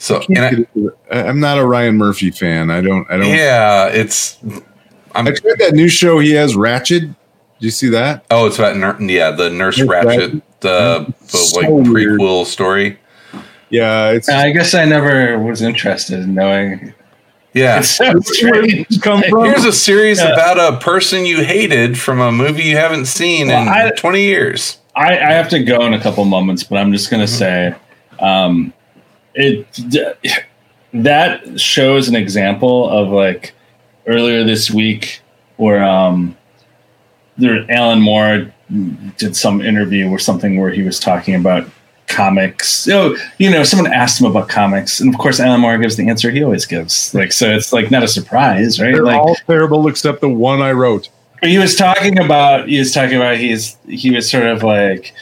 So 0.00 0.22
and 0.30 0.38
I, 0.38 0.86
I, 1.14 1.22
I'm 1.28 1.40
not 1.40 1.58
a 1.58 1.66
Ryan 1.66 1.96
Murphy 1.98 2.30
fan. 2.30 2.70
I 2.70 2.80
don't. 2.80 3.06
I 3.10 3.18
don't. 3.18 3.26
yeah, 3.28 3.86
it's 3.88 4.38
I'm 5.14 5.28
I 5.28 5.32
tried 5.32 5.58
that 5.58 5.74
new 5.74 5.88
show 5.90 6.18
he 6.20 6.32
has, 6.32 6.54
Ratched. 6.54 7.00
Did 7.00 7.14
you 7.58 7.70
see 7.70 7.90
that? 7.90 8.24
Oh, 8.30 8.46
it's 8.46 8.58
about 8.58 8.78
nur- 8.78 8.96
yeah, 9.02 9.30
the 9.30 9.50
Nurse 9.50 9.76
Nurse 9.78 9.86
Ratched, 9.88 10.04
Ratched. 10.30 10.42
the, 10.60 11.14
the 11.20 11.26
So 11.38 11.60
like 11.60 11.68
weird. 11.68 12.18
prequel 12.18 12.46
story. 12.46 12.98
Yeah, 13.68 14.08
it's 14.12 14.28
I 14.30 14.50
guess 14.52 14.74
I 14.74 14.86
never 14.86 15.38
was 15.38 15.60
interested 15.60 16.20
in 16.20 16.34
knowing. 16.34 16.94
Yeah, 17.52 17.82
Where 17.98 18.14
did 18.14 18.24
strange. 18.24 19.00
come 19.02 19.22
from? 19.28 19.44
here's 19.44 19.64
a 19.66 19.72
series 19.72 20.18
Yeah. 20.18 20.32
about 20.32 20.74
a 20.74 20.78
person 20.78 21.26
you 21.26 21.44
hated 21.44 21.98
from 21.98 22.20
a 22.20 22.32
movie 22.32 22.62
you 22.62 22.76
haven't 22.76 23.04
seen 23.06 23.48
Well, 23.48 23.62
in 23.62 23.68
I- 23.68 23.90
20 23.90 24.22
years. 24.22 24.78
I, 24.96 25.18
I 25.18 25.32
have 25.32 25.48
to 25.50 25.62
go 25.62 25.84
in 25.84 25.92
a 25.94 26.00
couple 26.00 26.24
moments, 26.24 26.62
but 26.64 26.76
I'm 26.78 26.90
just 26.92 27.10
gonna 27.10 27.26
say, 27.28 27.74
um, 28.18 28.72
it 29.34 30.46
that 30.92 31.60
shows 31.60 32.08
an 32.08 32.16
example 32.16 32.88
of 32.88 33.08
like 33.08 33.54
earlier 34.06 34.44
this 34.44 34.70
week 34.70 35.20
where 35.56 35.84
um, 35.84 36.36
there 37.36 37.70
Alan 37.70 38.00
Moore 38.00 38.52
did 39.18 39.36
some 39.36 39.60
interview 39.60 40.08
or 40.08 40.18
something 40.18 40.58
where 40.58 40.70
he 40.70 40.82
was 40.82 40.98
talking 40.98 41.34
about 41.34 41.68
comics. 42.06 42.68
So 42.68 43.16
you 43.38 43.50
know, 43.50 43.62
someone 43.62 43.92
asked 43.92 44.20
him 44.20 44.26
about 44.26 44.48
comics, 44.48 45.00
and 45.00 45.12
of 45.12 45.18
course, 45.18 45.40
Alan 45.40 45.60
Moore 45.60 45.78
gives 45.78 45.96
the 45.96 46.08
answer 46.08 46.30
he 46.30 46.42
always 46.42 46.66
gives. 46.66 47.14
Like, 47.14 47.32
so 47.32 47.48
it's 47.50 47.72
like 47.72 47.90
not 47.90 48.02
a 48.02 48.08
surprise, 48.08 48.80
right? 48.80 48.92
They're 48.92 49.04
like, 49.04 49.20
all 49.20 49.36
terrible 49.46 49.88
except 49.88 50.20
the 50.20 50.28
one 50.28 50.60
I 50.60 50.72
wrote. 50.72 51.08
he 51.42 51.58
was 51.58 51.74
talking 51.76 52.18
about 52.18 52.68
he 52.68 52.78
was 52.78 52.92
talking 52.92 53.16
about 53.16 53.38
he's 53.38 53.76
he 53.88 54.10
was 54.10 54.30
sort 54.30 54.46
of 54.46 54.62
like 54.62 55.14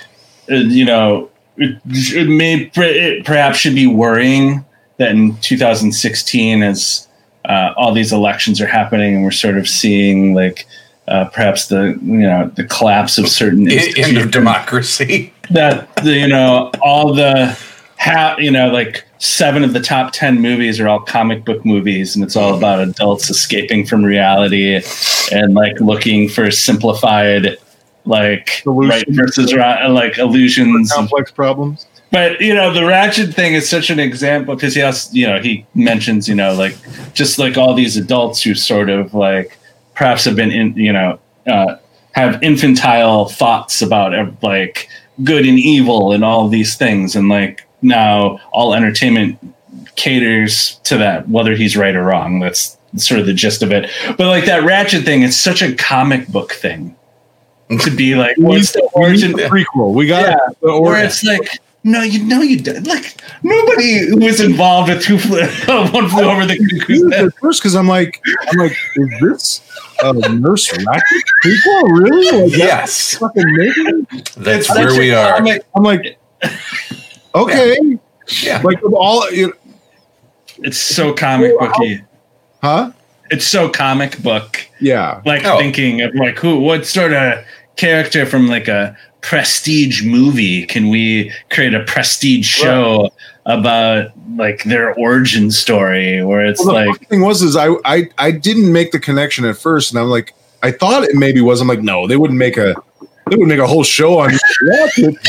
uh, 0.51 0.55
you 0.55 0.85
know 0.85 1.31
it, 1.59 1.81
it 1.87 2.29
may 2.29 2.71
it 2.75 3.25
perhaps 3.25 3.59
should 3.59 3.75
be 3.75 3.87
worrying 3.87 4.65
that 4.99 5.11
in 5.11 5.37
2016 5.39 6.63
as 6.63 7.09
uh, 7.45 7.73
all 7.77 7.93
these 7.93 8.13
elections 8.13 8.61
are 8.61 8.67
happening 8.67 9.17
and 9.17 9.25
we're 9.25 9.31
sort 9.31 9.57
of 9.57 9.69
seeing 9.69 10.35
like 10.35 10.67
uh, 11.09 11.25
perhaps 11.27 11.69
the 11.69 11.99
you 12.03 12.19
know 12.19 12.51
the 12.57 12.65
collapse 12.65 13.19
of 13.19 13.29
certain 13.29 13.69
End 13.71 14.19
of 14.19 14.31
democracy. 14.31 15.33
that 15.51 15.95
the, 15.97 16.15
you 16.15 16.29
know 16.29 16.71
all 16.83 17.15
the 17.15 17.59
ha- 17.99 18.37
you 18.39 18.51
know 18.51 18.69
like 18.69 19.05
seven 19.19 19.65
of 19.65 19.73
the 19.73 19.81
top 19.81 20.13
10 20.13 20.41
movies 20.41 20.79
are 20.79 20.89
all 20.89 21.01
comic 21.01 21.45
book 21.45 21.65
movies 21.65 22.15
and 22.15 22.25
it's 22.25 22.37
all 22.37 22.57
about 22.57 22.81
adults 22.81 23.31
escaping 23.31 23.85
from 23.85 24.05
reality 24.05 24.81
and 25.33 25.55
like 25.55 25.81
looking 25.81 26.29
for 26.29 26.51
simplified 26.53 27.57
like 28.09 28.63
right 28.67 29.05
versus 29.11 29.55
ra- 29.55 29.87
like 29.89 30.19
illusions. 30.19 30.93
Complex 30.93 31.31
problems. 31.31 31.87
but 32.11 32.41
you 32.41 32.55
know 32.55 32.73
the 32.73 32.81
Ratched 32.81 33.35
thing 33.35 33.55
is 33.55 33.69
such 33.69 33.91
an 33.91 34.01
example 34.01 34.55
because 34.55 34.75
he 34.75 34.81
has 34.81 35.15
you 35.15 35.27
know 35.27 35.41
he 35.41 35.67
mentions 35.75 36.29
you 36.29 36.35
know 36.35 36.55
like 36.55 36.77
just 37.15 37.39
like 37.39 37.57
all 37.57 37.75
these 37.75 37.97
adults 37.97 38.43
who 38.43 38.55
sort 38.55 38.89
of 38.91 39.15
like 39.15 39.59
perhaps 39.95 40.25
have 40.25 40.35
been 40.37 40.51
in 40.51 40.75
you 40.75 40.93
know 40.93 41.19
uh, 41.47 41.77
have 42.13 42.43
infantile 42.43 43.27
thoughts 43.27 43.81
about 43.81 44.43
like 44.43 44.89
good 45.23 45.47
and 45.47 45.59
evil 45.59 46.13
and 46.13 46.25
all 46.25 46.49
these 46.49 46.77
things. 46.77 47.15
And 47.17 47.29
like 47.29 47.67
now 47.83 48.41
all 48.53 48.75
entertainment 48.75 49.39
caters 49.97 50.81
to 50.85 50.97
that 50.99 51.29
whether 51.29 51.55
he's 51.55 51.77
right 51.77 51.95
or 51.95 52.05
wrong. 52.05 52.41
That's 52.41 52.77
sort 52.97 53.21
of 53.21 53.27
the 53.27 53.35
gist 53.35 53.63
of 53.63 53.71
it. 53.71 53.91
But 54.17 54.27
like 54.27 54.47
that 54.47 54.63
Ratched 54.63 55.05
thing 55.05 55.23
it's 55.23 55.37
such 55.37 55.63
a 55.63 55.75
comic 55.75 56.29
book 56.29 56.53
thing 56.53 56.95
to 57.81 57.91
be 57.91 58.15
like 58.15 58.37
what's 58.39 58.73
the 58.73 58.83
origin 58.95 59.33
the 59.33 59.43
prequel. 59.43 59.93
We 59.95 60.07
got 60.07 60.23
Yeah. 60.29 60.37
the 60.63 60.69
or 60.69 60.89
origin. 60.89 61.07
it's 61.07 61.25
like 61.25 61.61
no 61.85 62.03
you 62.03 62.25
know 62.25 62.41
you 62.43 62.59
did 62.59 62.87
like 62.87 63.21
nobody 63.43 64.13
was 64.15 64.41
involved 64.41 64.89
with 64.91 65.03
two 65.03 65.19
flew, 65.19 65.41
one 65.93 66.09
flew 66.09 66.25
over 66.25 66.45
the 66.47 66.57
cuckoo's 66.59 67.03
nest 67.05 67.23
at 67.27 67.35
first 67.41 67.61
because 67.61 67.75
I'm 67.77 67.87
like, 67.87 68.21
I'm 68.51 68.59
like, 68.59 68.77
is 68.97 69.11
this 69.21 69.61
a 70.03 70.13
Nurse 70.33 70.69
Ratched 70.69 71.03
prequel? 71.45 72.01
Really? 72.03 72.43
Like, 72.49 72.57
Yes, 72.59 73.11
that's 73.13 73.15
fucking 73.19 73.45
maybe? 73.57 74.07
that's 74.39 74.69
It's 74.69 74.71
where 74.71 74.91
such 74.91 74.99
we 74.99 75.11
a 75.11 75.19
are. 75.21 75.37
comic- 75.37 75.65
I'm 75.77 75.83
like, 75.83 76.19
okay, 77.35 77.77
Yeah, 78.43 78.61
like 78.63 78.83
with 78.83 78.95
all, 78.95 79.31
you 79.31 79.55
it's 80.61 80.79
so 80.79 81.13
comic 81.13 81.57
booky 81.59 82.03
huh? 82.63 82.91
it's 83.31 83.47
so 83.47 83.69
comic 83.69 84.21
book 84.23 84.67
Yeah, 84.81 85.21
like 85.25 85.45
Oh. 85.45 85.59
thinking 85.59 86.01
of 86.03 86.15
like 86.17 86.39
who 86.39 86.59
what 86.59 86.85
sort 86.87 87.13
of 87.13 87.45
character 87.79 88.27
from 88.27 88.49
like 88.49 88.69
a 88.69 88.95
prestige 89.21 90.05
movie 90.05 90.65
can 90.67 90.91
we 90.91 91.33
create 91.51 91.75
a 91.75 91.83
prestige 91.85 92.47
show 92.47 93.11
about 93.47 94.13
like 94.37 94.63
their 94.65 94.95
origin 94.95 95.51
story 95.51 96.23
where 96.23 96.45
it's 96.45 96.61
Well, 96.65 96.69
the 96.69 96.73
like 96.75 96.87
funny 96.99 97.07
thing 97.07 97.21
was 97.23 97.41
is 97.43 97.57
I, 97.57 97.71
I 97.85 98.09
I 98.19 98.31
didn't 98.31 98.71
make 98.71 98.93
the 98.93 99.01
connection 99.01 99.45
at 99.47 99.57
first, 99.57 99.91
and 99.91 99.99
I'm 99.99 100.09
like, 100.09 100.35
I 100.63 100.71
thought 100.71 101.05
it 101.05 101.15
maybe 101.17 101.41
was. 101.41 101.61
I'm 101.61 101.67
like, 101.69 101.81
no, 101.83 102.07
they 102.07 102.17
wouldn't 102.17 102.39
make 102.39 102.57
a 102.59 102.75
They 103.31 103.37
would 103.37 103.49
make 103.49 103.59
a 103.59 103.67
whole 103.67 103.85
show 103.85 104.19
on. 104.19 104.33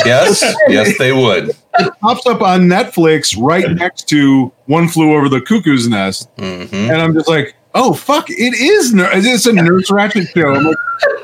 Yes, 0.05 0.43
yes, 0.67 0.97
they 0.97 1.11
would. 1.13 1.49
It 1.79 1.93
pops 2.01 2.25
up 2.25 2.41
on 2.41 2.61
Netflix 2.61 3.35
right 3.39 3.69
next 3.83 4.07
to 4.09 4.51
One 4.65 4.87
Flew 4.87 5.13
Over 5.15 5.29
the 5.29 5.41
Cuckoo's 5.41 5.87
Nest, 5.87 6.29
hmm 6.37 6.65
and 6.73 7.01
I'm 7.01 7.13
just 7.13 7.27
like, 7.29 7.55
oh 7.75 7.93
fuck, 7.93 8.29
it 8.29 8.53
is. 8.53 8.93
Ner- 8.93 9.09
It's 9.13 9.45
a 9.45 9.53
Nurse 9.53 9.89
Ratched 9.89 10.29
show. 10.33 10.53
I'm 10.53 10.63
like, 10.63 10.77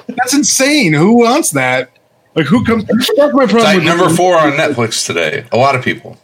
that's 0.07 0.34
insane. 0.34 0.93
Who 0.93 1.13
wants 1.17 1.51
that? 1.51 1.89
Like, 2.35 2.45
who 2.47 2.63
comes? 2.65 2.85
That's 2.85 3.09
my 3.17 3.45
problem. 3.45 3.61
Like 3.63 3.84
number 3.84 4.09
four 4.09 4.38
on 4.38 4.51
Netflix 4.53 5.05
today. 5.05 5.45
A 5.51 5.57
lot 5.57 5.76
of 5.76 5.84
people. 5.84 6.17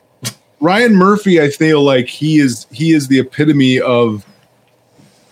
Ryan 0.60 0.96
Murphy. 0.96 1.42
I 1.42 1.50
feel 1.50 1.82
like 1.82 2.08
he 2.08 2.40
is 2.40 2.68
he 2.72 2.92
is 2.92 3.08
the 3.08 3.20
epitome 3.20 3.80
of 3.80 4.26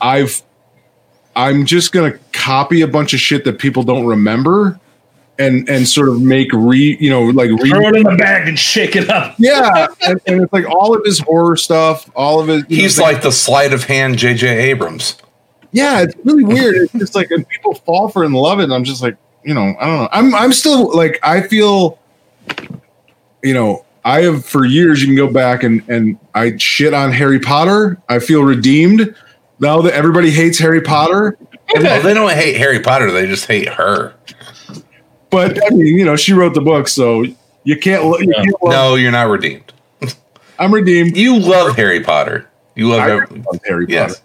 I've 0.02 0.42
I'm 1.36 1.66
just 1.66 1.92
gonna 1.92 2.18
copy 2.32 2.82
a 2.82 2.88
bunch 2.88 3.14
of 3.14 3.20
shit 3.20 3.44
that 3.46 3.60
people 3.60 3.84
don't 3.84 4.06
remember. 4.06 4.80
And, 5.40 5.70
and 5.70 5.88
sort 5.88 6.10
of 6.10 6.22
make 6.22 6.52
re 6.52 6.98
you 7.00 7.10
know 7.10 7.24
like 7.24 7.50
re- 7.50 7.70
Throw 7.70 7.88
it 7.88 7.96
in 7.96 8.04
the 8.04 8.18
bag 8.20 8.48
and 8.50 8.60
shake 8.60 8.98
it 8.98 9.10
up. 9.10 9.36
yeah 9.40 9.88
and, 10.06 10.20
and 10.28 10.42
it's 10.42 10.52
like 10.52 10.70
all 10.70 10.94
of 10.94 11.02
his 11.06 11.20
horror 11.20 11.56
stuff 11.56 12.10
all 12.14 12.42
of 12.42 12.50
it 12.50 12.70
you 12.70 12.76
know, 12.78 12.82
He's 12.84 12.98
things- 12.98 13.00
like 13.00 13.22
the 13.22 13.32
sleight 13.32 13.72
of 13.72 13.86
hand 13.86 14.18
J.J. 14.18 14.46
Abrams. 14.70 15.16
yeah, 15.72 16.02
it's 16.02 16.14
really 16.26 16.44
weird. 16.44 16.76
It's 16.76 16.92
just 16.92 17.16
like, 17.16 17.32
and 17.32 17.48
people 17.48 17.74
fall 17.76 18.10
for 18.10 18.24
it 18.24 18.26
and 18.26 18.36
love 18.36 18.60
it. 18.60 18.64
And 18.66 18.74
I'm 18.74 18.84
just 18.84 19.02
like, 19.02 19.16
you 19.46 19.54
know, 19.54 19.74
I 19.80 19.86
don't 19.86 19.98
know. 20.00 20.10
I'm, 20.12 20.36
I'm 20.36 20.52
still 20.52 20.94
like, 20.94 21.20
I 21.24 21.42
feel, 21.48 21.98
you 23.44 23.54
know, 23.54 23.86
I 24.04 24.22
have 24.24 24.44
for 24.46 24.66
years. 24.66 25.02
You 25.02 25.08
can 25.08 25.16
go 25.16 25.32
back 25.32 25.64
and 25.64 25.88
and 25.90 26.20
I 26.36 26.58
shit 26.58 26.94
on 26.94 27.12
Harry 27.12 27.40
Potter. 27.40 28.02
I 28.10 28.20
feel 28.20 28.44
redeemed 28.44 29.16
now 29.60 29.82
that 29.82 29.94
everybody 29.94 30.32
hates 30.32 30.58
Harry 30.60 30.82
Potter. 30.82 31.38
Well, 31.74 32.02
they 32.02 32.14
don't 32.14 32.32
hate 32.32 32.58
Harry 32.58 32.80
Potter. 32.80 33.12
They 33.12 33.28
just 33.28 33.46
hate 33.46 33.70
her. 33.70 34.14
But 35.30 35.60
I 35.66 35.70
mean, 35.76 35.86
you 35.98 36.06
know, 36.06 36.16
she 36.16 36.34
wrote 36.34 36.54
the 36.54 36.62
book, 36.62 36.88
so 36.88 37.24
you 37.64 37.78
can't. 37.78 38.04
lo- 38.06 38.18
You 38.18 38.34
can't 38.34 38.64
love, 38.64 38.72
No, 38.72 38.96
you're 38.96 39.12
not 39.12 39.28
redeemed. 39.30 39.72
I'm 40.60 40.74
redeemed. 40.74 41.16
You 41.16 41.38
love 41.40 41.76
Harry 41.76 42.02
Potter. 42.02 42.50
You 42.76 42.90
love 42.90 43.00
I 43.02 43.12
every- 43.12 43.38
love 43.42 43.60
Harry 43.66 43.86
Potter. 43.86 43.94
Yes. 43.94 44.22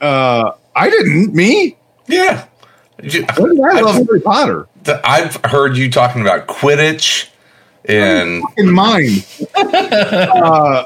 Uh, 0.00 0.52
I 0.76 0.88
didn't. 0.90 1.34
Me? 1.34 1.76
Yeah. 2.06 2.46
You- 3.02 3.10
did 3.10 3.30
I 3.30 3.34
I 3.34 3.80
love 3.80 3.96
love- 3.96 4.06
Harry 4.06 4.20
Potter? 4.20 4.66
the- 4.84 5.00
I've 5.08 5.36
heard 5.44 5.76
you 5.76 5.90
talking 5.90 6.22
about 6.22 6.46
Quidditch 6.46 7.28
and 7.86 8.42
in 8.56 8.70
mind. 8.72 9.26
uh, 9.56 10.84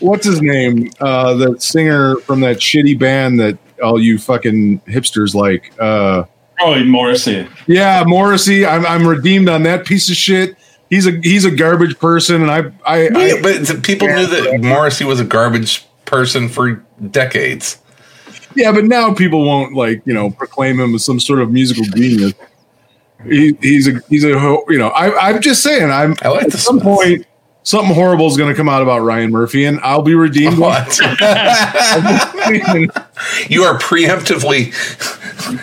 what's 0.00 0.24
his 0.26 0.40
name? 0.40 0.90
Uh, 1.00 1.34
the 1.34 1.58
singer 1.58 2.16
from 2.20 2.40
that 2.40 2.58
shitty 2.58 2.98
band 2.98 3.40
that 3.40 3.58
all 3.82 4.00
you 4.00 4.18
fucking 4.18 4.80
hipsters 4.80 5.34
like. 5.34 5.72
Uh, 5.80 6.24
Oh, 6.60 6.82
Morrissey. 6.84 7.46
yeah, 7.66 8.04
Morrissey. 8.06 8.64
I'm 8.66 8.84
I'm 8.86 9.06
redeemed 9.06 9.48
on 9.48 9.62
that 9.64 9.84
piece 9.86 10.08
of 10.08 10.16
shit. 10.16 10.56
He's 10.90 11.06
a 11.06 11.12
he's 11.22 11.44
a 11.44 11.50
garbage 11.50 11.98
person, 11.98 12.42
and 12.42 12.50
I 12.50 12.70
I, 12.86 13.02
Yeah, 13.08 13.34
I 13.38 13.42
but 13.42 13.66
the 13.66 13.80
people 13.82 14.06
knew 14.08 14.26
that 14.26 14.60
Morrissey 14.62 15.04
was 15.04 15.18
a 15.20 15.24
garbage 15.24 15.84
person 16.04 16.48
for 16.48 16.82
decades. 17.10 17.78
yeah, 18.54 18.70
but 18.70 18.84
now 18.84 19.12
people 19.12 19.44
won't 19.44 19.74
like 19.74 20.02
you 20.06 20.14
know 20.14 20.30
proclaim 20.30 20.78
him 20.78 20.94
as 20.94 21.04
some 21.04 21.18
sort 21.18 21.40
of 21.40 21.50
musical 21.50 21.84
genius. 21.84 22.34
He, 23.28 23.56
he's 23.62 23.88
a 23.88 24.00
he's 24.10 24.24
a 24.24 24.38
ho- 24.38 24.64
you 24.68 24.78
know 24.78 24.88
I 24.88 25.30
I'm 25.30 25.40
just 25.40 25.62
saying 25.62 25.90
I'm 25.90 26.14
I 26.22 26.28
like 26.28 26.44
at 26.44 26.52
some 26.52 26.78
Smiths. 26.78 26.84
point 26.84 27.26
something 27.64 27.94
horrible 27.94 28.28
is 28.28 28.36
going 28.36 28.50
to 28.50 28.56
come 28.56 28.68
out 28.68 28.82
about 28.82 29.00
Ryan 29.00 29.32
Murphy, 29.32 29.64
and 29.64 29.80
I'll 29.80 30.02
be 30.02 30.14
redeemed. 30.14 30.58
What? 30.58 30.96
you 33.48 33.64
are 33.64 33.76
preemptively 33.78 34.72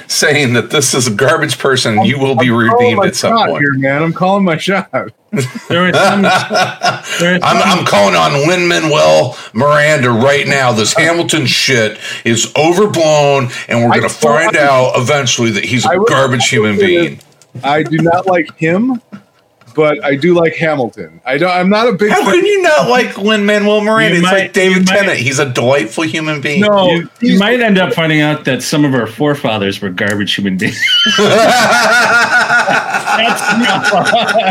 saying 0.09 0.53
that 0.53 0.69
this 0.71 0.93
is 0.93 1.07
a 1.07 1.11
garbage 1.11 1.57
person. 1.57 2.03
You 2.03 2.19
will 2.19 2.35
be 2.35 2.47
calling 2.49 2.69
redeemed 2.69 3.05
at 3.05 3.15
some 3.15 3.37
point. 3.47 3.61
here, 3.61 3.73
man. 3.75 4.03
I'm 4.03 4.13
calling 4.13 4.43
my 4.43 4.57
shot. 4.57 4.91
There 4.91 5.07
was 5.31 5.95
some. 5.95 6.21
there 7.19 7.33
was 7.33 7.41
I'm, 7.43 7.79
I'm 7.79 7.85
calling 7.85 8.15
on 8.15 8.47
Lin 8.47 8.67
Manuel 8.67 9.37
Miranda 9.53 10.09
right 10.11 10.45
now. 10.45 10.73
This 10.73 10.93
Hamilton 10.93 11.45
shit 11.45 11.97
is 12.25 12.51
overblown, 12.57 13.49
and 13.69 13.79
we're 13.81 13.91
going 13.91 14.01
to 14.01 14.09
still- 14.09 14.33
find 14.33 14.57
out 14.57 14.93
eventually 14.97 15.51
that 15.51 15.63
he's 15.63 15.85
I 15.85 15.93
a 15.93 15.99
would- 15.99 16.09
garbage 16.09 16.49
human 16.49 16.77
being. 16.77 17.19
I 17.63 17.83
do 17.83 17.97
not 17.97 18.27
like 18.27 18.55
him, 18.57 19.01
but 19.75 20.03
I 20.03 20.15
do 20.15 20.33
like 20.33 20.55
Hamilton. 20.55 21.21
I 21.25 21.37
don't. 21.37 21.49
I'm 21.51 21.69
not 21.69 21.87
a 21.87 21.93
big. 21.93 22.11
How 22.11 22.23
can 22.23 22.45
you 22.45 22.61
not 22.61 22.89
like 22.89 23.17
Lin 23.17 23.45
Manuel 23.45 23.81
Miranda? 23.81 24.15
You 24.17 24.21
It's 24.21 24.31
might- 24.31 24.39
like 24.39 24.53
David 24.53 24.77
you 24.77 24.83
might- 24.85 24.95
Tennant. 24.99 25.17
He's 25.19 25.39
a 25.39 25.49
delightful 25.49 26.03
human 26.03 26.41
being. 26.41 26.61
No, 26.61 26.91
you, 26.91 27.09
you 27.21 27.39
might 27.39 27.59
end 27.59 27.77
up 27.77 27.93
finding 27.93 28.21
out 28.21 28.45
that 28.45 28.61
some 28.63 28.85
of 28.85 28.93
our 28.93 29.07
forefathers 29.07 29.81
were 29.81 29.89
garbage 29.89 30.35
human 30.35 30.57
beings. 30.57 30.79
That's 33.17 33.41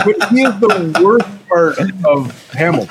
but 0.05 0.31
he 0.31 0.43
is 0.43 0.61
the 0.61 1.01
worst 1.03 1.49
part 1.49 1.79
of 2.05 2.51
Hamilton. 2.53 2.89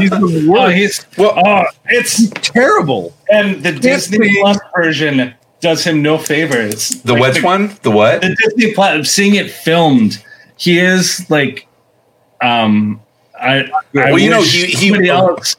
He's 0.00 0.10
the 0.10 0.46
oh, 0.48 0.52
worst. 0.52 0.74
he's 0.76 1.06
Well- 1.16 1.34
oh, 1.44 1.64
it's 1.86 2.28
terrible. 2.30 3.14
and 3.30 3.62
the 3.62 3.72
Disney 3.72 4.18
be- 4.18 4.40
Plus 4.40 4.58
version 4.76 5.34
does 5.60 5.82
him 5.84 6.02
no 6.02 6.18
favors. 6.18 7.02
the 7.02 7.14
Like, 7.14 7.34
which 7.34 7.42
one? 7.42 7.76
The 7.82 7.90
what? 7.90 8.22
The 8.22 8.36
Disney 8.44 8.72
Plus, 8.74 9.10
seeing 9.10 9.34
it 9.34 9.50
filmed, 9.50 10.22
he 10.58 10.78
is 10.80 11.28
like, 11.30 11.66
um, 12.42 13.00
I. 13.40 13.60
I 13.60 13.70
Well, 13.94 14.18
you 14.18 14.28
know, 14.30 14.42
he- 14.42 14.66
he- 14.66 14.88
somebody 14.90 15.08
else 15.08 15.56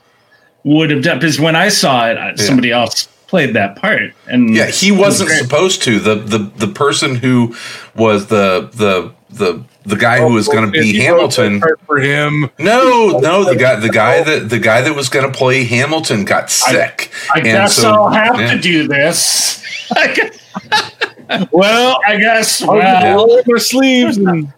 would 0.63 0.91
have 0.91 1.01
done 1.01 1.17
because 1.19 1.39
when 1.39 1.55
I 1.55 1.69
saw 1.69 2.07
it, 2.09 2.17
I- 2.17 2.35
somebody 2.35 2.71
else 2.71 3.07
played 3.27 3.53
that 3.55 3.75
part, 3.75 4.13
and 4.27 4.53
Yeah, 4.55 4.67
he 4.67 4.91
was 4.91 4.99
wasn't 5.21 5.29
great. 5.29 5.41
supposed 5.41 5.83
to. 5.83 5.99
The 5.99 6.15
the 6.15 6.51
the 6.57 6.67
person 6.67 7.15
who 7.15 7.55
was 7.95 8.27
the 8.27 8.69
the 8.73 9.11
the 9.29 9.61
the 9.85 9.95
guy 9.95 10.19
who 10.19 10.33
was 10.33 10.47
going 10.47 10.65
to 10.65 10.71
be 10.71 10.91
He 10.91 11.07
wrote 11.09 11.31
that 11.31 11.41
Hamilton. 11.43 11.61
for 11.85 11.97
him. 11.99 12.49
No, 12.59 13.19
no, 13.19 13.43
the 13.45 13.55
guy 13.55 13.75
the 13.75 13.89
guy 13.89 14.21
that 14.23 14.49
the 14.49 14.59
guy 14.59 14.81
that 14.81 14.95
was 14.95 15.07
going 15.09 15.31
to 15.31 15.35
play 15.37 15.63
Hamilton 15.63 16.25
got 16.25 16.49
sick. 16.51 17.11
I 17.33 17.39
And 17.39 17.45
guess 17.45 17.75
so- 17.75 17.91
I'll 17.93 18.09
have 18.09 18.39
yeah. 18.39 18.53
to 18.53 18.59
do 18.59 18.87
this. 18.87 19.63
Well, 21.51 21.99
I 22.07 22.17
guess. 22.17 22.61
I'll 22.63 23.15
roll 23.15 23.37
up 23.37 23.45
my 23.47 23.59
sleeves 23.59 24.17
and 24.17 24.51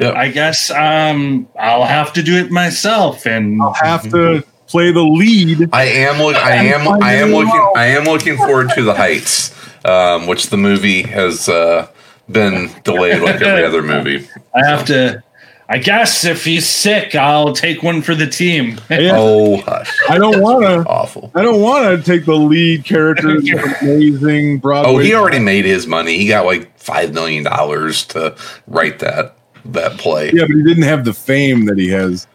I 0.00 0.28
guess 0.28 0.70
um, 0.70 1.48
I'll 1.58 1.84
have 1.84 2.12
to 2.14 2.22
do 2.22 2.36
it 2.36 2.50
myself, 2.50 3.26
and 3.26 3.60
I'll 3.62 3.72
have 3.74 4.02
to 4.10 4.44
play 4.66 4.92
the 4.92 5.02
lead. 5.02 5.70
I 5.72 5.84
am 5.84 6.18
look. 6.22 6.36
I 6.36 6.54
am. 6.56 7.02
I 7.02 7.14
am 7.14 7.30
looking. 7.30 7.72
I 7.76 7.86
am 7.86 8.04
looking 8.04 8.36
forward 8.36 8.70
to 8.74 8.82
the 8.82 8.94
Heights, 8.94 9.54
um, 9.84 10.26
which 10.26 10.48
the 10.48 10.56
movie 10.56 11.02
has 11.02 11.48
uh, 11.48 11.88
been 12.30 12.70
delayed 12.84 13.22
like 13.22 13.40
every 13.40 13.64
other 13.64 13.82
movie. 13.82 14.28
I 14.54 14.66
have 14.66 14.84
to. 14.86 15.22
I 15.68 15.78
guess 15.78 16.24
if 16.24 16.44
he's 16.44 16.64
sick, 16.64 17.16
I'll 17.16 17.52
take 17.52 17.82
one 17.82 18.00
for 18.00 18.14
the 18.14 18.26
team. 18.28 18.78
Yeah, 18.90 19.14
Oh, 19.16 19.56
hush! 19.62 19.90
I 20.08 20.16
don't 20.16 20.40
want 20.40 20.62
to. 20.62 20.88
Awful. 20.88 21.32
I 21.34 21.42
don't 21.42 21.60
want 21.60 21.84
to 21.98 22.02
take 22.04 22.24
the 22.24 22.36
lead 22.36 22.84
character 22.84 23.38
amazing 23.82 24.58
Broadway. 24.58 24.92
Oh, 24.92 24.98
he 24.98 25.12
already 25.14 25.40
made 25.40 25.64
his 25.64 25.86
money. 25.88 26.18
He 26.18 26.28
got 26.28 26.44
like 26.46 26.78
five 26.78 27.12
million 27.12 27.42
dollars 27.44 28.04
to 28.06 28.36
write 28.68 29.00
that 29.00 29.36
that 29.72 29.98
play. 29.98 30.30
Yeah, 30.32 30.42
but 30.46 30.56
he 30.56 30.62
didn't 30.62 30.82
have 30.84 31.04
the 31.04 31.12
fame 31.14 31.64
that 31.66 31.78
he 31.78 31.88
has. 31.88 32.26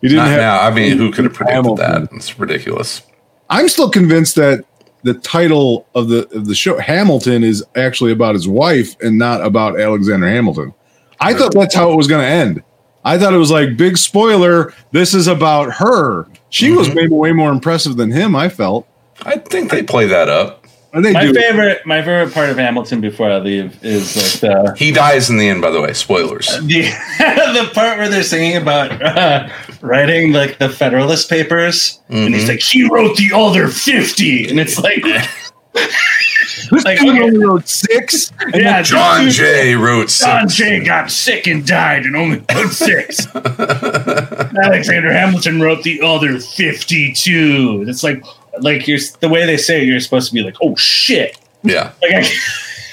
He 0.00 0.08
didn't 0.08 0.24
Not 0.24 0.28
have. 0.30 0.40
now. 0.40 0.60
I 0.60 0.70
mean, 0.74 0.96
who 0.98 1.10
could 1.10 1.24
have 1.24 1.34
predicted 1.34 1.56
Hamilton. 1.56 2.02
that? 2.04 2.12
It's 2.12 2.38
ridiculous. 2.38 3.02
I'm 3.50 3.68
still 3.68 3.90
convinced 3.90 4.34
that 4.36 4.64
the 5.02 5.14
title 5.14 5.86
of 5.94 6.08
the 6.08 6.28
of 6.36 6.46
the 6.46 6.54
show 6.54 6.78
Hamilton 6.78 7.44
is 7.44 7.64
actually 7.76 8.12
about 8.12 8.34
his 8.34 8.48
wife 8.48 8.96
and 9.00 9.16
not 9.18 9.40
about 9.44 9.80
Alexander 9.80 10.28
Hamilton. 10.28 10.74
I 11.20 11.32
thought 11.32 11.54
that's 11.54 11.74
how 11.74 11.92
it 11.92 11.96
was 11.96 12.08
going 12.08 12.22
to 12.22 12.28
end. 12.28 12.62
I 13.04 13.16
thought 13.18 13.32
it 13.32 13.38
was 13.38 13.50
like 13.52 13.76
big 13.76 13.96
spoiler. 13.96 14.74
This 14.90 15.14
is 15.14 15.28
about 15.28 15.72
her. 15.74 16.26
She 16.50 16.72
was 16.72 16.88
Mm-hmm. 16.88 16.96
maybe 16.96 17.12
way 17.12 17.32
more 17.32 17.50
impressive 17.50 17.96
than 17.96 18.10
him. 18.10 18.34
I 18.36 18.48
felt. 18.48 18.86
I 19.22 19.38
think 19.38 19.70
they 19.70 19.82
play 19.82 20.06
that 20.06 20.28
up. 20.28 20.65
And 20.92 21.04
they 21.04 21.12
My 21.12 21.26
do. 21.26 21.34
favorite, 21.34 21.84
my 21.84 22.00
favorite 22.00 22.32
part 22.32 22.48
of 22.48 22.56
Hamilton 22.56 23.00
before 23.02 23.30
I 23.30 23.38
leave 23.38 23.78
is 23.84 24.16
like 24.16 24.40
the 24.40 24.74
He 24.78 24.92
dies 24.92 25.28
in 25.28 25.36
the 25.36 25.48
end. 25.48 25.60
By 25.60 25.70
the 25.70 25.80
way, 25.80 25.92
spoilers. 25.92 26.46
the, 26.62 26.82
the 26.82 27.70
part 27.74 27.98
where 27.98 28.08
they're 28.08 28.22
singing 28.22 28.56
about 28.56 29.02
uh, 29.02 29.48
writing 29.82 30.32
like 30.32 30.58
the 30.58 30.68
Federalist 30.70 31.28
Papers, 31.28 32.00
and 32.08 32.18
Mm-hmm. 32.28 32.34
he's 32.34 32.48
like, 32.48 32.60
he 32.60 32.88
wrote 32.88 33.16
the 33.16 33.32
other 33.34 33.68
fifty, 33.68 34.48
and 34.48 34.58
it's 34.58 34.78
like, 34.78 35.02
like 35.74 36.98
okay, 36.98 37.08
only 37.20 37.38
wrote 37.44 37.68
six. 37.68 38.32
yeah, 38.54 38.80
John 38.80 39.24
dude, 39.24 39.32
Jay 39.34 39.74
wrote. 39.74 40.08
John 40.08 40.48
Jay 40.48 40.82
got 40.82 41.10
sick 41.10 41.46
and 41.46 41.66
died 41.66 42.04
and 42.06 42.16
only 42.16 42.42
wrote 42.54 42.72
six. 42.72 43.26
Alexander 43.34 45.12
Hamilton 45.12 45.60
wrote 45.60 45.82
the 45.82 46.00
other 46.02 46.38
52. 46.40 47.84
It's 47.86 48.02
like, 48.02 48.24
like 48.60 48.86
you're 48.88 48.98
the 49.20 49.28
way 49.28 49.44
they 49.46 49.56
say 49.56 49.82
it, 49.82 49.86
you're 49.86 50.00
supposed 50.00 50.28
to 50.28 50.34
be 50.34 50.42
like, 50.42 50.56
oh 50.62 50.74
shit. 50.76 51.38
Yeah, 51.62 51.92
Like, 52.02 52.12
I, 52.14 52.30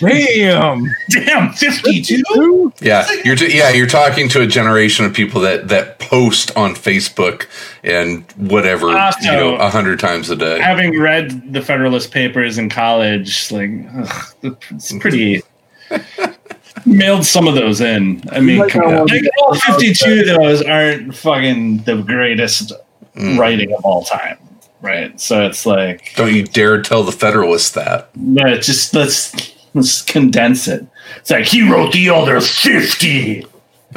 Damn. 0.01 0.85
damn, 1.11 1.53
52? 1.53 2.73
Yeah. 2.81 3.07
You're 3.23 3.35
t- 3.35 3.55
yeah. 3.55 3.69
You're 3.69 3.87
talking 3.87 4.27
to 4.29 4.41
a 4.41 4.47
generation 4.47 5.05
of 5.05 5.13
people 5.13 5.39
that 5.41 5.67
that 5.69 5.99
post 5.99 6.55
on 6.57 6.73
Facebook 6.75 7.45
and 7.83 8.23
whatever 8.35 8.89
Also- 8.97 9.19
you 9.21 9.31
know 9.31 9.55
a 9.55 9.69
hundred 9.69 9.99
times 9.99 10.29
a 10.29 10.35
day. 10.35 10.59
Having 10.59 10.99
read 10.99 11.53
the 11.53 11.61
Federalist 11.61 12.11
Papers 12.11 12.57
in 12.57 12.69
college, 12.69 13.51
like, 13.51 13.69
ugh, 13.95 14.57
it's 14.71 14.91
pretty. 14.97 15.41
mailed 16.85 17.25
some 17.25 17.47
of 17.47 17.55
those 17.55 17.79
in. 17.79 18.21
I 18.31 18.39
mean, 18.39 18.57
Like 18.59 18.71
come 18.73 18.83
on. 18.85 19.07
Like, 19.07 19.23
all 19.37 19.55
52 19.55 20.21
of 20.21 20.25
those 20.25 20.61
aren't 20.63 21.15
fucking 21.15 21.83
the 21.83 22.01
greatest 22.01 22.73
Mm. 23.15 23.37
writing 23.37 23.71
of 23.73 23.85
all 23.85 24.03
time. 24.03 24.39
Right. 24.83 25.19
So 25.19 25.45
it's 25.47 25.65
like, 25.65 26.11
Don't 26.15 26.33
you 26.35 26.43
dare 26.43 26.81
tell 26.81 27.03
the 27.03 27.11
Federalists 27.11 27.71
that. 27.71 28.15
no, 28.15 28.57
just 28.59 28.93
let's 28.93 29.33
let's 29.73 30.01
condense 30.03 30.67
it. 30.67 30.85
It's 31.17 31.31
like 31.31 31.45
he 31.45 31.67
wrote 31.67 31.93
the 31.93 32.09
other 32.09 32.39
50. 32.41 33.47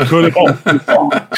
Could 0.09 0.33
Oh, 0.37 0.59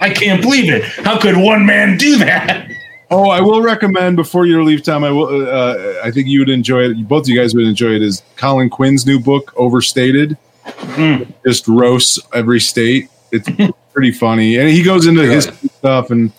I 0.00 0.10
can't 0.14 0.42
believe 0.42 0.72
it. 0.72 0.84
How 0.84 1.18
could 1.20 1.36
one 1.36 1.64
man 1.66 1.96
do 1.98 2.18
that? 2.18 2.68
Oh, 3.12 3.28
I 3.30 3.40
will 3.40 3.62
recommend 3.62 4.16
before 4.16 4.46
you 4.46 4.62
leave, 4.64 4.82
Tom. 4.82 5.04
I 5.04 5.10
will. 5.10 5.48
Uh, 5.48 5.94
I 6.02 6.10
think 6.10 6.26
you 6.28 6.38
would 6.40 6.48
enjoy 6.48 6.82
it. 6.90 7.08
Both 7.08 7.24
of 7.24 7.28
you 7.28 7.38
guys 7.40 7.54
would 7.54 7.66
enjoy 7.66 7.90
it. 7.96 8.02
Is 8.02 8.22
Colin 8.36 8.70
Quinn's 8.70 9.04
new 9.06 9.18
book 9.20 9.52
"Overstated"? 9.56 10.36
Mm. 10.64 11.32
Just 11.44 11.66
roasts 11.68 12.18
every 12.32 12.60
state. 12.60 13.08
It's 13.32 13.48
pretty 13.92 14.12
funny, 14.12 14.56
and 14.56 14.68
he 14.68 14.82
goes 14.82 15.06
into 15.06 15.22
Really? 15.22 15.34
his 15.34 15.50
stuff. 15.78 16.10
And 16.10 16.32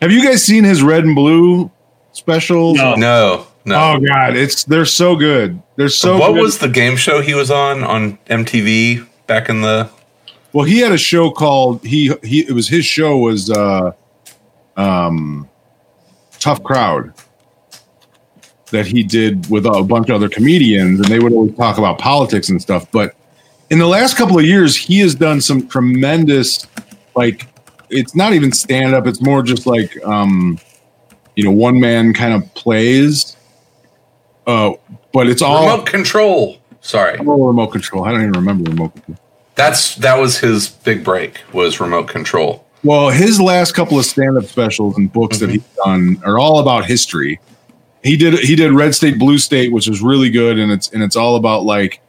have 0.00 0.10
you 0.12 0.24
guys 0.24 0.42
seen 0.44 0.62
his 0.64 0.82
red 0.82 1.04
and 1.04 1.14
blue 1.14 1.70
specials? 2.12 2.76
No. 2.76 2.94
No, 2.94 3.46
no. 3.64 3.76
Oh 3.76 4.00
God, 4.00 4.36
it's 4.36 4.64
they're 4.64 4.84
so 4.84 5.16
good. 5.16 5.60
They're 5.76 5.88
so. 5.88 6.18
what 6.18 6.32
good. 6.32 6.42
was 6.42 6.58
the 6.58 6.68
game 6.68 6.96
show 6.96 7.20
he 7.20 7.34
was 7.34 7.50
on 7.50 7.84
on 7.84 8.18
MTV 8.26 9.06
back 9.26 9.48
in 9.48 9.60
the? 9.62 9.88
Well, 10.52 10.64
he 10.64 10.78
had 10.78 10.92
a 10.92 10.98
show 10.98 11.30
called 11.30 11.84
he 11.84 12.14
he. 12.22 12.40
It 12.40 12.52
was 12.52 12.68
his 12.68 12.84
show 12.84 13.18
was 13.18 13.50
uh, 13.50 13.92
um, 14.76 15.48
tough 16.38 16.62
crowd 16.62 17.12
that 18.70 18.86
he 18.86 19.02
did 19.02 19.48
with 19.48 19.66
a 19.66 19.82
bunch 19.82 20.08
of 20.08 20.16
other 20.16 20.28
comedians, 20.28 20.98
and 20.98 21.08
they 21.08 21.18
would 21.18 21.32
always 21.32 21.54
talk 21.56 21.78
about 21.78 21.98
politics 21.98 22.48
and 22.48 22.60
stuff. 22.60 22.90
But 22.90 23.14
in 23.70 23.78
the 23.78 23.86
last 23.86 24.16
couple 24.16 24.38
of 24.38 24.44
years, 24.44 24.76
he 24.76 24.98
has 25.00 25.14
done 25.14 25.40
some 25.40 25.68
tremendous, 25.68 26.66
like 27.14 27.46
it's 27.90 28.16
not 28.16 28.32
even 28.32 28.50
stand 28.50 28.94
up; 28.94 29.06
it's 29.06 29.22
more 29.22 29.42
just 29.42 29.66
like 29.66 29.96
um, 30.04 30.58
you 31.36 31.44
know, 31.44 31.50
one 31.50 31.80
man 31.80 32.12
kind 32.14 32.34
of 32.34 32.54
plays. 32.54 33.36
Uh, 34.46 34.72
but 35.12 35.28
it's 35.28 35.42
all 35.42 35.66
Remote 35.68 35.86
control. 35.86 36.58
Sorry, 36.80 37.16
all 37.18 37.46
remote 37.46 37.68
control. 37.68 38.04
I 38.04 38.10
don't 38.10 38.22
even 38.22 38.32
remember 38.32 38.68
remote 38.70 38.94
control. 38.94 39.18
that's 39.54 39.94
that 39.96 40.18
was 40.18 40.38
his 40.38 40.68
big 40.68 41.04
break. 41.04 41.40
Was 41.52 41.78
remote 41.78 42.08
control. 42.08 42.66
Well, 42.82 43.10
his 43.10 43.40
last 43.40 43.72
couple 43.76 43.96
of 43.96 44.04
stand-up 44.04 44.46
specials 44.46 44.98
and 44.98 45.12
books 45.12 45.38
that 45.38 45.48
he's 45.50 45.62
done 45.84 46.20
are 46.24 46.40
all 46.40 46.58
about 46.58 46.84
history. 46.86 47.38
He 48.02 48.16
did 48.16 48.40
he 48.40 48.56
did 48.56 48.72
Red 48.72 48.96
State 48.96 49.16
Blue 49.16 49.38
State, 49.38 49.72
which 49.72 49.86
was 49.86 50.02
really 50.02 50.28
good, 50.28 50.58
and 50.58 50.72
it's 50.72 50.90
and 50.90 51.04
it's 51.04 51.14
all 51.14 51.36
about 51.36 51.62
like, 51.62 52.00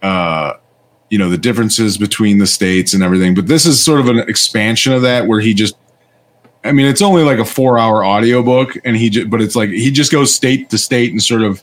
uh, 0.00 0.54
you 1.10 1.18
know, 1.18 1.28
the 1.28 1.36
differences 1.36 1.98
between 1.98 2.38
the 2.38 2.46
states 2.46 2.94
and 2.94 3.02
everything. 3.02 3.34
But 3.34 3.46
this 3.48 3.66
is 3.66 3.84
sort 3.84 4.00
of 4.00 4.08
an 4.08 4.20
expansion 4.20 4.94
of 4.94 5.02
that, 5.02 5.26
where 5.26 5.40
he 5.40 5.52
just, 5.52 5.76
I 6.64 6.72
mean, 6.72 6.86
it's 6.86 7.02
only 7.02 7.22
like 7.22 7.38
a 7.38 7.44
four-hour 7.44 8.04
audiobook, 8.04 8.76
and 8.84 8.96
he 8.96 9.10
just, 9.10 9.28
but 9.28 9.42
it's 9.42 9.54
like 9.54 9.68
he 9.68 9.90
just 9.90 10.10
goes 10.10 10.34
state 10.34 10.70
to 10.70 10.78
state 10.78 11.12
and 11.12 11.22
sort 11.22 11.42
of 11.42 11.62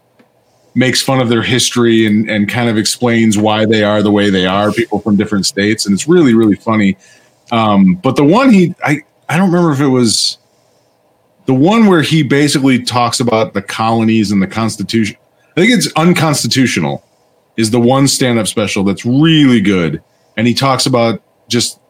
makes 0.76 1.02
fun 1.02 1.20
of 1.20 1.28
their 1.28 1.42
history 1.42 2.06
and 2.06 2.30
and 2.30 2.48
kind 2.48 2.70
of 2.70 2.78
explains 2.78 3.38
why 3.38 3.66
they 3.66 3.84
are 3.84 4.04
the 4.04 4.12
way 4.12 4.30
they 4.30 4.46
are, 4.46 4.72
people 4.72 5.00
from 5.00 5.16
different 5.18 5.46
states, 5.46 5.86
and 5.86 5.94
it's 5.94 6.08
really 6.08 6.34
really 6.36 6.56
funny. 6.56 6.98
Um, 7.52 7.96
but 7.96 8.16
the 8.16 8.24
one 8.24 8.54
he, 8.54 8.76
I, 8.86 9.00
I 9.28 9.38
don't 9.38 9.52
remember 9.52 9.74
if 9.74 9.82
it 9.82 9.88
was 9.88 10.38
the 11.48 11.54
one 11.54 11.88
where 11.88 12.02
he 12.02 12.24
basically 12.24 12.82
talks 12.82 13.20
about 13.20 13.54
the 13.54 13.62
colonies 13.62 14.32
and 14.32 14.42
the 14.42 14.48
Constitution. 14.48 15.18
I 15.58 15.62
think 15.62 15.74
it's 15.74 15.92
unconstitutional. 15.98 17.04
Is 17.58 17.72
the 17.72 17.82
one 17.82 18.08
stand-up 18.08 18.48
special 18.48 18.86
that's 18.86 19.06
really 19.06 19.60
good, 19.60 20.02
and 20.38 20.48
he 20.48 20.54
talks 20.54 20.86
about 20.86 21.22
just 21.50 21.81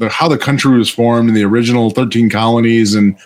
the, 0.00 0.08
how 0.08 0.26
the 0.28 0.36
country 0.38 0.76
was 0.76 0.90
formed 0.90 1.28
in 1.28 1.34
the 1.36 1.44
original 1.44 1.90
thirteen 1.90 2.28
colonies, 2.28 2.94
and 2.96 3.16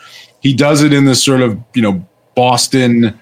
he 0.40 0.52
does 0.54 0.82
it 0.82 0.92
in 0.92 1.06
this 1.06 1.24
sort 1.24 1.40
of 1.40 1.58
you 1.72 1.80
know 1.80 2.06
Boston 2.34 3.18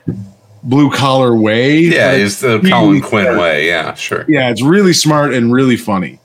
blue 0.64 0.90
collar 0.90 1.34
way. 1.36 1.78
Yeah, 1.80 2.12
it's 2.12 2.40
the 2.40 2.58
really 2.58 2.70
Colin 2.70 3.00
Quinn 3.02 3.24
smart. 3.26 3.38
way. 3.38 3.66
Yeah, 3.68 3.94
sure. 3.94 4.24
Yeah, 4.28 4.50
it's 4.50 4.62
really 4.62 4.92
smart 4.92 5.32
and 5.34 5.52
really 5.52 5.76
funny. 5.76 6.18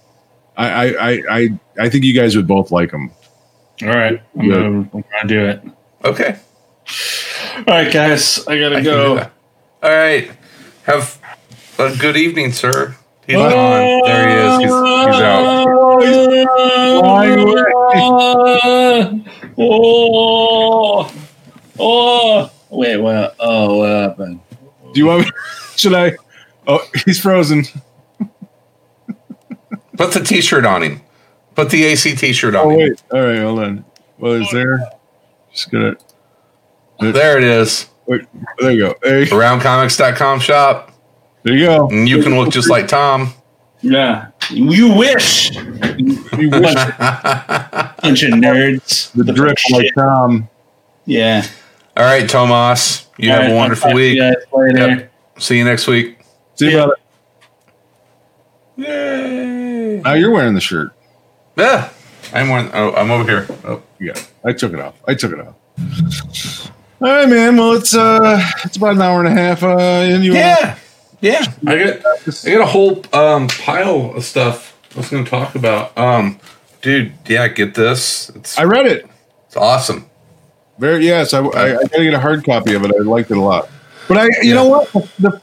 I 0.57 0.67
I 0.69 0.85
I 1.11 1.21
I, 1.29 1.59
I 1.79 1.89
think 1.89 2.03
you 2.03 2.13
guys 2.13 2.35
would 2.35 2.47
both 2.47 2.71
like 2.71 2.91
him. 2.91 3.11
All 3.83 3.89
right. 3.89 4.21
I'm 4.39 4.43
Yeah. 4.45 4.55
gonna, 4.55 4.67
I'm 4.67 4.87
gonna 4.89 5.27
do 5.27 5.45
it. 5.45 5.61
Okay. 6.03 6.39
All 7.57 7.63
right, 7.67 7.91
guys. 7.93 8.47
I 8.47 8.59
gotta 8.59 8.77
I 8.77 8.81
go. 8.81 9.17
All 9.83 9.89
right. 9.91 10.31
Have 10.83 11.19
a 11.77 11.95
good 11.97 12.17
evening, 12.17 12.51
sir. 12.53 12.95
He's 13.27 13.35
gone. 13.35 13.51
There 13.51 14.29
he 14.29 14.35
is. 14.35 14.57
He's, 14.59 14.69
he's 14.69 15.21
out. 15.21 15.65
Oh, 19.59 21.11
oh, 21.79 22.51
wait, 22.69 22.97
what? 22.97 23.35
Oh, 23.39 23.77
what 23.77 23.89
happened? 23.89 24.39
Do 24.93 24.99
you 24.99 25.05
want 25.07 25.25
me? 25.25 25.31
Should 25.75 25.93
I? 25.93 26.13
Oh, 26.67 26.85
he's 27.05 27.19
frozen. 27.19 27.63
Put 29.97 30.11
the 30.13 30.21
T-shirt 30.23 30.65
on 30.65 30.83
him. 30.83 31.01
Put 31.55 31.69
the 31.69 31.83
AC 31.85 32.15
T-shirt 32.15 32.55
on 32.55 32.65
Oh 32.67 32.69
him. 32.69 32.77
wait. 32.77 33.03
All 33.11 33.21
right, 33.21 33.39
hold 33.39 33.59
on. 33.59 33.85
Well, 34.19 34.33
is 34.33 34.49
there? 34.51 34.79
Just 35.51 35.71
gonna. 35.71 35.95
There 36.99 37.37
it 37.37 37.43
is. 37.43 37.87
Wait, 38.05 38.21
there 38.59 38.71
you 38.71 38.79
go. 38.79 38.95
There 39.01 39.19
you, 39.21 39.25
Aroundcomics.com 39.27 40.39
shop. 40.39 40.91
there 41.43 41.55
you 41.55 41.65
go. 41.65 41.87
And 41.89 42.07
you 42.07 42.21
can 42.23 42.35
look 42.37 42.51
just 42.51 42.69
like 42.69 42.87
Tom. 42.87 43.33
Yeah, 43.81 44.27
you 44.49 44.93
wish. 44.93 45.51
You 45.55 46.49
wish 46.49 46.73
Bunch 48.01 48.23
of 48.23 48.31
nerds. 48.33 49.11
the 49.13 49.31
drip 49.33 49.57
like 49.71 49.85
Shit. 49.85 49.95
Tom. 49.95 50.49
Yeah. 51.05 51.45
All 51.95 52.03
right, 52.05 52.29
Tomas. 52.29 53.07
You 53.17 53.29
All 53.31 53.35
have 53.35 53.43
right, 53.43 53.49
a 53.49 53.53
I'll 53.53 53.57
wonderful 53.57 53.89
talk 53.89 53.97
to 53.97 54.03
you 54.03 54.11
week. 54.11 54.19
guys 54.19 54.35
later. 54.53 54.87
Yep. 54.89 55.11
See 55.39 55.57
you 55.57 55.63
next 55.65 55.87
week. 55.87 56.19
See 56.55 56.71
you. 56.71 56.79
about 56.79 56.97
it. 58.77 58.83
Yay. 58.87 60.01
Now 60.03 60.13
you're 60.13 60.31
wearing 60.31 60.53
the 60.53 60.61
shirt. 60.61 60.91
Yeah. 61.55 61.89
I'm 62.33 62.49
one. 62.49 62.69
Oh, 62.73 62.93
I'm 62.93 63.09
over 63.11 63.23
here. 63.23 63.47
Oh. 63.63 63.81
Yeah, 63.99 64.13
I 64.43 64.53
took 64.53 64.73
it 64.73 64.79
off. 64.79 64.95
I 65.07 65.13
took 65.15 65.31
it 65.31 65.39
off. 65.39 65.55
All 67.01 67.07
right, 67.09 67.27
man. 67.29 67.57
Well, 67.57 67.73
it's 67.73 67.95
uh, 67.95 68.41
it's 68.65 68.77
about 68.77 68.95
an 68.95 69.01
hour 69.01 69.19
and 69.23 69.27
a 69.27 69.31
half. 69.41 69.63
Uh, 69.63 69.77
and 69.77 70.23
you 70.23 70.33
Yeah. 70.33 70.77
Yeah. 71.21 71.43
I 71.65 71.77
got 71.77 71.99
I 72.45 72.51
got 72.51 72.61
a 72.61 72.65
whole 72.65 73.01
um, 73.13 73.47
pile 73.47 74.13
of 74.15 74.23
stuff 74.23 74.77
I 74.95 74.99
was 74.99 75.09
going 75.09 75.23
to 75.25 75.29
talk 75.29 75.55
about. 75.55 75.97
Um, 75.97 76.39
dude, 76.81 77.13
yeah, 77.27 77.47
get 77.47 77.73
this. 77.73 78.29
It's, 78.35 78.57
I 78.57 78.63
read 78.63 78.85
it. 78.85 79.05
it's 79.47 79.57
awesome. 79.57 80.09
Very 80.77 81.05
yes. 81.05 81.33
I, 81.33 81.39
I, 81.43 81.65
I 81.69 81.73
gotta 81.73 82.03
get 82.03 82.13
a 82.13 82.19
hard 82.19 82.45
copy 82.45 82.75
of 82.75 82.83
it. 82.85 82.91
I 82.93 82.99
liked 83.03 83.31
it 83.31 83.37
a 83.37 83.41
lot. 83.41 83.69
But 84.07 84.17
I, 84.17 84.23
you 84.25 84.31
Yeah. 84.49 84.53
know 84.55 84.67
what? 84.67 84.91
The, 85.19 85.41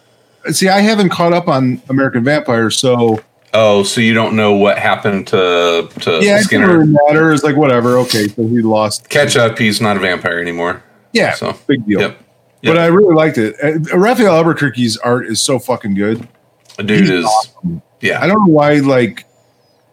see, 0.52 0.68
I 0.68 0.78
haven't 0.80 1.09
caught 1.10 1.32
up 1.32 1.48
on 1.48 1.82
American 1.88 2.22
Vampire, 2.24 2.70
so 2.70 3.20
Oh, 3.56 3.82
so 3.84 4.01
you 4.01 4.14
don't 4.14 4.34
know 4.36 4.55
what 4.55 4.78
happened 4.78 5.26
to 5.28 5.88
to 6.01 6.20
yeah, 6.22 6.40
Skinner? 6.40 6.78
really 6.78 6.92
matter. 7.06 7.32
It's 7.32 7.42
like 7.44 7.56
whatever. 7.56 7.98
Okay, 7.98 8.26
so 8.28 8.46
he 8.46 8.60
lost. 8.62 9.09
Catch 9.09 9.36
up. 9.36 9.59
He's 9.59 9.80
not 9.80 9.96
a 9.96 10.01
vampire 10.01 10.38
anymore. 10.38 10.82
Yeah, 11.12 11.34
So 11.34 11.56
big 11.68 11.84
deal. 11.86 12.01
yep. 12.01 12.18
But 12.65 12.78
I 12.78 12.86
really 12.86 13.15
liked 13.15 13.39
it. 13.39 13.55
Uh, 13.62 13.97
Rafael 13.97 14.35
Albuquerque's 14.36 14.97
art 14.99 15.27
is 15.27 15.41
so 15.41 15.59
fucking 15.59 15.95
good. 15.95 16.27
dude 16.78 16.91
he's 17.01 17.11
is 17.11 17.24
awesome. 17.24 17.82
yeah. 18.01 18.23
I 18.23 18.27
don't 18.27 18.47
know 18.47 18.53
why 18.53 18.74
like 18.77 19.27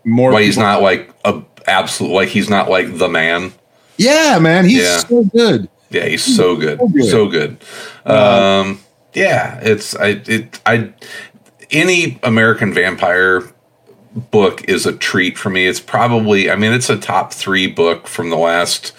more. 0.04 0.32
why 0.32 0.44
he's 0.44 0.58
not 0.58 0.82
like 0.82 1.14
a 1.26 1.42
absolute 1.68 2.12
like 2.14 2.30
he's 2.30 2.50
not 2.50 2.70
like 2.70 2.98
the 2.98 3.08
man. 3.10 3.54
Yeah, 3.98 4.40
man, 4.40 4.66
he's 4.66 4.82
Yeah. 4.82 4.98
so 4.98 5.24
good. 5.26 5.70
Yeah, 5.90 6.06
he's 6.06 6.24
so 6.24 6.56
good, 6.56 6.80
So 6.80 6.88
good. 6.88 7.06
so 7.12 7.28
good. 7.28 7.58
Uh, 8.06 8.62
Um, 8.64 8.80
yeah, 9.14 9.60
it's 9.62 9.96
I 9.96 10.22
it 10.26 10.60
I 10.66 10.94
any 11.70 12.20
American 12.24 12.74
Vampire 12.74 13.44
book 14.32 14.64
is 14.70 14.86
a 14.86 14.94
treat 14.94 15.38
for 15.38 15.50
me. 15.50 15.68
It's 15.68 15.80
probably 15.82 16.50
I 16.50 16.56
mean 16.56 16.72
it's 16.74 16.90
a 16.90 16.98
top 16.98 17.34
three 17.34 17.68
book 17.68 18.08
from 18.08 18.30
the 18.30 18.38
last 18.38 18.94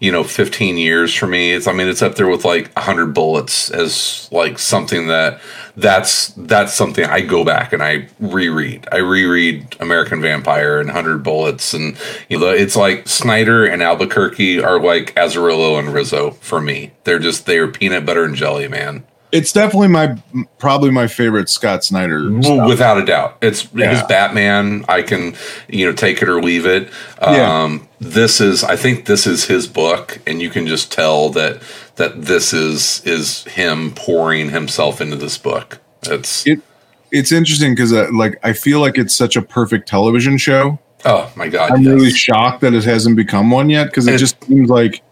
you 0.00 0.12
know 0.12 0.22
15 0.22 0.78
years 0.78 1.14
for 1.14 1.26
me. 1.26 1.52
It's 1.52 1.66
I 1.66 1.72
mean 1.72 1.88
it's 1.88 2.02
up 2.02 2.14
there 2.14 2.28
with 2.28 2.44
like 2.44 2.72
100 2.74 3.12
Bullets 3.12 3.70
as 3.70 4.28
like 4.30 4.58
something 4.58 5.08
that 5.08 5.40
that's 5.76 6.28
that's 6.36 6.74
something 6.74 7.04
I 7.04 7.20
go 7.20 7.44
back 7.44 7.72
and 7.72 7.82
I 7.82 8.08
reread. 8.20 8.88
I 8.92 8.98
reread 8.98 9.76
American 9.80 10.20
Vampire 10.20 10.78
and 10.78 10.88
100 10.88 11.22
Bullets 11.22 11.74
and 11.74 11.96
you 12.28 12.38
know 12.38 12.50
it's 12.50 12.76
like 12.76 13.08
Snyder 13.08 13.64
and 13.64 13.82
Albuquerque 13.82 14.60
are 14.62 14.80
like 14.80 15.14
Azzarello 15.14 15.78
and 15.78 15.88
Risso 15.88 16.34
for 16.36 16.60
me. 16.60 16.92
They're 17.04 17.18
just 17.18 17.46
they're 17.46 17.68
peanut 17.68 18.06
butter 18.06 18.24
and 18.24 18.36
jelly, 18.36 18.68
man. 18.68 19.04
It's 19.30 19.52
definitely 19.52 19.88
my 19.88 20.16
probably 20.58 20.90
my 20.90 21.06
favorite 21.06 21.48
Scott 21.50 21.84
Snyder. 21.84 22.30
Well. 22.30 22.66
Without 22.66 22.96
a 22.98 23.04
doubt, 23.04 23.36
it's 23.42 23.62
his 23.62 24.02
Batman. 24.04 24.84
I 24.88 25.02
can, 25.02 25.34
you 25.68 25.84
know, 25.84 25.92
take 25.92 26.22
it 26.22 26.28
or 26.28 26.42
leave 26.42 26.64
it. 26.64 26.88
Yeah. 27.20 27.62
Um, 27.64 27.86
this 28.00 28.40
is, 28.40 28.64
I 28.64 28.76
think, 28.76 29.04
this 29.06 29.26
is 29.26 29.44
his 29.44 29.66
book, 29.66 30.18
and 30.26 30.40
you 30.40 30.48
can 30.50 30.66
just 30.66 30.90
tell 30.92 31.28
that 31.30 31.60
that 31.96 32.22
this 32.22 32.52
is 32.54 33.02
is 33.04 33.44
him 33.44 33.92
pouring 33.94 34.48
himself 34.50 35.00
into 35.00 35.16
this 35.16 35.36
book. 35.36 35.78
It's 36.04 36.46
It- 36.46 36.62
it's 37.10 37.32
interesting 37.32 37.72
because 37.74 37.92
uh, 37.92 38.06
like 38.12 38.38
I 38.42 38.52
feel 38.52 38.80
like 38.80 38.98
it's 38.98 39.14
such 39.14 39.34
a 39.36 39.40
perfect 39.42 39.88
television 39.88 40.36
show. 40.36 40.78
Oh 41.06 41.30
my 41.36 41.48
god! 41.48 41.70
I'm 41.72 41.82
yes. 41.82 41.92
really 41.94 42.10
shocked 42.10 42.60
that 42.60 42.74
it 42.74 42.84
hasn't 42.84 43.16
become 43.16 43.50
one 43.50 43.70
yet 43.70 43.86
because 43.86 44.06
it 44.06 44.10
And- 44.12 44.18
just 44.18 44.42
seems 44.44 44.68
like 44.68 45.02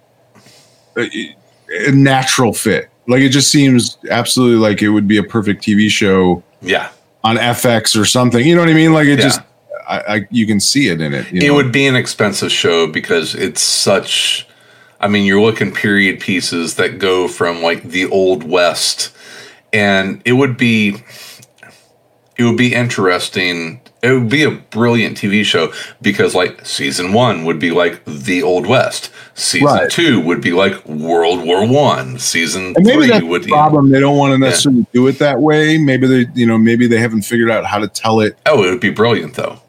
a, 0.97 1.09
a 1.87 1.93
natural 1.93 2.53
fit. 2.53 2.91
Like 3.09 3.23
it 3.23 3.29
just 3.31 3.51
seems 3.51 3.99
absolutely 4.11 4.57
like 4.59 4.83
it 4.83 4.89
would 4.91 5.07
be 5.09 5.17
a 5.19 5.23
perfect 5.23 5.63
TV 5.63 5.89
show 5.89 6.43
yeah. 6.61 6.91
on 7.25 7.37
FX 7.37 7.99
or 8.01 8.05
something. 8.05 8.45
You 8.47 8.55
know 8.55 8.63
what 8.63 8.71
I 8.71 8.75
mean? 8.75 8.93
Like 8.93 9.07
it 9.07 9.19
Yeah. 9.19 9.25
just, 9.25 9.41
I, 9.89 10.01
I 10.09 10.27
you 10.31 10.47
can 10.47 10.59
see 10.61 10.89
it 10.89 11.01
in 11.01 11.15
it. 11.15 11.31
you 11.33 11.41
It 11.43 11.49
know? 11.49 11.55
would 11.55 11.71
be 11.73 11.87
an 11.87 11.95
expensive 11.97 12.51
show 12.51 12.87
because 12.87 13.35
it's 13.35 13.61
such. 13.61 14.47
I 14.99 15.09
mean, 15.09 15.25
you're 15.27 15.41
looking 15.43 15.73
period 15.73 16.21
pieces 16.21 16.77
that 16.77 16.99
go 16.99 17.29
from 17.29 17.63
like 17.63 17.83
the 17.85 18.07
old 18.11 18.43
west, 18.45 19.11
and 19.73 20.21
it 20.25 20.33
would 20.33 20.57
be. 20.57 20.97
It 22.39 22.45
would 22.45 22.57
be 22.59 22.75
interesting. 22.75 23.81
It 24.03 24.13
would 24.13 24.29
be 24.29 24.45
a 24.45 24.51
brilliant 24.51 25.17
TV 25.17 25.45
show 25.45 25.73
because, 26.03 26.35
like, 26.35 26.65
season 26.67 27.13
one 27.13 27.45
would 27.45 27.59
be 27.59 27.71
like 27.71 28.05
the 28.05 28.43
Old 28.43 28.67
West. 28.67 29.11
Season 29.35 29.67
Right. 29.67 29.91
two 29.91 30.21
would 30.21 30.41
be 30.41 30.53
like 30.53 30.87
World 30.87 31.45
War 31.45 31.67
One. 31.67 32.19
Season 32.19 32.75
And 32.77 32.87
maybe 32.87 32.99
three 32.99 33.09
that's 33.09 33.25
would 33.25 33.45
the 33.45 33.49
problem. 33.49 33.91
They 33.91 34.01
don't 34.01 34.17
want 34.17 34.33
to 34.33 34.39
necessarily 34.39 34.87
do 34.93 35.07
it 35.09 35.19
that 35.19 35.41
way. 35.41 35.79
Maybe 35.79 36.07
they, 36.07 36.27
you 36.35 36.47
know, 36.47 36.59
maybe 36.59 36.87
they 36.87 36.99
haven't 36.99 37.23
figured 37.23 37.51
out 37.51 37.65
how 37.65 37.79
to 37.79 37.89
tell 37.89 38.21
it. 38.21 38.37
Oh, 38.47 38.63
it 38.65 38.71
would 38.71 38.81
be 38.81 38.91
brilliant 38.91 39.35
though. 39.35 39.61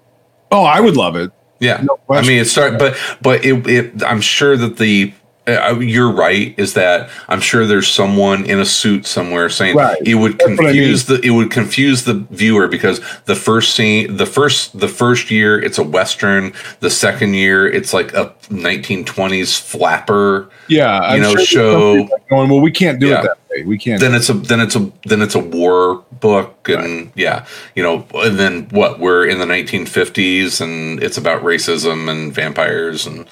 Oh, 0.52 0.64
I 0.64 0.80
would 0.80 0.96
love 0.96 1.16
it. 1.16 1.32
Yeah, 1.60 1.82
No 1.84 2.00
I 2.10 2.22
mean, 2.22 2.40
it 2.40 2.46
start, 2.46 2.78
but 2.78 2.96
but 3.22 3.44
it, 3.44 3.66
it 3.68 4.04
I'm 4.04 4.22
sure 4.22 4.56
that 4.58 4.78
the 4.78 5.12
Uh, 5.48 5.80
you're 5.80 6.12
right 6.12 6.54
is 6.58 6.74
that 6.74 7.10
I'm 7.30 7.40
sure 7.40 7.66
there's 7.66 7.88
someone 7.88 8.46
in 8.46 8.60
a 8.60 8.66
suit 8.66 9.06
somewhere 9.06 9.50
saying 9.50 9.78
Right. 9.78 9.98
it 10.06 10.16
would 10.16 10.34
That's 10.40 10.50
what 10.52 10.60
I 10.60 10.64
confuse 10.74 11.06
the 11.06 11.22
it 11.24 11.30
would 11.30 11.52
confuse 11.52 12.04
the 12.04 12.16
viewer 12.32 12.68
because 12.68 13.00
the 13.26 13.36
first 13.36 13.74
scene 13.74 14.18
the 14.18 14.26
first 14.26 14.78
the 14.78 14.90
first 14.90 15.32
year 15.32 15.58
it's 15.58 15.78
a 15.78 15.84
western 15.84 16.52
the 16.82 16.90
second 16.90 17.34
year 17.36 17.66
it's 17.68 17.94
like 17.94 18.14
a 18.14 18.34
1920s 18.50 19.60
flapper 19.60 20.50
Yeah, 20.68 21.14
You 21.14 21.22
know, 21.22 21.34
there's 21.34 21.48
show- 21.48 21.94
like 22.12 22.28
going. 22.30 22.50
Well, 22.50 22.60
we 22.62 22.72
can't 22.72 23.00
do 23.00 23.08
Yeah. 23.08 23.20
it 23.20 23.24
that 23.24 23.38
way. 23.50 23.64
We 23.64 23.78
can't. 23.78 24.02
then 24.02 24.14
it's 24.14 24.30
a 24.30 24.34
then 24.34 24.60
it's 24.60 24.76
a 24.76 24.92
then 25.06 25.22
it's 25.22 25.34
a 25.36 25.40
war 25.40 26.04
book 26.20 26.68
and 26.70 27.12
yeah 27.16 27.46
you 27.76 27.82
know 27.84 28.06
and 28.16 28.38
then 28.38 28.68
what 28.72 29.00
we're 29.00 29.26
in 29.26 29.40
the 29.40 29.46
1950s 29.46 30.60
and 30.62 31.02
it's 31.02 31.18
about 31.18 31.42
racism 31.44 32.10
and 32.10 32.34
vampires 32.34 33.06
and 33.08 33.26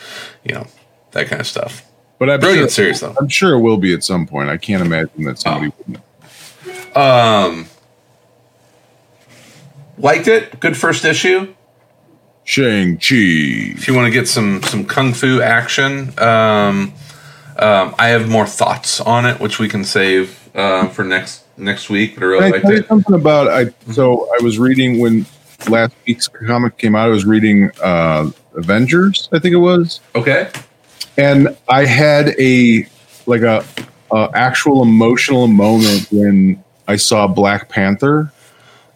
you 0.43 0.53
know 0.55 0.65
that 1.11 1.27
kind 1.27 1.41
of 1.41 1.47
stuff 1.47 1.83
but 2.19 2.29
I'm 2.29 2.39
brilliant 2.39 2.71
sure, 2.71 2.93
series 2.93 2.99
though 3.01 3.15
I'm 3.19 3.27
sure 3.29 3.53
it 3.53 3.59
will 3.61 3.77
be 3.77 3.93
at 3.93 4.03
some 4.03 4.25
point. 4.25 4.49
I 4.49 4.57
can't 4.57 4.81
imagine 4.83 5.23
that 5.25 5.39
somebody 5.39 5.71
Oh. 5.71 5.83
wouldn't. 5.87 6.97
um 6.97 7.67
liked 9.97 10.27
it 10.27 10.59
good 10.59 10.75
first 10.77 11.05
issue 11.05 11.53
Shang 12.43 12.97
Chi. 12.97 13.73
if 13.75 13.87
you 13.87 13.93
want 13.95 14.05
to 14.05 14.11
get 14.11 14.27
some 14.27 14.61
some 14.63 14.85
kung 14.85 15.13
fu 15.13 15.41
action 15.41 16.13
um 16.19 16.93
um 17.57 17.95
i 17.97 18.07
have 18.09 18.29
more 18.29 18.45
thoughts 18.45 18.99
on 19.01 19.25
it 19.25 19.39
which 19.39 19.57
we 19.59 19.67
can 19.67 19.83
save 19.83 20.49
uh, 20.55 20.87
for 20.89 21.03
next 21.03 21.43
next 21.57 21.89
week 21.89 22.15
but 22.15 22.23
i 22.23 22.27
really 22.27 22.51
liked 22.51 22.65
it 22.69 22.87
something 22.87 23.15
about 23.15 23.47
I? 23.47 23.65
So 23.91 24.29
I 24.39 24.43
was 24.43 24.59
reading 24.59 24.99
when 24.99 25.25
last 25.69 25.93
week's 26.05 26.27
comic 26.27 26.77
came 26.77 26.95
out. 26.95 27.07
I 27.07 27.09
was 27.09 27.25
reading 27.25 27.71
uh 27.81 28.29
Avengers. 28.55 29.27
I 29.33 29.39
think 29.39 29.53
it 29.53 29.57
was. 29.57 29.99
okay 30.15 30.49
and 31.17 31.55
I 31.67 31.85
had 31.85 32.29
a 32.39 32.87
like 33.25 33.41
a, 33.41 33.65
a 34.11 34.29
actual 34.33 34.81
emotional 34.81 35.47
moment 35.47 36.07
when 36.11 36.63
I 36.87 36.95
saw 36.97 37.27
Black 37.27 37.69
Panther. 37.69 38.31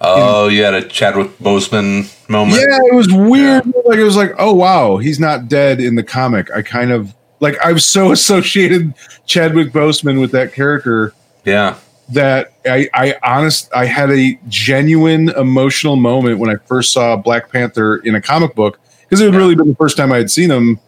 oh 0.02 0.48
you 0.48 0.64
had 0.64 0.74
a 0.74 0.84
chadwick 0.88 1.38
boseman 1.40 2.14
moment 2.30 2.62
Yeah, 2.62 2.78
it 2.86 2.96
was 2.96 3.12
weird. 3.12 3.66
Like 3.86 4.00
it 4.00 4.04
was 4.04 4.16
like, 4.16 4.34
oh 4.38 4.54
wow, 4.54 4.98
he's 4.98 5.20
not 5.20 5.48
dead 5.48 5.80
in 5.82 5.96
the 5.96 6.04
comic. 6.04 6.50
I 6.52 6.62
kind 6.62 6.92
of 6.92 7.14
like 7.40 7.56
I've 7.64 7.82
so 7.82 8.12
associated 8.14 8.94
Chadwick 9.26 9.72
Boseman 9.72 10.20
with 10.20 10.32
that 10.32 10.54
character 10.54 11.14
yeah 11.46 11.78
that 12.10 12.54
I 12.66 12.90
I 12.94 13.16
honest 13.24 13.72
I 13.74 13.86
had 13.86 14.12
a 14.12 14.40
genuine 14.48 15.30
emotional 15.30 15.96
moment 15.96 16.40
when 16.40 16.50
I 16.50 16.56
first 16.66 16.92
saw 16.92 17.16
Black 17.16 17.52
Panther 17.52 17.98
in 17.98 18.16
a 18.16 18.22
comic 18.22 18.56
book 18.56 18.80
because 19.02 19.22
it 19.22 19.26
had 19.26 19.36
really 19.36 19.56
been 19.56 19.70
the 19.70 19.76
first 19.76 19.98
time 19.98 20.12
I 20.12 20.18
had 20.18 20.32
seen 20.32 20.50
him 20.50 20.80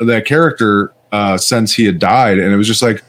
that 0.00 0.24
character 0.26 0.92
uh, 1.12 1.36
since 1.38 1.74
he 1.74 1.84
had 1.84 1.98
died, 1.98 2.38
and 2.38 2.52
it 2.52 2.56
was 2.56 2.66
just 2.66 2.82
like, 2.82 3.02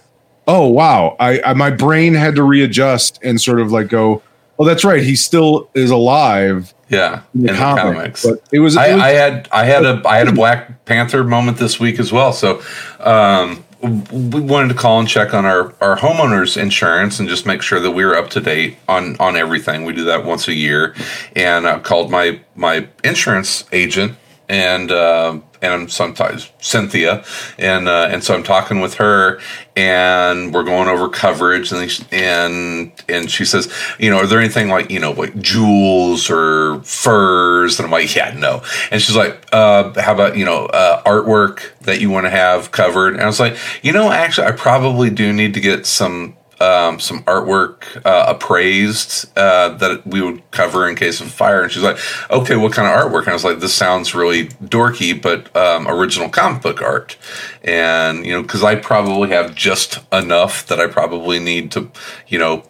oh 0.47 0.67
wow, 0.67 1.15
I, 1.19 1.41
I 1.41 1.53
my 1.53 1.69
brain 1.69 2.13
had 2.13 2.35
to 2.35 2.43
readjust 2.43 3.19
and 3.23 3.39
sort 3.39 3.59
of 3.59 3.71
like 3.71 3.87
go, 3.89 4.21
oh 4.57 4.65
that's 4.65 4.83
right, 4.83 5.03
he 5.03 5.15
still 5.15 5.69
is 5.73 5.91
alive 5.91 6.73
Yeah, 6.89 7.21
in 7.35 7.43
the, 7.43 7.53
comic. 7.53 7.83
comics. 7.83 8.25
But 8.25 8.41
it 8.51 8.59
was, 8.59 8.75
it 8.75 8.79
I, 8.79 8.93
was 8.95 9.03
I 9.03 9.09
had 9.09 9.49
I 9.51 9.63
had 9.65 9.85
a 9.85 10.01
I 10.07 10.17
had 10.17 10.27
a 10.27 10.31
Black 10.33 10.85
Panther 10.85 11.23
moment 11.23 11.57
this 11.57 11.79
week 11.79 11.99
as 11.99 12.11
well. 12.11 12.33
So 12.33 12.61
um, 12.99 13.63
we 14.11 14.41
wanted 14.41 14.69
to 14.69 14.73
call 14.75 14.99
and 14.99 15.07
check 15.07 15.33
on 15.33 15.45
our 15.45 15.73
our 15.81 15.97
homeowners 15.97 16.59
insurance 16.59 17.19
and 17.19 17.29
just 17.29 17.45
make 17.45 17.61
sure 17.61 17.79
that 17.79 17.91
we 17.91 18.03
were 18.03 18.15
up 18.15 18.29
to 18.31 18.39
date 18.41 18.77
on 18.87 19.15
on 19.19 19.35
everything. 19.37 19.85
We 19.85 19.93
do 19.93 20.05
that 20.05 20.25
once 20.25 20.47
a 20.47 20.53
year, 20.53 20.95
and 21.35 21.67
I 21.67 21.79
called 21.79 22.09
my 22.11 22.39
my 22.55 22.87
insurance 23.03 23.65
agent 23.71 24.13
and. 24.47 24.91
Uh, 24.91 25.39
and 25.61 25.73
I'm 25.73 25.89
sometimes 25.89 26.51
Cynthia, 26.59 27.23
and 27.57 27.87
uh, 27.87 28.07
and 28.11 28.23
so 28.23 28.33
I'm 28.33 28.43
talking 28.43 28.79
with 28.79 28.95
her, 28.95 29.39
and 29.75 30.53
we're 30.53 30.63
going 30.63 30.87
over 30.87 31.09
coverage, 31.09 31.71
and 31.71 32.07
and 32.11 32.91
and 33.07 33.29
she 33.31 33.45
says, 33.45 33.71
you 33.99 34.09
know, 34.09 34.17
are 34.17 34.27
there 34.27 34.39
anything 34.39 34.69
like 34.69 34.89
you 34.89 34.99
know 34.99 35.11
like 35.11 35.37
jewels 35.39 36.29
or 36.29 36.81
furs? 36.83 37.79
And 37.79 37.85
I'm 37.85 37.91
like, 37.91 38.15
yeah, 38.15 38.33
no. 38.37 38.63
And 38.91 39.01
she's 39.01 39.15
like, 39.15 39.45
uh, 39.51 39.99
how 40.01 40.13
about 40.13 40.37
you 40.37 40.45
know 40.45 40.65
uh, 40.67 41.03
artwork 41.03 41.77
that 41.81 41.99
you 41.99 42.09
want 42.09 42.25
to 42.25 42.29
have 42.29 42.71
covered? 42.71 43.13
And 43.13 43.21
I 43.21 43.25
was 43.25 43.39
like, 43.39 43.57
you 43.81 43.91
know, 43.91 44.11
actually, 44.11 44.47
I 44.47 44.51
probably 44.51 45.09
do 45.09 45.33
need 45.33 45.53
to 45.55 45.59
get 45.59 45.85
some 45.85 46.35
um, 46.59 46.99
some 46.99 47.23
artwork 47.23 48.01
uh, 48.05 48.25
appraised 48.27 49.25
uh, 49.37 49.69
that 49.77 50.05
we 50.05 50.21
would 50.21 50.49
cover 50.51 50.87
in 50.89 50.95
case 50.95 51.21
of 51.21 51.31
fire. 51.31 51.61
And 51.61 51.71
she's 51.71 51.83
like, 51.83 51.97
okay, 52.29 52.55
what 52.55 52.73
kind 52.73 52.87
of 52.87 52.93
artwork? 52.93 53.21
And 53.21 53.29
I 53.29 53.33
was 53.33 53.43
like, 53.43 53.59
this 53.59 53.73
sounds 53.73 54.13
really 54.13 54.47
dorky, 54.47 55.19
but 55.19 55.55
um, 55.55 55.87
original 55.87 56.29
comic 56.29 56.61
book 56.61 56.81
art. 56.81 57.17
And, 57.63 58.25
you 58.25 58.33
know, 58.33 58.41
because 58.41 58.63
I 58.63 58.75
probably 58.75 59.29
have 59.29 59.55
just 59.55 59.99
enough 60.11 60.67
that 60.67 60.79
I 60.79 60.87
probably 60.87 61.39
need 61.39 61.71
to, 61.71 61.91
you 62.27 62.39
know, 62.39 62.63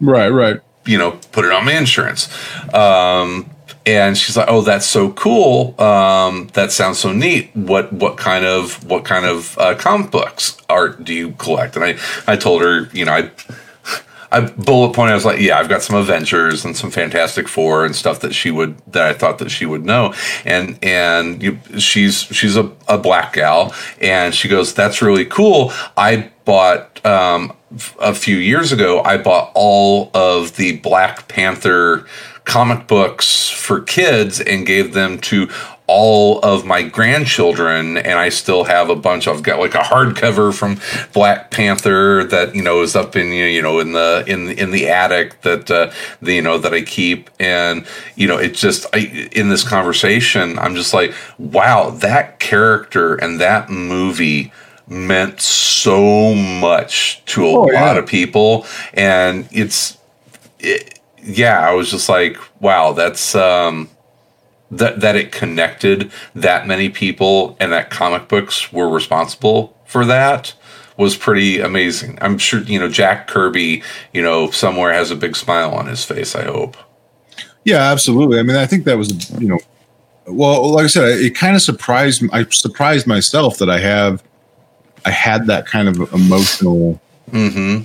right, 0.00 0.30
right. 0.30 0.60
you 0.86 0.98
know, 0.98 1.18
put 1.32 1.44
it 1.44 1.52
on 1.52 1.64
my 1.66 1.72
insurance. 1.72 2.28
Um, 2.74 3.50
and 3.86 4.16
she's 4.16 4.36
like, 4.36 4.48
"Oh, 4.48 4.62
that's 4.62 4.86
so 4.86 5.10
cool. 5.12 5.80
Um, 5.80 6.48
that 6.54 6.72
sounds 6.72 6.98
so 6.98 7.12
neat. 7.12 7.50
What 7.54 7.92
what 7.92 8.16
kind 8.16 8.44
of 8.44 8.84
what 8.84 9.04
kind 9.04 9.26
of 9.26 9.58
uh, 9.58 9.74
comic 9.74 10.10
books 10.10 10.56
art 10.68 11.04
do 11.04 11.12
you 11.12 11.32
collect?" 11.32 11.76
And 11.76 11.84
I 11.84 11.96
I 12.26 12.36
told 12.36 12.62
her, 12.62 12.88
you 12.92 13.04
know, 13.04 13.12
I 13.12 13.30
I 14.34 14.40
bullet 14.40 14.94
pointed. 14.94 15.12
I 15.12 15.14
was 15.14 15.24
like, 15.24 15.40
"Yeah, 15.40 15.58
I've 15.58 15.68
got 15.68 15.82
some 15.82 15.96
Avengers 15.96 16.64
and 16.64 16.76
some 16.76 16.90
Fantastic 16.90 17.46
Four 17.46 17.84
and 17.84 17.94
stuff 17.94 18.20
that 18.20 18.34
she 18.34 18.50
would 18.50 18.76
that 18.92 19.06
I 19.06 19.12
thought 19.12 19.38
that 19.38 19.50
she 19.50 19.66
would 19.66 19.84
know." 19.84 20.12
And 20.44 20.78
and 20.82 21.42
you, 21.42 21.58
she's 21.78 22.22
she's 22.22 22.56
a, 22.56 22.70
a 22.88 22.98
black 22.98 23.34
gal, 23.34 23.74
and 24.00 24.34
she 24.34 24.48
goes, 24.48 24.74
"That's 24.74 25.00
really 25.00 25.24
cool. 25.24 25.72
I 25.96 26.30
bought." 26.44 27.04
Um, 27.04 27.52
a 28.00 28.14
few 28.14 28.36
years 28.36 28.70
ago, 28.70 29.02
I 29.02 29.18
bought 29.18 29.50
all 29.54 30.08
of 30.14 30.54
the 30.54 30.76
Black 30.78 31.26
Panther 31.26 32.06
comic 32.44 32.86
books 32.86 33.48
for 33.50 33.80
kids 33.80 34.40
and 34.40 34.66
gave 34.66 34.92
them 34.92 35.18
to 35.18 35.48
all 35.86 36.40
of 36.40 36.64
my 36.64 36.82
grandchildren 36.82 37.98
and 37.98 38.18
I 38.18 38.30
still 38.30 38.64
have 38.64 38.88
a 38.88 38.96
bunch. 38.96 39.28
I've 39.28 39.42
got 39.42 39.58
like 39.58 39.74
a 39.74 39.78
hardcover 39.80 40.54
from 40.54 40.80
Black 41.12 41.50
Panther 41.50 42.24
that 42.24 42.54
you 42.54 42.62
know 42.62 42.82
is 42.82 42.96
up 42.96 43.16
in 43.16 43.28
you 43.28 43.60
know 43.62 43.80
in 43.80 43.92
the 43.92 44.24
in 44.26 44.50
in 44.50 44.70
the 44.70 44.88
attic 44.88 45.42
that 45.42 45.70
uh 45.70 45.90
the, 46.22 46.34
you 46.34 46.42
know 46.42 46.56
that 46.58 46.72
I 46.72 46.82
keep. 46.82 47.28
And 47.38 47.86
you 48.16 48.26
know 48.28 48.38
it's 48.38 48.60
just 48.60 48.86
I 48.94 49.28
in 49.32 49.48
this 49.50 49.62
conversation 49.66 50.58
I'm 50.58 50.74
just 50.74 50.94
like 50.94 51.14
wow 51.38 51.90
that 51.90 52.40
character 52.40 53.14
and 53.16 53.40
that 53.40 53.68
movie 53.70 54.52
meant 54.86 55.40
so 55.40 56.34
much 56.34 57.24
to 57.26 57.46
a 57.46 57.56
Oh, 57.56 57.62
lot 57.62 57.96
yeah. 57.96 57.98
of 57.98 58.06
people. 58.06 58.66
And 58.94 59.48
it's 59.50 59.98
it, 60.60 60.98
yeah 61.24 61.68
i 61.68 61.72
was 61.72 61.90
just 61.90 62.08
like 62.08 62.36
wow 62.60 62.92
that's 62.92 63.34
um 63.34 63.88
that 64.70 65.00
that 65.00 65.16
it 65.16 65.32
connected 65.32 66.10
that 66.34 66.66
many 66.66 66.88
people 66.88 67.56
and 67.60 67.72
that 67.72 67.90
comic 67.90 68.28
books 68.28 68.72
were 68.72 68.88
responsible 68.88 69.76
for 69.84 70.04
that 70.04 70.54
was 70.96 71.16
pretty 71.16 71.60
amazing 71.60 72.16
i'm 72.20 72.38
sure 72.38 72.60
you 72.62 72.78
know 72.78 72.88
jack 72.88 73.26
kirby 73.26 73.82
you 74.12 74.22
know 74.22 74.50
somewhere 74.50 74.92
has 74.92 75.10
a 75.10 75.16
big 75.16 75.34
smile 75.34 75.72
on 75.74 75.86
his 75.86 76.04
face 76.04 76.34
i 76.36 76.44
hope 76.44 76.76
Yeah, 77.64 77.90
absolutely. 77.90 78.38
I 78.38 78.42
mean, 78.42 78.56
I 78.56 78.66
think 78.66 78.84
that 78.84 78.98
was, 78.98 79.30
you 79.40 79.48
know, 79.48 79.58
well, 80.26 80.70
like 80.70 80.84
I 80.84 80.88
said, 80.88 81.18
it 81.18 81.34
kind 81.34 81.56
of 81.56 81.62
surprised. 81.62 82.22
I 82.30 82.44
surprised 82.50 83.06
myself 83.06 83.56
that 83.56 83.70
I 83.70 83.78
have, 83.78 84.22
I 85.06 85.10
had 85.10 85.46
that 85.46 85.64
kind 85.66 85.88
of 85.88 86.12
emotional, 86.12 87.00
mm-hmm 87.30 87.84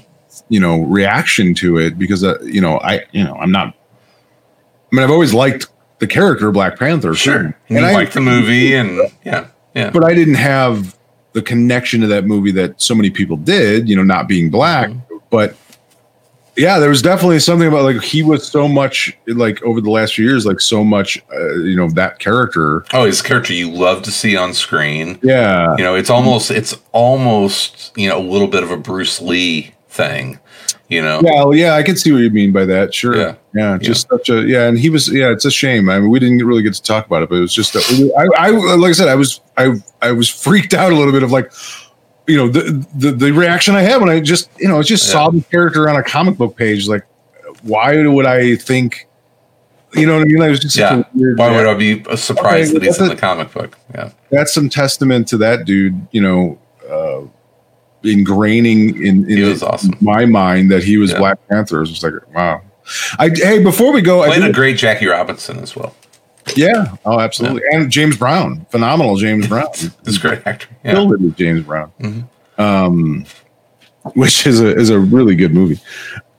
you 0.49 0.59
know, 0.59 0.83
reaction 0.83 1.53
to 1.55 1.77
it 1.77 1.99
because, 1.99 2.23
uh, 2.23 2.39
you 2.43 2.61
know, 2.61 2.79
I, 2.79 3.05
you 3.11 3.23
know, 3.23 3.35
I'm 3.35 3.51
not 3.51 3.75
I 4.91 4.95
mean, 4.95 5.03
I've 5.03 5.11
always 5.11 5.33
liked 5.33 5.67
the 5.99 6.07
character 6.07 6.51
Black 6.51 6.79
Panther. 6.79 7.13
Sure. 7.13 7.49
too. 7.67 7.75
And 7.75 7.85
I, 7.85 7.93
like 7.93 8.11
the 8.13 8.21
movie, 8.21 8.73
and 8.73 8.99
yeah, 9.23 9.47
yeah. 9.75 9.91
but 9.91 10.03
I 10.03 10.13
didn't 10.15 10.35
have 10.35 10.97
the 11.33 11.41
connection 11.43 12.01
to 12.01 12.07
that 12.07 12.25
movie 12.25 12.51
that 12.53 12.81
so 12.81 12.95
many 12.95 13.09
people 13.11 13.37
did. 13.37 13.87
You 13.87 13.95
know, 13.95 14.03
not 14.03 14.27
being 14.27 14.49
black, 14.49 14.89
Mm-hmm. 14.89 15.17
but 15.29 15.55
yeah, 16.57 16.79
there 16.79 16.89
was 16.89 17.01
definitely 17.03 17.39
something 17.39 17.67
about 17.67 17.83
like 17.83 18.01
he 18.01 18.23
was 18.23 18.47
so 18.47 18.67
much 18.67 19.15
like 19.27 19.61
over 19.61 19.79
the 19.79 19.91
last 19.91 20.15
few 20.15 20.25
years, 20.25 20.45
like 20.45 20.59
so 20.59 20.83
much, 20.83 21.21
uh, 21.31 21.53
you 21.57 21.75
know, 21.75 21.87
that 21.91 22.17
character. 22.19 22.83
oh, 22.93 23.05
his 23.05 23.21
character 23.21 23.53
you 23.53 23.69
love 23.69 24.01
to 24.03 24.11
see 24.11 24.35
on 24.35 24.53
screen. 24.55 25.19
Yeah, 25.21 25.75
You 25.77 25.83
know, 25.83 25.93
it's 25.95 26.09
almost 26.09 26.49
it's 26.49 26.75
almost 26.91 27.91
you 27.95 28.09
know 28.09 28.17
a 28.17 28.25
little 28.27 28.47
bit 28.47 28.63
of 28.63 28.71
a 28.71 28.77
Bruce 28.77 29.21
Lee 29.21 29.73
thing. 29.89 30.39
You 30.87 31.01
know, 31.03 31.21
Yeah, 31.23 31.43
well, 31.43 31.53
yeah, 31.53 31.73
I 31.75 31.83
can 31.83 31.95
see 31.95 32.11
what 32.11 32.19
you 32.19 32.31
mean 32.31 32.51
by 32.51 32.65
that. 32.65 32.93
Sure. 32.95 33.15
Yeah. 33.15 33.35
Yeah. 33.53 33.77
just 33.77 34.07
such 34.09 34.29
a 34.29 34.41
yeah, 34.41 34.67
and 34.67 34.77
he 34.77 34.89
was 34.89 35.11
yeah. 35.11 35.29
It's 35.31 35.45
a 35.45 35.51
shame. 35.51 35.89
I 35.89 35.99
mean, 35.99 36.09
we 36.09 36.19
didn't 36.19 36.43
really 36.45 36.63
get 36.63 36.73
to 36.75 36.81
talk 36.81 37.05
about 37.05 37.21
it, 37.23 37.29
but 37.29 37.35
it 37.35 37.41
was 37.41 37.53
just 37.53 37.75
a, 37.75 38.13
I, 38.17 38.47
I 38.47 38.49
like 38.49 38.89
I 38.89 38.93
said, 38.93 39.07
I 39.07 39.15
was 39.15 39.41
I 39.57 39.73
I 40.01 40.11
was 40.11 40.29
freaked 40.29 40.73
out 40.73 40.91
a 40.91 40.95
little 40.95 41.13
bit 41.13 41.21
of 41.23 41.31
like, 41.31 41.51
you 42.27 42.37
know, 42.37 42.47
the 42.47 42.85
the, 42.95 43.11
the 43.11 43.31
reaction 43.31 43.75
I 43.75 43.81
had 43.81 43.99
when 44.01 44.09
I 44.09 44.19
just 44.19 44.49
you 44.59 44.67
know 44.67 44.79
I 44.79 44.81
just 44.83 45.05
Yeah. 45.07 45.11
saw 45.13 45.29
the 45.29 45.41
character 45.41 45.89
on 45.89 45.95
a 45.95 46.03
comic 46.03 46.37
book 46.37 46.55
page. 46.55 46.87
Like, 46.87 47.05
why 47.61 48.05
would 48.05 48.25
I 48.25 48.55
think? 48.55 49.07
You 49.93 50.05
know 50.05 50.13
what 50.13 50.21
I 50.21 50.25
mean? 50.25 50.37
Like, 50.37 50.47
it 50.47 50.51
was 50.51 50.59
just 50.59 50.75
such 50.75 50.91
yeah. 50.91 50.99
a 50.99 51.17
weird. 51.17 51.39
Why 51.39 51.49
would 51.51 51.65
I 51.67 51.73
be 51.73 52.03
surprised 52.15 52.71
Okay, 52.75 52.79
that 52.79 52.83
he's 52.85 52.99
in 53.01 53.07
the 53.09 53.15
comic 53.15 53.51
book? 53.51 53.77
Yeah, 53.95 54.11
That's 54.29 54.53
some 54.53 54.69
testament 54.69 55.27
to 55.29 55.37
that 55.37 55.65
dude. 55.65 56.07
You 56.11 56.21
know. 56.21 56.59
Uh, 56.89 57.21
ingraining 58.03 58.95
in, 58.95 59.29
in 59.29 59.37
He 59.37 59.41
was 59.43 59.61
awesome. 59.63 59.95
my 60.01 60.25
mind 60.25 60.71
that 60.71 60.83
he 60.83 60.97
was 60.97 61.11
Yeah. 61.11 61.17
Black 61.19 61.47
Panther. 61.49 61.77
It 61.77 61.81
was 61.81 61.89
just 61.91 62.03
like, 62.03 62.13
wow. 62.35 62.61
I 63.19 63.29
hey, 63.33 63.61
before 63.63 63.93
we 63.93 64.01
go, 64.01 64.23
I 64.23 64.27
played 64.27 64.41
did- 64.41 64.49
a 64.49 64.53
great 64.53 64.77
Jackie 64.77 65.07
Robinson 65.07 65.59
as 65.59 65.75
well. 65.75 65.95
yeah, 66.55 66.95
oh, 67.05 67.19
absolutely, 67.19 67.61
and 67.71 67.91
James 67.91 68.17
Brown, 68.17 68.65
phenomenal 68.71 69.15
James 69.17 69.45
Brown. 69.47 69.67
A 70.07 70.11
great 70.19 70.41
actor. 70.47 70.67
Yeah. 70.83 70.93
Killed 70.93 71.13
it 71.13 71.21
with 71.21 71.35
James 71.37 71.61
Brown, 71.63 71.91
Mhm. 72.01 72.27
um, 72.57 73.25
which 74.15 74.47
is 74.47 74.59
a 74.59 74.75
is 74.75 74.89
a 74.89 74.97
really 74.99 75.35
good 75.35 75.53
movie. 75.53 75.79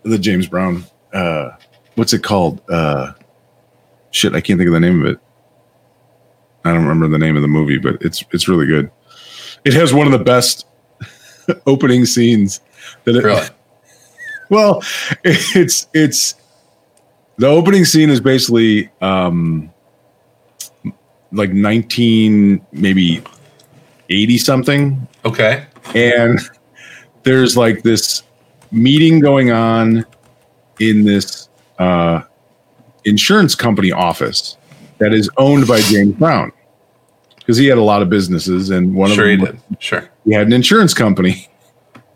The 0.02 0.18
James 0.18 0.48
Brown, 0.48 0.84
uh, 1.12 1.50
what's 1.94 2.12
it 2.12 2.24
called? 2.24 2.60
Uh, 2.68 3.12
shit, 4.10 4.34
I 4.34 4.40
can't 4.40 4.58
think 4.58 4.66
of 4.66 4.74
the 4.74 4.80
name 4.80 5.02
of 5.02 5.06
it. 5.12 5.20
I 6.64 6.72
don't 6.72 6.82
remember 6.82 7.06
the 7.06 7.18
name 7.24 7.36
of 7.36 7.42
the 7.42 7.48
movie, 7.48 7.78
but 7.78 7.98
it's 8.02 8.24
it's 8.32 8.48
really 8.48 8.66
good. 8.66 8.90
It 9.64 9.74
has 9.74 9.94
one 9.94 10.06
of 10.06 10.12
the 10.12 10.24
best 10.24 10.66
opening 11.66 12.04
scenes 12.06 12.60
that 13.04 13.16
it, 13.16 13.24
Really? 13.24 13.46
well, 14.50 14.82
it's 15.24 15.86
it's 15.94 16.34
the 17.36 17.46
opening 17.46 17.84
scene 17.84 18.10
is 18.10 18.20
basically 18.20 18.90
um 19.00 19.72
like 21.32 21.52
19 21.52 22.60
maybe 22.72 23.22
80 24.08 24.38
something 24.38 25.08
Okay. 25.24 25.64
and 25.94 26.40
there's 27.22 27.56
like 27.56 27.82
this 27.82 28.24
meeting 28.72 29.20
going 29.20 29.52
on 29.52 30.04
in 30.80 31.04
this 31.04 31.48
uh 31.78 32.22
insurance 33.04 33.54
company 33.54 33.92
office 33.92 34.56
that 34.98 35.14
is 35.14 35.30
owned 35.38 35.66
by 35.68 35.80
James 35.82 36.14
Brown 36.16 36.52
because 37.50 37.58
he 37.58 37.66
had 37.66 37.78
a 37.78 37.82
lot 37.82 38.00
of 38.00 38.08
businesses 38.08 38.70
and 38.70 38.94
one 38.94 39.10
Sure, 39.10 39.28
of 39.32 39.40
them 39.40 39.60
did. 39.70 39.82
Sure. 39.82 40.08
he 40.24 40.32
had 40.32 40.46
an 40.46 40.52
insurance 40.52 40.94
company. 40.94 41.48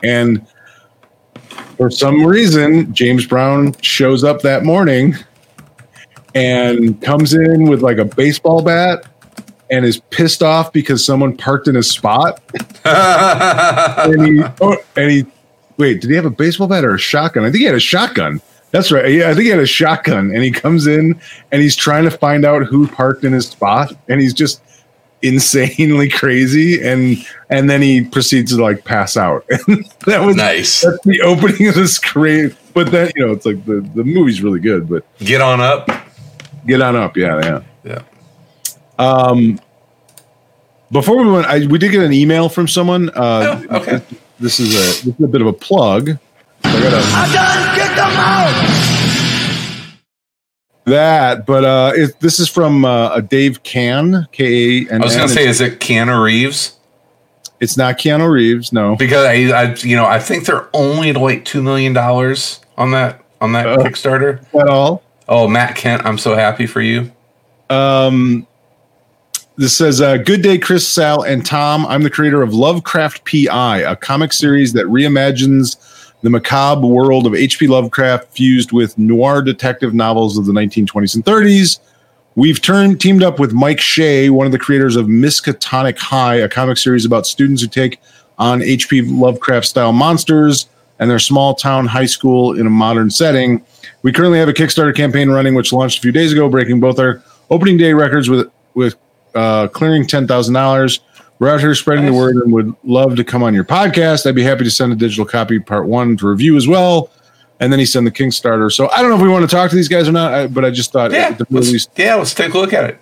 And 0.05 0.47
for 1.77 1.91
some 1.91 2.25
reason 2.25 2.95
james 2.95 3.27
brown 3.27 3.75
shows 3.81 4.23
up 4.23 4.43
that 4.43 4.63
morning 4.63 5.17
and 6.37 7.03
comes 7.03 7.35
in 7.35 7.65
with 7.65 7.83
like 7.83 7.99
a 7.99 8.05
baseball 8.05 8.63
bat 8.63 9.07
and 9.73 9.85
is 9.85 10.01
pissed 10.11 10.41
off 10.41 10.73
because 10.73 11.05
someone 11.05 11.37
parked 11.37 11.67
in 11.67 11.75
his 11.75 11.91
spot. 11.91 12.41
And 12.85 14.27
he 14.27 14.43
oh, 14.61 14.77
and 14.95 15.11
he 15.11 15.27
wait 15.79 16.01
did 16.01 16.11
he 16.11 16.15
have 16.17 16.27
a 16.27 16.31
baseball 16.31 16.69
bat 16.69 16.85
or 16.85 16.95
a 16.95 16.99
shotgun? 16.99 17.43
I 17.43 17.47
think 17.51 17.59
he 17.59 17.65
had 17.65 17.75
a 17.75 17.81
shotgun. 17.81 18.41
That's 18.71 18.93
right. 18.93 19.11
Yeah 19.11 19.31
i 19.31 19.35
think 19.35 19.45
he 19.45 19.49
had 19.51 19.59
a 19.59 19.67
shotgun. 19.67 20.31
And 20.33 20.45
he 20.45 20.53
comes 20.53 20.87
in 20.87 21.19
and 21.51 21.61
he's 21.61 21.75
trying 21.75 22.05
to 22.05 22.11
find 22.13 22.45
out 22.45 22.67
who 22.67 22.87
parked 22.87 23.25
in 23.25 23.33
his 23.33 23.49
spot. 23.49 23.97
And 24.09 24.21
he's 24.21 24.35
just 24.35 24.61
insanely 25.25 26.09
crazy 26.09 26.83
and 26.87 27.17
and 27.51 27.69
then 27.71 27.81
he 27.83 28.05
proceeds 28.05 28.55
to 28.55 28.63
like 28.63 28.85
pass 28.85 29.17
out 29.17 29.47
that 30.07 30.21
was 30.25 30.37
nice. 30.37 30.83
that's 30.83 31.03
the 31.05 31.21
opening 31.23 31.69
of 31.69 31.75
this 31.75 31.99
great 31.99 32.55
but 32.75 32.91
then 32.91 33.11
you 33.17 33.27
know 33.27 33.33
it's 33.33 33.47
like 33.47 33.65
the 33.65 33.81
the 33.95 34.05
movie's 34.05 34.43
really 34.43 34.61
good 34.61 34.89
but 34.89 35.05
Get 35.19 35.41
on 35.41 35.61
up. 35.61 35.89
get 36.67 36.81
on 36.83 36.95
up 36.97 37.17
yeah 37.17 37.41
yeah 37.43 37.63
Yeah. 37.85 38.03
um 38.99 39.59
before 40.93 41.17
we 41.25 41.31
went 41.31 41.47
I, 41.47 41.67
we 41.67 41.79
did 41.79 41.91
get 41.93 42.03
an 42.05 42.13
email 42.13 42.49
from 42.49 42.69
someone 42.69 43.09
uh 43.11 43.63
Oh, 43.71 43.77
okay. 43.79 44.01
this 44.39 44.61
is 44.61 44.75
a 44.75 45.07
this 45.07 45.15
is 45.19 45.25
a 45.25 45.29
bit 45.29 45.41
of 45.41 45.47
a 45.47 45.53
plug 45.53 46.11
I 46.65 46.81
gotta 46.83 48.74
that 50.85 51.47
but 51.47 51.65
uh 51.65 51.93
it, 51.95 52.19
this 52.21 52.39
is 52.39 52.49
from 52.49 52.85
uh, 52.85 53.15
a 53.15 53.23
dave 53.23 53.63
can 53.63 54.27
k-a-n 54.33 55.01
I 55.01 55.05
was 55.05 55.17
going 55.17 55.29
to 55.29 55.35
say, 55.35 55.47
is 55.47 55.61
it 55.61 55.81
Keanu 55.81 56.23
Reeves? 56.23 56.77
it's 57.61 57.77
not 57.77 57.97
keanu 57.99 58.31
reeves 58.31 58.73
no 58.73 58.97
Because 58.97 59.25
I, 59.25 59.33
I, 59.57 59.75
you 59.77 59.97
know, 59.97 60.05
I 60.05 60.19
think 60.19 60.45
they're 60.45 60.69
only 60.75 61.11
at 61.11 61.17
like 61.17 61.45
two 61.45 61.63
million 61.63 61.93
dollars 61.95 62.61
on 62.77 62.91
that 62.91 63.23
on 63.41 63.53
that 63.53 63.67
Uh. 63.67 63.77
Kickstarter. 63.79 64.45
at 64.55 64.69
all 64.69 65.03
Oh, 65.27 65.49
Matt 65.49 65.75
Kent, 65.75 66.05
I'm 66.05 66.19
so 66.19 66.35
happy 66.35 66.67
for 66.67 66.83
you. 66.83 67.11
Um, 67.71 68.47
this 69.57 69.75
says, 69.75 70.03
uh, 70.03 70.19
"Good 70.19 70.43
day, 70.43 70.59
Chris, 70.59 70.87
Sal, 70.87 71.23
and 71.23 71.47
Tom. 71.47 71.87
I'm 71.87 72.03
the 72.03 72.11
creator 72.11 72.43
of 72.43 72.53
Lovecraft 72.53 73.25
P.I., 73.25 73.79
a 73.79 73.97
comic 73.97 74.35
series 74.35 74.75
that 74.75 74.85
reimagines 74.85 75.77
the 76.25 76.31
macabre 76.31 76.87
world 76.87 77.27
of 77.27 77.35
H.P. 77.35 77.67
Lovecraft 77.67 78.33
fused 78.33 78.73
with 78.73 78.97
noir 78.97 79.43
detective 79.43 79.93
novels 79.93 80.39
of 80.39 80.47
the 80.47 80.53
1920s 80.53 81.15
and 81.17 81.23
30s. 81.23 81.81
We've 82.35 82.63
turned 82.63 82.99
teamed 82.99 83.23
up 83.23 83.39
with 83.39 83.53
Mike 83.53 83.79
Shea, 83.79 84.31
one 84.31 84.47
of 84.47 84.53
the 84.53 84.59
creators 84.59 84.97
of 84.97 85.05
Miskatonic 85.05 85.99
High, 85.99 86.37
a 86.37 86.49
comic 86.49 86.79
series 86.79 87.05
about 87.05 87.27
students 87.27 87.61
who 87.61 87.69
take 87.69 88.01
on 88.39 88.63
H.P. 88.63 89.03
Lovecraft 89.03 89.67
style 89.67 89.93
monsters 89.93 90.67
and 90.99 91.11
their 91.11 91.19
small 91.19 91.55
town 91.55 91.85
high 91.85 92.07
school 92.07 92.59
in 92.59 92.67
a 92.67 92.71
modern 92.71 93.11
setting. 93.11 93.63
We 94.01 94.11
currently 94.11 94.39
have 94.39 94.49
a 94.49 94.55
Kickstarter 94.55 94.97
campaign 94.97 95.29
running, 95.29 95.55
which 95.55 95.75
launched 95.75 95.99
a 95.99 96.01
few 96.01 96.11
days 96.11 96.33
ago, 96.33 96.49
breaking 96.49 96.81
both 96.81 96.99
our 96.99 97.23
opening 97.51 97.77
day 97.77 97.93
records 97.93 98.31
with 98.31 98.51
with 98.73 98.97
uh, 99.35 99.69
clearing 99.69 100.07
ten 100.07 100.27
thousand 100.27 100.55
dollars. 100.55 101.01
We're 101.39 101.49
out 101.51 101.61
here 101.61 101.75
spreading 101.75 102.07
the 102.07 102.13
word 102.13 102.37
and 102.37 102.53
would 102.53 102.75
love 102.85 103.17
to 103.17 103.25
come 103.25 103.43
on 103.43 103.55
your 103.55 103.65
podcast. 103.65 104.27
I'd 104.27 104.35
be 104.35 104.43
happy 104.45 104.65
to 104.65 104.71
send 104.71 104.93
a 104.93 104.97
digital 104.97 105.25
copy, 105.25 105.59
part 105.59 105.87
one, 105.87 106.17
to 106.19 106.29
review 106.29 106.57
as 106.57 106.67
well. 106.69 107.11
And 107.61 107.73
then 107.73 107.79
he 107.81 107.87
sent 107.87 108.05
the 108.05 108.11
Kickstarter. 108.13 108.71
So 108.73 108.89
I 108.91 109.01
don't 109.01 109.11
know 109.11 109.17
if 109.17 109.23
we 109.23 109.29
want 109.29 109.49
to 109.49 109.55
talk 109.55 109.71
to 109.71 109.77
these 109.77 109.89
guys 109.89 110.09
or 110.09 110.13
not, 110.13 110.33
I, 110.35 110.47
but 110.47 110.65
I 110.65 110.71
just 110.71 110.93
thought, 110.93 111.13
Yeah, 111.13 111.37
let's, 111.51 111.71
least, 111.73 111.91
yeah. 111.97 112.15
Let's 112.15 112.35
take 112.35 112.55
a 112.55 112.59
look 112.59 112.73
at 112.73 112.85
it. 112.91 112.99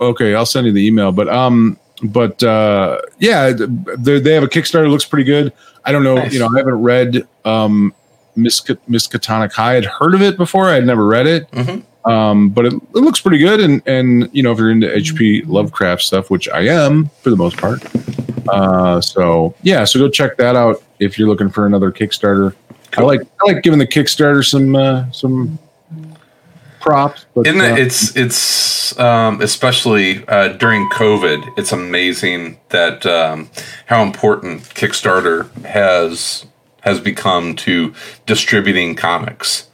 okay, 0.00 0.34
I'll 0.34 0.46
send 0.46 0.66
you 0.66 0.72
the 0.72 0.86
email. 0.86 1.12
But 1.12 1.28
um, 1.28 1.78
but 2.02 2.42
uh, 2.42 3.00
yeah, 3.18 3.52
they 3.52 4.20
they 4.20 4.34
have 4.34 4.42
a 4.44 4.48
Kickstarter. 4.48 4.88
Looks 4.90 5.04
pretty 5.04 5.24
good. 5.24 5.52
I 5.84 5.92
don't 5.92 6.04
know, 6.04 6.16
Nice. 6.16 6.32
you 6.32 6.38
know, 6.40 6.48
I 6.54 6.58
haven't 6.58 6.80
read 6.82 7.26
um, 7.44 7.92
Misk- 8.36 8.78
Miskatonic 8.88 9.52
High. 9.52 9.76
I'd 9.76 9.84
heard 9.84 10.14
of 10.14 10.22
it 10.22 10.36
before. 10.36 10.66
I 10.66 10.74
had 10.74 10.86
never 10.86 11.04
read 11.06 11.26
it. 11.26 11.50
Mhm. 11.50 11.82
Um, 12.08 12.48
but 12.48 12.64
it, 12.64 12.72
it 12.72 12.94
looks 12.94 13.20
pretty 13.20 13.38
good. 13.38 13.60
And 13.60 13.82
and 13.86 14.30
you 14.32 14.42
know, 14.42 14.52
if 14.52 14.58
you're 14.58 14.70
into 14.70 14.86
HP 14.86 15.46
Lovecraft 15.46 16.02
stuff, 16.02 16.30
which 16.30 16.48
I 16.48 16.62
am 16.62 17.10
for 17.22 17.30
the 17.30 17.36
most 17.36 17.58
part. 17.58 17.82
Uh, 18.48 19.00
so 19.00 19.54
yeah, 19.62 19.84
so 19.84 19.98
go 19.98 20.08
check 20.08 20.38
that 20.38 20.56
out 20.56 20.82
if 20.98 21.18
you're 21.18 21.28
looking 21.28 21.50
for 21.50 21.66
another 21.66 21.92
Kickstarter. 21.92 22.54
I 22.96 23.02
like 23.02 23.20
I 23.20 23.52
like 23.52 23.62
giving 23.62 23.78
the 23.78 23.86
Kickstarter 23.86 24.48
some 24.48 24.74
uh, 24.74 25.10
some 25.12 25.58
props. 26.80 27.26
But 27.34 27.46
Isn't 27.46 27.60
uh. 27.60 27.76
It's 27.76 28.16
it's 28.16 28.98
um, 28.98 29.42
especially 29.42 30.26
uh, 30.28 30.48
during 30.48 30.88
COVID. 30.90 31.58
It's 31.58 31.72
amazing 31.72 32.58
that 32.70 33.04
um, 33.04 33.50
how 33.86 34.02
important 34.02 34.62
Kickstarter 34.62 35.52
has 35.64 36.46
has 36.80 37.00
become 37.00 37.54
to 37.56 37.92
distributing 38.24 38.94
comics. 38.94 39.68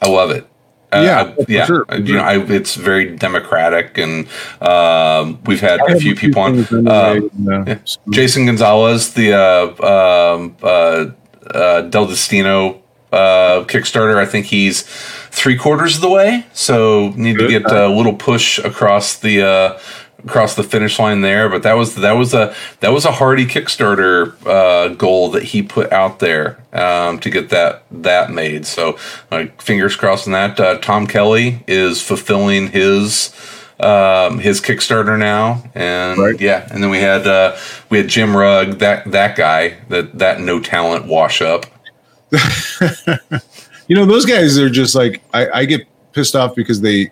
I 0.00 0.08
love 0.08 0.30
it. 0.30 0.46
Uh, 0.92 1.02
Yeah, 1.02 1.20
I- 1.20 1.44
for 1.44 1.50
yeah. 1.52 1.64
sure, 1.66 1.84
Uh, 1.88 1.96
You 1.96 2.14
know, 2.16 2.22
I, 2.22 2.38
it's 2.38 2.74
very 2.74 3.16
democratic, 3.16 3.98
and 3.98 4.26
um, 4.60 5.38
we've 5.46 5.60
had 5.60 5.80
I 5.88 5.92
a 5.92 5.96
few 5.98 6.14
people 6.14 6.42
on. 6.42 6.58
Uh, 6.70 6.92
anyway, 6.92 7.28
and, 7.46 7.68
uh, 7.68 7.74
Jason 8.10 8.46
Gonzalez, 8.46 9.14
the 9.14 9.32
uh, 9.32 10.34
um, 10.34 10.56
uh, 10.62 11.06
uh, 11.54 11.80
Del 11.82 12.06
Destino 12.06 12.82
uh, 13.12 13.64
Kickstarter. 13.66 14.16
I 14.16 14.26
think 14.26 14.46
he's 14.46 14.82
three 15.30 15.56
quarters 15.56 15.96
of 15.96 16.02
the 16.02 16.10
way, 16.10 16.44
so 16.52 17.12
need 17.16 17.38
to 17.38 17.48
get 17.48 17.70
a 17.70 17.88
little 17.88 18.14
push 18.14 18.58
across 18.58 19.16
the 19.18 19.42
uh, 19.42 19.78
across 20.24 20.54
the 20.54 20.62
finish 20.62 20.98
line 20.98 21.20
there. 21.20 21.48
But 21.48 21.62
that 21.64 21.74
was 21.74 21.94
that 21.96 22.12
was 22.12 22.34
a 22.34 22.54
that 22.80 22.92
was 22.92 23.04
a 23.04 23.12
hearty 23.12 23.46
Kickstarter 23.46 24.34
uh, 24.46 24.88
goal 24.94 25.30
that 25.30 25.42
he 25.42 25.62
put 25.62 25.92
out 25.92 26.18
there 26.18 26.62
um, 26.72 27.18
to 27.20 27.30
get 27.30 27.50
that 27.50 27.84
that 27.90 28.30
made. 28.30 28.66
So 28.66 28.98
uh, 29.30 29.46
fingers 29.58 29.96
crossed 29.96 30.26
on 30.26 30.32
that. 30.32 30.58
Uh, 30.58 30.78
Tom 30.78 31.06
Kelly 31.06 31.64
is 31.66 32.02
fulfilling 32.02 32.68
his 32.68 33.34
um, 33.80 34.38
his 34.38 34.60
Kickstarter 34.60 35.18
now, 35.18 35.62
and 35.74 36.18
Right. 36.18 36.40
yeah, 36.40 36.68
and 36.70 36.82
then 36.82 36.90
we 36.90 36.98
had 37.00 37.26
uh, 37.26 37.56
we 37.90 37.98
had 37.98 38.08
Jim 38.08 38.36
Rugg, 38.36 38.78
that 38.78 39.10
that 39.10 39.36
guy, 39.36 39.78
that 39.88 40.18
that 40.18 40.40
no 40.40 40.60
talent 40.60 41.06
wash 41.06 41.42
up. 41.42 41.66
You 43.88 43.96
know, 43.96 44.06
those 44.06 44.24
guys 44.24 44.56
are 44.58 44.70
just 44.70 44.94
like 44.94 45.20
I, 45.34 45.48
I 45.50 45.64
get 45.66 45.86
pissed 46.12 46.34
off 46.36 46.54
because 46.54 46.80
they 46.80 47.10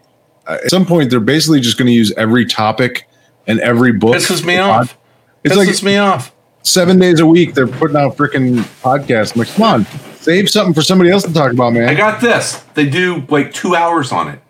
at 0.64 0.70
some 0.70 0.85
point 0.86 1.10
they're 1.10 1.20
basically 1.20 1.60
just 1.60 1.78
going 1.78 1.86
to 1.86 1.93
use 1.93 2.12
every 2.16 2.44
topic 2.47 3.09
and 3.47 3.60
every 3.60 3.93
book. 3.93 4.16
Pisses 4.16 4.44
me 4.44 4.59
off. 4.59 4.97
It's 5.44 5.55
Pisses 5.55 5.66
like 5.66 5.82
me 5.82 5.97
off. 5.97 6.35
seven 6.62 6.98
days 6.98 7.20
a 7.20 7.27
week 7.27 7.55
they're 7.55 7.66
putting 7.66 7.97
out 7.97 8.16
freaking 8.16 8.59
podcasts. 8.82 9.35
I'm 9.35 9.40
like, 9.40 9.48
come 9.55 9.62
on, 9.62 9.86
save 10.20 10.51
something 10.51 10.74
for 10.74 10.82
somebody 10.82 11.10
else 11.10 11.24
to 11.24 11.32
talk 11.32 11.52
about, 11.52 11.72
man. 11.72 11.89
I 11.89 11.94
got 11.94 12.20
this. 12.20 12.56
They 12.74 12.89
do 12.89 13.24
like 13.28 13.52
two 13.52 13.74
hours 13.74 14.12
on 14.12 14.28
it. 14.28 14.40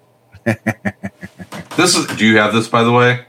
this 1.76 1.96
is. 1.96 2.06
Do 2.16 2.26
you 2.26 2.38
have 2.38 2.52
this, 2.52 2.66
by 2.68 2.82
the 2.82 2.92
way? 2.92 3.26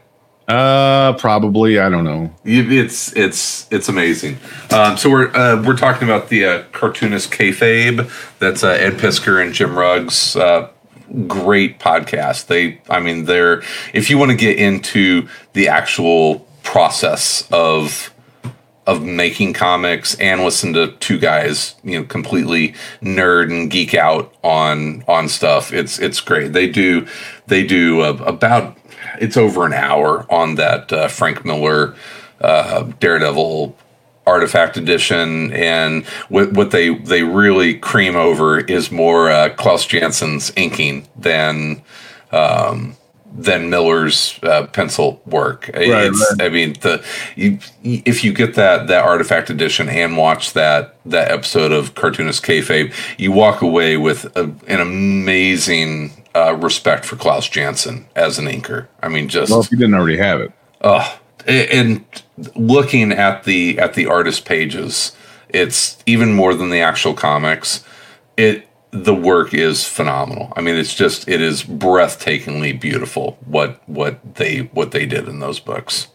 uh, 0.48 1.12
probably. 1.14 1.78
I 1.78 1.88
don't 1.88 2.04
know. 2.04 2.34
It's 2.44 3.14
it's 3.16 3.70
it's 3.70 3.88
amazing. 3.88 4.38
Um, 4.70 4.96
so 4.96 5.08
we're 5.10 5.28
uh, 5.36 5.62
we're 5.62 5.76
talking 5.76 6.08
about 6.08 6.28
the 6.28 6.44
uh, 6.44 6.62
cartoonist 6.72 7.30
kayfabe. 7.30 8.10
That's 8.38 8.64
uh, 8.64 8.70
Ed 8.70 8.94
Piskor 8.94 9.42
and 9.44 9.52
Jim 9.54 9.76
Rugg's. 9.78 10.34
Uh, 10.34 10.68
great 11.26 11.78
podcast. 11.78 12.46
They, 12.46 12.80
I 12.88 13.00
mean, 13.00 13.24
they're 13.24 13.62
if 13.92 14.10
you 14.10 14.18
want 14.18 14.30
to 14.30 14.36
get 14.36 14.58
into 14.58 15.28
the 15.52 15.68
actual 15.68 16.46
process 16.62 17.48
of 17.50 18.12
of 18.86 19.04
making 19.04 19.52
comics 19.52 20.16
and 20.16 20.42
listen 20.42 20.72
to 20.72 20.88
two 20.98 21.18
guys, 21.18 21.76
you 21.84 21.98
know, 21.98 22.04
completely 22.04 22.74
nerd 23.00 23.50
and 23.50 23.70
geek 23.70 23.94
out 23.94 24.34
on 24.42 25.04
on 25.06 25.28
stuff. 25.28 25.72
It's 25.72 25.98
it's 25.98 26.20
great. 26.20 26.52
They 26.52 26.68
do 26.68 27.06
they 27.46 27.64
do 27.64 28.00
uh, 28.00 28.22
about 28.26 28.76
it's 29.20 29.36
over 29.36 29.66
an 29.66 29.72
hour 29.72 30.26
on 30.32 30.56
that 30.56 30.92
uh, 30.92 31.08
Frank 31.08 31.44
Miller 31.44 31.94
uh, 32.40 32.82
Daredevil 32.98 33.76
Artifact 34.26 34.76
Edition, 34.76 35.52
and 35.52 36.04
what 36.28 36.52
what 36.52 36.70
they 36.70 36.94
they 36.94 37.22
really 37.22 37.74
cream 37.74 38.16
over 38.16 38.60
is 38.60 38.90
more 38.90 39.30
uh, 39.30 39.50
Klaus 39.50 39.86
Janson's 39.86 40.52
inking 40.56 41.08
than. 41.16 41.82
Um, 42.30 42.96
than 43.34 43.70
Miller's 43.70 44.38
uh, 44.42 44.66
pencil 44.66 45.22
work. 45.24 45.70
it's, 45.74 46.34
right. 46.38 46.46
I 46.46 46.48
mean, 46.50 46.74
the 46.82 47.02
you, 47.34 47.58
if 47.82 48.22
you 48.24 48.32
get 48.32 48.54
that 48.54 48.88
that 48.88 49.04
artifact 49.04 49.48
edition 49.48 49.88
and 49.88 50.16
watch 50.16 50.52
that 50.52 50.96
that 51.06 51.30
episode 51.30 51.72
of 51.72 51.94
Cartoonist 51.94 52.44
Kayfabe, 52.44 52.92
you 53.18 53.32
walk 53.32 53.62
away 53.62 53.96
with 53.96 54.36
a, 54.36 54.54
an 54.66 54.80
amazing 54.80 56.12
uh, 56.34 56.54
respect 56.56 57.04
for 57.04 57.16
Klaus 57.16 57.48
Janson 57.48 58.06
as 58.14 58.38
an 58.38 58.46
inker. 58.46 58.86
I 59.02 59.08
mean, 59.08 59.28
just 59.28 59.50
Well, 59.50 59.60
if 59.60 59.70
you 59.70 59.78
didn't 59.78 59.94
already 59.94 60.18
have 60.18 60.40
it, 60.40 60.52
Oh, 60.82 61.18
and 61.46 62.04
looking 62.54 63.12
at 63.12 63.44
the 63.44 63.78
at 63.78 63.94
the 63.94 64.06
artist 64.06 64.44
pages, 64.44 65.12
it's 65.48 66.02
even 66.06 66.32
more 66.34 66.54
than 66.54 66.70
the 66.70 66.80
actual 66.80 67.14
comics. 67.14 67.84
It 68.36 68.66
the 68.90 69.14
work 69.14 69.54
is 69.54 69.84
phenomenal. 69.86 70.52
I 70.56 70.60
mean, 70.60 70.76
it's 70.76 70.94
just 70.94 71.28
it 71.28 71.40
is 71.40 71.62
breathtakingly 71.62 72.78
beautiful 72.78 73.38
what 73.46 73.80
what 73.88 74.34
they 74.34 74.68
what 74.72 74.90
they 74.92 75.06
did 75.06 75.28
in 75.28 75.40
those 75.40 75.60
books. 75.60 76.08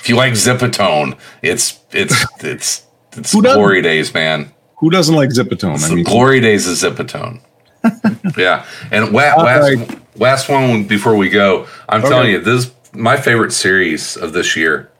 If 0.00 0.08
you 0.08 0.16
like 0.16 0.32
Zipatone, 0.34 1.18
it's 1.42 1.80
it's 1.92 2.24
it's 2.44 2.84
it's 3.16 3.34
glory 3.34 3.82
days, 3.82 4.12
man. 4.12 4.52
who 4.78 4.90
doesn't 4.90 5.14
like 5.14 5.30
Zipatone? 5.30 5.74
It's 5.76 5.90
I 5.90 5.94
mean, 5.94 6.04
glory 6.04 6.40
days 6.40 6.66
of 6.68 6.74
Zipatone. 6.94 7.40
yeah, 8.36 8.66
and 8.90 9.12
wa- 9.12 9.20
last 9.36 9.62
right. 9.76 10.00
last 10.18 10.48
one 10.48 10.84
before 10.84 11.14
we 11.16 11.28
go, 11.28 11.66
I'm 11.88 12.00
Okay. 12.00 12.08
telling 12.08 12.30
you, 12.32 12.40
this 12.40 12.64
is 12.66 12.70
my 12.96 13.16
favorite 13.16 13.52
series 13.52 14.16
of 14.16 14.32
this 14.32 14.56
year. 14.56 14.90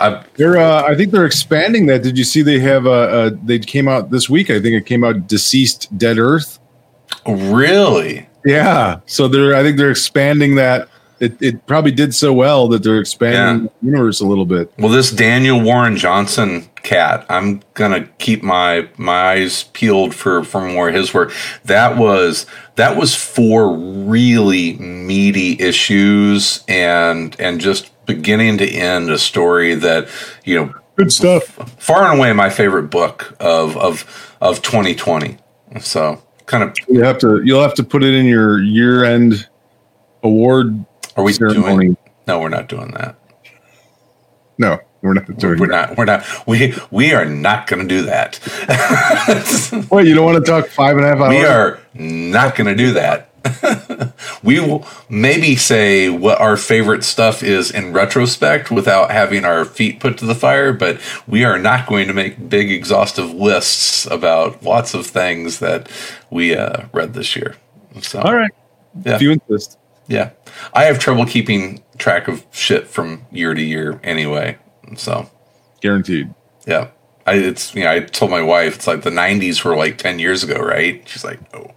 I 0.00 0.24
they're. 0.36 0.58
Uh, 0.58 0.82
I 0.82 0.94
think 0.94 1.10
they're 1.10 1.26
expanding 1.26 1.86
that. 1.86 2.02
Did 2.02 2.16
you 2.16 2.24
see 2.24 2.42
they 2.42 2.60
have? 2.60 2.86
Uh, 2.86 2.90
uh, 2.90 3.30
they 3.42 3.58
came 3.58 3.88
out 3.88 4.10
this 4.10 4.30
week. 4.30 4.50
I 4.50 4.60
think 4.60 4.74
it 4.76 4.86
came 4.86 5.02
out. 5.02 5.26
DCeased 5.26 5.96
Dead 5.98 6.18
Earth. 6.18 6.60
really, 7.26 8.28
Yeah. 8.44 9.00
So 9.06 9.26
they're. 9.28 9.56
I 9.56 9.62
think 9.62 9.76
they're 9.76 9.90
expanding 9.90 10.54
that. 10.56 10.88
It, 11.20 11.40
it 11.42 11.66
probably 11.66 11.90
did 11.90 12.14
so 12.14 12.32
well 12.32 12.68
that 12.68 12.82
they're 12.82 13.00
expanding 13.00 13.64
the 13.80 13.86
universe 13.86 14.20
a 14.20 14.26
little 14.26 14.46
bit. 14.46 14.72
well, 14.78 14.90
this 14.92 15.10
Daniel 15.10 15.60
Warren 15.60 15.96
Johnson 15.96 16.68
cat, 16.82 17.26
I'm 17.28 17.60
gonna 17.74 18.06
keep 18.18 18.42
my 18.42 18.88
my 18.96 19.32
eyes 19.32 19.64
peeled 19.72 20.14
for 20.14 20.44
for 20.44 20.60
more 20.60 20.88
of 20.88 20.94
his 20.94 21.12
work. 21.12 21.32
That 21.64 21.96
was 21.96 22.46
that 22.76 22.96
was 22.96 23.14
four 23.14 23.76
really 23.76 24.74
meaty 24.74 25.58
issues 25.60 26.62
and 26.68 27.34
and 27.40 27.60
just 27.60 27.90
beginning 28.06 28.58
to 28.58 28.68
end 28.68 29.10
a 29.10 29.18
story 29.18 29.74
that 29.74 30.08
you 30.44 30.54
know 30.54 30.74
Good 30.96 31.12
stuff. 31.12 31.42
far 31.80 32.04
and 32.10 32.18
away 32.18 32.32
my 32.32 32.50
favorite 32.50 32.90
book 32.90 33.36
of 33.40 33.76
of 33.76 34.36
of 34.40 34.62
2020. 34.62 35.36
So 35.80 36.22
kind 36.46 36.62
of 36.64 36.76
You 36.88 37.02
have 37.02 37.18
to. 37.18 37.42
You'll 37.44 37.62
have 37.62 37.74
to 37.74 37.84
put 37.84 38.02
it 38.02 38.14
in 38.14 38.24
your 38.26 38.62
year 38.62 39.04
end 39.04 39.48
award 40.22 40.84
are 41.18 41.24
we 41.24 41.32
ceremony. 41.32 41.86
doing? 41.86 41.96
No, 42.26 42.40
we're 42.40 42.48
not 42.48 42.68
doing 42.68 42.90
that. 42.92 43.16
No, 44.58 44.80
we're 45.02 45.14
not 45.14 45.26
doing 45.38 45.58
We're 45.58 45.68
that. 45.68 45.90
not. 45.90 45.98
We're 45.98 46.04
not. 46.04 46.46
We 46.46 46.74
we 46.90 47.12
are 47.12 47.24
not 47.24 47.66
going 47.68 47.86
to 47.86 47.88
do 47.88 48.02
that. 48.02 48.40
Wait, 49.90 50.06
you 50.06 50.14
don't 50.14 50.24
want 50.24 50.44
to 50.44 50.50
talk 50.50 50.68
five 50.68 50.96
and 50.96 51.04
a 51.06 51.08
half 51.08 51.18
hours? 51.18 51.30
we 51.30 51.44
are 51.44 51.80
not 51.94 52.56
going 52.56 52.66
to 52.66 52.74
do 52.74 52.92
that. 52.94 53.28
we 54.42 54.58
will 54.58 54.84
maybe 55.08 55.54
say 55.54 56.08
what 56.08 56.40
our 56.40 56.56
favorite 56.56 57.04
stuff 57.04 57.42
is 57.42 57.70
in 57.70 57.92
retrospect 57.92 58.70
without 58.70 59.10
having 59.12 59.44
our 59.44 59.64
feet 59.64 60.00
put 60.00 60.18
to 60.18 60.26
the 60.26 60.34
fire, 60.34 60.72
but 60.72 61.00
we 61.26 61.44
are 61.44 61.58
not 61.58 61.86
going 61.86 62.08
to 62.08 62.12
make 62.12 62.48
big 62.48 62.70
exhaustive 62.70 63.32
lists 63.32 64.06
about 64.06 64.62
lots 64.62 64.92
of 64.92 65.06
things 65.06 65.60
that 65.60 65.88
we 66.30 66.54
uh, 66.54 66.86
read 66.92 67.14
this 67.14 67.36
year. 67.36 67.54
So, 68.02 68.20
All 68.20 68.34
right. 68.34 68.50
Yeah. 69.04 69.14
If 69.14 69.22
you 69.22 69.30
insist. 69.32 69.78
Yeah. 70.08 70.30
I 70.74 70.84
have 70.84 70.98
trouble 70.98 71.26
keeping 71.26 71.82
track 71.98 72.26
of 72.28 72.44
shit 72.50 72.86
from 72.88 73.26
year 73.30 73.54
to 73.54 73.62
year 73.62 74.00
anyway. 74.02 74.56
So, 74.96 75.30
Guaranteed. 75.80 76.32
yeah. 76.66 76.88
I 77.26 77.34
it's 77.34 77.74
you 77.74 77.84
know, 77.84 77.90
I 77.92 78.00
told 78.00 78.30
my 78.30 78.40
wife 78.42 78.76
it's 78.76 78.86
like 78.86 79.02
the 79.02 79.10
90s 79.10 79.62
were 79.64 79.76
like 79.76 79.98
10 79.98 80.18
years 80.18 80.42
ago, 80.42 80.58
right? 80.58 81.06
She's 81.06 81.24
like, 81.24 81.38
"Oh." 81.54 81.70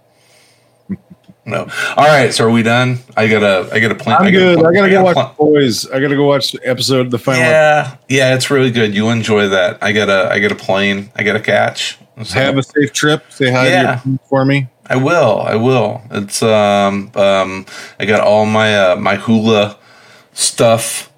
No. 1.44 1.66
All 1.96 2.04
right, 2.06 2.32
so 2.32 2.46
are 2.46 2.50
we 2.50 2.62
done? 2.62 2.98
I 3.16 3.26
got 3.26 3.40
to 3.40 3.68
I 3.74 3.80
got 3.80 3.88
to 3.88 3.96
plan 3.96 4.16
I'm 4.22 4.30
good. 4.30 4.58
I 4.64 4.72
gotta 4.72 4.88
go 4.88 5.02
watch 5.02 5.14
plan- 5.14 5.34
Boys. 5.36 5.90
I 5.90 5.98
gotta 5.98 6.14
go 6.14 6.24
watch 6.24 6.52
the 6.52 6.60
episode, 6.64 7.10
the 7.10 7.18
final. 7.18 7.42
Yeah. 7.42 7.96
Yeah, 8.08 8.34
it's 8.36 8.48
really 8.48 8.70
good. 8.70 8.94
You'll 8.94 9.10
enjoy 9.10 9.48
that. 9.48 9.82
I 9.82 9.90
gotta. 9.90 10.30
I 10.30 10.38
gotta 10.38 10.54
plane. 10.54 11.10
I 11.16 11.24
got 11.24 11.32
to 11.32 11.40
catch. 11.40 11.98
So- 12.22 12.38
Have 12.38 12.56
a 12.58 12.62
safe 12.62 12.92
trip. 12.92 13.24
Say 13.32 13.50
hi 13.50 13.66
Yeah. 13.70 13.96
to 13.96 14.08
your 14.08 14.18
for 14.28 14.44
me. 14.44 14.68
I 14.88 14.96
will. 14.96 15.40
I 15.40 15.54
will. 15.56 16.02
It's 16.10 16.42
um 16.42 17.10
um 17.14 17.66
I 18.00 18.04
got 18.04 18.20
all 18.20 18.46
my 18.46 18.76
uh, 18.92 18.96
my 18.96 19.16
hula 19.16 19.78
stuff. 20.32 21.08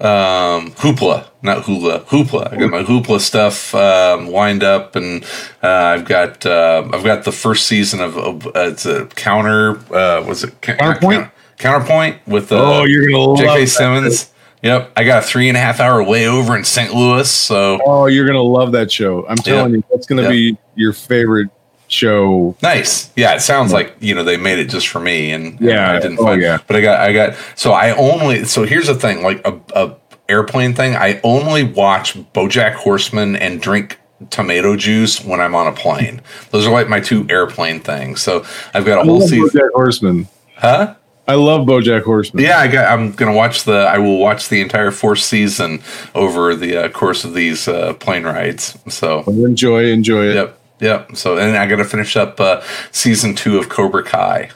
Um, 0.00 0.72
hoopla, 0.72 1.28
not 1.42 1.62
hula, 1.62 2.00
hoopla. 2.00 2.52
I 2.52 2.56
got 2.56 2.70
my 2.70 2.82
hoopla 2.82 3.20
stuff 3.20 3.72
um, 3.72 4.26
lined 4.26 4.64
up, 4.64 4.96
and 4.96 5.22
uh, 5.62 5.68
I've 5.68 6.04
got 6.06 6.44
uh, 6.44 6.88
I've 6.92 7.04
got 7.04 7.22
the 7.22 7.30
first 7.30 7.68
season 7.68 8.00
of, 8.00 8.44
uh, 8.48 8.50
it's 8.56 8.84
a 8.84 9.06
counter. 9.06 9.76
Uh, 9.94 10.24
was 10.26 10.42
it 10.42 10.60
Ca- 10.60 10.74
Counterpoint? 10.74 11.30
Counterpoint 11.58 12.18
with 12.26 12.50
uh, 12.50 12.80
Oh, 12.80 12.84
you're 12.84 13.06
gonna 13.06 13.18
love 13.22 13.38
J.K. 13.38 13.60
that. 13.60 13.66
Simmons. 13.68 14.32
Yep, 14.62 14.90
I 14.96 15.04
got 15.04 15.22
a 15.22 15.26
three 15.26 15.46
and 15.48 15.56
a 15.56 15.60
half 15.60 15.78
hour 15.78 16.02
way 16.02 16.26
over 16.26 16.56
in 16.56 16.64
St. 16.64 16.92
Louis, 16.92 17.30
so 17.30 17.78
Oh, 17.86 18.06
you're 18.06 18.26
gonna 18.26 18.42
love 18.42 18.72
that 18.72 18.90
show. 18.90 19.24
I'm 19.28 19.36
telling 19.36 19.74
you, 19.74 19.84
that's 19.88 20.06
gonna 20.08 20.22
Yeah. 20.22 20.28
be 20.30 20.58
your 20.74 20.92
favorite 20.92 21.48
show. 21.92 22.56
Nice. 22.62 23.10
Yeah, 23.16 23.34
it 23.34 23.40
sounds 23.40 23.72
like 23.72 23.94
you 24.00 24.14
know 24.14 24.24
they 24.24 24.36
made 24.36 24.58
it 24.58 24.68
just 24.70 24.88
for 24.88 25.00
me, 25.00 25.30
and 25.32 25.60
Yeah, 25.60 25.88
and 25.88 25.96
I 25.96 26.00
didn't 26.00 26.18
oh, 26.20 26.24
find. 26.24 26.42
yeah. 26.42 26.58
But 26.66 26.76
I 26.76 26.80
got 26.80 27.00
I 27.00 27.12
got 27.12 27.36
so 27.54 27.72
I 27.72 27.94
only 27.96 28.44
so 28.44 28.64
here's 28.64 28.86
the 28.86 28.94
thing 28.94 29.22
like 29.22 29.46
a, 29.46 29.60
a 29.74 29.96
airplane 30.28 30.74
thing. 30.74 30.96
I 30.96 31.20
only 31.22 31.64
watch 31.64 32.14
BoJack 32.32 32.74
Horseman 32.74 33.36
and 33.36 33.60
drink 33.60 33.98
tomato 34.30 34.76
juice 34.76 35.24
when 35.24 35.40
I'm 35.40 35.54
on 35.54 35.66
a 35.66 35.72
plane. 35.72 36.20
Those 36.50 36.66
are 36.66 36.72
like 36.72 36.88
my 36.88 37.00
two 37.00 37.26
airplane 37.28 37.80
things. 37.80 38.22
So 38.22 38.44
I've 38.72 38.84
got 38.84 38.98
a 38.98 39.00
I 39.02 39.04
whole 39.04 39.20
season. 39.20 39.48
BoJack 39.60 39.70
Horseman. 39.74 40.28
Huh? 40.56 40.94
I 41.28 41.34
love 41.34 41.66
BoJack 41.66 42.02
Horseman. 42.02 42.42
Yeah, 42.42 42.58
I 42.58 42.66
got. 42.66 42.90
I'm 42.90 43.12
gonna 43.12 43.32
watch 43.34 43.62
the. 43.64 43.72
I 43.72 43.98
will 43.98 44.18
watch 44.18 44.48
the 44.48 44.60
entire 44.60 44.90
fourth 44.90 45.20
season 45.20 45.80
over 46.14 46.56
the 46.56 46.76
uh, 46.76 46.88
course 46.88 47.24
of 47.24 47.32
these 47.34 47.68
uh, 47.68 47.94
plane 47.94 48.24
rides. 48.24 48.76
So 48.88 49.22
enjoy, 49.26 49.84
enjoy 49.86 50.26
it. 50.30 50.34
Yep, 50.34 50.58
yep. 50.82 51.16
So 51.16 51.38
and 51.38 51.56
I 51.56 51.66
got 51.66 51.76
to 51.76 51.84
finish 51.84 52.16
up 52.16 52.38
uh, 52.38 52.62
season 52.90 53.34
two 53.34 53.58
of 53.58 53.70
Cobra 53.70 54.02
Kai. 54.02 54.50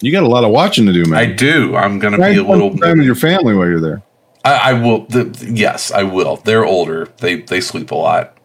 You 0.00 0.12
got 0.12 0.22
a 0.22 0.28
lot 0.28 0.44
of 0.44 0.50
watching 0.50 0.86
to 0.86 0.92
do, 0.92 1.04
man. 1.06 1.18
I 1.18 1.26
do. 1.26 1.74
I'm 1.74 1.98
going 1.98 2.12
to 2.12 2.18
be 2.18 2.36
a 2.36 2.44
little. 2.44 2.76
time 2.76 2.98
with 2.98 3.06
your 3.06 3.16
family 3.16 3.54
while 3.54 3.66
you're 3.66 3.80
there. 3.80 4.02
I, 4.44 4.70
I 4.70 4.72
will. 4.74 5.06
The, 5.06 5.50
yes, 5.52 5.90
I 5.90 6.04
will. 6.04 6.36
They're 6.36 6.64
older. 6.64 7.06
They 7.18 7.42
they 7.42 7.60
sleep 7.60 7.90
a 7.90 7.96
lot. 7.96 8.36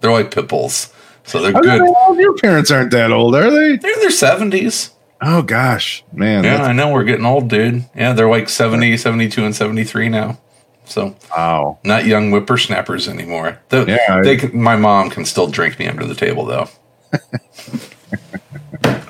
They're 0.00 0.12
like 0.12 0.30
pit 0.30 0.48
bulls, 0.48 0.92
so 1.24 1.40
they're 1.40 1.52
How 1.52 1.62
good. 1.62 1.80
old? 1.80 2.18
Your 2.18 2.36
parents 2.36 2.70
aren't 2.70 2.90
that 2.90 3.10
old, 3.10 3.34
are 3.34 3.50
they? 3.50 3.76
They're 3.76 3.94
in 3.94 4.00
their 4.00 4.10
seventies. 4.10 4.90
Oh 5.20 5.42
gosh, 5.42 6.04
man. 6.12 6.44
Yeah, 6.44 6.62
I 6.62 6.72
know. 6.72 6.92
We're 6.92 7.04
getting 7.04 7.26
old, 7.26 7.48
dude. 7.48 7.84
Yeah, 7.96 8.12
they're 8.12 8.28
like 8.28 8.48
70, 8.48 8.96
72, 8.96 9.44
and 9.44 9.54
73 9.54 10.08
now. 10.10 10.38
So, 10.88 11.14
wow. 11.36 11.78
not 11.84 12.06
young 12.06 12.30
whippersnappers 12.30 13.08
anymore. 13.08 13.58
Yeah, 13.70 14.22
they 14.22 14.36
can, 14.36 14.60
my 14.60 14.76
mom 14.76 15.10
can 15.10 15.24
still 15.24 15.46
drink 15.46 15.78
me 15.78 15.86
under 15.86 16.06
the 16.06 16.14
table, 16.14 16.44
though. 16.46 16.68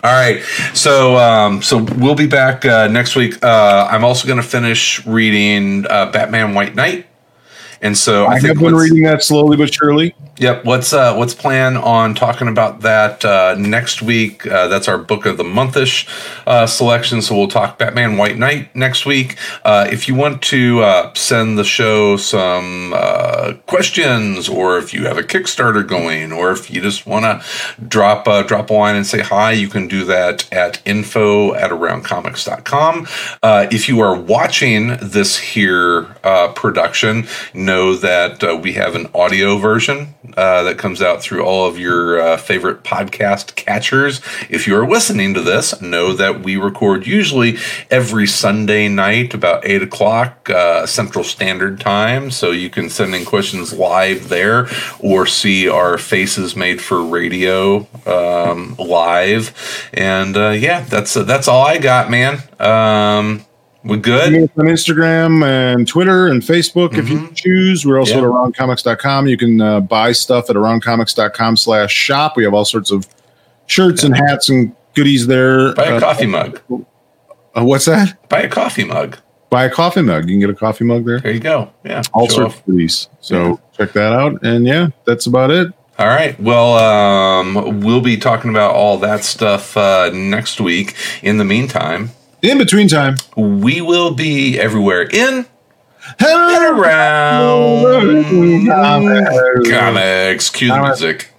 All 0.04 0.14
right, 0.14 0.42
so 0.74 1.16
um, 1.16 1.60
so 1.60 1.78
we'll 1.98 2.14
be 2.14 2.26
back 2.26 2.64
uh, 2.64 2.88
next 2.88 3.16
week. 3.16 3.42
Uh, 3.44 3.88
I'm 3.90 4.04
also 4.04 4.26
going 4.26 4.40
to 4.40 4.46
finish 4.46 5.04
reading 5.06 5.86
uh, 5.88 6.10
Batman 6.12 6.54
White 6.54 6.74
Knight, 6.74 7.06
and 7.82 7.96
so 7.96 8.24
I, 8.24 8.34
I 8.34 8.38
think 8.40 8.58
have 8.58 8.64
been 8.64 8.74
reading 8.74 9.02
that 9.04 9.22
slowly 9.22 9.56
but 9.56 9.72
surely. 9.74 10.14
Yep. 10.38 10.66
Let's 10.66 10.92
uh, 10.92 11.16
let's 11.16 11.34
plan 11.34 11.76
on 11.76 12.14
talking 12.14 12.46
about 12.46 12.82
that 12.82 13.24
uh, 13.24 13.56
next 13.58 14.02
week. 14.02 14.46
Uh, 14.46 14.68
that's 14.68 14.86
our 14.86 14.96
book 14.96 15.26
of 15.26 15.36
the 15.36 15.42
monthish 15.42 16.06
uh, 16.46 16.64
selection. 16.66 17.22
So 17.22 17.36
we'll 17.36 17.48
talk 17.48 17.76
Batman 17.76 18.16
White 18.16 18.38
Knight 18.38 18.74
next 18.74 19.04
week. 19.04 19.36
Uh, 19.64 19.88
if 19.90 20.06
you 20.06 20.14
want 20.14 20.40
to 20.42 20.80
uh, 20.82 21.12
send 21.14 21.58
the 21.58 21.64
show 21.64 22.16
some 22.16 22.94
questions, 23.66 24.48
or 24.48 24.78
if 24.78 24.94
you 24.94 25.06
have 25.06 25.18
a 25.18 25.24
Kickstarter 25.24 25.86
going, 25.86 26.30
or 26.30 26.52
if 26.52 26.70
you 26.70 26.80
just 26.80 27.04
want 27.04 27.24
to 27.24 27.84
drop 27.88 28.24
drop 28.46 28.70
a 28.70 28.72
line 28.72 28.94
and 28.94 29.06
say 29.06 29.20
hi, 29.20 29.50
you 29.50 29.68
can 29.68 29.88
do 29.88 30.04
that 30.04 30.50
at 30.52 30.80
info 30.86 31.52
at 31.54 31.72
aroundcomics.com. 31.72 33.08
Uh, 33.42 33.66
if 33.72 33.88
you 33.88 33.98
are 34.00 34.16
watching 34.16 34.96
this 35.02 35.36
here 35.36 36.02
production, 36.54 37.26
know 37.52 37.96
that 37.96 38.60
we 38.62 38.74
have 38.74 38.94
an 38.94 39.08
audio 39.14 39.58
version 39.58 40.14
uh, 40.36 40.62
that 40.64 40.78
comes 40.78 41.02
out 41.02 41.22
through 41.22 41.44
all 41.44 41.66
of 41.66 41.78
your 41.78 42.20
uh, 42.20 42.36
favorite 42.36 42.82
podcast 42.82 43.54
catchers. 43.54 44.20
If 44.48 44.66
you 44.66 44.76
are 44.76 44.88
listening 44.88 45.34
to 45.34 45.40
this, 45.40 45.80
know 45.80 46.12
that 46.12 46.42
we 46.42 46.56
record 46.56 47.06
usually 47.06 47.56
every 47.90 48.26
Sunday 48.26 48.88
night 48.88 49.34
about 49.34 49.66
8 49.66 49.82
o'clock 49.82 50.50
uh, 50.50 50.86
Central 50.86 51.24
Standard 51.24 51.80
Time. 51.80 52.30
So 52.30 52.50
you 52.50 52.70
can 52.70 52.90
send 52.90 53.14
in 53.14 53.24
questions 53.24 53.72
live 53.72 54.28
there 54.28 54.68
or 55.00 55.26
see 55.26 55.68
our 55.68 55.98
faces 55.98 56.54
made 56.56 56.80
for 56.80 57.02
radio 57.02 57.86
um, 58.06 58.76
live. 58.76 59.88
And 59.92 60.36
uh, 60.36 60.50
yeah, 60.50 60.82
that's, 60.82 61.14
that's 61.14 61.48
all 61.48 61.64
I 61.64 61.78
got, 61.78 62.10
man. 62.10 62.42
Um, 62.58 63.44
we 63.88 63.96
good? 63.98 64.34
On 64.56 64.66
Instagram 64.66 65.44
and 65.44 65.86
Twitter 65.88 66.26
and 66.28 66.42
Facebook 66.42 66.96
if 66.96 67.08
you 67.08 67.28
choose. 67.34 67.84
We're 67.86 67.98
also 67.98 68.14
Mm-hmm. 68.20 68.32
Yeah. 68.32 68.46
at 68.48 68.68
aroundcomics.com. 68.68 69.26
You 69.28 69.36
can 69.36 69.60
uh, 69.60 69.80
buy 69.80 70.12
stuff 70.12 70.50
at 70.50 70.56
aroundcomics.com 70.56 71.56
slash 71.56 71.92
shop. 71.92 72.36
We 72.36 72.44
have 72.44 72.54
all 72.54 72.64
sorts 72.64 72.90
of 72.90 73.06
shirts 73.66 74.02
and 74.04 74.16
hats 74.16 74.48
and 74.48 74.74
goodies 74.94 75.26
there. 75.26 75.74
Buy 75.74 75.84
a 75.86 75.96
Uh, 75.96 76.00
coffee 76.00 76.26
mug. 76.26 76.60
uh, 76.70 77.64
what's 77.64 77.84
that? 77.86 78.28
Buy 78.28 78.42
a 78.42 78.48
coffee 78.48 78.84
mug. 78.84 79.18
Buy 79.50 79.64
a 79.64 79.70
coffee 79.70 80.02
mug. 80.02 80.28
You 80.28 80.34
can 80.34 80.40
get 80.40 80.50
a 80.50 80.54
coffee 80.54 80.84
mug 80.84 81.06
there. 81.06 81.20
There 81.20 81.32
you 81.32 81.40
go. 81.40 81.72
Yeah. 81.84 82.02
All 82.12 82.28
sorts 82.28 82.54
off. 82.54 82.60
of 82.60 82.66
goodies. 82.66 83.08
So 83.20 83.60
check 83.76 83.92
that 83.92 84.12
out. 84.12 84.42
And 84.44 84.66
yeah, 84.66 84.88
that's 85.06 85.26
about 85.26 85.50
it. 85.50 85.72
All 85.98 86.06
right. 86.06 86.38
Well, 86.38 86.74
um, 86.74 87.80
we'll 87.80 88.00
be 88.02 88.16
talking 88.18 88.50
about 88.50 88.74
all 88.74 88.98
that 88.98 89.24
stuff 89.24 89.76
uh, 89.76 90.10
next 90.12 90.60
week. 90.60 90.94
In 91.22 91.38
the 91.38 91.44
meantime, 91.44 92.10
In 92.40 92.56
between 92.58 92.86
time. 92.86 93.16
we 93.36 93.80
will 93.80 94.14
be 94.14 94.60
everywhere 94.60 95.02
in 95.02 95.46
and 96.20 96.78
around 96.78 98.66
comics. 99.68 100.50
Cue 100.50 100.80
music. 100.80 101.32